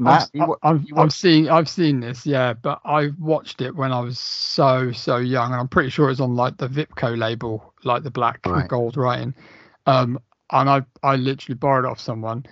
Matt, 0.00 0.30
I've, 0.40 0.48
I've, 0.64 0.82
you 0.82 0.94
I've 0.94 1.04
watched- 1.04 1.12
seen 1.12 1.48
I've 1.48 1.68
seen 1.68 2.00
this, 2.00 2.26
yeah, 2.26 2.54
but 2.54 2.80
I 2.84 3.10
watched 3.18 3.60
it 3.60 3.76
when 3.76 3.92
I 3.92 4.00
was 4.00 4.18
so 4.18 4.90
so 4.92 5.16
young, 5.18 5.52
and 5.52 5.60
I'm 5.60 5.68
pretty 5.68 5.90
sure 5.90 6.10
it's 6.10 6.18
on 6.20 6.34
like 6.34 6.56
the 6.56 6.68
Vipco 6.68 7.16
label, 7.16 7.72
like 7.84 8.02
the 8.02 8.10
black 8.10 8.40
and 8.60 8.68
gold 8.68 8.96
writing. 8.96 9.34
Um, 9.86 10.18
and 10.50 10.68
I 10.68 10.82
I 11.04 11.16
literally 11.16 11.54
borrowed 11.56 11.84
it 11.84 11.88
off 11.88 12.00
someone, 12.00 12.46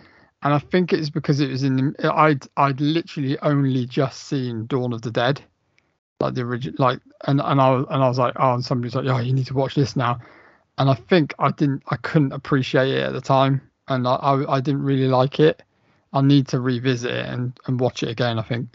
and 0.47 0.55
I 0.55 0.61
think 0.61 0.93
it's 0.93 1.11
because 1.11 1.41
it 1.41 1.51
was 1.51 1.65
in 1.65 1.77
the, 1.99 2.15
I'd 2.15 2.47
I'd 2.57 2.81
literally 2.81 3.39
only 3.41 3.85
just 3.87 4.25
seen 4.25 4.67
Dawn 4.67 4.93
of 4.93 5.03
the 5.03 5.11
Dead, 5.11 5.43
like 6.21 6.35
the 6.35 6.43
original, 6.43 6.77
like 6.79 7.01
and 7.27 7.41
and 7.41 7.61
I 7.61 7.71
was- 7.71 7.87
and 7.91 8.03
I 8.03 8.09
was 8.09 8.19
like, 8.19 8.35
oh, 8.37 8.55
and 8.55 8.65
somebody's 8.65 8.95
like, 8.95 9.07
oh, 9.07 9.19
you 9.19 9.33
need 9.33 9.47
to 9.49 9.55
watch 9.55 9.75
this 9.75 9.97
now, 9.97 10.21
and 10.79 10.89
I 10.91 10.95
think 10.95 11.35
I 11.41 11.51
didn't 11.51 11.83
I 11.89 11.97
couldn't 11.97 12.33
appreciate 12.33 12.91
it 12.95 13.03
at 13.03 13.13
the 13.13 13.21
time, 13.21 13.61
and 13.89 14.07
I 14.09 14.15
I, 14.17 14.57
I 14.57 14.61
didn't 14.61 14.85
really 14.85 15.09
like 15.09 15.41
it. 15.41 15.63
I 16.13 16.23
need 16.23 16.49
to 16.49 16.61
revisit 16.61 17.13
it 17.13 17.27
and, 17.27 17.59
and 17.67 17.81
watch 17.81 18.03
it 18.05 18.11
again. 18.11 18.39
I 18.39 18.43
think. 18.43 18.69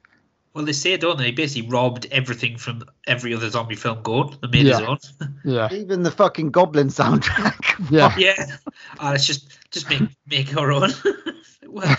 Well, 0.53 0.65
they 0.65 0.73
say, 0.73 0.97
don't 0.97 1.17
they? 1.17 1.25
They 1.25 1.31
basically 1.31 1.69
robbed 1.69 2.07
everything 2.11 2.57
from 2.57 2.83
every 3.07 3.33
other 3.33 3.49
zombie 3.49 3.75
film 3.75 4.01
going 4.03 4.37
and 4.43 4.51
made 4.51 4.65
his 4.65 4.79
own. 4.81 4.97
Yeah, 5.45 5.71
even 5.71 6.03
the 6.03 6.11
fucking 6.11 6.51
Goblin 6.51 6.89
soundtrack. 6.89 7.89
yeah, 7.89 8.13
yeah. 8.17 8.57
Oh, 8.99 9.09
let's 9.11 9.25
just 9.25 9.57
just 9.71 9.89
make 9.89 10.03
make 10.27 10.55
our 10.57 10.71
own. 10.71 10.89
well, 11.67 11.97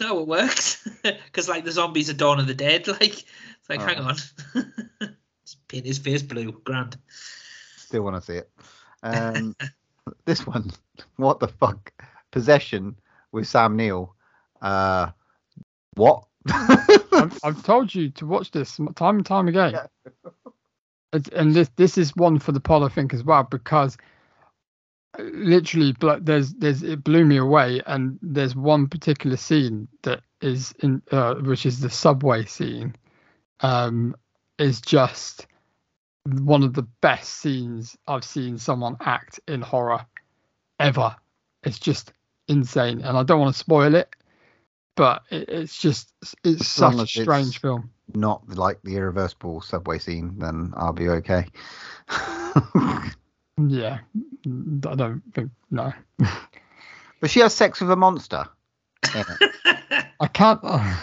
no, 0.00 0.20
it 0.20 0.26
works 0.28 0.86
because 1.02 1.48
like 1.48 1.64
the 1.64 1.72
zombies 1.72 2.08
are 2.08 2.14
Dawn 2.14 2.38
of 2.40 2.46
the 2.46 2.54
Dead. 2.54 2.86
Like, 2.88 3.24
it's 3.24 3.68
like, 3.68 3.80
hang 3.80 3.98
Oh. 3.98 4.08
on, 4.08 4.16
just 5.44 5.68
paint 5.68 5.84
his 5.86 5.98
face 5.98 6.22
blue. 6.22 6.52
Grand. 6.64 6.96
Still 7.76 8.02
want 8.02 8.16
to 8.16 8.22
see 8.22 8.38
it. 8.38 8.50
Um, 9.02 9.54
this 10.24 10.46
one, 10.46 10.70
what 11.16 11.40
the 11.40 11.48
fuck? 11.48 11.92
Possession 12.30 12.96
with 13.32 13.46
Sam 13.48 13.76
Neill. 13.76 14.14
Uh, 14.62 15.10
what? 15.96 16.24
I've, 16.52 17.38
I've 17.42 17.62
told 17.62 17.94
you 17.94 18.10
to 18.10 18.26
watch 18.26 18.50
this 18.50 18.78
time 18.96 19.16
and 19.16 19.26
time 19.26 19.48
again. 19.48 19.72
Yeah. 19.72 20.10
And 21.32 21.54
this 21.54 21.70
this 21.76 21.96
is 21.96 22.14
one 22.16 22.40
for 22.40 22.50
the 22.52 22.60
pod, 22.60 22.82
I 22.82 22.88
think, 22.88 23.14
as 23.14 23.22
well, 23.22 23.44
because 23.44 23.96
literally, 25.18 25.94
there's 26.20 26.52
there's 26.54 26.82
it 26.82 27.04
blew 27.04 27.24
me 27.24 27.36
away, 27.36 27.80
and 27.86 28.18
there's 28.20 28.56
one 28.56 28.88
particular 28.88 29.36
scene 29.36 29.88
that 30.02 30.22
is 30.40 30.74
in, 30.80 31.02
uh, 31.10 31.34
which 31.36 31.66
is 31.66 31.80
the 31.80 31.90
subway 31.90 32.44
scene, 32.44 32.96
um, 33.60 34.16
is 34.58 34.80
just 34.80 35.46
one 36.26 36.62
of 36.62 36.74
the 36.74 36.86
best 37.00 37.34
scenes 37.34 37.96
I've 38.08 38.24
seen 38.24 38.58
someone 38.58 38.96
act 39.00 39.38
in 39.46 39.62
horror 39.62 40.04
ever. 40.80 41.14
It's 41.62 41.78
just 41.78 42.12
insane, 42.48 43.02
and 43.02 43.16
I 43.16 43.22
don't 43.22 43.40
want 43.40 43.54
to 43.54 43.58
spoil 43.58 43.94
it, 43.94 44.14
but 44.96 45.22
it, 45.30 45.48
it's 45.48 45.76
just 45.78 46.12
it's 46.44 46.60
As 46.62 46.68
such 46.68 46.92
a 46.94 46.96
as 46.96 47.02
it's- 47.16 47.24
strange 47.24 47.60
film. 47.60 47.90
Not 48.14 48.46
like 48.50 48.82
the 48.82 48.96
irreversible 48.96 49.62
subway 49.62 49.98
scene, 49.98 50.38
then 50.38 50.74
I'll 50.76 50.92
be 50.92 51.08
okay. 51.08 51.46
Yeah, 53.56 54.00
I 54.46 54.94
don't 54.96 55.22
think 55.32 55.50
no. 55.70 55.92
but 57.20 57.30
she 57.30 57.38
has 57.40 57.54
sex 57.54 57.80
with 57.80 57.90
a 57.90 57.96
monster. 57.96 58.44
in. 59.14 59.24
I 60.20 60.26
can't. 60.26 60.58
Uh, 60.62 60.96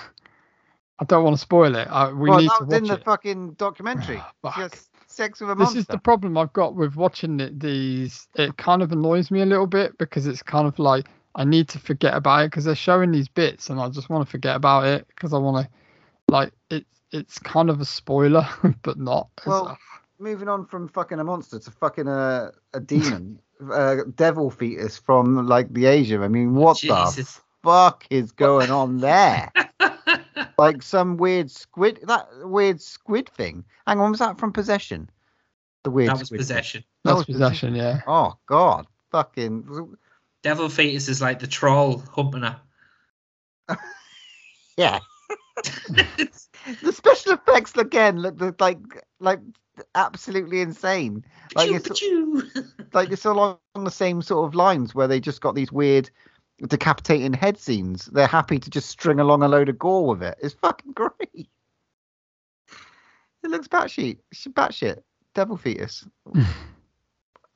I 0.99 1.05
don't 1.05 1.23
want 1.23 1.35
to 1.35 1.41
spoil 1.41 1.75
it. 1.75 1.87
I, 1.89 2.11
we 2.11 2.29
well, 2.29 2.39
need 2.41 2.49
that 2.49 2.59
to 2.59 2.65
was 2.65 2.73
in 2.77 2.83
the 2.83 2.95
it. 2.95 3.03
fucking 3.05 3.53
documentary. 3.53 4.21
Fuck. 4.41 4.55
she 4.55 4.61
has 4.61 4.89
sex 5.07 5.39
with 5.39 5.49
a 5.49 5.55
monster. 5.55 5.75
This 5.75 5.81
is 5.83 5.87
the 5.87 5.97
problem 5.97 6.37
I've 6.37 6.51
got 6.53 6.75
with 6.75 6.95
watching 6.97 7.39
it. 7.39 7.57
These 7.59 8.27
it 8.35 8.57
kind 8.57 8.81
of 8.81 8.91
annoys 8.91 9.31
me 9.31 9.41
a 9.41 9.45
little 9.45 9.65
bit 9.67 9.97
because 9.97 10.27
it's 10.27 10.43
kind 10.43 10.67
of 10.67 10.77
like 10.77 11.07
I 11.35 11.43
need 11.45 11.69
to 11.69 11.79
forget 11.79 12.13
about 12.13 12.41
it 12.43 12.51
because 12.51 12.65
they're 12.65 12.75
showing 12.75 13.11
these 13.11 13.27
bits 13.29 13.69
and 13.69 13.79
I 13.79 13.89
just 13.89 14.09
want 14.09 14.25
to 14.25 14.29
forget 14.31 14.55
about 14.55 14.85
it 14.85 15.07
because 15.07 15.33
I 15.33 15.37
want 15.37 15.65
to 15.65 15.71
like 16.27 16.51
it. 16.69 16.85
It's 17.11 17.39
kind 17.39 17.69
of 17.69 17.81
a 17.81 17.85
spoiler, 17.85 18.47
but 18.83 18.97
not. 18.97 19.27
It's- 19.39 19.47
Well, 19.47 19.77
moving 20.19 20.47
on 20.49 20.65
from 20.65 20.87
fucking 20.87 21.19
a 21.19 21.23
monster 21.23 21.59
to 21.59 21.71
fucking 21.71 22.07
a, 22.07 22.51
a 22.73 22.79
demon, 22.79 23.39
uh, 23.71 23.97
devil 24.15 24.49
fetus 24.51 24.97
from 24.97 25.45
like 25.47 25.73
the 25.73 25.85
Asia. 25.87 26.21
I 26.21 26.27
mean, 26.27 26.53
what 26.55 26.79
the 26.81 27.39
fuck 27.63 28.05
is 28.09 28.31
going 28.31 28.71
on 28.71 28.97
there? 28.99 29.51
like 30.57 30.81
some 30.83 31.17
weird 31.17 31.49
squid, 31.51 31.99
that 32.03 32.27
weird 32.43 32.81
squid 32.81 33.29
thing. 33.29 33.63
Hang 33.87 33.99
on, 33.99 34.11
was 34.11 34.19
that 34.19 34.37
from 34.39 34.51
Possession? 34.53 35.09
The 35.83 35.91
weird 35.91 36.09
That 36.11 36.19
was 36.19 36.27
squid 36.27 36.39
thing. 36.39 36.43
possession. 36.43 36.83
that 37.03 37.15
that's 37.15 37.27
was 37.27 37.35
possession. 37.35 37.75
Yeah. 37.75 38.01
Oh 38.07 38.33
god, 38.45 38.85
fucking 39.11 39.95
Devil 40.43 40.69
fetus 40.69 41.07
is 41.07 41.21
like 41.21 41.39
the 41.39 41.47
troll 41.47 42.03
humping 42.13 42.43
her. 42.43 42.59
yeah. 44.77 44.99
the 46.81 46.91
special 46.91 47.33
effects 47.33 47.75
again 47.77 48.19
look 48.19 48.39
look 48.39 48.59
like 48.59 48.79
like 49.19 49.39
absolutely 49.95 50.61
insane. 50.61 51.23
Like 51.55 51.71
it's 51.71 51.87
pachoo. 51.87 52.73
like 52.93 53.11
it's 53.11 53.25
along 53.25 53.57
the 53.75 53.91
same 53.91 54.21
sort 54.21 54.47
of 54.47 54.55
lines 54.55 54.95
where 54.95 55.07
they 55.07 55.19
just 55.19 55.41
got 55.41 55.55
these 55.55 55.71
weird 55.71 56.09
decapitating 56.67 57.33
head 57.33 57.57
scenes. 57.57 58.05
They're 58.05 58.27
happy 58.27 58.59
to 58.59 58.69
just 58.69 58.89
string 58.89 59.19
along 59.19 59.43
a 59.43 59.47
load 59.47 59.69
of 59.69 59.77
gore 59.77 60.07
with 60.07 60.23
it. 60.23 60.37
It's 60.41 60.55
fucking 60.55 60.93
great. 60.93 61.49
It 63.43 63.49
looks 63.49 63.67
batshit. 63.67 64.17
It's 64.31 64.45
batshit. 64.47 65.01
Devil 65.33 65.57
fetus. 65.57 66.05
I, 66.35 66.45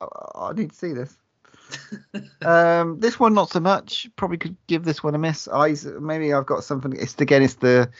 oh, 0.00 0.48
I 0.48 0.52
need 0.52 0.70
to 0.70 0.76
see 0.76 0.92
this. 0.92 1.16
um, 2.42 3.00
this 3.00 3.18
one 3.18 3.34
not 3.34 3.50
so 3.50 3.60
much. 3.60 4.08
Probably 4.16 4.38
could 4.38 4.56
give 4.66 4.84
this 4.84 5.02
one 5.02 5.14
a 5.14 5.18
miss. 5.18 5.48
Eyes. 5.48 5.84
Maybe 5.84 6.32
I've 6.32 6.46
got 6.46 6.64
something. 6.64 6.94
It's 6.96 7.14
again. 7.20 7.42
It's 7.42 7.54
the 7.54 7.90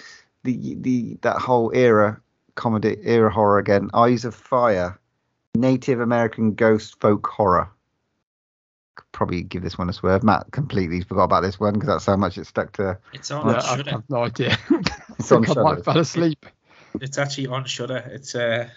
the 0.44 0.74
the 0.80 1.18
that 1.22 1.38
whole 1.38 1.72
era 1.74 2.20
comedy 2.54 2.96
era 3.02 3.30
horror 3.30 3.58
again. 3.58 3.90
Eyes 3.94 4.24
of 4.24 4.34
Fire. 4.34 4.98
Native 5.54 6.00
American 6.00 6.54
ghost 6.54 7.00
folk 7.00 7.26
horror. 7.26 7.70
Could 8.96 9.10
Probably 9.12 9.42
give 9.42 9.62
this 9.62 9.78
one 9.78 9.88
a 9.88 9.92
swerve. 9.92 10.22
Matt 10.22 10.46
completely 10.52 11.00
forgot 11.00 11.24
about 11.24 11.40
this 11.42 11.58
one 11.58 11.72
because 11.74 11.88
that's 11.88 12.06
how 12.06 12.16
much 12.16 12.36
it 12.38 12.46
stuck 12.46 12.72
to. 12.74 12.98
It's 13.14 13.30
on 13.30 13.48
Yeah, 13.48 13.56
I 13.58 13.76
Shudder. 13.76 13.90
have 13.90 14.04
no 14.10 14.24
idea. 14.24 14.58
It's 15.18 15.32
on 15.32 15.44
think 15.44 15.56
I 15.56 15.62
might 15.62 15.70
Shudder. 15.70 15.82
fell 15.82 15.98
asleep. 15.98 16.44
It's 17.00 17.16
actually 17.16 17.46
on 17.46 17.64
Shudder. 17.64 18.04
It's 18.12 18.34
uh, 18.34 18.68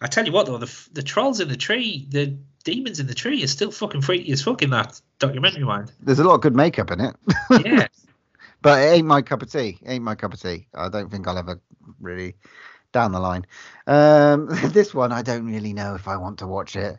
I 0.00 0.06
tell 0.06 0.24
you 0.24 0.32
what 0.32 0.46
though, 0.46 0.56
the 0.58 0.72
the 0.92 1.02
trolls 1.02 1.38
in 1.40 1.48
the 1.48 1.56
tree, 1.56 2.06
the 2.08 2.34
demons 2.62 3.00
in 3.00 3.06
the 3.06 3.14
tree, 3.14 3.42
is 3.42 3.50
still 3.50 3.70
fucking 3.70 4.02
freaky 4.02 4.32
as 4.32 4.42
fuck 4.42 4.62
in 4.62 4.70
that 4.70 5.00
documentary, 5.18 5.64
mind. 5.64 5.92
There's 6.00 6.18
a 6.18 6.24
lot 6.24 6.34
of 6.34 6.40
good 6.40 6.56
makeup 6.56 6.90
in 6.90 7.00
it, 7.00 7.16
Yeah, 7.64 7.88
but 8.62 8.80
it 8.80 8.86
ain't 8.92 9.06
my 9.06 9.22
cup 9.22 9.42
of 9.42 9.50
tea. 9.50 9.78
Ain't 9.86 10.04
my 10.04 10.14
cup 10.14 10.32
of 10.34 10.40
tea. 10.40 10.66
I 10.74 10.88
don't 10.88 11.10
think 11.10 11.26
I'll 11.26 11.38
ever 11.38 11.60
really 12.00 12.34
down 12.92 13.12
the 13.12 13.20
line. 13.20 13.46
Um, 13.86 14.48
this 14.72 14.94
one 14.94 15.12
I 15.12 15.22
don't 15.22 15.46
really 15.46 15.72
know 15.72 15.94
if 15.94 16.06
I 16.08 16.16
want 16.16 16.38
to 16.40 16.46
watch 16.46 16.76
it. 16.76 16.98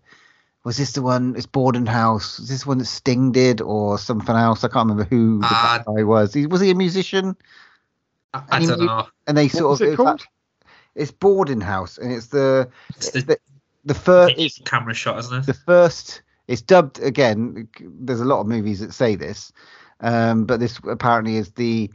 Was 0.66 0.78
this 0.78 0.94
the 0.94 1.02
one? 1.02 1.36
It's 1.36 1.46
Boarding 1.46 1.86
House. 1.86 2.40
Was 2.40 2.48
this 2.48 2.66
one 2.66 2.78
that 2.78 2.86
Sting 2.86 3.34
did 3.34 3.60
or 3.60 3.98
something 3.98 4.34
else? 4.36 4.64
I 4.64 4.70
can't 4.70 4.88
remember 4.90 5.04
who 5.04 5.40
the 5.42 5.46
Uh, 5.48 5.50
bad 5.78 5.86
guy 5.86 6.04
was. 6.04 6.34
He, 6.34 6.46
was 6.46 6.62
he 6.62 6.70
a 6.72 6.76
musician? 6.76 7.36
I, 8.34 8.44
I 8.50 8.60
don't 8.66 8.80
mu- 8.80 8.86
know. 8.86 9.08
And 9.28 9.38
they 9.38 9.46
What 9.48 9.52
sort 9.52 9.70
was 9.72 9.82
of 9.82 9.88
it 9.88 9.90
it's 9.92 9.98
that- 9.98 10.04
called? 10.06 10.28
it's 10.96 11.12
Boarding 11.12 11.60
House, 11.60 11.98
and 11.98 12.14
it's 12.14 12.28
the 12.28 12.70
It's 12.96 13.10
the, 13.12 13.22
the, 13.22 13.38
the 13.86 13.94
first. 13.94 14.36
It's 14.38 14.60
camera 14.60 14.94
shot, 14.94 15.20
isn't 15.20 15.40
it? 15.40 15.46
the 15.46 15.54
first 15.54 16.22
it's 16.48 16.62
dubbed 16.62 17.00
again 17.00 17.68
there's 17.80 18.20
a 18.20 18.26
lot 18.26 18.42
of 18.42 18.48
movies 18.48 18.80
that 18.80 18.94
say 18.94 19.16
this 19.16 19.52
um, 20.02 20.46
but 20.46 20.60
this 20.60 20.80
apparently 20.90 21.38
is 21.38 21.52
the 21.52 21.90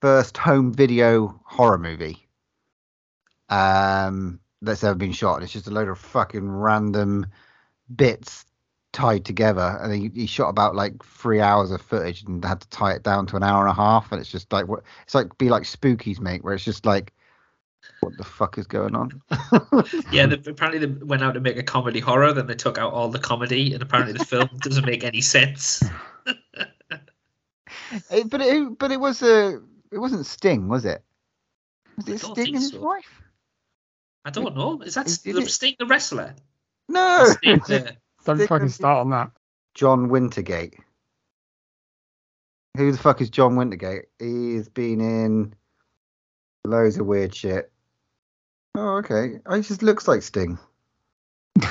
first 0.00 0.36
home 0.36 0.72
video 0.72 1.40
horror 1.44 1.78
movie 1.78 2.26
um, 3.48 4.40
that's 4.62 4.82
ever 4.82 4.96
been 4.96 5.12
shot 5.12 5.42
it's 5.42 5.52
just 5.52 5.68
a 5.68 5.70
load 5.70 5.88
of 5.88 5.98
fucking 5.98 6.50
random 6.50 7.26
bits 7.94 8.44
tied 8.92 9.24
together, 9.24 9.78
and 9.82 9.94
he, 9.94 10.10
he 10.14 10.26
shot 10.26 10.48
about 10.48 10.74
like 10.74 11.04
three 11.04 11.40
hours 11.40 11.70
of 11.70 11.80
footage 11.80 12.22
and 12.24 12.44
had 12.44 12.60
to 12.60 12.68
tie 12.70 12.92
it 12.92 13.02
down 13.02 13.26
to 13.26 13.36
an 13.36 13.42
hour 13.42 13.62
and 13.62 13.70
a 13.70 13.74
half, 13.74 14.10
and 14.10 14.20
it's 14.20 14.30
just 14.30 14.52
like 14.52 14.66
what 14.66 14.82
it's 15.04 15.14
like 15.14 15.36
be 15.38 15.48
like 15.48 15.62
Spookies, 15.62 16.20
mate, 16.20 16.44
where 16.44 16.54
it's 16.54 16.64
just 16.64 16.86
like. 16.86 17.12
What 18.00 18.16
the 18.16 18.24
fuck 18.24 18.58
is 18.58 18.66
going 18.66 18.94
on? 18.94 19.20
Yeah, 20.12 20.26
they, 20.26 20.36
apparently 20.50 20.78
they 20.84 21.04
went 21.04 21.22
out 21.22 21.32
to 21.34 21.40
make 21.40 21.56
a 21.56 21.62
comedy 21.62 22.00
horror, 22.00 22.32
then 22.32 22.46
they 22.46 22.54
took 22.54 22.78
out 22.78 22.92
all 22.92 23.08
the 23.08 23.18
comedy, 23.18 23.72
and 23.72 23.82
apparently 23.82 24.12
the 24.16 24.24
film 24.24 24.48
doesn't 24.60 24.84
make 24.86 25.04
any 25.04 25.20
sense. 25.20 25.82
It- 28.10 28.30
but 28.30 28.40
it 28.40 28.78
but 28.78 28.90
it 28.92 29.00
was 29.00 29.22
a 29.22 29.60
it 29.90 29.98
wasn't 29.98 30.24
Sting, 30.26 30.68
was 30.68 30.84
it? 30.84 31.02
Was 31.96 32.08
it 32.08 32.18
Sting 32.20 32.34
think 32.34 32.48
and 32.48 32.56
his 32.56 32.70
so. 32.70 32.80
wife? 32.80 33.22
I 34.24 34.30
don't 34.30 34.54
know. 34.56 34.80
Is 34.82 34.94
that 34.94 35.06
Is- 35.06 35.24
is 35.26 35.34
the 35.34 35.40
it- 35.42 35.50
Sting 35.50 35.74
the 35.78 35.86
wrestler? 35.86 36.34
No, 36.88 37.24
Sting 37.26 37.58
the- 37.66 37.96
Don't 38.24 38.36
Stick 38.36 38.48
fucking 38.48 38.64
with- 38.66 38.74
start 38.74 38.98
on 38.98 39.10
that. 39.10 39.30
John 39.74 40.08
Wintergate. 40.08 40.74
Who 42.76 42.92
the 42.92 42.98
fuck 42.98 43.20
is 43.20 43.30
John 43.30 43.56
Wintergate? 43.56 44.04
He's 44.18 44.68
been 44.68 45.00
in 45.00 45.54
loads 46.64 46.98
of 46.98 47.06
weird 47.06 47.34
shit. 47.34 47.70
Oh, 48.74 48.96
okay. 48.98 49.40
Oh, 49.46 49.56
he 49.56 49.62
just 49.62 49.82
looks 49.82 50.06
like 50.06 50.22
Sting. 50.22 50.58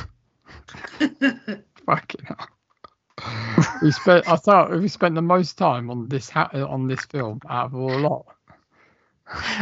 Fucking 1.85 2.25
hell. 2.25 2.47
we 3.81 3.91
spent. 3.91 4.27
I 4.27 4.35
thought 4.35 4.71
we 4.71 4.87
spent 4.87 5.15
the 5.15 5.21
most 5.21 5.57
time 5.57 5.89
on 5.89 6.07
this 6.07 6.29
ha- 6.29 6.49
on 6.53 6.87
this 6.87 7.03
film 7.05 7.39
out 7.49 7.67
of 7.67 7.75
all 7.75 7.99
lot. 7.99 8.25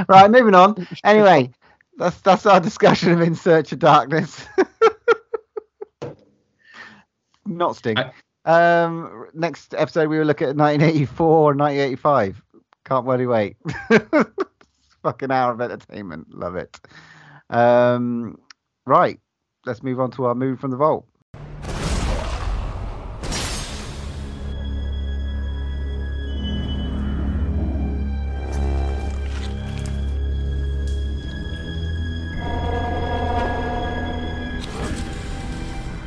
Right, 0.07 0.31
moving 0.31 0.55
on. 0.55 0.87
Anyway, 1.03 1.51
that's 1.97 2.19
that's 2.21 2.45
our 2.45 2.59
discussion 2.59 3.11
of 3.11 3.19
In 3.21 3.35
Search 3.35 3.71
of 3.73 3.79
Darkness. 3.79 4.45
Not 7.45 7.75
Sting. 7.75 7.97
I- 7.97 8.11
Um, 8.45 9.27
next 9.33 9.73
episode 9.73 10.07
we 10.07 10.17
will 10.19 10.25
look 10.25 10.41
at 10.41 10.55
1984 10.55 11.25
or 11.27 11.53
1985. 11.53 12.41
Can't 12.85 13.03
bloody 13.05 13.25
wait. 13.25 13.57
Fucking 15.07 15.31
hour 15.31 15.53
of 15.53 15.61
entertainment. 15.61 16.35
Love 16.35 16.57
it. 16.57 16.81
Um, 17.49 18.37
right, 18.85 19.17
let's 19.65 19.81
move 19.81 20.01
on 20.01 20.11
to 20.11 20.25
our 20.25 20.35
move 20.35 20.59
from 20.59 20.69
the 20.69 20.75
vault. 20.75 21.07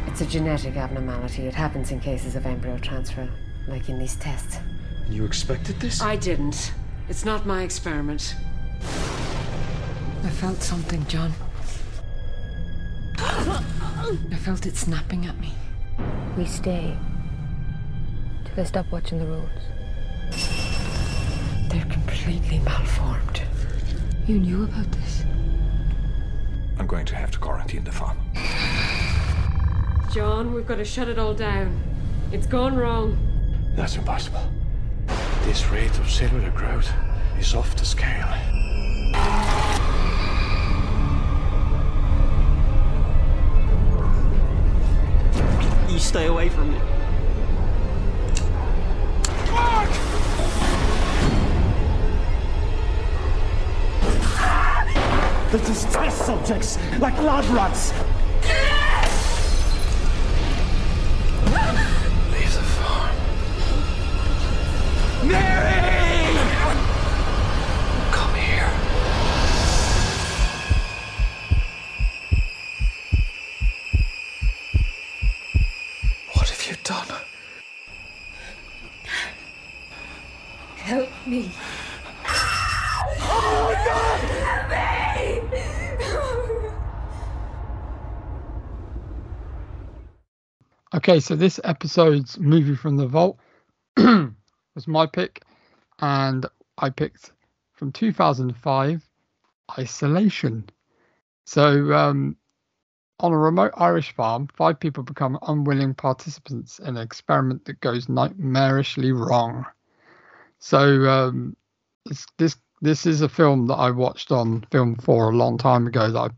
It's 0.09 0.21
a 0.21 0.27
genetic 0.27 0.77
abnormality. 0.77 1.47
It 1.47 1.55
happens 1.55 1.91
in 1.91 2.01
cases 2.01 2.37
of 2.37 2.45
embryo 2.45 2.77
transfer, 2.77 3.27
like 3.67 3.89
in 3.89 3.99
these 3.99 4.17
tests. 4.17 4.59
You 5.09 5.25
expected 5.25 5.81
this? 5.81 6.03
I 6.03 6.17
didn't. 6.17 6.75
It's 7.09 7.25
not 7.25 7.47
my 7.47 7.63
experiment. 7.63 8.37
I 10.23 10.29
felt 10.29 10.63
something, 10.63 11.07
John. 11.07 11.33
I 13.19 14.37
felt 14.39 14.67
it 14.67 14.77
snapping 14.77 15.27
at 15.27 15.39
me. 15.39 15.55
We 16.37 16.47
stay 16.47 16.97
till 18.45 18.55
they 18.55 18.65
stop 18.65 18.91
watching 18.91 19.19
the 19.19 19.27
roads. 19.27 19.63
They're 21.71 21.85
completely 21.87 22.59
malformed. 22.61 23.43
You 24.27 24.39
knew 24.39 24.65
about 24.65 24.91
this? 24.93 25.25
I'm 26.79 26.87
going 26.87 27.07
to 27.07 27.15
have 27.15 27.31
to 27.33 27.39
quarantine 27.39 27.85
the 27.85 27.93
farm. 27.93 28.19
John, 30.13 30.53
we've 30.53 30.67
got 30.67 30.77
to 30.77 30.85
shut 30.85 31.09
it 31.09 31.19
all 31.19 31.35
down. 31.35 31.81
It's 32.33 32.47
gone 32.47 32.77
wrong. 32.77 33.17
That's 33.75 33.97
impossible. 33.97 34.43
This 35.45 35.67
rate 35.71 35.99
of 35.99 36.11
cellular 36.11 36.51
growth 36.51 36.91
is 37.39 37.55
off 37.55 37.75
the 37.77 37.85
scale. 37.85 38.29
You 46.01 46.07
stay 46.07 46.27
away 46.29 46.49
from 46.49 46.73
me. 46.73 46.79
They're 55.51 55.67
just 55.67 55.91
test 55.91 56.25
subjects, 56.25 56.79
like 57.01 57.19
lab 57.19 57.45
rats. 57.51 57.93
Okay, 91.11 91.19
so 91.19 91.35
this 91.35 91.59
episode's 91.65 92.39
movie 92.39 92.77
from 92.77 92.97
the 92.97 93.09
vault 93.09 93.41
was 93.97 94.87
my 94.87 95.07
pick, 95.07 95.43
and 95.99 96.47
I 96.79 96.91
picked 96.91 97.33
from 97.73 97.91
2005, 97.91 99.11
Isolation. 99.77 100.71
So, 101.47 101.93
um, 101.93 102.37
on 103.19 103.33
a 103.33 103.37
remote 103.37 103.73
Irish 103.77 104.15
farm, 104.15 104.47
five 104.55 104.79
people 104.79 105.03
become 105.03 105.37
unwilling 105.49 105.95
participants 105.95 106.79
in 106.79 106.97
an 106.97 106.99
experiment 106.99 107.65
that 107.65 107.81
goes 107.81 108.07
nightmarishly 108.07 109.13
wrong. 109.13 109.67
So, 110.61 110.79
um, 111.09 111.57
this 112.07 112.25
this 112.39 112.57
this 112.83 113.05
is 113.05 113.21
a 113.21 113.29
film 113.29 113.67
that 113.67 113.75
I 113.75 113.91
watched 113.91 114.31
on 114.31 114.65
Film 114.71 114.95
Four 114.95 115.31
a 115.31 115.37
long 115.37 115.59
time 115.59 115.89
ago 115.89 116.09
that 116.09 116.21
I 116.21 116.29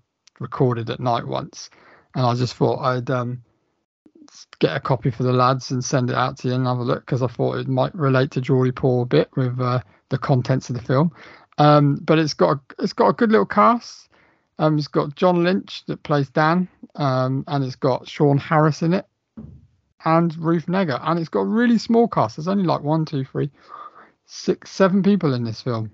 recorded 0.40 0.88
at 0.88 0.98
night 0.98 1.26
once, 1.26 1.68
and 2.14 2.24
I 2.24 2.34
just 2.36 2.54
thought 2.54 2.80
I'd 2.80 3.10
um, 3.10 3.42
get 4.58 4.76
a 4.76 4.80
copy 4.80 5.10
for 5.10 5.22
the 5.22 5.32
lads 5.32 5.70
and 5.70 5.84
send 5.84 6.10
it 6.10 6.16
out 6.16 6.36
to 6.38 6.48
you 6.48 6.54
and 6.54 6.66
have 6.66 6.78
a 6.78 6.82
look 6.82 7.04
because 7.04 7.22
I 7.22 7.26
thought 7.26 7.58
it 7.58 7.68
might 7.68 7.94
relate 7.94 8.30
to 8.32 8.40
Geordie 8.40 8.72
Paul 8.72 9.02
a 9.02 9.06
bit 9.06 9.28
with 9.36 9.60
uh, 9.60 9.80
the 10.10 10.18
contents 10.18 10.70
of 10.70 10.76
the 10.76 10.82
film. 10.82 11.12
Um, 11.58 11.96
but 11.96 12.18
it's 12.18 12.34
got 12.34 12.56
a, 12.56 12.60
it's 12.82 12.92
got 12.92 13.08
a 13.08 13.12
good 13.12 13.30
little 13.30 13.46
cast. 13.46 14.08
Um, 14.58 14.78
it's 14.78 14.88
got 14.88 15.16
John 15.16 15.42
Lynch 15.44 15.84
that 15.86 16.02
plays 16.02 16.28
Dan, 16.30 16.68
um, 16.94 17.44
and 17.48 17.64
it's 17.64 17.76
got 17.76 18.08
Sean 18.08 18.38
Harris 18.38 18.82
in 18.82 18.92
it, 18.94 19.06
and 20.04 20.36
Ruth 20.38 20.66
Negga, 20.66 21.00
and 21.02 21.18
it's 21.18 21.28
got 21.28 21.40
a 21.40 21.46
really 21.46 21.78
small 21.78 22.06
cast. 22.06 22.36
There's 22.36 22.48
only 22.48 22.64
like 22.64 22.82
one, 22.82 23.04
two, 23.04 23.24
three, 23.24 23.50
six, 24.26 24.70
seven 24.70 25.02
people 25.02 25.34
in 25.34 25.44
this 25.44 25.60
film. 25.60 25.90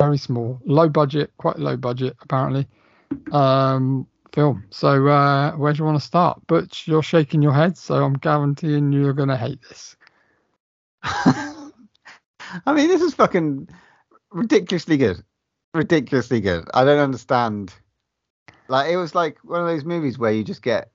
Very 0.00 0.18
small, 0.18 0.60
low 0.64 0.88
budget, 0.88 1.32
quite 1.36 1.58
low 1.58 1.76
budget 1.76 2.16
apparently. 2.22 2.66
Um, 3.30 4.06
film. 4.32 4.64
So 4.70 5.06
uh, 5.08 5.52
where 5.52 5.72
do 5.72 5.78
you 5.78 5.84
want 5.84 5.98
to 5.98 6.06
start? 6.06 6.46
Butch, 6.46 6.86
you're 6.86 7.02
shaking 7.02 7.42
your 7.42 7.52
head, 7.52 7.76
so 7.76 8.02
I'm 8.04 8.14
guaranteeing 8.14 8.92
you're 8.92 9.12
gonna 9.12 9.36
hate 9.36 9.60
this. 9.68 9.96
I 11.02 12.72
mean, 12.74 12.88
this 12.88 13.02
is 13.02 13.14
fucking 13.14 13.68
ridiculously 14.30 14.96
good. 14.96 15.22
Ridiculously 15.74 16.40
good. 16.40 16.68
I 16.74 16.84
don't 16.84 16.98
understand. 16.98 17.72
Like, 18.68 18.90
it 18.90 18.96
was 18.96 19.14
like 19.14 19.38
one 19.42 19.60
of 19.60 19.66
those 19.66 19.84
movies 19.84 20.18
where 20.18 20.32
you 20.32 20.44
just 20.44 20.62
get. 20.62 20.90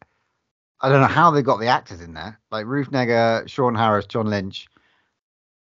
I 0.80 0.90
don't 0.90 1.02
know 1.02 1.08
how 1.08 1.32
they 1.32 1.42
got 1.42 1.60
the 1.60 1.68
actors 1.68 2.02
in 2.02 2.14
there. 2.14 2.40
Like 2.52 2.68
Ruth 2.68 2.92
Negga, 2.92 3.48
Sean 3.50 3.74
Harris, 3.74 4.06
John 4.06 4.28
Lynch. 4.28 4.68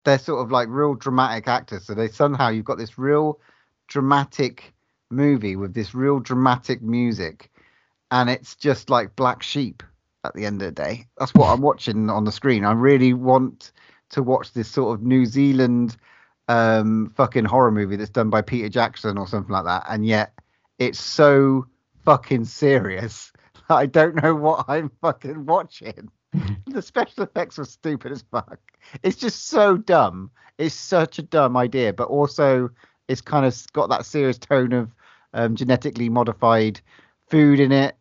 They're 0.04 0.18
sort 0.18 0.44
of 0.44 0.50
like 0.50 0.68
real 0.68 0.94
dramatic 0.94 1.46
actors. 1.46 1.84
So 1.86 1.94
they 1.94 2.08
somehow 2.08 2.48
you've 2.48 2.64
got 2.64 2.78
this 2.78 2.98
real 2.98 3.38
dramatic 3.86 4.74
movie 5.10 5.56
with 5.56 5.74
this 5.74 5.94
real 5.94 6.20
dramatic 6.20 6.82
music, 6.82 7.50
and 8.10 8.30
it's 8.30 8.56
just 8.56 8.90
like 8.90 9.16
Black 9.16 9.42
Sheep 9.42 9.82
at 10.24 10.34
the 10.34 10.46
end 10.46 10.62
of 10.62 10.66
the 10.66 10.82
day. 10.82 11.06
That's 11.18 11.34
what 11.34 11.48
I'm 11.52 11.60
watching 11.60 12.10
on 12.10 12.24
the 12.24 12.32
screen. 12.32 12.64
I 12.64 12.72
really 12.72 13.14
want 13.14 13.72
to 14.10 14.22
watch 14.22 14.52
this 14.52 14.68
sort 14.68 14.94
of 14.94 15.04
New 15.04 15.26
Zealand 15.26 15.96
um 16.48 17.12
fucking 17.14 17.44
horror 17.44 17.70
movie 17.70 17.96
that's 17.96 18.08
done 18.08 18.30
by 18.30 18.40
Peter 18.40 18.70
Jackson 18.70 19.18
or 19.18 19.26
something 19.26 19.52
like 19.52 19.64
that, 19.64 19.84
and 19.88 20.06
yet 20.06 20.32
it's 20.78 21.00
so 21.00 21.66
fucking 22.04 22.44
serious. 22.44 23.32
I 23.68 23.86
don't 23.86 24.22
know 24.22 24.34
what 24.34 24.64
I'm 24.68 24.90
fucking 25.02 25.44
watching. 25.46 26.10
the 26.66 26.82
special 26.82 27.24
effects 27.24 27.58
were 27.58 27.64
stupid 27.64 28.12
as 28.12 28.24
fuck. 28.30 28.58
It's 29.02 29.16
just 29.16 29.48
so 29.48 29.76
dumb. 29.76 30.30
It's 30.56 30.74
such 30.74 31.18
a 31.18 31.22
dumb 31.22 31.56
idea, 31.56 31.92
but 31.92 32.08
also 32.08 32.70
it's 33.08 33.20
kind 33.20 33.46
of 33.46 33.72
got 33.72 33.88
that 33.90 34.06
serious 34.06 34.38
tone 34.38 34.72
of 34.72 34.90
um, 35.34 35.56
genetically 35.56 36.08
modified 36.08 36.80
food 37.28 37.60
in 37.60 37.72
it, 37.72 37.96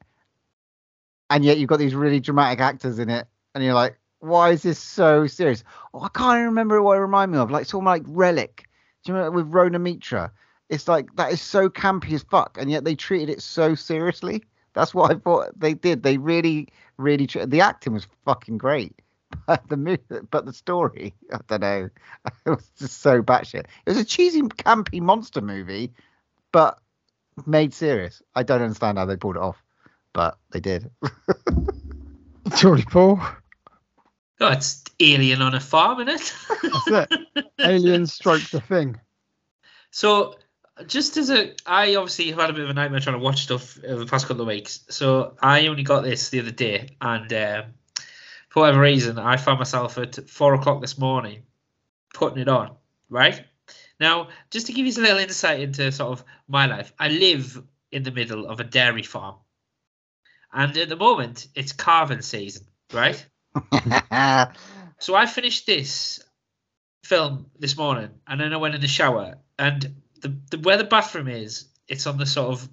and 1.30 1.43
yet 1.43 1.57
you've 1.57 1.69
got 1.69 1.80
these 1.80 1.95
really 1.95 2.19
dramatic 2.19 2.59
actors 2.59 2.99
in 2.99 3.09
it. 3.09 3.28
and 3.53 3.63
you're 3.63 3.73
like, 3.73 3.97
why 4.19 4.51
is 4.51 4.63
this 4.63 4.80
so 4.80 5.28
serious? 5.28 5.63
Oh, 5.93 6.01
I 6.01 6.09
can't 6.09 6.38
even 6.38 6.45
remember 6.45 6.82
what 6.82 6.97
it 6.97 7.01
reminded 7.01 7.36
me 7.36 7.41
of. 7.41 7.51
Like 7.51 7.65
something 7.65 7.86
like 7.86 8.03
Relic. 8.07 8.67
Do 9.03 9.11
you 9.11 9.17
remember 9.17 9.38
with 9.38 9.53
Rona 9.53 9.80
Mitra? 9.80 10.32
It's 10.69 10.88
like 10.88 11.15
that 11.15 11.32
is 11.32 11.41
so 11.41 11.69
campy 11.69 12.13
as 12.13 12.23
fuck, 12.23 12.57
and 12.59 12.69
yet 12.69 12.84
they 12.84 12.95
treated 12.95 13.30
it 13.30 13.41
so 13.41 13.75
seriously. 13.75 14.43
That's 14.73 14.93
what 14.93 15.11
I 15.11 15.15
thought 15.15 15.57
they 15.59 15.73
did. 15.73 16.03
They 16.03 16.17
really, 16.17 16.67
really. 16.97 17.25
The 17.25 17.61
acting 17.61 17.93
was 17.93 18.07
fucking 18.25 18.57
great, 18.57 19.01
but 19.47 19.67
the 19.69 19.78
movie, 19.78 20.03
but 20.30 20.45
the 20.45 20.53
story, 20.53 21.13
I 21.34 21.39
don't 21.47 21.61
know. 21.61 21.89
It 22.45 22.49
was 22.49 22.69
just 22.78 23.01
so 23.01 23.21
batshit. 23.21 23.65
It 23.86 23.89
was 23.89 23.97
a 23.97 24.05
cheesy, 24.05 24.41
campy 24.41 24.99
monster 25.01 25.41
movie, 25.41 25.93
but 26.51 26.80
made 27.45 27.73
serious. 27.73 28.21
I 28.35 28.43
don't 28.43 28.61
understand 28.61 28.97
how 28.97 29.05
they 29.05 29.17
pulled 29.17 29.35
it 29.35 29.41
off, 29.41 29.61
but 30.13 30.38
they 30.51 30.59
did. 30.59 30.89
Geordie 32.57 32.85
Paul. 32.89 33.19
Oh, 34.39 34.51
it's 34.51 34.83
Alien 34.99 35.41
on 35.41 35.55
a 35.55 35.59
farm, 35.59 36.07
isn't 36.07 36.21
it? 36.21 36.71
That's 36.88 37.11
it. 37.35 37.45
Alien 37.59 38.07
stroke 38.07 38.43
the 38.49 38.61
thing. 38.61 38.99
So, 39.91 40.35
just 40.85 41.17
as 41.17 41.29
a, 41.29 41.53
I 41.65 41.95
obviously 41.95 42.29
have 42.29 42.39
had 42.39 42.49
a 42.49 42.53
bit 42.53 42.63
of 42.63 42.69
a 42.69 42.73
nightmare 42.73 42.99
trying 42.99 43.15
to 43.15 43.23
watch 43.23 43.43
stuff 43.43 43.79
over 43.83 44.03
the 44.03 44.09
past 44.09 44.27
couple 44.27 44.41
of 44.41 44.47
weeks. 44.47 44.81
So 44.89 45.35
I 45.41 45.67
only 45.67 45.83
got 45.83 46.03
this 46.03 46.29
the 46.29 46.39
other 46.39 46.51
day, 46.51 46.89
and 47.01 47.31
um, 47.33 47.63
for 48.49 48.61
whatever 48.61 48.81
reason, 48.81 49.17
I 49.17 49.38
found 49.38 49.59
myself 49.59 49.97
at 49.97 50.29
four 50.29 50.53
o'clock 50.53 50.81
this 50.81 50.97
morning 50.97 51.43
putting 52.13 52.39
it 52.39 52.47
on. 52.47 52.75
Right 53.09 53.43
now, 53.99 54.29
just 54.51 54.67
to 54.67 54.73
give 54.73 54.85
you 54.85 54.93
a 54.93 55.01
little 55.01 55.19
insight 55.19 55.59
into 55.59 55.91
sort 55.91 56.19
of 56.19 56.25
my 56.47 56.65
life, 56.65 56.93
I 56.99 57.09
live 57.09 57.61
in 57.91 58.03
the 58.03 58.11
middle 58.11 58.47
of 58.47 58.59
a 58.59 58.63
dairy 58.63 59.03
farm, 59.03 59.35
and 60.53 60.75
at 60.77 60.89
the 60.89 60.95
moment 60.95 61.47
it's 61.55 61.71
calving 61.71 62.21
season. 62.21 62.67
Right. 62.93 63.25
So 64.99 65.15
I 65.15 65.25
finished 65.25 65.65
this 65.65 66.23
film 67.03 67.47
this 67.59 67.77
morning, 67.77 68.09
and 68.27 68.41
then 68.41 68.53
I 68.53 68.57
went 68.57 68.75
in 68.75 68.81
the 68.81 68.87
shower, 68.87 69.35
and 69.59 69.95
the, 70.21 70.35
the 70.51 70.57
where 70.59 70.77
the 70.77 70.83
bathroom 70.83 71.27
is, 71.27 71.65
it's 71.87 72.07
on 72.07 72.17
the 72.17 72.25
sort 72.25 72.49
of 72.49 72.67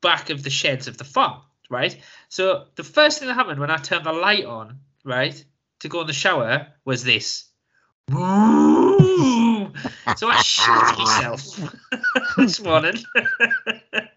back 0.00 0.30
of 0.30 0.42
the 0.42 0.50
sheds 0.50 0.88
of 0.88 0.96
the 0.96 1.04
farm, 1.04 1.42
right? 1.68 1.96
So 2.28 2.64
the 2.76 2.84
first 2.84 3.18
thing 3.18 3.28
that 3.28 3.34
happened 3.34 3.60
when 3.60 3.70
I 3.70 3.76
turned 3.76 4.06
the 4.06 4.12
light 4.12 4.46
on, 4.46 4.78
right, 5.04 5.44
to 5.80 5.88
go 5.88 6.00
in 6.00 6.06
the 6.06 6.12
shower 6.12 6.68
was 6.84 7.04
this. 7.04 7.44
So 10.16 10.28
I 10.28 10.42
shit 10.42 10.98
myself 10.98 11.60
this 12.36 12.60
morning. 12.60 12.96
and 13.40 14.08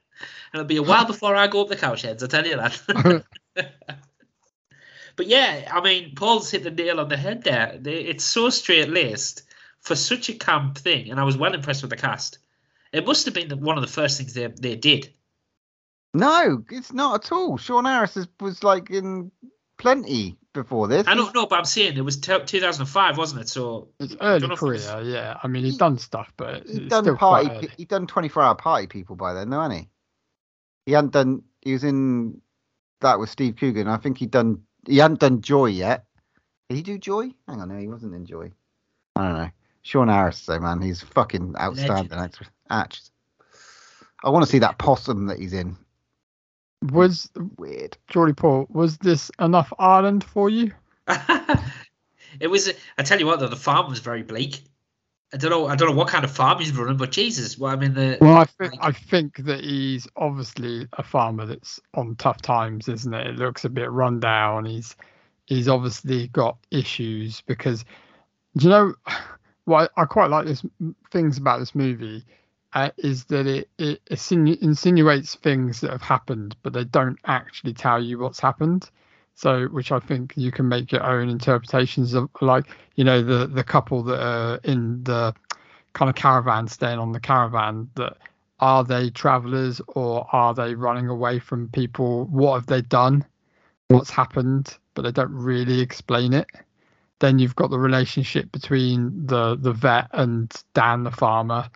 it'll 0.53 0.65
be 0.65 0.77
a 0.77 0.83
while 0.83 1.05
before 1.05 1.35
I 1.35 1.47
go 1.47 1.61
up 1.61 1.69
the 1.69 1.75
cow 1.75 1.95
sheds, 1.95 2.23
I 2.23 2.27
tell 2.27 2.45
you 2.45 2.57
that. 2.57 3.23
But 5.15 5.27
yeah, 5.27 5.69
I 5.71 5.81
mean, 5.81 6.15
Paul's 6.15 6.49
hit 6.49 6.63
the 6.63 6.71
nail 6.71 6.99
on 6.99 7.09
the 7.09 7.17
head 7.17 7.43
there. 7.43 7.79
It's 7.85 8.23
so 8.23 8.49
straight 8.49 8.89
laced 8.89 9.43
for 9.81 9.95
such 9.95 10.29
a 10.29 10.33
camp 10.33 10.77
thing, 10.77 11.11
and 11.11 11.19
I 11.19 11.23
was 11.23 11.37
well 11.37 11.53
impressed 11.53 11.83
with 11.83 11.91
the 11.91 11.97
cast. 11.97 12.39
It 12.91 13.05
must 13.05 13.25
have 13.25 13.33
been 13.33 13.49
one 13.61 13.77
of 13.77 13.83
the 13.83 13.91
first 13.91 14.17
things 14.17 14.33
they 14.33 14.47
they 14.47 14.75
did. 14.75 15.13
No, 16.13 16.63
it's 16.69 16.93
not 16.93 17.25
at 17.25 17.31
all. 17.31 17.57
Sean 17.57 17.85
Harris 17.85 18.17
is, 18.17 18.27
was 18.39 18.63
like 18.63 18.91
in 18.91 19.31
plenty 19.83 20.37
before 20.53 20.87
this. 20.87 21.07
I 21.07 21.13
don't 21.13 21.33
know, 21.35 21.45
but 21.45 21.59
I'm 21.59 21.65
saying 21.65 21.97
it 21.97 22.01
was 22.01 22.17
t- 22.17 22.37
2005, 22.45 23.17
wasn't 23.17 23.41
it? 23.41 23.49
So 23.49 23.89
It's 23.99 24.15
early 24.19 24.39
know 24.47 24.53
if 24.53 24.57
it 24.57 24.59
career, 24.59 24.73
was- 24.73 25.07
yeah. 25.07 25.37
I 25.43 25.47
mean, 25.47 25.63
he's 25.63 25.77
done 25.77 25.97
stuff, 25.99 26.31
but 26.37 26.65
He'd 26.67 26.83
it's 26.83 26.89
done 26.89 27.03
still 27.03 27.17
party. 27.17 27.47
quite 27.47 27.57
early. 27.57 27.69
He'd 27.77 27.87
done 27.89 28.07
twenty 28.07 28.29
four 28.29 28.41
hour 28.43 28.55
party 28.55 28.87
people 28.87 29.15
by 29.15 29.33
then, 29.33 29.49
though, 29.49 29.61
hadn't 29.61 29.77
he? 29.77 29.89
He 30.87 30.91
hadn't 30.93 31.11
done. 31.13 31.43
He 31.61 31.73
was 31.73 31.83
in 31.83 32.41
that 33.01 33.19
with 33.19 33.29
Steve 33.29 33.55
Coogan. 33.57 33.87
I 33.87 33.97
think 33.97 34.17
he'd 34.17 34.31
done. 34.31 34.63
He 34.87 34.97
hadn't 34.97 35.19
done 35.19 35.41
Joy 35.41 35.67
yet. 35.67 36.05
Did 36.69 36.75
he 36.77 36.81
do 36.81 36.97
Joy? 36.97 37.33
Hang 37.47 37.61
on, 37.61 37.69
no, 37.69 37.77
he 37.77 37.87
wasn't 37.87 38.15
in 38.15 38.25
Joy. 38.25 38.51
I 39.15 39.23
don't 39.27 39.37
know. 39.37 39.49
Sean 39.81 40.07
Harris, 40.07 40.45
though, 40.45 40.59
man, 40.59 40.81
he's 40.81 41.01
fucking 41.01 41.55
outstanding 41.59 42.17
actor. 42.17 42.45
I 44.23 44.29
want 44.29 44.45
to 44.45 44.51
see 44.51 44.59
that 44.59 44.77
possum 44.77 45.27
that 45.27 45.39
he's 45.39 45.51
in. 45.53 45.75
Was 46.91 47.29
Weird. 47.57 47.97
Geordie 48.09 48.33
Paul? 48.33 48.67
Was 48.69 48.97
this 48.97 49.31
enough 49.39 49.71
Ireland 49.79 50.23
for 50.23 50.49
you? 50.49 50.71
it 52.39 52.47
was. 52.47 52.71
I 52.97 53.03
tell 53.03 53.19
you 53.19 53.25
what, 53.25 53.39
though, 53.39 53.47
the 53.47 53.55
farm 53.55 53.89
was 53.89 53.99
very 53.99 54.23
bleak. 54.23 54.63
I 55.33 55.37
don't 55.37 55.49
know. 55.49 55.67
I 55.67 55.75
don't 55.75 55.89
know 55.89 55.95
what 55.95 56.09
kind 56.09 56.23
of 56.23 56.31
farm 56.31 56.59
he's 56.59 56.71
running, 56.71 56.97
but 56.97 57.11
Jesus, 57.11 57.57
well, 57.57 57.71
I 57.71 57.75
mean 57.75 57.93
the. 57.93 58.17
Well, 58.21 58.37
I 58.37 58.45
think 58.45 58.73
I 58.79 58.91
think 58.91 59.37
that 59.45 59.61
he's 59.61 60.07
obviously 60.15 60.87
a 60.93 61.03
farmer 61.03 61.45
that's 61.45 61.79
on 61.95 62.15
tough 62.17 62.41
times, 62.41 62.87
isn't 62.87 63.13
it? 63.13 63.27
It 63.27 63.35
looks 63.37 63.65
a 63.65 63.69
bit 63.69 63.89
run 63.89 64.19
down. 64.19 64.65
He's 64.65 64.95
he's 65.45 65.67
obviously 65.67 66.27
got 66.27 66.57
issues 66.71 67.41
because 67.41 67.83
do 68.57 68.65
you 68.65 68.69
know 68.69 68.93
what 69.65 69.91
I 69.97 70.05
quite 70.05 70.29
like 70.29 70.45
this 70.45 70.63
things 71.11 71.37
about 71.37 71.59
this 71.59 71.73
movie 71.73 72.25
uh, 72.73 72.89
is 72.97 73.25
that 73.25 73.45
it 73.47 73.69
it 73.77 74.03
insinu- 74.05 74.61
insinuates 74.61 75.35
things 75.35 75.81
that 75.81 75.91
have 75.91 76.01
happened, 76.01 76.55
but 76.63 76.73
they 76.73 76.83
don't 76.83 77.19
actually 77.25 77.73
tell 77.73 78.01
you 78.03 78.19
what's 78.19 78.39
happened. 78.39 78.89
So, 79.35 79.65
which 79.67 79.91
I 79.91 79.99
think 79.99 80.33
you 80.35 80.51
can 80.51 80.67
make 80.69 80.91
your 80.91 81.03
own 81.03 81.29
interpretations 81.29 82.13
of, 82.13 82.29
like 82.41 82.65
you 82.95 83.03
know 83.03 83.21
the 83.21 83.47
the 83.47 83.63
couple 83.63 84.03
that 84.03 84.21
are 84.21 84.59
in 84.63 85.03
the 85.03 85.33
kind 85.93 86.09
of 86.09 86.15
caravan 86.15 86.67
staying 86.67 86.99
on 86.99 87.11
the 87.11 87.19
caravan 87.19 87.89
that 87.95 88.17
are 88.59 88.83
they 88.83 89.09
travelers 89.09 89.81
or 89.89 90.27
are 90.31 90.53
they 90.53 90.73
running 90.75 91.07
away 91.09 91.39
from 91.39 91.69
people? 91.69 92.25
What 92.25 92.55
have 92.55 92.65
they 92.67 92.81
done? 92.81 93.25
What's 93.89 94.09
happened? 94.09 94.77
But 94.95 95.03
they 95.03 95.11
don't 95.11 95.33
really 95.33 95.81
explain 95.81 96.33
it. 96.33 96.47
Then 97.19 97.39
you've 97.39 97.55
got 97.55 97.69
the 97.69 97.79
relationship 97.79 98.51
between 98.51 99.27
the 99.27 99.55
the 99.55 99.73
vet 99.73 100.07
and 100.11 100.51
dan 100.73 101.03
the 101.03 101.11
farmer 101.11 101.69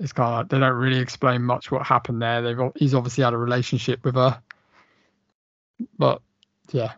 it's 0.00 0.12
kind 0.12 0.32
of 0.32 0.38
like 0.38 0.48
they 0.48 0.58
don't 0.58 0.74
really 0.74 0.98
explain 0.98 1.42
much 1.42 1.70
what 1.70 1.86
happened 1.86 2.22
there. 2.22 2.40
They've 2.40 2.72
he's 2.74 2.94
obviously 2.94 3.22
had 3.22 3.34
a 3.34 3.38
relationship 3.38 4.02
with 4.04 4.14
her. 4.14 4.40
But 5.98 6.22
yeah. 6.72 6.92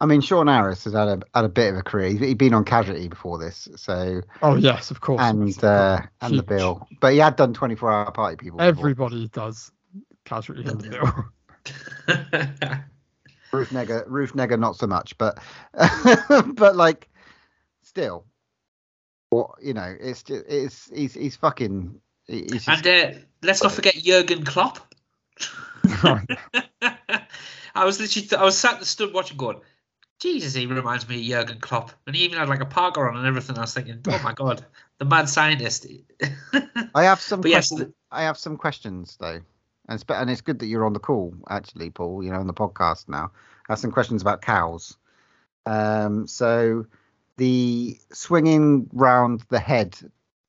I 0.00 0.06
mean, 0.06 0.20
Sean 0.22 0.48
Harris 0.48 0.82
has 0.84 0.94
had 0.94 1.08
a 1.08 1.20
had 1.34 1.44
a 1.44 1.48
bit 1.48 1.72
of 1.72 1.78
a 1.78 1.82
career. 1.82 2.08
He'd 2.08 2.38
been 2.38 2.54
on 2.54 2.64
Casualty 2.64 3.06
before 3.06 3.38
this, 3.38 3.68
so. 3.76 4.22
Oh 4.42 4.56
yes 4.56 4.90
of 4.90 5.00
course. 5.00 5.20
And 5.22 5.62
uh, 5.62 6.00
and 6.22 6.38
the 6.38 6.42
bill, 6.42 6.88
but 7.00 7.12
he 7.12 7.18
had 7.18 7.36
done 7.36 7.52
twenty 7.52 7.76
four 7.76 7.92
hour 7.92 8.10
party 8.10 8.36
people. 8.36 8.58
before. 8.58 8.68
everybody 8.68 9.28
does 9.28 9.70
casualty 10.24 10.62
in 10.62 10.78
the 10.78 10.88
bill. 10.88 11.24
Ruth 13.52 13.68
Negga, 13.70 14.04
Ruth 14.06 14.32
Negga, 14.32 14.58
not 14.58 14.76
so 14.76 14.86
much, 14.86 15.16
but 15.18 15.38
but 16.54 16.74
like 16.74 17.08
still, 17.82 18.24
what 19.32 19.50
you 19.62 19.72
know, 19.72 19.96
it's 19.98 20.22
just 20.22 20.44
it's 20.46 20.90
he's 20.94 21.14
he's 21.14 21.36
fucking 21.36 22.00
he's 22.26 22.66
just, 22.66 22.68
and 22.68 22.86
uh, 22.86 23.18
let's 23.42 23.62
not 23.62 23.72
forget 23.72 23.94
Jurgen 23.94 24.44
Klopp. 24.44 24.94
I 27.74 27.86
was 27.86 27.98
literally, 27.98 28.28
I 28.36 28.44
was 28.44 28.58
sat 28.58 28.76
and 28.76 28.86
stood 28.86 29.14
watching, 29.14 29.38
going, 29.38 29.60
Jesus, 30.20 30.52
he 30.52 30.66
reminds 30.66 31.08
me 31.08 31.16
of 31.16 31.22
Jurgen 31.22 31.60
Klopp, 31.60 31.92
and 32.06 32.14
he 32.14 32.24
even 32.24 32.38
had 32.38 32.50
like 32.50 32.60
a 32.60 32.66
parker 32.66 33.08
on 33.08 33.16
and 33.16 33.26
everything. 33.26 33.56
I 33.56 33.62
was 33.62 33.72
thinking, 33.72 34.00
oh 34.06 34.20
my 34.22 34.34
god, 34.34 34.64
the 34.98 35.06
mad 35.06 35.30
scientist. 35.30 35.86
I 36.94 37.04
have 37.04 37.20
some 37.20 37.40
yes, 37.46 37.70
questions. 37.70 37.94
I 38.10 38.24
have 38.24 38.36
some 38.36 38.58
questions 38.58 39.16
though, 39.18 39.40
and 39.88 40.00
it's, 40.00 40.04
and 40.08 40.28
it's 40.28 40.42
good 40.42 40.58
that 40.58 40.66
you're 40.66 40.84
on 40.84 40.92
the 40.92 41.00
call 41.00 41.34
actually, 41.48 41.88
Paul. 41.88 42.22
You 42.22 42.32
know, 42.32 42.40
on 42.40 42.46
the 42.46 42.54
podcast 42.54 43.08
now. 43.08 43.32
I 43.68 43.72
have 43.72 43.78
some 43.78 43.92
questions 43.92 44.20
about 44.20 44.42
cows. 44.42 44.98
Um, 45.64 46.26
so 46.26 46.84
the 47.42 47.98
swinging 48.12 48.88
round 48.92 49.42
the 49.48 49.58
head 49.58 49.98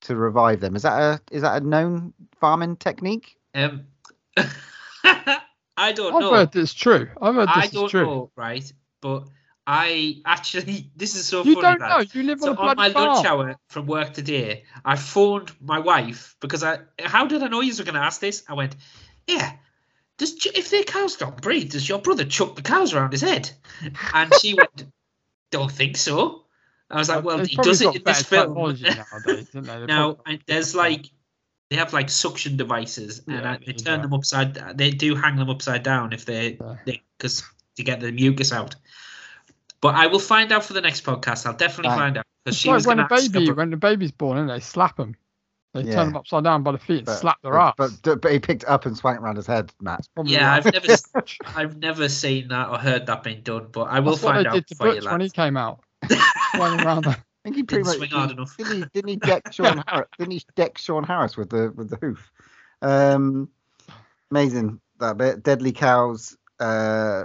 to 0.02 0.14
revive 0.14 0.60
them 0.60 0.76
is 0.76 0.82
that 0.82 0.96
a 1.00 1.20
is 1.34 1.42
that 1.42 1.62
a 1.62 1.66
known 1.66 2.12
farming 2.40 2.76
technique? 2.76 3.36
Um, 3.54 3.86
I 5.76 5.92
don't 5.92 6.14
i've 6.14 6.20
know. 6.20 6.30
heard 6.34 6.52
this 6.52 6.72
true 6.72 7.08
i've 7.20 7.34
heard 7.34 7.48
this 7.48 7.56
I 7.56 7.64
is 7.64 7.70
don't 7.72 7.88
true 7.88 8.04
know, 8.06 8.30
right? 8.36 8.72
But 9.00 9.24
I 9.66 10.20
actually, 10.24 10.90
this 10.96 11.16
is 11.16 11.26
so 11.26 11.42
you 11.42 11.54
funny. 11.54 11.62
don't 11.62 11.80
man. 11.80 11.88
know 11.90 12.04
you 12.12 12.22
live 12.22 12.40
So 12.40 12.50
on 12.52 12.56
a 12.56 12.60
on 12.70 12.76
my 12.76 12.88
bloody 12.90 13.08
lunch 13.08 13.26
hour 13.26 13.56
from 13.68 13.86
work 13.86 14.12
today, 14.12 14.64
I 14.84 14.96
phoned 14.96 15.50
my 15.60 15.78
wife 15.80 16.36
because 16.40 16.62
I. 16.62 16.80
How 17.00 17.26
did 17.26 17.42
I 17.42 17.48
know 17.48 17.60
you 17.62 17.74
were 17.76 17.84
going 17.84 17.94
to 17.94 18.00
ask 18.00 18.20
this? 18.20 18.44
I 18.48 18.54
went, 18.54 18.76
yeah. 19.26 19.52
Does 20.18 20.36
if 20.46 20.70
their 20.70 20.84
cows 20.84 21.16
don't 21.16 21.40
breed, 21.40 21.70
does 21.70 21.88
your 21.88 21.98
brother 21.98 22.24
chuck 22.24 22.54
the 22.56 22.62
cows 22.62 22.92
around 22.94 23.12
his 23.12 23.22
head? 23.22 23.50
And 24.12 24.32
she 24.34 24.54
went, 24.60 24.84
don't 25.50 25.72
think 25.72 25.96
so. 25.96 26.43
I 26.90 26.98
was 26.98 27.08
like, 27.08 27.24
well, 27.24 27.38
They've 27.38 27.46
he 27.46 27.56
does 27.56 27.80
it 27.80 27.84
got 27.86 27.96
in 27.96 28.02
this 28.04 28.22
film. 28.22 28.54
nowadays, 28.54 29.48
don't 29.50 29.64
they? 29.64 29.78
They've 29.78 29.86
now 29.88 30.18
there's 30.46 30.74
like 30.74 31.06
they 31.70 31.76
have 31.76 31.92
like 31.92 32.10
suction 32.10 32.56
devices 32.56 33.22
and 33.26 33.36
Yeah, 33.42 33.52
I, 33.52 33.56
they 33.58 33.64
yeah. 33.72 33.72
turn 33.72 34.02
them 34.02 34.12
upside 34.12 34.54
they 34.76 34.90
do 34.90 35.14
hang 35.14 35.36
them 35.36 35.48
upside 35.50 35.82
down 35.82 36.12
if 36.12 36.24
they 36.26 36.58
Yeah. 36.60 36.76
because 37.18 37.42
to 37.76 37.82
get 37.82 38.00
the 38.00 38.12
mucus 38.12 38.52
out 38.52 38.76
but 39.80 39.94
i 39.94 40.06
will 40.06 40.20
find 40.20 40.52
out 40.52 40.62
for 40.64 40.74
the 40.74 40.80
next 40.82 41.04
podcast 41.04 41.46
i'll 41.46 41.56
definitely 41.56 41.88
Right. 41.90 41.98
find 41.98 42.18
out 42.18 42.24
because 42.44 42.56
she 42.58 42.68
like 42.68 42.76
was 42.76 42.86
when 42.86 42.98
going 42.98 43.06
a 43.06 43.16
baby 43.28 43.46
her, 43.46 43.54
when 43.54 43.72
a 43.72 43.76
baby's 43.76 44.12
born 44.12 44.38
and 44.38 44.48
they 44.50 44.60
slap 44.60 44.96
them 44.98 45.16
They 45.72 45.82
Yeah. 45.82 45.94
turn 45.94 46.06
them 46.08 46.16
upside 46.16 46.44
down 46.44 46.62
by 46.62 46.72
the 46.72 46.78
feet 46.78 46.98
and 46.98 47.06
But- 47.06 47.18
slap 47.18 47.42
their 47.42 47.52
but, 47.54 47.80
ass. 47.80 47.98
But, 48.02 48.20
but 48.20 48.30
he 48.30 48.38
picked 48.38 48.62
it 48.62 48.68
up 48.68 48.86
and 48.86 48.96
swung 48.96 49.16
it 49.16 49.20
around 49.22 49.34
his 49.36 49.46
head, 49.48 49.72
Matt. 49.80 50.06
Probably 50.14 50.34
Yeah. 50.34 50.52
I've 50.54 50.72
never, 50.72 50.94
I've 51.56 51.76
never 51.78 52.08
seen 52.08 52.46
that 52.48 52.68
or 52.68 52.78
heard 52.78 53.06
that 53.06 53.24
being 53.24 53.40
done, 53.42 53.66
but 53.72 53.84
I 53.90 53.98
will 53.98 54.12
That's 54.12 54.22
what 54.22 54.34
find 54.34 54.44
they 54.44 54.50
out 54.50 54.54
did 54.54 54.66
to 54.68 54.74
for 54.76 54.94
you, 54.94 55.10
when 55.10 55.20
he 55.20 55.30
came 55.30 55.56
out. 55.56 55.80
Swung 56.54 56.80
around. 56.80 57.06
I 57.06 57.16
think 57.44 57.56
he 57.56 57.62
pretty 57.62 57.82
Didn't 57.84 57.86
much 57.86 57.96
swing 57.96 58.10
hard 58.10 58.30
enough. 58.30 58.56
Didn't 58.56 58.76
he, 58.76 58.84
didn't 58.92 59.08
he 59.08 59.16
deck 59.16 59.52
Sean 59.52 59.82
Harris? 59.88 60.08
Didn't 60.18 60.32
he 60.32 60.42
deck 60.56 60.78
Sean 60.78 61.04
Harris 61.04 61.36
with 61.36 61.50
the 61.50 61.72
with 61.74 61.90
the 61.90 61.96
hoof? 61.96 62.30
Um, 62.82 63.48
amazing 64.30 64.80
that 65.00 65.16
bit. 65.18 65.42
Deadly 65.42 65.72
cows. 65.72 66.36
Uh, 66.60 67.24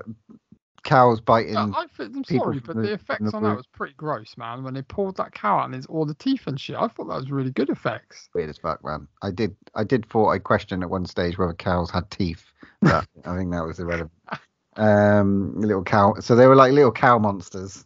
cows 0.84 1.22
biting. 1.22 1.56
I, 1.57 1.64
I 1.65 1.85
think, 1.95 2.15
I'm 2.15 2.23
sorry, 2.23 2.60
but 2.60 2.76
the- 2.76 2.81
the 2.81 2.93
effects 2.93 3.31
the 3.31 3.38
on 3.38 3.43
that 3.43 3.57
was 3.57 3.68
pretty 3.68 3.93
gross, 3.95 4.35
man. 4.38 4.64
When 4.64 4.73
they 4.73 4.81
pulled 4.81 5.18
that 5.18 5.34
cow 5.34 5.60
out 5.60 5.65
and 5.65 5.76
it's 5.76 5.85
all 5.88 6.06
the 6.06 6.14
teeth 6.15 6.47
and 6.47 6.60
shit, 6.60 6.76
I 6.76 6.88
thought 6.88 7.07
that 7.10 7.15
was 7.15 7.31
really 7.31 7.51
good 7.51 7.69
effects. 7.69 8.30
Weird 8.34 8.49
as 8.49 8.57
fuck, 8.57 8.84
man. 8.84 9.07
I 9.22 9.31
did 9.31 9.56
I 9.76 9.84
did 9.84 10.06
thought 10.10 10.30
I 10.30 10.39
questioned 10.39 10.84
at 10.84 10.89
one 10.89 11.06
stage 11.06 11.38
whether 11.38 11.53
cows 11.53 11.91
had 11.91 12.10
teeth, 12.10 12.45
but 12.81 13.06
I 13.26 13.38
think 13.38 13.51
that 13.51 13.65
was 13.65 13.80
irrelevant. 13.80 14.11
Um, 14.76 15.60
little 15.60 15.84
cow. 15.84 16.14
So 16.22 16.35
they 16.38 16.47
were 16.47 16.56
like 16.56 16.72
little 16.72 16.91
cow 16.91 17.18
monsters. 17.18 17.84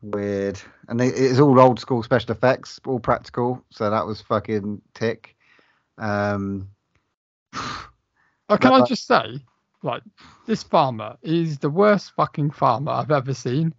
Weird, 0.00 0.60
and 0.88 1.00
they, 1.00 1.08
it's 1.08 1.40
all 1.40 1.58
old 1.58 1.80
school 1.80 2.02
special 2.02 2.32
effects, 2.32 2.80
all 2.86 3.00
practical. 3.00 3.64
So 3.70 3.90
that 3.90 4.06
was 4.06 4.20
fucking 4.20 4.80
tick. 4.94 5.34
Um, 5.96 6.68
Oh, 8.48 8.56
can 8.56 8.72
I 8.72 8.84
just 8.84 9.06
say, 9.06 9.40
like, 9.82 10.02
this 10.46 10.62
farmer 10.62 11.16
is 11.22 11.58
the 11.58 11.68
worst 11.68 12.12
fucking 12.16 12.50
farmer 12.50 12.92
I've 12.92 13.10
ever 13.10 13.34
seen, 13.34 13.74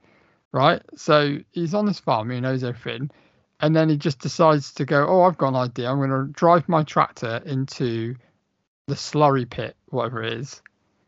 right? 0.51 0.81
So 0.95 1.39
he's 1.51 1.73
on 1.73 1.85
this 1.87 1.99
farm, 1.99 2.29
he 2.29 2.39
knows 2.39 2.63
everything, 2.63 3.09
and 3.61 3.75
then 3.75 3.89
he 3.89 3.97
just 3.97 4.19
decides 4.19 4.73
to 4.73 4.85
go, 4.85 5.07
oh, 5.07 5.23
I've 5.23 5.37
got 5.37 5.49
an 5.49 5.55
idea. 5.55 5.89
I'm 5.89 5.97
going 5.97 6.11
to 6.11 6.31
drive 6.33 6.69
my 6.69 6.83
tractor 6.83 7.41
into 7.45 8.15
the 8.87 8.95
slurry 8.95 9.49
pit, 9.49 9.75
whatever 9.87 10.21
it 10.21 10.33
is, 10.33 10.61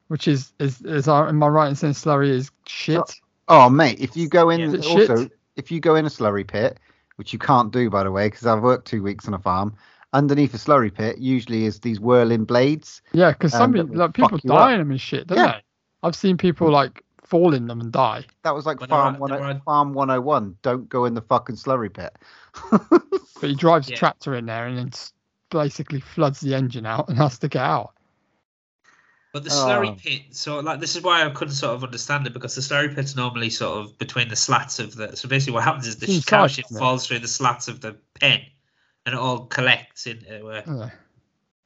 which 0.07 0.27
is, 0.27 0.53
is, 0.59 0.81
is 0.81 1.07
I, 1.07 1.29
am 1.29 1.43
I 1.43 1.47
right 1.47 1.69
in 1.69 1.75
saying 1.75 1.93
slurry 1.93 2.29
is 2.29 2.49
shit? 2.65 3.21
Oh, 3.51 3.69
mate, 3.69 3.99
if 3.99 4.15
you 4.15 4.29
go 4.29 4.49
in, 4.49 4.61
Yeah. 4.61 4.77
Also, 4.89 5.17
shit? 5.23 5.31
if 5.57 5.71
you 5.71 5.81
go 5.81 5.95
in 5.95 6.05
a 6.05 6.09
slurry 6.09 6.47
pit, 6.47 6.79
which 7.17 7.33
you 7.33 7.39
can't 7.39 7.71
do, 7.71 7.89
by 7.89 8.03
the 8.03 8.11
way, 8.11 8.27
because 8.27 8.45
I've 8.47 8.63
worked 8.63 8.87
two 8.87 9.03
weeks 9.03 9.27
on 9.27 9.33
a 9.33 9.39
farm, 9.39 9.75
underneath 10.13 10.53
a 10.53 10.57
slurry 10.57 10.93
pit 10.93 11.17
usually 11.17 11.65
is 11.65 11.81
these 11.81 11.99
whirling 11.99 12.45
blades. 12.45 13.01
Yeah, 13.11 13.31
because 13.31 13.51
some 13.51 13.71
Um, 13.71 13.71
that 13.73 13.83
people, 13.83 13.91
will 13.93 13.99
like, 13.99 14.13
people 14.13 14.39
die 14.57 14.71
in 14.73 14.79
them 14.79 14.91
and 14.91 15.01
shit, 15.01 15.27
don't 15.27 15.37
Yeah. 15.37 15.47
they? 15.57 15.63
I've 16.03 16.15
seen 16.15 16.37
people, 16.37 16.71
like, 16.71 17.03
fall 17.23 17.53
in 17.53 17.67
them 17.67 17.81
and 17.81 17.91
die. 17.91 18.25
That 18.43 18.55
was 18.55 18.65
like 18.65 18.79
When 18.79 18.89
they're 18.89 18.97
farm, 18.97 19.15
at- 19.15 19.19
one, 19.21 19.31
they're 19.31 19.43
at- 19.43 19.63
farm 19.65 19.93
101. 19.93 20.55
Don't 20.61 20.87
go 20.87 21.03
in 21.03 21.13
the 21.13 21.21
fucking 21.21 21.57
slurry 21.57 21.93
pit. 21.93 22.17
But 22.89 23.49
he 23.49 23.55
drives 23.55 23.89
Yeah. 23.89 23.95
a 23.95 23.97
tractor 23.97 24.33
in 24.35 24.45
there 24.45 24.65
and 24.67 24.77
then 24.77 24.91
basically 25.49 25.99
floods 25.99 26.39
the 26.39 26.53
engine 26.55 26.85
out 26.85 27.09
and 27.09 27.17
has 27.17 27.37
to 27.39 27.47
get 27.49 27.61
out. 27.63 27.91
But 29.33 29.45
the 29.45 29.49
slurry 29.49 29.91
Oh. 29.91 29.95
pit, 29.95 30.21
so 30.31 30.59
like 30.59 30.79
this 30.81 30.95
is 30.95 31.03
why 31.03 31.25
I 31.25 31.29
couldn't 31.29 31.53
sort 31.53 31.73
of 31.73 31.83
understand 31.85 32.27
it 32.27 32.33
because 32.33 32.53
the 32.55 32.61
slurry 32.61 32.93
pit's 32.93 33.15
normally 33.15 33.49
sort 33.49 33.79
of 33.85 33.97
between 33.97 34.27
the 34.27 34.35
slats 34.35 34.79
of 34.79 34.95
the. 34.95 35.15
So 35.15 35.29
basically, 35.29 35.53
what 35.53 35.63
happens 35.63 35.87
is 35.87 35.97
the 35.97 36.11
It's 36.11 36.25
cow 36.25 36.47
shit 36.47 36.65
it? 36.69 36.77
falls 36.77 37.07
through 37.07 37.19
the 37.19 37.27
slats 37.29 37.67
of 37.69 37.79
the 37.79 37.95
pen, 38.19 38.41
and 39.05 39.13
it 39.15 39.17
all 39.19 39.45
collects 39.45 40.05
into, 40.05 40.47
uh, 40.47 40.61
Uh, 40.67 40.89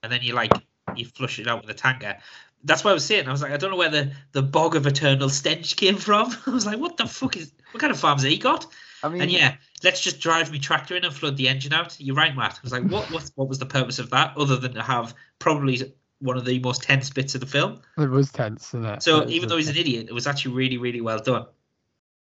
and 0.04 0.12
then 0.12 0.22
you 0.22 0.34
like 0.34 0.52
you 0.96 1.06
flush 1.06 1.40
it 1.40 1.48
out 1.48 1.62
with 1.62 1.70
a 1.72 1.74
tanker. 1.74 2.16
That's 2.64 2.84
what 2.84 2.92
I 2.92 2.94
was 2.94 3.06
saying. 3.06 3.28
I 3.28 3.32
was 3.32 3.42
like, 3.42 3.52
I 3.52 3.58
don't 3.58 3.72
know 3.72 3.78
where 3.78 3.90
the, 3.90 4.12
the 4.32 4.42
bog 4.42 4.76
of 4.76 4.88
eternal 4.88 5.30
stench 5.30 5.76
came 5.76 5.98
from. 5.98 6.36
I 6.48 6.52
was 6.52 6.66
like, 6.66 6.80
what 6.80 6.98
the 6.98 7.06
fuck 7.08 7.36
is 7.38 7.52
what 7.72 7.82
kind 7.82 7.92
of 7.92 8.00
farms 8.00 8.22
he 8.24 8.38
got? 8.38 8.66
I 9.04 9.10
mean, 9.10 9.22
And 9.24 9.32
yeah, 9.32 9.56
let's 9.84 10.02
just 10.02 10.20
drive 10.20 10.52
me 10.52 10.58
tractor 10.60 10.96
in 10.96 11.04
and 11.06 11.14
flood 11.14 11.38
the 11.38 11.48
engine 11.48 11.74
out. 11.74 11.96
You're 12.00 12.16
right, 12.16 12.36
Matt. 12.36 12.54
I 12.54 12.60
was 12.64 12.72
like, 12.72 12.84
what 12.84 13.12
what 13.12 13.30
what 13.36 13.48
was 13.50 13.58
the 13.60 13.66
purpose 13.66 13.98
of 14.00 14.10
that 14.12 14.38
other 14.38 14.56
than 14.58 14.74
to 14.76 14.82
have 14.84 15.14
probably 15.40 15.94
one 16.26 16.38
of 16.38 16.45
the 16.45 16.60
most 16.60 16.84
tense 16.84 17.10
bits 17.10 17.35
of 17.35 17.41
the 17.41 17.47
film? 17.47 17.81
it 17.97 18.10
was 18.10 18.31
tense, 18.31 18.69
isn't 18.69 18.85
it? 18.85 19.03
So 19.03 19.22
It 19.22 19.30
even 19.30 19.49
though 19.49 19.57
he's 19.57 19.69
an 19.69 19.77
idiot, 19.77 20.07
it 20.10 20.14
was 20.14 20.27
actually 20.27 20.56
really, 20.56 20.77
really 20.77 21.02
well 21.02 21.19
done. 21.19 21.45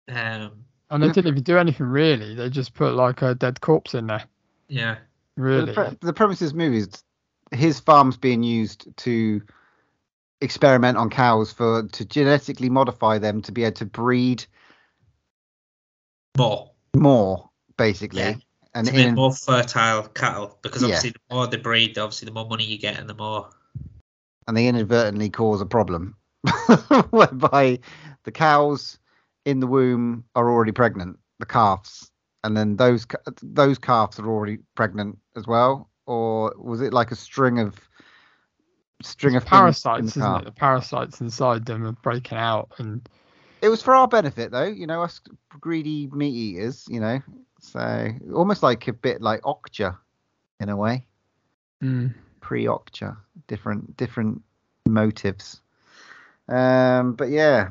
Um, 0.09 0.65
and 0.91 1.03
they 1.03 1.09
didn't 1.09 1.27
even 1.27 1.43
do 1.43 1.59
anything 1.59 1.87
really. 1.87 2.35
They 2.35 2.49
just 2.49 2.75
put 2.75 2.95
like 2.95 3.23
a 3.23 3.35
dead 3.35 3.61
corpse 3.61 3.95
in 3.95 4.07
there. 4.07 4.25
yeah, 4.69 4.99
the, 5.37 5.43
Really, 5.43 5.73
pre- 5.73 5.97
the 6.01 6.13
premise 6.13 6.41
of 6.41 6.47
this 6.47 6.55
movie 6.55 6.79
is 6.79 7.03
his 7.51 7.81
farm's 7.81 8.17
being 8.17 8.43
used 8.43 8.97
to 8.99 9.43
experiment 10.41 10.99
on 10.99 11.11
cows 11.11 11.53
for 11.53 11.85
to 11.85 12.05
genetically 12.05 12.69
modify 12.69 13.19
them 13.19 13.41
to 13.43 13.53
be 13.53 13.65
able 13.65 13.75
to 13.75 13.87
breed 13.87 14.45
more 16.37 16.71
more, 16.95 17.51
basically. 17.77 18.21
Yeah. 18.21 18.35
And 18.75 18.87
to 18.87 18.93
make 18.93 19.07
in, 19.07 19.15
more 19.15 19.33
fertile 19.33 20.03
cattle 20.09 20.59
because 20.61 20.83
Yeah. 20.83 20.89
obviously 20.89 21.11
the 21.11 21.35
more 21.35 21.47
they 21.47 21.57
breed, 21.57 21.97
obviously 21.97 22.27
the 22.27 22.33
more 22.33 22.47
money 22.47 22.65
you 22.65 22.79
get 22.79 22.99
and 22.99 23.09
the 23.09 23.15
more. 23.15 23.51
And 24.47 24.57
they 24.57 24.67
inadvertently 24.69 25.31
cause 25.31 25.61
a 25.61 25.67
problem 25.67 26.17
whereby 27.11 27.79
the 28.25 28.33
cows 28.33 28.99
in 29.45 29.61
the 29.61 29.67
womb 29.67 30.25
are 30.35 30.51
already 30.51 30.73
pregnant, 30.73 31.19
the 31.39 31.47
calves, 31.47 32.11
and 32.45 32.57
then 32.57 32.77
those 32.77 33.07
those 33.43 33.79
calves 33.79 34.19
are 34.19 34.29
already 34.29 34.59
pregnant 34.75 35.19
as 35.37 35.47
well, 35.47 35.91
or 36.07 36.55
was 36.59 36.81
it 36.81 36.93
like 36.93 37.11
a 37.11 37.17
string 37.17 37.59
of 37.59 37.89
string 39.03 39.37
of 39.37 39.45
parasites, 39.45 40.15
the 40.15 40.21
isn't 40.21 40.37
it? 40.37 40.45
The 40.45 40.53
parasites 40.53 41.21
inside 41.21 41.67
them 41.67 41.87
are 41.87 41.93
breaking 41.93 42.39
out, 42.39 42.71
and 42.79 43.09
It 43.63 43.69
was 43.69 43.83
for 43.83 43.95
our 43.95 44.09
benefit, 44.09 44.51
though. 44.53 44.65
You 44.65 44.87
know, 44.87 45.03
us 45.03 45.21
greedy 45.61 46.09
meat 46.13 46.35
eaters. 46.35 46.87
You 46.89 47.01
know, 47.01 47.21
so 47.61 48.09
almost 48.35 48.63
like 48.63 48.87
a 48.89 48.93
bit 48.93 49.21
like 49.23 49.43
Okja, 49.43 49.97
in 50.61 50.69
a 50.69 50.77
way. 50.77 51.07
mm, 51.83 52.15
pre-Okja, 52.47 53.17
different 53.49 53.97
different 53.97 54.41
motives. 54.87 55.61
Um, 56.49 57.15
but 57.15 57.29
yeah, 57.29 57.71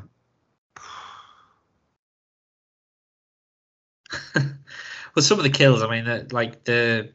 well, 4.34 5.22
some 5.22 5.38
of 5.38 5.44
the 5.44 5.50
kills, 5.50 5.82
I 5.82 5.90
mean, 5.90 6.04
the, 6.04 6.28
like 6.30 6.64
the 6.64 7.10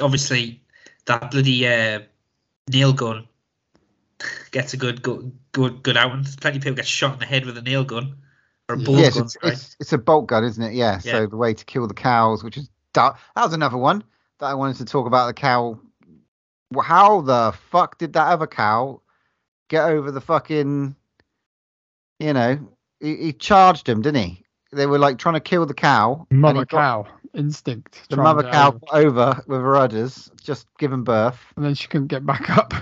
obviously 0.00 0.62
that 1.06 1.32
bloody 1.32 1.66
uh, 1.66 2.02
nail 2.70 2.92
gun 2.92 3.26
gets 4.52 4.72
a 4.72 4.76
good 4.76 5.02
good 5.02 5.32
good 5.50 5.82
good 5.82 5.96
outing. 5.96 6.24
Plenty 6.40 6.58
of 6.58 6.62
people 6.62 6.76
get 6.76 6.86
shot 6.86 7.14
in 7.14 7.18
the 7.18 7.26
head 7.26 7.44
with 7.44 7.58
a 7.58 7.62
nail 7.62 7.82
gun 7.82 8.14
or 8.68 8.76
a 8.76 8.78
bolt 8.78 8.98
yes, 8.98 9.14
gun. 9.14 9.24
it's, 9.24 9.34
sorry. 9.34 9.52
it's 9.52 9.76
it's 9.80 9.92
a 9.92 9.98
bolt 9.98 10.28
gun, 10.28 10.44
isn't 10.44 10.62
it? 10.62 10.74
Yeah. 10.74 11.00
Yeah. 11.02 11.12
So 11.12 11.26
the 11.26 11.36
way 11.36 11.54
to 11.54 11.64
kill 11.64 11.88
the 11.88 11.94
cows, 11.94 12.44
which 12.44 12.56
is 12.56 12.70
that 12.94 13.16
that 13.34 13.44
was 13.44 13.52
another 13.52 13.78
one 13.78 14.04
that 14.38 14.46
I 14.46 14.54
wanted 14.54 14.76
to 14.76 14.84
talk 14.84 15.08
about. 15.08 15.26
The 15.26 15.34
cow. 15.34 15.80
Well, 16.72 16.84
How 16.84 17.20
the 17.20 17.52
fuck 17.70 17.98
did 17.98 18.12
that 18.14 18.28
other 18.28 18.46
cow 18.46 19.00
get 19.68 19.84
over 19.86 20.10
the 20.10 20.20
fucking? 20.20 20.94
You 22.18 22.32
know, 22.32 22.68
he, 23.00 23.16
he 23.16 23.32
charged 23.32 23.88
him, 23.88 24.02
didn't 24.02 24.22
he? 24.22 24.44
They 24.72 24.86
were 24.86 24.98
like 24.98 25.18
trying 25.18 25.34
to 25.34 25.40
kill 25.40 25.66
the 25.66 25.74
cow. 25.74 26.26
mother 26.30 26.64
cow 26.66 27.06
instinct. 27.34 28.08
The 28.10 28.16
mother 28.16 28.42
cow 28.42 28.78
over- 28.92 29.06
over 29.08 29.42
with 29.46 29.60
her 29.60 29.76
udders, 29.76 30.30
just 30.42 30.66
given 30.78 31.02
birth. 31.02 31.38
and 31.56 31.64
then 31.64 31.74
she 31.74 31.88
couldn't 31.88 32.08
get 32.08 32.24
back 32.26 32.50
up 32.56 32.72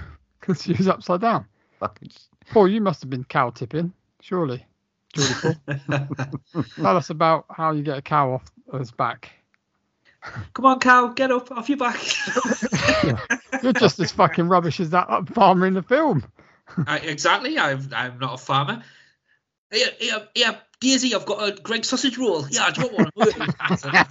because 0.41 0.63
she 0.63 0.73
was 0.75 0.89
upside 0.89 1.21
down. 1.21 1.47
Fucking 1.81 2.11
Paul, 2.51 2.69
you 2.69 2.81
must 2.81 3.01
have 3.03 3.11
been 3.11 3.25
cow 3.25 3.51
tipping, 3.51 3.93
surely. 4.21 4.67
Surely, 5.17 5.57
Tell 6.77 6.97
us 6.97 7.11
about 7.11 7.47
how 7.51 7.73
you 7.73 7.83
get 7.83 7.99
a 7.99 8.03
cow 8.03 8.33
off 8.33 8.45
its 8.75 8.91
back. 8.91 9.31
Come 10.55 10.67
on, 10.67 10.81
cow, 10.81 11.09
get 11.09 11.31
up 11.31 11.51
off 11.51 11.69
your 11.69 11.79
back. 11.79 12.01
You're 13.63 13.73
just 13.73 13.99
as 14.01 14.13
fucking 14.13 14.49
rubbish 14.49 14.81
as 14.81 14.91
that 14.91 15.29
farmer 15.35 15.67
in 15.67 15.75
the 15.75 15.83
film. 15.83 16.25
I, 16.87 16.99
exactly. 16.99 17.59
I'm 17.59 17.89
I'm 17.95 18.19
not 18.19 18.35
a 18.35 18.39
farmer. 18.39 18.83
Yeah, 19.73 19.87
yeah, 20.01 20.19
yeah. 20.35 20.57
Daisy, 20.81 21.15
I've 21.15 21.27
got 21.27 21.49
a 21.49 21.61
Greggs 21.61 21.89
sausage 21.89 22.17
roll. 22.19 22.47
Yeah, 22.49 22.71
do 22.71 22.83
you 22.83 22.89
want 22.89 23.11
one? 23.15 23.29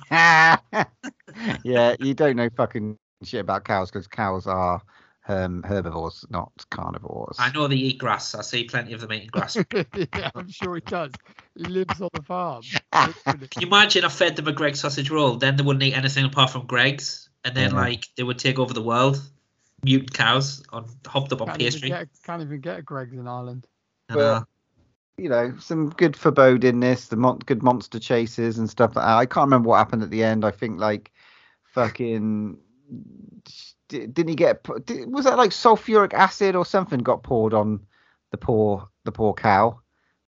yeah, 1.63 1.95
you 1.99 2.13
don't 2.13 2.35
know 2.35 2.49
fucking 2.55 2.97
shit 3.23 3.41
about 3.41 3.63
cows 3.63 3.89
because 3.89 4.07
cows 4.07 4.47
are 4.47 4.81
um, 5.27 5.63
herbivores, 5.63 6.25
not 6.29 6.51
carnivores. 6.69 7.37
I 7.39 7.51
know 7.51 7.67
they 7.67 7.75
eat 7.75 7.97
grass. 7.97 8.33
I 8.35 8.41
see 8.41 8.63
plenty 8.63 8.93
of 8.93 9.01
them 9.01 9.13
eating 9.13 9.29
grass. 9.29 9.57
yeah, 9.73 10.31
I'm 10.35 10.49
sure 10.49 10.75
he 10.75 10.81
does. 10.81 11.11
He 11.55 11.65
lives 11.65 12.01
on 12.01 12.09
the 12.13 12.21
farm. 12.23 12.63
Can 12.93 13.13
you 13.59 13.67
imagine 13.67 14.05
I 14.05 14.09
fed 14.09 14.35
them 14.35 14.47
a 14.47 14.53
Greggs 14.53 14.79
sausage 14.79 15.09
roll? 15.09 15.35
Then 15.35 15.55
they 15.55 15.63
wouldn't 15.63 15.83
eat 15.83 15.95
anything 15.95 16.25
apart 16.25 16.49
from 16.49 16.65
Greggs, 16.65 17.29
and 17.43 17.55
then 17.55 17.71
Yeah. 17.71 17.77
like 17.77 18.05
they 18.15 18.23
would 18.23 18.39
take 18.39 18.59
over 18.59 18.73
the 18.73 18.81
world. 18.81 19.21
Mutant 19.83 20.13
cows 20.13 20.63
on 20.71 20.89
hopped 21.05 21.31
up 21.33 21.41
on 21.41 21.47
Can't 21.47 21.61
even, 21.61 21.71
pastry. 21.71 21.89
get, 21.89 22.07
can't 22.25 22.41
even 22.41 22.61
get 22.61 22.79
a 22.79 22.81
Greggs 22.81 23.13
in 23.13 23.27
Ireland. 23.27 23.67
Well, 24.13 24.47
you 25.17 25.29
know, 25.29 25.55
some 25.59 25.89
good 25.89 26.13
forebodingness, 26.13 27.09
the 27.09 27.15
mon- 27.15 27.39
good 27.39 27.61
monster 27.61 27.99
chases 27.99 28.57
and 28.57 28.69
stuff 28.69 28.95
like 28.95 29.05
that. 29.05 29.17
I 29.17 29.25
can't 29.25 29.45
remember 29.45 29.69
what 29.69 29.77
happened 29.77 30.03
at 30.03 30.09
the 30.09 30.23
end. 30.23 30.45
I 30.45 30.51
think 30.51 30.79
like 30.79 31.11
fucking 31.73 32.57
didn't 33.89 34.27
he 34.27 34.35
get 34.35 34.65
did, 34.85 35.11
was 35.11 35.25
that 35.25 35.37
like 35.37 35.51
sulfuric 35.51 36.13
acid 36.13 36.55
or 36.55 36.65
something 36.65 36.99
got 36.99 37.23
poured 37.23 37.53
on 37.53 37.79
the 38.31 38.37
poor 38.37 38.89
the 39.05 39.11
poor 39.11 39.33
cow, 39.33 39.79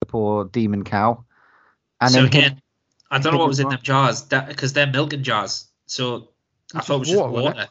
the 0.00 0.06
poor 0.06 0.44
demon 0.44 0.84
cow. 0.84 1.24
And 2.00 2.10
so 2.10 2.18
then 2.18 2.26
again, 2.26 2.62
I 3.10 3.18
don't 3.18 3.32
know 3.32 3.38
what 3.38 3.48
was 3.48 3.60
in 3.60 3.66
as 3.66 3.72
them 3.72 3.82
jars 3.82 4.22
because 4.22 4.72
they're 4.72 4.86
milking 4.86 5.22
jars. 5.22 5.68
So 5.86 6.28
I 6.74 6.80
thought 6.80 6.96
it 6.96 6.98
was 7.00 7.08
just 7.08 7.20
water, 7.20 7.32
wasn't 7.32 7.56
water. 7.56 7.68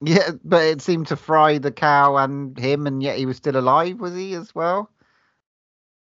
Yeah, 0.00 0.30
but 0.44 0.64
it 0.64 0.82
seemed 0.82 1.06
to 1.08 1.16
fry 1.16 1.58
the 1.58 1.72
cow 1.72 2.16
and 2.16 2.58
him, 2.58 2.86
and 2.86 3.02
yet 3.02 3.16
he 3.16 3.26
was 3.26 3.36
still 3.36 3.56
alive. 3.56 3.98
Was 3.98 4.14
he 4.14 4.34
as 4.34 4.54
well? 4.54 4.90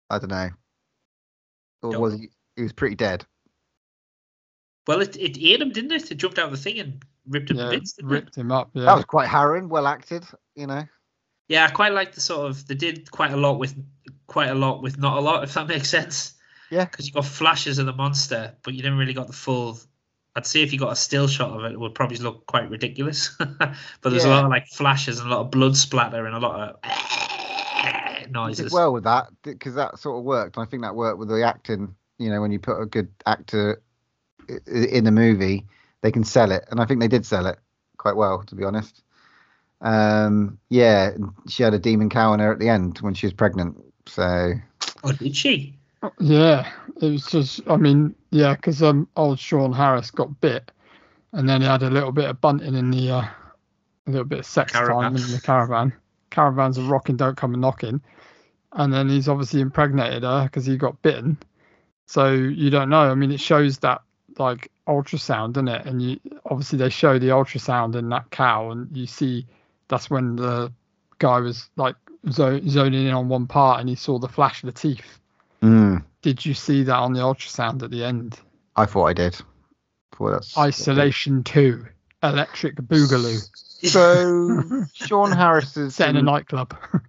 I 0.10 0.18
don't 0.18 0.30
know. 0.30 0.50
Or 1.84 1.92
Don't 1.92 2.02
was 2.02 2.16
he? 2.16 2.30
He 2.56 2.64
was 2.64 2.74
pretty 2.74 2.96
dead. 2.96 3.26
Well, 4.88 5.02
it, 5.02 5.16
it 5.16 5.38
ate 5.40 5.62
him, 5.62 5.72
didn't 5.72 5.92
it? 5.92 6.12
It 6.12 6.16
jumped 6.16 6.40
out 6.40 6.46
of 6.46 6.52
the 6.52 6.58
thing 6.58 6.80
and 6.80 7.06
ripped 7.28 7.52
him 7.52 7.58
Yeah, 7.58 7.66
to 7.66 7.70
bits, 7.72 7.96
ripped 8.04 8.36
him 8.36 8.52
up. 8.52 8.70
Yeah. 8.74 8.86
That 8.86 8.96
was 8.96 9.06
quite 9.06 9.28
harrowing. 9.28 9.70
Well 9.70 9.88
acted, 9.88 10.26
you 10.56 10.68
know. 10.68 10.84
Yeah, 11.48 11.66
I 11.66 11.70
quite 11.72 11.92
like 11.94 12.14
the 12.14 12.22
sort 12.22 12.50
of 12.50 12.66
they 12.68 12.76
did 12.76 13.12
quite 13.12 13.32
a 13.32 13.38
lot 13.38 13.60
with 13.60 13.76
quite 14.28 14.50
a 14.50 14.56
lot 14.56 14.82
with 14.82 14.98
not 14.98 15.18
a 15.18 15.22
lot, 15.22 15.44
if 15.44 15.54
that 15.56 15.68
makes 15.74 15.90
sense. 15.90 16.34
Yeah. 16.70 16.86
Because 16.86 17.06
you 17.08 17.14
got 17.14 17.26
flashes 17.26 17.78
of 17.80 17.86
the 17.86 17.94
monster, 17.94 18.56
but 18.64 18.74
you 18.74 18.82
didn't 18.82 18.98
really 18.98 19.14
got 19.14 19.28
the 19.28 19.34
full. 19.34 19.80
I'd 20.34 20.46
say 20.46 20.62
if 20.62 20.72
you 20.72 20.80
got 20.80 20.94
a 20.94 20.96
still 20.96 21.28
shot 21.28 21.52
of 21.52 21.66
it, 21.66 21.74
it 21.74 21.80
would 21.80 21.94
probably 21.94 22.16
look 22.18 22.46
quite 22.46 22.70
ridiculous. 22.70 23.36
but 23.60 23.76
there's 24.02 24.24
a 24.24 24.30
lot 24.30 24.46
of 24.46 24.50
like 24.50 24.66
flashes 24.68 25.20
and 25.20 25.30
a 25.30 25.36
lot 25.36 25.42
of 25.42 25.52
blood 25.52 25.76
splatter 25.76 26.26
and 26.26 26.34
a 26.36 26.40
lot 26.40 26.60
of 26.70 26.76
He 28.18 28.24
did 28.26 28.32
noises. 28.32 28.72
well 28.72 28.94
with 28.94 29.04
that 29.04 29.28
because 29.44 29.76
that 29.76 30.00
sort 30.00 30.18
of 30.20 30.24
worked. 30.24 30.58
I 30.58 30.64
think 30.66 30.84
that 30.84 30.96
worked 30.96 31.18
with 31.20 31.28
the 31.28 31.44
acting. 31.44 31.94
You 32.18 32.30
know, 32.30 32.40
when 32.40 32.52
you 32.52 32.60
put 32.60 32.80
a 32.80 32.86
good 32.86 33.10
actor 33.26 33.82
i- 34.50 34.54
i- 34.68 34.88
in 34.92 35.04
the 35.04 35.12
movie, 35.12 35.66
they 36.02 36.12
can 36.12 36.24
sell 36.24 36.52
it, 36.52 36.66
and 36.72 36.80
I 36.80 36.86
think 36.86 37.00
they 37.00 37.08
did 37.08 37.26
sell 37.26 37.46
it 37.46 37.60
quite 37.98 38.16
well, 38.16 38.44
to 38.44 38.56
be 38.56 38.64
honest. 38.64 39.04
Um, 39.82 40.60
yeah, 40.70 41.12
she 41.48 41.64
had 41.64 41.74
a 41.74 41.80
demon 41.80 42.10
cow 42.10 42.34
in 42.34 42.40
her 42.40 42.52
at 42.52 42.60
the 42.60 42.70
end 42.70 43.00
when 43.00 43.14
she 43.14 43.26
was 43.26 43.34
pregnant. 43.34 43.78
So 44.06 44.54
Oh, 45.04 45.12
did 45.12 45.36
she? 45.36 45.78
Yeah, 46.20 46.72
it 47.02 47.12
was 47.12 47.26
just. 47.26 47.62
I 47.68 47.78
mean, 47.78 48.16
yeah, 48.32 48.56
because 48.56 48.82
um, 48.82 49.08
old 49.16 49.40
Sean 49.40 49.74
Harris 49.74 50.12
got 50.12 50.42
bit, 50.42 50.72
and 51.34 51.48
then 51.48 51.62
he 51.62 51.68
had 51.68 51.84
a 51.84 51.90
little 51.90 52.12
bit 52.12 52.30
of 52.30 52.42
bunting 52.42 52.76
in 52.76 52.92
the, 52.92 53.12
uh, 53.12 53.22
a 53.22 53.32
little 54.08 54.26
bit 54.26 54.40
of 54.40 54.46
sex 54.46 54.72
Caravan. 54.72 55.02
time 55.02 55.16
in 55.16 55.32
the 55.32 55.42
caravan. 55.42 55.94
Caravans 56.32 56.80
are 56.80 56.84
rocking, 56.84 57.18
don't 57.18 57.38
come 57.38 57.54
and 57.54 57.62
knocking, 57.62 58.02
and 58.74 58.94
then 58.94 59.10
he's 59.10 59.28
obviously 59.28 59.62
impregnated 59.62 60.24
her 60.24 60.46
because 60.46 60.66
he 60.66 60.78
got 60.78 61.02
bitten. 61.02 61.38
So 62.08 62.32
you 62.32 62.70
don't 62.70 62.90
know. 62.90 63.12
I 63.12 63.16
mean, 63.16 63.32
it 63.32 63.40
shows 63.40 63.78
that 63.80 64.02
like 64.38 64.72
ultrasound, 64.92 65.54
doesn't 65.54 65.68
it? 65.70 65.86
And 65.86 66.02
you 66.02 66.20
obviously 66.46 66.78
they 66.78 66.90
show 66.90 67.18
the 67.20 67.30
ultrasound 67.30 67.96
in 67.96 68.10
that 68.10 68.30
cow, 68.32 68.72
and 68.72 68.96
you 68.96 69.08
see 69.08 69.46
that's 69.88 70.10
when 70.10 70.36
the 70.36 70.72
guy 71.20 71.40
was 71.40 71.70
like 71.78 71.96
zo- 72.30 72.62
zoning 72.68 73.08
in 73.08 73.14
on 73.14 73.30
one 73.30 73.48
part, 73.48 73.80
and 73.80 73.90
he 73.90 73.96
saw 73.96 74.20
the 74.20 74.28
flash 74.28 74.64
of 74.64 74.68
the 74.74 74.80
teeth. 74.80 75.20
mm, 75.62 76.04
Did 76.22 76.46
you 76.46 76.54
see 76.54 76.84
that 76.84 76.96
on 76.96 77.14
the 77.14 77.20
ultrasound 77.22 77.82
at 77.84 77.92
the 77.92 78.04
end? 78.04 78.40
I 78.76 78.86
thought 78.86 79.06
I 79.06 79.14
did. 79.14 79.36
Thought 80.16 80.32
that's 80.32 80.58
Isolation 80.58 81.44
2, 81.44 81.86
Electric 82.24 82.76
Boogaloo, 82.76 83.40
So 83.90 84.86
Sean 84.94 85.32
Harris 85.32 85.76
is 85.78 85.96
set 85.96 86.10
in 86.10 86.18
a 86.18 86.22
nightclub. 86.22 86.76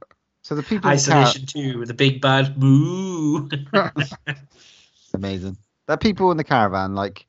So 0.44 0.56
the 0.56 0.62
people 0.64 0.90
in 0.90 0.96
the 0.96 1.02
car- 1.08 1.22
Isolation 1.22 1.46
two 1.46 1.78
with 1.78 1.88
a 1.90 1.94
big 1.94 2.20
bad 2.20 2.58
moo. 2.60 3.48
amazing. 5.14 5.56
The 5.86 5.96
people 5.96 6.30
in 6.32 6.36
the 6.36 6.44
caravan, 6.44 6.94
like 6.96 7.26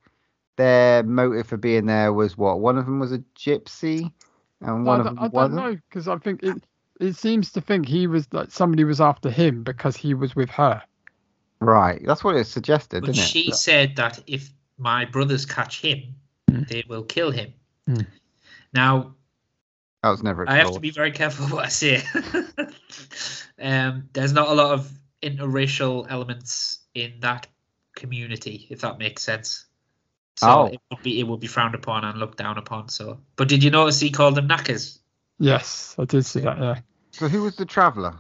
their 0.56 1.04
motive 1.04 1.48
for 1.48 1.58
being 1.58 1.86
there 1.86 2.14
was 2.14 2.38
what? 2.38 2.60
One 2.60 2.78
of 2.78 2.86
them 2.86 3.00
was 3.00 3.12
a 3.12 3.20
gypsy, 3.38 4.12
and 4.62 4.86
one 4.86 4.98
I 4.98 5.00
of 5.02 5.06
don't, 5.08 5.16
them 5.16 5.24
I 5.24 5.28
don't 5.28 5.34
wasn't. 5.34 5.56
know 5.56 5.80
because 5.90 6.08
I 6.08 6.18
think 6.18 6.44
it, 6.44 6.64
it 7.00 7.16
seems 7.16 7.52
to 7.54 7.62
think 7.62 7.88
he 7.88 8.08
was 8.08 8.28
like 8.32 8.52
somebody 8.52 8.84
was 8.84 9.02
after 9.02 9.30
him 9.30 9.64
because 9.64 9.96
he 9.98 10.14
was 10.14 10.36
with 10.36 10.50
her. 10.52 10.82
Right, 11.60 12.02
that's 12.06 12.24
what 12.24 12.36
it 12.36 12.46
suggested, 12.46 13.02
But 13.02 13.08
didn't 13.14 13.26
she 13.26 13.40
it? 13.40 13.46
She 13.46 13.52
said 13.52 13.96
that 13.96 14.22
if 14.28 14.50
my 14.78 15.06
brothers 15.06 15.46
catch 15.46 15.82
him, 15.82 16.16
Hmm. 16.50 16.64
they 16.68 16.84
will 16.90 17.04
kill 17.04 17.32
him. 17.32 17.54
Hmm. 17.88 18.02
Now, 18.74 19.16
That 20.02 20.10
was 20.10 20.24
never. 20.24 20.48
I 20.50 20.58
have 20.58 20.74
to 20.74 20.80
be 20.82 20.92
very 20.92 21.12
careful 21.12 21.46
what 21.56 21.66
I 21.66 21.70
say. 21.70 22.04
um, 23.62 24.10
there's 24.14 24.34
not 24.34 24.50
a 24.50 24.54
lot 24.54 24.74
of 24.74 24.92
interracial 25.22 26.06
elements 26.10 26.80
in 26.94 27.14
that 27.22 27.48
community, 27.96 28.68
if 28.70 28.82
that 28.82 28.98
makes 29.00 29.24
sense. 29.24 29.66
So 30.38 30.48
Oh. 30.50 30.66
it 30.66 30.80
would 30.90 31.04
be 31.04 31.20
it 31.20 31.24
would 31.28 31.40
be 31.40 31.48
frowned 31.48 31.76
upon 31.76 32.04
and 32.04 32.20
looked 32.20 32.38
down 32.40 32.58
upon. 32.58 32.90
So, 32.90 33.20
but 33.36 33.48
did 33.48 33.64
you 33.64 33.70
notice 33.72 34.00
he 34.00 34.10
called 34.10 34.36
them 34.36 34.48
knackers? 34.48 35.00
Yes, 35.40 35.96
I 36.00 36.06
did 36.06 36.26
see 36.26 36.40
that. 36.42 36.58
Yeah. 36.58 36.80
So 37.12 37.28
who 37.28 37.44
was 37.44 37.56
the 37.56 37.66
traveller? 37.66 38.16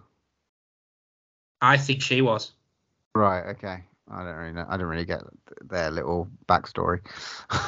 I 1.61 1.77
think 1.77 2.01
she 2.01 2.21
was. 2.21 2.51
Right. 3.15 3.45
Okay. 3.51 3.83
I 4.11 4.23
don't 4.23 4.35
really 4.35 4.51
know. 4.53 4.65
I 4.67 4.77
don't 4.77 4.87
really 4.87 5.05
get 5.05 5.21
their 5.61 5.89
little 5.89 6.27
backstory. 6.47 6.99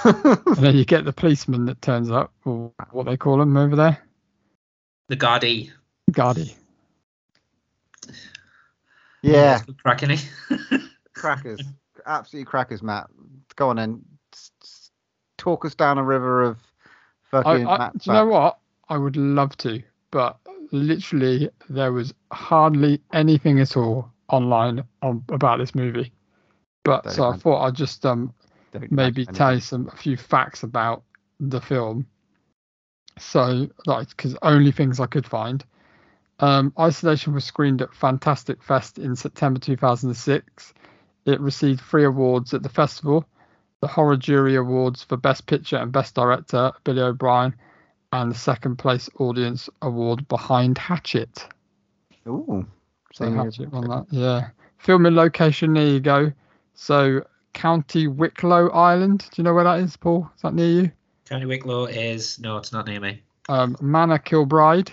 And 0.03 0.57
then 0.57 0.75
you 0.77 0.83
get 0.85 1.05
the 1.05 1.13
policeman 1.13 1.65
that 1.65 1.81
turns 1.81 2.11
up, 2.11 2.33
or 2.43 2.71
what 2.91 3.05
they 3.05 3.15
call 3.17 3.41
him 3.41 3.55
over 3.55 3.75
there, 3.75 3.97
The 5.07 5.15
Gardaí. 5.17 5.71
Guardy. 6.11 6.55
yeah, 9.21 9.61
Cracking 9.81 10.17
crackers, 11.15 11.61
absolutely 12.05 12.45
crackers, 12.45 12.83
Matt. 12.83 13.07
Go 13.55 13.69
on 13.69 13.77
then. 13.77 14.03
Talk 15.37 15.65
us 15.65 15.75
down 15.75 15.97
a 15.97 16.03
river 16.03 16.43
of 16.43 16.57
fucking. 17.31 17.67
I, 17.67 17.77
Matt 17.77 17.97
do 17.97 18.11
you 18.11 18.13
know 18.13 18.25
what? 18.27 18.59
I 18.89 18.97
would 18.97 19.17
love 19.17 19.57
to, 19.57 19.81
but 20.11 20.37
literally 20.71 21.49
there 21.69 21.91
was 21.91 22.13
hardly 22.31 23.01
anything 23.13 23.59
at 23.59 23.77
all 23.77 24.11
online 24.29 24.83
on, 25.01 25.23
about 25.29 25.59
this 25.59 25.75
movie. 25.75 26.11
But 26.83 27.03
Don't 27.03 27.13
so 27.13 27.29
I 27.29 27.37
thought 27.37 27.65
I'd 27.65 27.75
just 27.75 28.05
um 28.05 28.33
Don't 28.71 28.91
maybe 28.91 29.25
tell 29.25 29.55
you 29.55 29.59
some 29.59 29.89
a 29.91 29.95
few 29.95 30.17
facts 30.17 30.63
about 30.63 31.03
the 31.39 31.61
film. 31.61 32.05
So 33.17 33.67
like 33.85 34.09
because 34.09 34.35
only 34.41 34.71
things 34.71 34.99
I 34.99 35.07
could 35.07 35.25
find. 35.25 35.63
Um, 36.39 36.73
Isolation 36.77 37.33
was 37.33 37.45
screened 37.45 37.81
at 37.81 37.93
Fantastic 37.93 38.61
Fest 38.61 38.99
in 38.99 39.15
September 39.15 39.57
2006. 39.57 40.73
It 41.25 41.39
received 41.39 41.79
three 41.79 42.03
awards 42.03 42.53
at 42.53 42.61
the 42.61 42.69
festival: 42.69 43.25
the 43.85 43.91
Horror 43.91 44.17
Jury 44.17 44.55
Awards 44.55 45.03
for 45.03 45.15
Best 45.15 45.45
Picture 45.45 45.77
and 45.77 45.91
Best 45.91 46.15
Director, 46.15 46.71
Billy 46.85 47.03
O'Brien, 47.03 47.53
and 48.13 48.31
the 48.31 48.35
second 48.35 48.77
place 48.77 49.07
audience 49.19 49.69
award 49.83 50.27
behind 50.27 50.75
Hatchet. 50.79 51.45
Ooh. 52.27 52.65
So 53.13 53.25
same 53.25 53.35
here. 53.35 53.43
Hatchet 53.43 53.71
won 53.71 53.87
that. 53.89 54.07
Yeah. 54.09 54.47
Filming 54.79 55.13
location. 55.13 55.75
There 55.75 55.85
you 55.85 55.99
go. 55.99 56.33
So 56.73 57.21
County 57.53 58.07
Wicklow 58.07 58.69
Island. 58.69 59.19
Do 59.19 59.39
you 59.39 59.43
know 59.43 59.53
where 59.53 59.65
that 59.65 59.81
is, 59.81 59.95
Paul? 59.95 60.31
Is 60.35 60.41
that 60.41 60.55
near 60.55 60.81
you? 60.81 60.91
County 61.29 61.45
Wicklow 61.45 61.85
is 61.85 62.39
no, 62.39 62.57
it's 62.57 62.73
not 62.73 62.87
near 62.87 62.99
me. 62.99 63.21
Um, 63.49 63.77
Manor 63.81 64.17
Kilbride. 64.17 64.91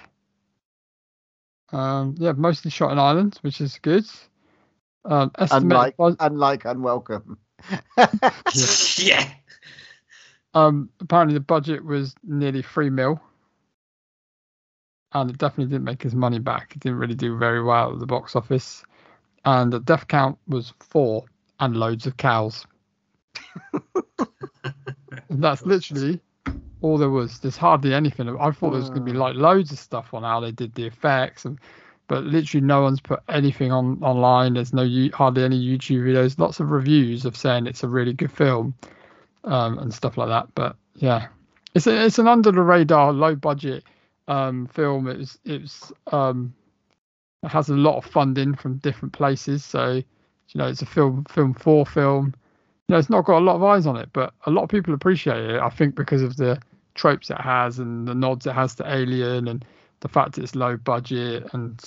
Um, 1.72 2.14
yeah, 2.18 2.32
mostly 2.32 2.70
shot 2.70 2.92
in 2.92 2.98
Ireland, 2.98 3.38
which 3.40 3.62
is 3.62 3.78
good. 3.80 4.04
Um, 5.06 5.30
estimated 5.38 5.72
Unlike, 5.72 5.96
bud- 5.96 6.16
unlike 6.20 6.64
unwelcome. 6.66 7.38
yeah. 8.98 9.28
um, 10.54 10.90
apparently 11.00 11.34
the 11.34 11.40
budget 11.40 11.84
was 11.84 12.14
nearly 12.24 12.62
three 12.62 12.90
mil, 12.90 13.20
and 15.12 15.30
it 15.30 15.38
definitely 15.38 15.70
didn't 15.72 15.84
make 15.84 16.02
his 16.02 16.14
money 16.14 16.38
back. 16.38 16.72
It 16.74 16.80
didn't 16.80 16.98
really 16.98 17.14
do 17.14 17.38
very 17.38 17.62
well 17.62 17.92
at 17.92 17.98
the 17.98 18.06
box 18.06 18.36
office, 18.36 18.84
and 19.44 19.72
the 19.72 19.80
death 19.80 20.08
count 20.08 20.38
was 20.48 20.72
four 20.80 21.24
and 21.60 21.76
loads 21.76 22.06
of 22.06 22.16
cows. 22.16 22.66
That's 25.30 25.64
literally 25.64 26.20
all 26.80 26.98
there 26.98 27.10
was. 27.10 27.38
There's 27.38 27.56
hardly 27.56 27.94
anything. 27.94 28.28
I 28.28 28.50
thought 28.50 28.70
there 28.70 28.80
was 28.80 28.90
going 28.90 29.06
to 29.06 29.12
be 29.12 29.16
like 29.16 29.34
loads 29.36 29.72
of 29.72 29.78
stuff 29.78 30.12
on 30.12 30.22
how 30.22 30.40
they 30.40 30.52
did 30.52 30.74
the 30.74 30.86
effects, 30.86 31.44
and 31.44 31.58
but 32.12 32.24
literally 32.24 32.60
no 32.62 32.82
one's 32.82 33.00
put 33.00 33.22
anything 33.30 33.72
on 33.72 33.98
online. 34.02 34.52
There's 34.52 34.74
no 34.74 34.86
hardly 35.14 35.44
any 35.44 35.58
YouTube 35.58 36.04
videos. 36.04 36.38
Lots 36.38 36.60
of 36.60 36.70
reviews 36.70 37.24
of 37.24 37.34
saying 37.34 37.66
it's 37.66 37.84
a 37.84 37.88
really 37.88 38.12
good 38.12 38.30
film, 38.30 38.74
um, 39.44 39.78
and 39.78 39.94
stuff 39.94 40.18
like 40.18 40.28
that. 40.28 40.48
But 40.54 40.76
yeah, 40.96 41.28
it's 41.74 41.86
a, 41.86 42.04
it's 42.04 42.18
an 42.18 42.28
under 42.28 42.52
the 42.52 42.60
radar, 42.60 43.14
low 43.14 43.34
budget 43.34 43.84
um, 44.28 44.66
film. 44.66 45.08
It's 45.08 45.38
it's 45.46 45.90
um, 46.08 46.52
it 47.42 47.48
has 47.48 47.70
a 47.70 47.76
lot 47.76 47.96
of 47.96 48.04
funding 48.04 48.56
from 48.56 48.76
different 48.76 49.14
places. 49.14 49.64
So 49.64 49.92
you 49.94 50.04
know 50.54 50.66
it's 50.66 50.82
a 50.82 50.86
film 50.86 51.24
film 51.30 51.54
for 51.54 51.86
film. 51.86 52.34
You 52.88 52.92
know, 52.92 52.98
it's 52.98 53.08
not 53.08 53.24
got 53.24 53.38
a 53.38 53.46
lot 53.46 53.56
of 53.56 53.62
eyes 53.62 53.86
on 53.86 53.96
it, 53.96 54.10
but 54.12 54.34
a 54.44 54.50
lot 54.50 54.64
of 54.64 54.68
people 54.68 54.92
appreciate 54.92 55.48
it. 55.48 55.62
I 55.62 55.70
think 55.70 55.94
because 55.94 56.20
of 56.20 56.36
the 56.36 56.60
tropes 56.94 57.30
it 57.30 57.40
has 57.40 57.78
and 57.78 58.06
the 58.06 58.14
nods 58.14 58.46
it 58.46 58.52
has 58.52 58.74
to 58.74 58.94
Alien 58.94 59.48
and 59.48 59.64
the 60.00 60.08
fact 60.08 60.36
it's 60.36 60.54
low 60.54 60.76
budget 60.76 61.48
and 61.54 61.80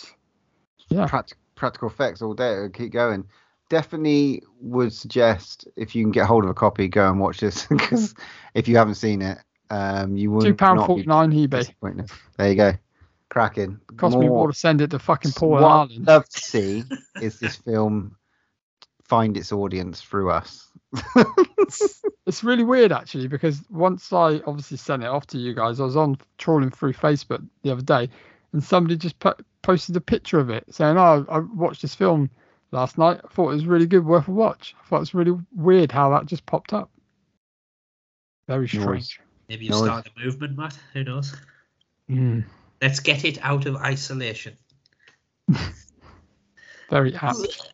yeah, 0.89 1.07
Pract- 1.07 1.33
practical 1.55 1.89
effects 1.89 2.21
all 2.21 2.33
day. 2.33 2.67
Keep 2.73 2.91
going. 2.91 3.25
Definitely 3.69 4.43
would 4.61 4.93
suggest 4.93 5.67
if 5.75 5.95
you 5.95 6.03
can 6.03 6.11
get 6.11 6.27
hold 6.27 6.43
of 6.43 6.49
a 6.49 6.53
copy, 6.53 6.87
go 6.87 7.09
and 7.09 7.19
watch 7.19 7.39
this 7.39 7.65
because 7.69 8.13
if 8.53 8.67
you 8.67 8.77
haven't 8.77 8.95
seen 8.95 9.21
it, 9.21 9.39
um, 9.69 10.15
you 10.15 10.31
will 10.31 10.41
two 10.41 10.53
pound 10.53 10.85
forty 10.85 11.05
nine 11.05 11.31
eBay. 11.31 11.73
There 12.37 12.49
you 12.49 12.55
go. 12.55 12.73
Cracking. 13.29 13.79
Cost 13.97 14.17
me 14.17 14.27
more 14.27 14.47
to 14.47 14.53
send 14.53 14.81
it 14.81 14.91
to 14.91 14.99
fucking 14.99 15.31
Paul 15.31 15.49
what 15.49 15.63
and 15.63 15.91
I'd 15.91 16.07
love 16.07 16.29
to 16.29 16.39
see 16.39 16.83
is 17.21 17.39
this 17.39 17.55
film 17.55 18.15
find 19.03 19.37
its 19.37 19.51
audience 19.51 20.01
through 20.01 20.31
us. 20.31 20.71
It's 22.27 22.43
really 22.43 22.63
weird 22.63 22.91
actually 22.91 23.27
because 23.27 23.61
once 23.69 24.11
I 24.11 24.41
obviously 24.47 24.77
sent 24.77 25.03
it 25.03 25.07
off 25.07 25.27
to 25.27 25.37
you 25.37 25.53
guys, 25.53 25.79
I 25.79 25.83
was 25.83 25.95
on 25.95 26.17
trawling 26.39 26.71
through 26.71 26.93
Facebook 26.93 27.45
the 27.61 27.71
other 27.71 27.83
day, 27.83 28.09
and 28.55 28.63
somebody 28.63 28.95
just 28.95 29.19
put, 29.19 29.45
posted 29.63 29.97
a 29.97 30.01
picture 30.01 30.39
of 30.39 30.49
it 30.49 30.63
saying, 30.73 30.97
"Oh, 30.97 31.25
I 31.29 31.39
watched 31.39 31.81
this 31.81 31.93
film 31.93 32.29
last 32.71 32.97
night. 32.97 33.19
I 33.21 33.27
thought 33.27 33.49
it 33.51 33.55
was 33.55 33.65
really 33.65 33.85
good, 33.85 34.05
worth 34.05 34.29
a 34.29 34.31
watch." 34.31 34.73
I 34.81 34.87
thought 34.87 34.95
it 34.95 34.99
was 34.99 35.13
really 35.13 35.37
weird 35.53 35.91
how 35.91 36.09
that 36.11 36.25
just 36.25 36.45
popped 36.45 36.71
up. 36.71 36.89
Very 38.47 38.69
strange. 38.69 39.19
Maybe 39.49 39.65
you 39.65 39.71
No, 39.71 39.83
start 39.83 40.07
a 40.07 40.19
movement, 40.23 40.57
Matt. 40.57 40.77
Who 40.93 41.03
knows? 41.03 41.35
Mm, 42.09 42.45
Let's 42.81 43.01
get 43.01 43.25
it 43.25 43.39
out 43.43 43.65
of 43.65 43.75
isolation. 43.75 44.55
very 46.89 47.13
apt. 47.15 47.73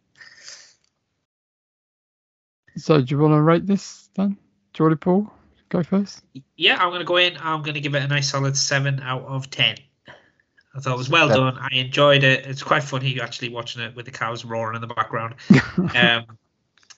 So, 2.76 3.02
do 3.02 3.06
you 3.14 3.22
want 3.22 3.34
to 3.34 3.42
rate 3.42 3.68
this 3.68 4.10
then, 4.16 4.36
Geordie 4.74 4.96
Paul? 4.96 5.32
Go 5.70 5.84
first. 5.84 6.24
Yeah, 6.58 6.78
I'm 6.82 6.90
going 6.90 7.02
to 7.02 7.06
go 7.06 7.18
in. 7.18 7.38
I'm 7.40 7.62
going 7.62 7.76
to 7.76 7.82
give 7.82 7.94
it 7.94 8.02
a 8.02 8.08
nice 8.08 8.32
solid 8.32 8.58
seven 8.58 9.00
out 9.02 9.26
of 9.26 9.52
ten. 9.52 9.78
I 10.74 10.80
thought 10.80 10.94
it 10.94 10.98
was 10.98 11.10
well 11.10 11.28
done. 11.28 11.58
I 11.58 11.76
enjoyed 11.76 12.24
it. 12.24 12.46
It's 12.46 12.64
quite 12.64 12.84
funny 12.84 13.20
actually 13.20 13.50
watching 13.50 13.82
it 13.82 13.96
with 13.96 14.06
the 14.06 14.12
cows 14.12 14.46
roaring 14.46 14.76
in 14.76 14.82
the 14.82 14.94
background. 14.94 15.36
um, 15.96 16.38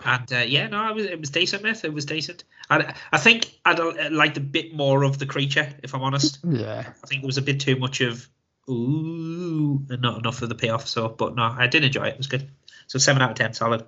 and 0.06 0.34
uh, 0.34 0.38
yeah, 0.38 0.68
no, 0.68 0.90
it 0.90 0.95
was 0.95 1.06
it 1.06 1.20
was 1.20 1.30
decent, 1.30 1.64
mate. 1.64 1.84
It 1.84 1.94
was 1.94 2.06
decent. 2.06 2.44
I 2.70 2.94
I 3.12 3.18
think 3.18 3.52
I'd 3.66 3.80
uh, 3.80 4.10
liked 4.12 4.38
a 4.38 4.41
bit 4.41 4.76
more 4.76 5.04
of 5.04 5.18
the 5.18 5.26
creature, 5.26 5.74
if 5.82 5.95
I'm 5.95 6.02
honest. 6.02 6.40
Yeah. 6.48 6.84
I 7.04 7.08
think 7.08 7.24
it 7.24 7.26
was 7.26 7.38
a 7.38 7.41
bit 7.41 7.60
too 7.60 7.76
much 7.78 8.02
of 8.02 8.28
ooh 8.70 9.86
and 9.90 10.02
not 10.02 10.20
enough 10.20 10.41
of 10.41 10.50
the 10.50 10.56
payoff. 10.56 10.88
So, 10.88 11.10
but 11.10 11.36
no, 11.36 11.44
I 11.44 11.68
did 11.68 11.84
enjoy 11.84 12.06
it. 12.06 12.14
It 12.14 12.18
was 12.18 12.28
good. 12.28 12.50
So 12.88 13.00
seven 13.00 13.22
out 13.22 13.32
of 13.32 13.38
ten, 13.38 13.54
solid. 13.54 13.86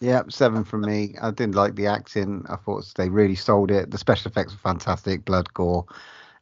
Yeah, 0.00 0.22
seven 0.30 0.64
from 0.64 0.82
me. 0.82 1.14
I 1.20 1.30
didn't 1.30 1.54
like 1.54 1.74
the 1.74 1.86
acting. 1.86 2.46
I 2.48 2.56
thought 2.56 2.90
they 2.96 3.10
really 3.10 3.34
sold 3.34 3.70
it. 3.70 3.90
The 3.90 3.98
special 3.98 4.30
effects 4.30 4.52
were 4.52 4.58
fantastic. 4.58 5.24
Blood, 5.26 5.52
gore. 5.52 5.84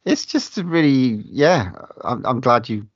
It's 0.04 0.24
just 0.26 0.58
a 0.58 0.64
really, 0.64 1.22
yeah. 1.28 1.72
I'm, 2.02 2.24
I'm 2.24 2.40
glad 2.40 2.68
you 2.68 2.86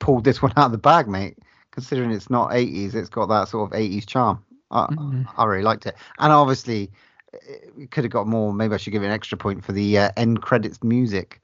pulled 0.00 0.24
this 0.24 0.40
one 0.42 0.52
out 0.56 0.66
of 0.66 0.72
the 0.72 0.78
bag, 0.78 1.08
mate. 1.08 1.38
Considering 1.72 2.10
it's 2.10 2.28
not 2.30 2.50
80s, 2.50 2.94
it's 2.94 3.08
got 3.08 3.26
that 3.26 3.48
sort 3.48 3.72
of 3.72 3.78
80s 3.78 4.06
charm. 4.06 4.44
I, 4.70 4.86
Mhm. 4.90 5.26
I 5.36 5.44
really 5.44 5.62
liked 5.64 5.86
it. 5.86 5.96
And 6.18 6.32
obviously, 6.32 6.90
it- 7.32 7.72
we 7.76 7.86
could 7.86 8.04
have 8.04 8.12
got 8.12 8.26
more. 8.26 8.52
Maybe 8.52 8.74
I 8.74 8.76
should 8.76 8.92
give 8.92 9.02
it 9.02 9.06
an 9.06 9.12
extra 9.12 9.38
point 9.38 9.64
for 9.64 9.72
the 9.72 9.98
uh, 9.98 10.10
end 10.16 10.42
credits 10.42 10.82
music. 10.82 11.40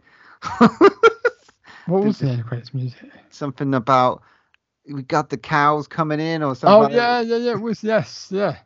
What 1.86 2.02
was 2.02 2.18
the 2.20 2.28
end 2.28 2.44
credits 2.46 2.74
music? 2.74 3.10
Something 3.30 3.74
about 3.74 4.22
we 4.90 5.02
got 5.02 5.30
the 5.30 5.36
cows 5.36 5.86
coming 5.88 6.20
in 6.20 6.42
or 6.42 6.54
something. 6.54 6.94
Oh 6.94 6.96
yeah, 6.96 7.20
yeah, 7.20 7.36
yeah. 7.36 7.52
It 7.52 7.60
was 7.60 7.82
yes, 7.82 8.28
yeah. 8.30 8.56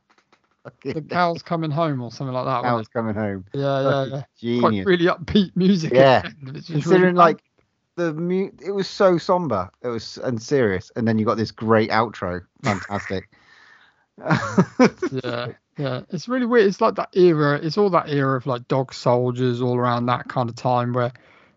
The 0.85 1.03
cows 1.11 1.43
coming 1.43 1.71
home 1.71 2.03
or 2.03 2.11
something 2.11 2.35
like 2.35 2.45
that. 2.45 2.63
cows 2.63 2.89
coming 2.89 3.15
home. 3.15 3.45
Yeah, 3.53 3.83
yeah, 3.83 4.05
yeah. 4.05 4.61
Quite 4.61 4.71
Genius. 4.71 4.87
really 4.87 5.07
upbeat 5.07 5.57
music. 5.57 5.93
Yeah. 5.93 6.23
end, 6.25 6.65
considering 6.67 7.03
really 7.03 7.13
like 7.15 7.43
the 7.97 8.15
mu- 8.15 8.51
it 8.65 8.71
was 8.71 8.89
so 8.89 9.19
somber 9.19 9.69
it 9.83 9.89
was 9.89 10.17
and 10.25 10.41
serious 10.41 10.91
and 10.97 11.07
then 11.07 11.19
you 11.19 11.27
got 11.27 11.37
this 11.37 11.51
great 11.51 11.91
outro 11.91 12.41
fantastic 12.63 13.29
yeah, 15.25 15.49
yeah. 15.79 16.03
It's 16.11 16.29
really 16.29 16.47
weird. 16.47 16.67
It's 16.67 16.81
like 16.81 16.95
that 16.97 17.09
era. 17.15 17.59
It's 17.63 17.79
all 17.79 17.91
that 17.91 18.09
era 18.09 18.37
of 18.37 18.47
like 18.47 18.69
Dog 18.69 18.93
Soldiers, 18.93 19.63
all 19.63 19.77
around 19.77 20.07
that 20.07 20.29
kind 20.29 20.49
of 20.49 20.55
time 20.55 20.93
where 20.93 21.13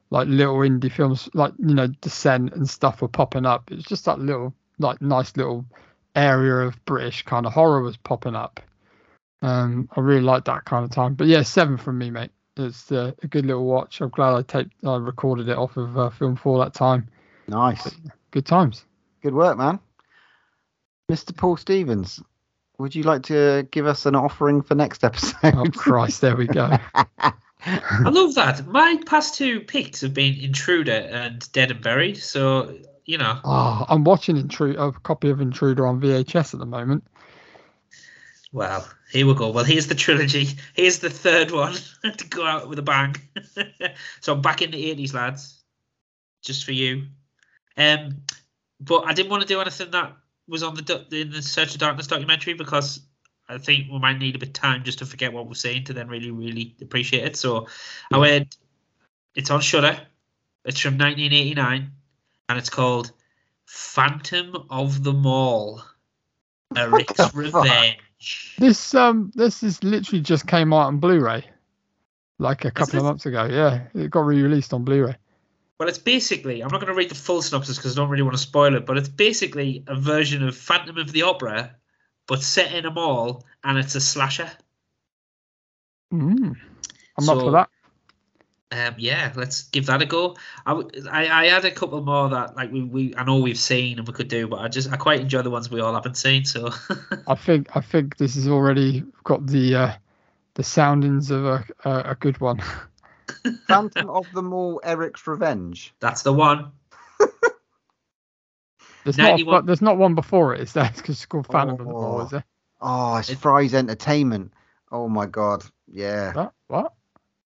like 0.10 0.28
little 0.28 0.58
indie 0.60 0.92
films, 0.92 1.30
like 1.34 1.54
you 1.60 1.74
know 1.74 1.88
Descent 2.02 2.54
and 2.54 2.70
stuff, 2.70 3.02
were 3.02 3.08
popping 3.08 3.46
up. 3.46 3.72
It's 3.72 3.84
just 3.86 4.06
that 4.06 4.20
little, 4.20 4.54
like 4.80 5.02
nice 5.02 5.36
little 5.36 5.66
area 6.16 6.68
of 6.68 6.84
British 6.86 7.24
kind 7.24 7.46
of 7.46 7.54
horror 7.54 7.82
was 7.82 7.98
popping 7.98 8.36
up. 8.36 8.62
Um, 9.42 9.90
I 9.96 10.00
really 10.00 10.22
like 10.22 10.46
that 10.46 10.66
kind 10.66 10.84
of 10.86 10.92
time. 10.92 11.14
But 11.14 11.28
yeah, 11.28 11.44
seven 11.44 11.78
from 11.78 11.98
me, 11.98 12.10
mate. 12.10 12.32
It's 12.58 12.92
uh, 12.92 13.12
a 13.22 13.28
good 13.28 13.46
little 13.46 13.66
watch. 13.66 14.00
I'm 14.02 14.10
glad 14.10 14.34
I 14.34 14.42
taped, 14.42 14.74
I 14.86 14.96
recorded 14.96 15.50
it 15.50 15.58
off 15.58 15.76
of 15.78 15.98
uh, 15.98 16.10
Film 16.10 16.36
Four 16.36 16.60
that 16.60 16.74
time. 16.74 17.08
nice 17.48 17.94
Good 18.32 18.46
times. 18.46 18.86
good 19.22 19.34
work 19.34 19.58
man 19.58 19.80
mr 21.12 21.36
paul 21.38 21.56
stevens 21.56 22.22
would 22.80 22.96
you 22.96 23.04
like 23.04 23.24
to 23.24 23.66
give 23.72 23.86
us 23.88 24.06
an 24.06 24.16
offering 24.16 24.62
for 24.62 24.74
next 24.76 25.04
episode 25.04 25.36
Oh 25.44 25.66
Christ, 25.72 26.20
there 26.22 26.36
we 26.36 26.48
go. 26.48 26.70
I 27.66 28.10
love 28.10 28.36
that. 28.36 28.68
My 28.68 29.00
past 29.06 29.36
two 29.36 29.62
picks 29.62 30.02
have 30.02 30.14
been 30.14 30.36
Intruder 30.36 30.92
and 30.92 31.50
Dead 31.54 31.72
and 31.72 31.82
Buried. 31.82 32.18
So 32.18 32.78
you 33.06 33.18
know, 33.18 33.40
Oh, 33.46 33.86
I'm 33.88 34.04
watching 34.04 34.36
Intruder, 34.38 34.78
a 34.80 34.92
copy 34.92 35.30
of 35.30 35.40
Intruder 35.40 35.88
on 35.88 36.02
VHS 36.02 36.54
at 36.54 36.60
the 36.60 36.66
moment. 36.66 37.06
Well, 38.56 38.88
here 39.12 39.28
we 39.28 39.34
go. 39.34 39.50
Well, 39.50 39.66
here's 39.66 39.88
the 39.88 39.96
trilogy. 39.96 40.48
Here's 40.76 41.00
the 41.00 41.10
third 41.10 41.52
one 41.52 41.76
to 42.04 42.28
go 42.30 42.46
out 42.46 42.70
with 42.70 42.80
a 42.80 42.82
bang. 42.82 43.18
so 44.22 44.32
I'm 44.32 44.42
back 44.42 44.62
in 44.62 44.72
the 44.72 44.96
80s, 44.96 45.14
lads, 45.14 45.62
just 46.42 46.64
for 46.64 46.72
you. 46.72 47.08
Um, 47.76 48.22
but 48.80 49.04
I 49.06 49.14
didn't 49.14 49.30
want 49.30 49.42
to 49.42 49.48
do 49.48 49.60
anything 49.60 49.92
that 49.92 50.14
was 50.48 50.64
on 50.64 50.74
the 50.74 51.06
in 51.12 51.32
the 51.32 51.42
Search 51.42 51.74
of 51.74 51.82
Darkness 51.82 52.08
documentary 52.08 52.54
because 52.54 53.02
I 53.50 53.58
think 53.58 53.92
we 53.92 54.00
might 54.00 54.20
need 54.20 54.38
a 54.38 54.40
bit 54.40 54.50
of 54.50 54.54
time 54.54 54.86
just 54.86 55.00
to 55.00 55.06
forget 55.06 55.34
what 55.34 55.48
we're 55.48 55.56
saying 55.56 55.84
to 55.86 55.94
then 55.94 56.08
really, 56.08 56.32
really 56.32 56.78
appreciate 56.82 57.26
it. 57.26 57.36
So 57.36 57.68
I 58.14 58.18
went. 58.18 58.56
It's 59.36 59.52
on 59.52 59.60
Shudder. 59.60 60.00
It's 60.64 60.80
from 60.80 60.94
1989, 60.94 61.92
and 62.48 62.58
it's 62.58 62.70
called 62.70 63.12
Phantom 63.66 64.66
of 64.70 65.04
the 65.04 65.12
Mall. 65.12 65.84
Eric's 66.74 67.18
the 67.18 67.50
fuck? 67.52 67.98
This 68.58 68.94
um 68.94 69.32
this 69.36 69.64
is 69.64 69.84
literally 69.84 70.22
just 70.22 70.48
came 70.48 70.74
out 70.74 70.88
on 70.88 70.98
Blu-ray, 70.98 71.46
like 72.40 72.66
a 72.66 72.72
couple 72.72 73.00
of 73.00 73.06
months 73.06 73.26
ago. 73.26 73.46
Yeah, 73.46 73.82
it 73.94 74.10
got 74.10 74.26
re-released 74.26 74.74
on 74.74 74.84
Blu-ray. 74.84 75.16
Well, 75.80 75.90
it's 75.90 75.98
basically, 75.98 76.62
I'm 76.62 76.70
not 76.70 76.80
going 76.80 76.94
to 76.94 76.98
read 76.98 77.10
the 77.10 77.16
full 77.16 77.42
synopsis 77.42 77.76
because 77.76 77.98
I 77.98 78.02
don't 78.02 78.10
really 78.10 78.24
want 78.24 78.36
to 78.36 78.42
spoil 78.42 78.76
it, 78.76 78.86
but 78.86 78.98
it's 78.98 79.10
basically 79.10 79.84
a 79.88 79.96
version 79.96 80.42
of 80.48 80.56
Phantom 80.56 80.98
of 80.98 81.12
the 81.12 81.24
Opera, 81.24 81.76
but 82.28 82.42
set 82.42 82.74
in 82.74 82.86
a 82.86 82.92
mall, 82.92 83.44
and 83.62 83.78
it's 83.78 83.94
a 83.94 84.00
slasher. 84.00 84.50
Mm. 86.14 86.56
I'm 87.18 87.30
up 87.30 87.38
So- 87.38 87.40
for 87.42 87.52
that. 87.52 87.70
Um, 88.72 88.96
yeah, 88.98 89.32
let's 89.36 89.64
give 89.70 89.86
that 89.86 90.02
a 90.02 90.06
go. 90.06 90.36
I, 90.66 90.74
I, 91.12 91.44
I 91.44 91.46
had 91.48 91.66
a 91.66 91.72
couple 91.72 92.02
more 92.02 92.30
that 92.30 92.56
like 92.56 92.72
we, 92.72 92.84
we 92.84 93.16
I 93.16 93.24
know 93.24 93.38
we've 93.38 93.60
seen 93.60 94.00
and 94.00 94.08
we 94.08 94.14
could 94.14 94.28
do, 94.28 94.48
but 94.48 94.60
I 94.60 94.68
just 94.70 94.92
I 94.92 94.98
quite 94.98 95.20
enjoy 95.22 95.44
the 95.44 95.52
ones 95.52 95.70
we 95.70 95.82
all 95.82 95.94
haven't 95.94 96.18
seen. 96.18 96.46
So 96.46 96.72
I 97.28 97.36
think 97.36 97.70
I 97.76 97.82
think 97.82 98.18
this 98.18 98.34
has 98.36 98.48
already 98.48 99.04
got 99.24 99.46
the 99.46 99.76
uh, 99.76 99.92
the 100.56 100.64
soundings 100.64 101.30
of 101.30 101.46
a 101.46 101.64
a, 101.86 102.12
a 102.12 102.16
good 102.16 102.40
one. 102.40 102.60
phantom 103.68 104.10
of 104.10 104.26
the 104.34 104.42
mall 104.42 104.80
eric's 104.84 105.26
revenge 105.28 105.94
that's 106.00 106.24
the 106.24 106.34
one. 106.34 106.72
There's 109.04 109.18
not 109.18 109.32
91 109.32 109.54
but 109.56 109.66
there's 109.68 109.82
not 109.82 109.98
one 109.98 110.16
before 110.16 110.56
it. 110.56 110.62
Is 110.62 110.74
there? 110.74 110.92
Because 110.96 111.18
it's 111.18 111.26
called 111.28 111.48
Phantom 111.48 111.70
of 111.70 111.78
the 111.78 111.86
Ball. 111.86 112.22
Is 112.22 112.32
there? 112.32 112.46
oh 112.82 113.18
it's 113.18 113.30
It- 113.30 113.38
Fries 113.38 113.74
Entertainment 113.76 114.54
oh 114.92 115.08
my 115.08 115.28
god 115.28 115.64
yeah 115.88 116.34
What? 116.34 116.54
What? 116.68 116.94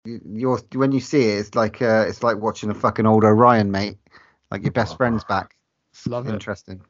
You, 0.06 0.22
you're 0.26 0.60
when 0.74 0.92
you 0.92 1.00
see 1.00 1.24
it, 1.32 1.40
it's 1.40 1.56
like 1.56 1.82
uh, 1.82 2.06
it's 2.08 2.24
like 2.24 2.38
watching 2.38 2.70
a 2.70 2.74
fucking 2.76 3.06
old 3.06 3.24
Orion, 3.24 3.72
mate. 3.72 3.98
Like 4.52 4.62
your 4.64 4.72
best 4.72 4.96
friend's 4.98 5.24
back. 5.24 5.56
It's 5.92 6.08
Love. 6.08 6.28
Interesting. 6.30 6.82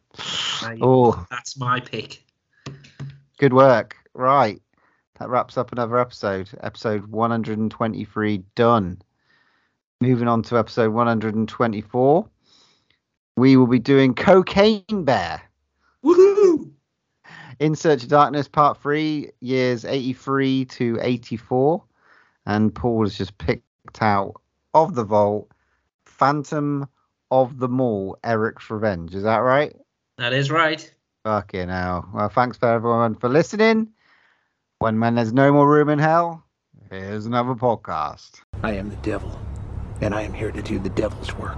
You- 0.63 0.77
Oh, 0.81 1.25
That's 1.29 1.57
my 1.57 1.79
pick. 1.79 2.23
good 3.39 3.53
work. 3.53 3.95
Right, 4.13 4.61
that 5.19 5.29
wraps 5.29 5.57
up 5.57 5.71
another 5.71 5.97
episode. 5.99 6.49
Episode 6.61 7.07
123 7.07 8.43
done. 8.55 9.01
Moving 10.01 10.27
on 10.27 10.41
to 10.43 10.57
episode 10.57 10.93
124, 10.93 12.29
we 13.37 13.57
will 13.57 13.67
be 13.67 13.79
doing 13.79 14.13
Cocaine 14.13 15.03
Bear. 15.03 15.41
Woohoo! 16.03 16.71
In 17.59 17.75
Search 17.75 18.03
of 18.03 18.09
Darkness, 18.09 18.47
Part 18.47 18.81
3, 18.81 19.29
years 19.39 19.85
83 19.85 20.65
to 20.65 20.99
84. 21.01 21.83
And 22.45 22.73
Paul 22.73 23.03
has 23.03 23.17
just 23.17 23.37
picked 23.37 24.01
out 24.01 24.33
of 24.73 24.95
the 24.95 25.03
vault 25.03 25.49
Phantom 26.05 26.87
of 27.31 27.59
the 27.59 27.67
Mall, 27.67 28.17
Eric's 28.23 28.69
Revenge. 28.69 29.15
Is 29.15 29.23
that 29.23 29.37
right? 29.37 29.75
That 30.17 30.33
is 30.33 30.51
right. 30.51 30.89
Fucking 31.23 31.69
hell. 31.69 32.07
Well, 32.13 32.29
thanks 32.29 32.57
for 32.57 32.69
everyone 32.69 33.15
for 33.15 33.29
listening. 33.29 33.89
When 34.79 34.99
when 34.99 35.15
there's 35.15 35.33
no 35.33 35.51
more 35.51 35.67
room 35.69 35.89
in 35.89 35.99
hell, 35.99 36.43
here's 36.89 37.25
another 37.25 37.55
podcast. 37.55 38.41
I 38.63 38.73
am 38.73 38.89
the 38.89 38.95
devil, 38.97 39.39
and 40.01 40.13
I 40.13 40.21
am 40.21 40.33
here 40.33 40.51
to 40.51 40.61
do 40.61 40.77
the 40.77 40.89
devil's 40.89 41.33
work. 41.35 41.57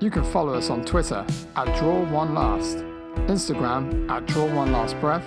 You 0.00 0.10
can 0.10 0.24
follow 0.24 0.54
us 0.54 0.68
on 0.68 0.84
Twitter 0.84 1.24
at 1.56 1.78
Draw 1.78 2.10
One 2.10 2.34
Last, 2.34 2.78
Instagram 3.28 4.10
at 4.10 4.26
Draw 4.26 4.52
One 4.54 4.72
Last 4.72 4.98
Breath, 5.00 5.24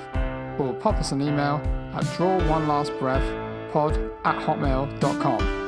or 0.59 0.73
pop 0.73 0.95
us 0.95 1.11
an 1.11 1.21
email 1.21 1.61
at 1.93 2.03
Draw 2.17 2.47
One 2.49 2.67
Last 2.67 2.91
Breath 2.99 3.23
pod 3.71 3.97
at 4.23 4.35
hotmail.com. 4.35 5.66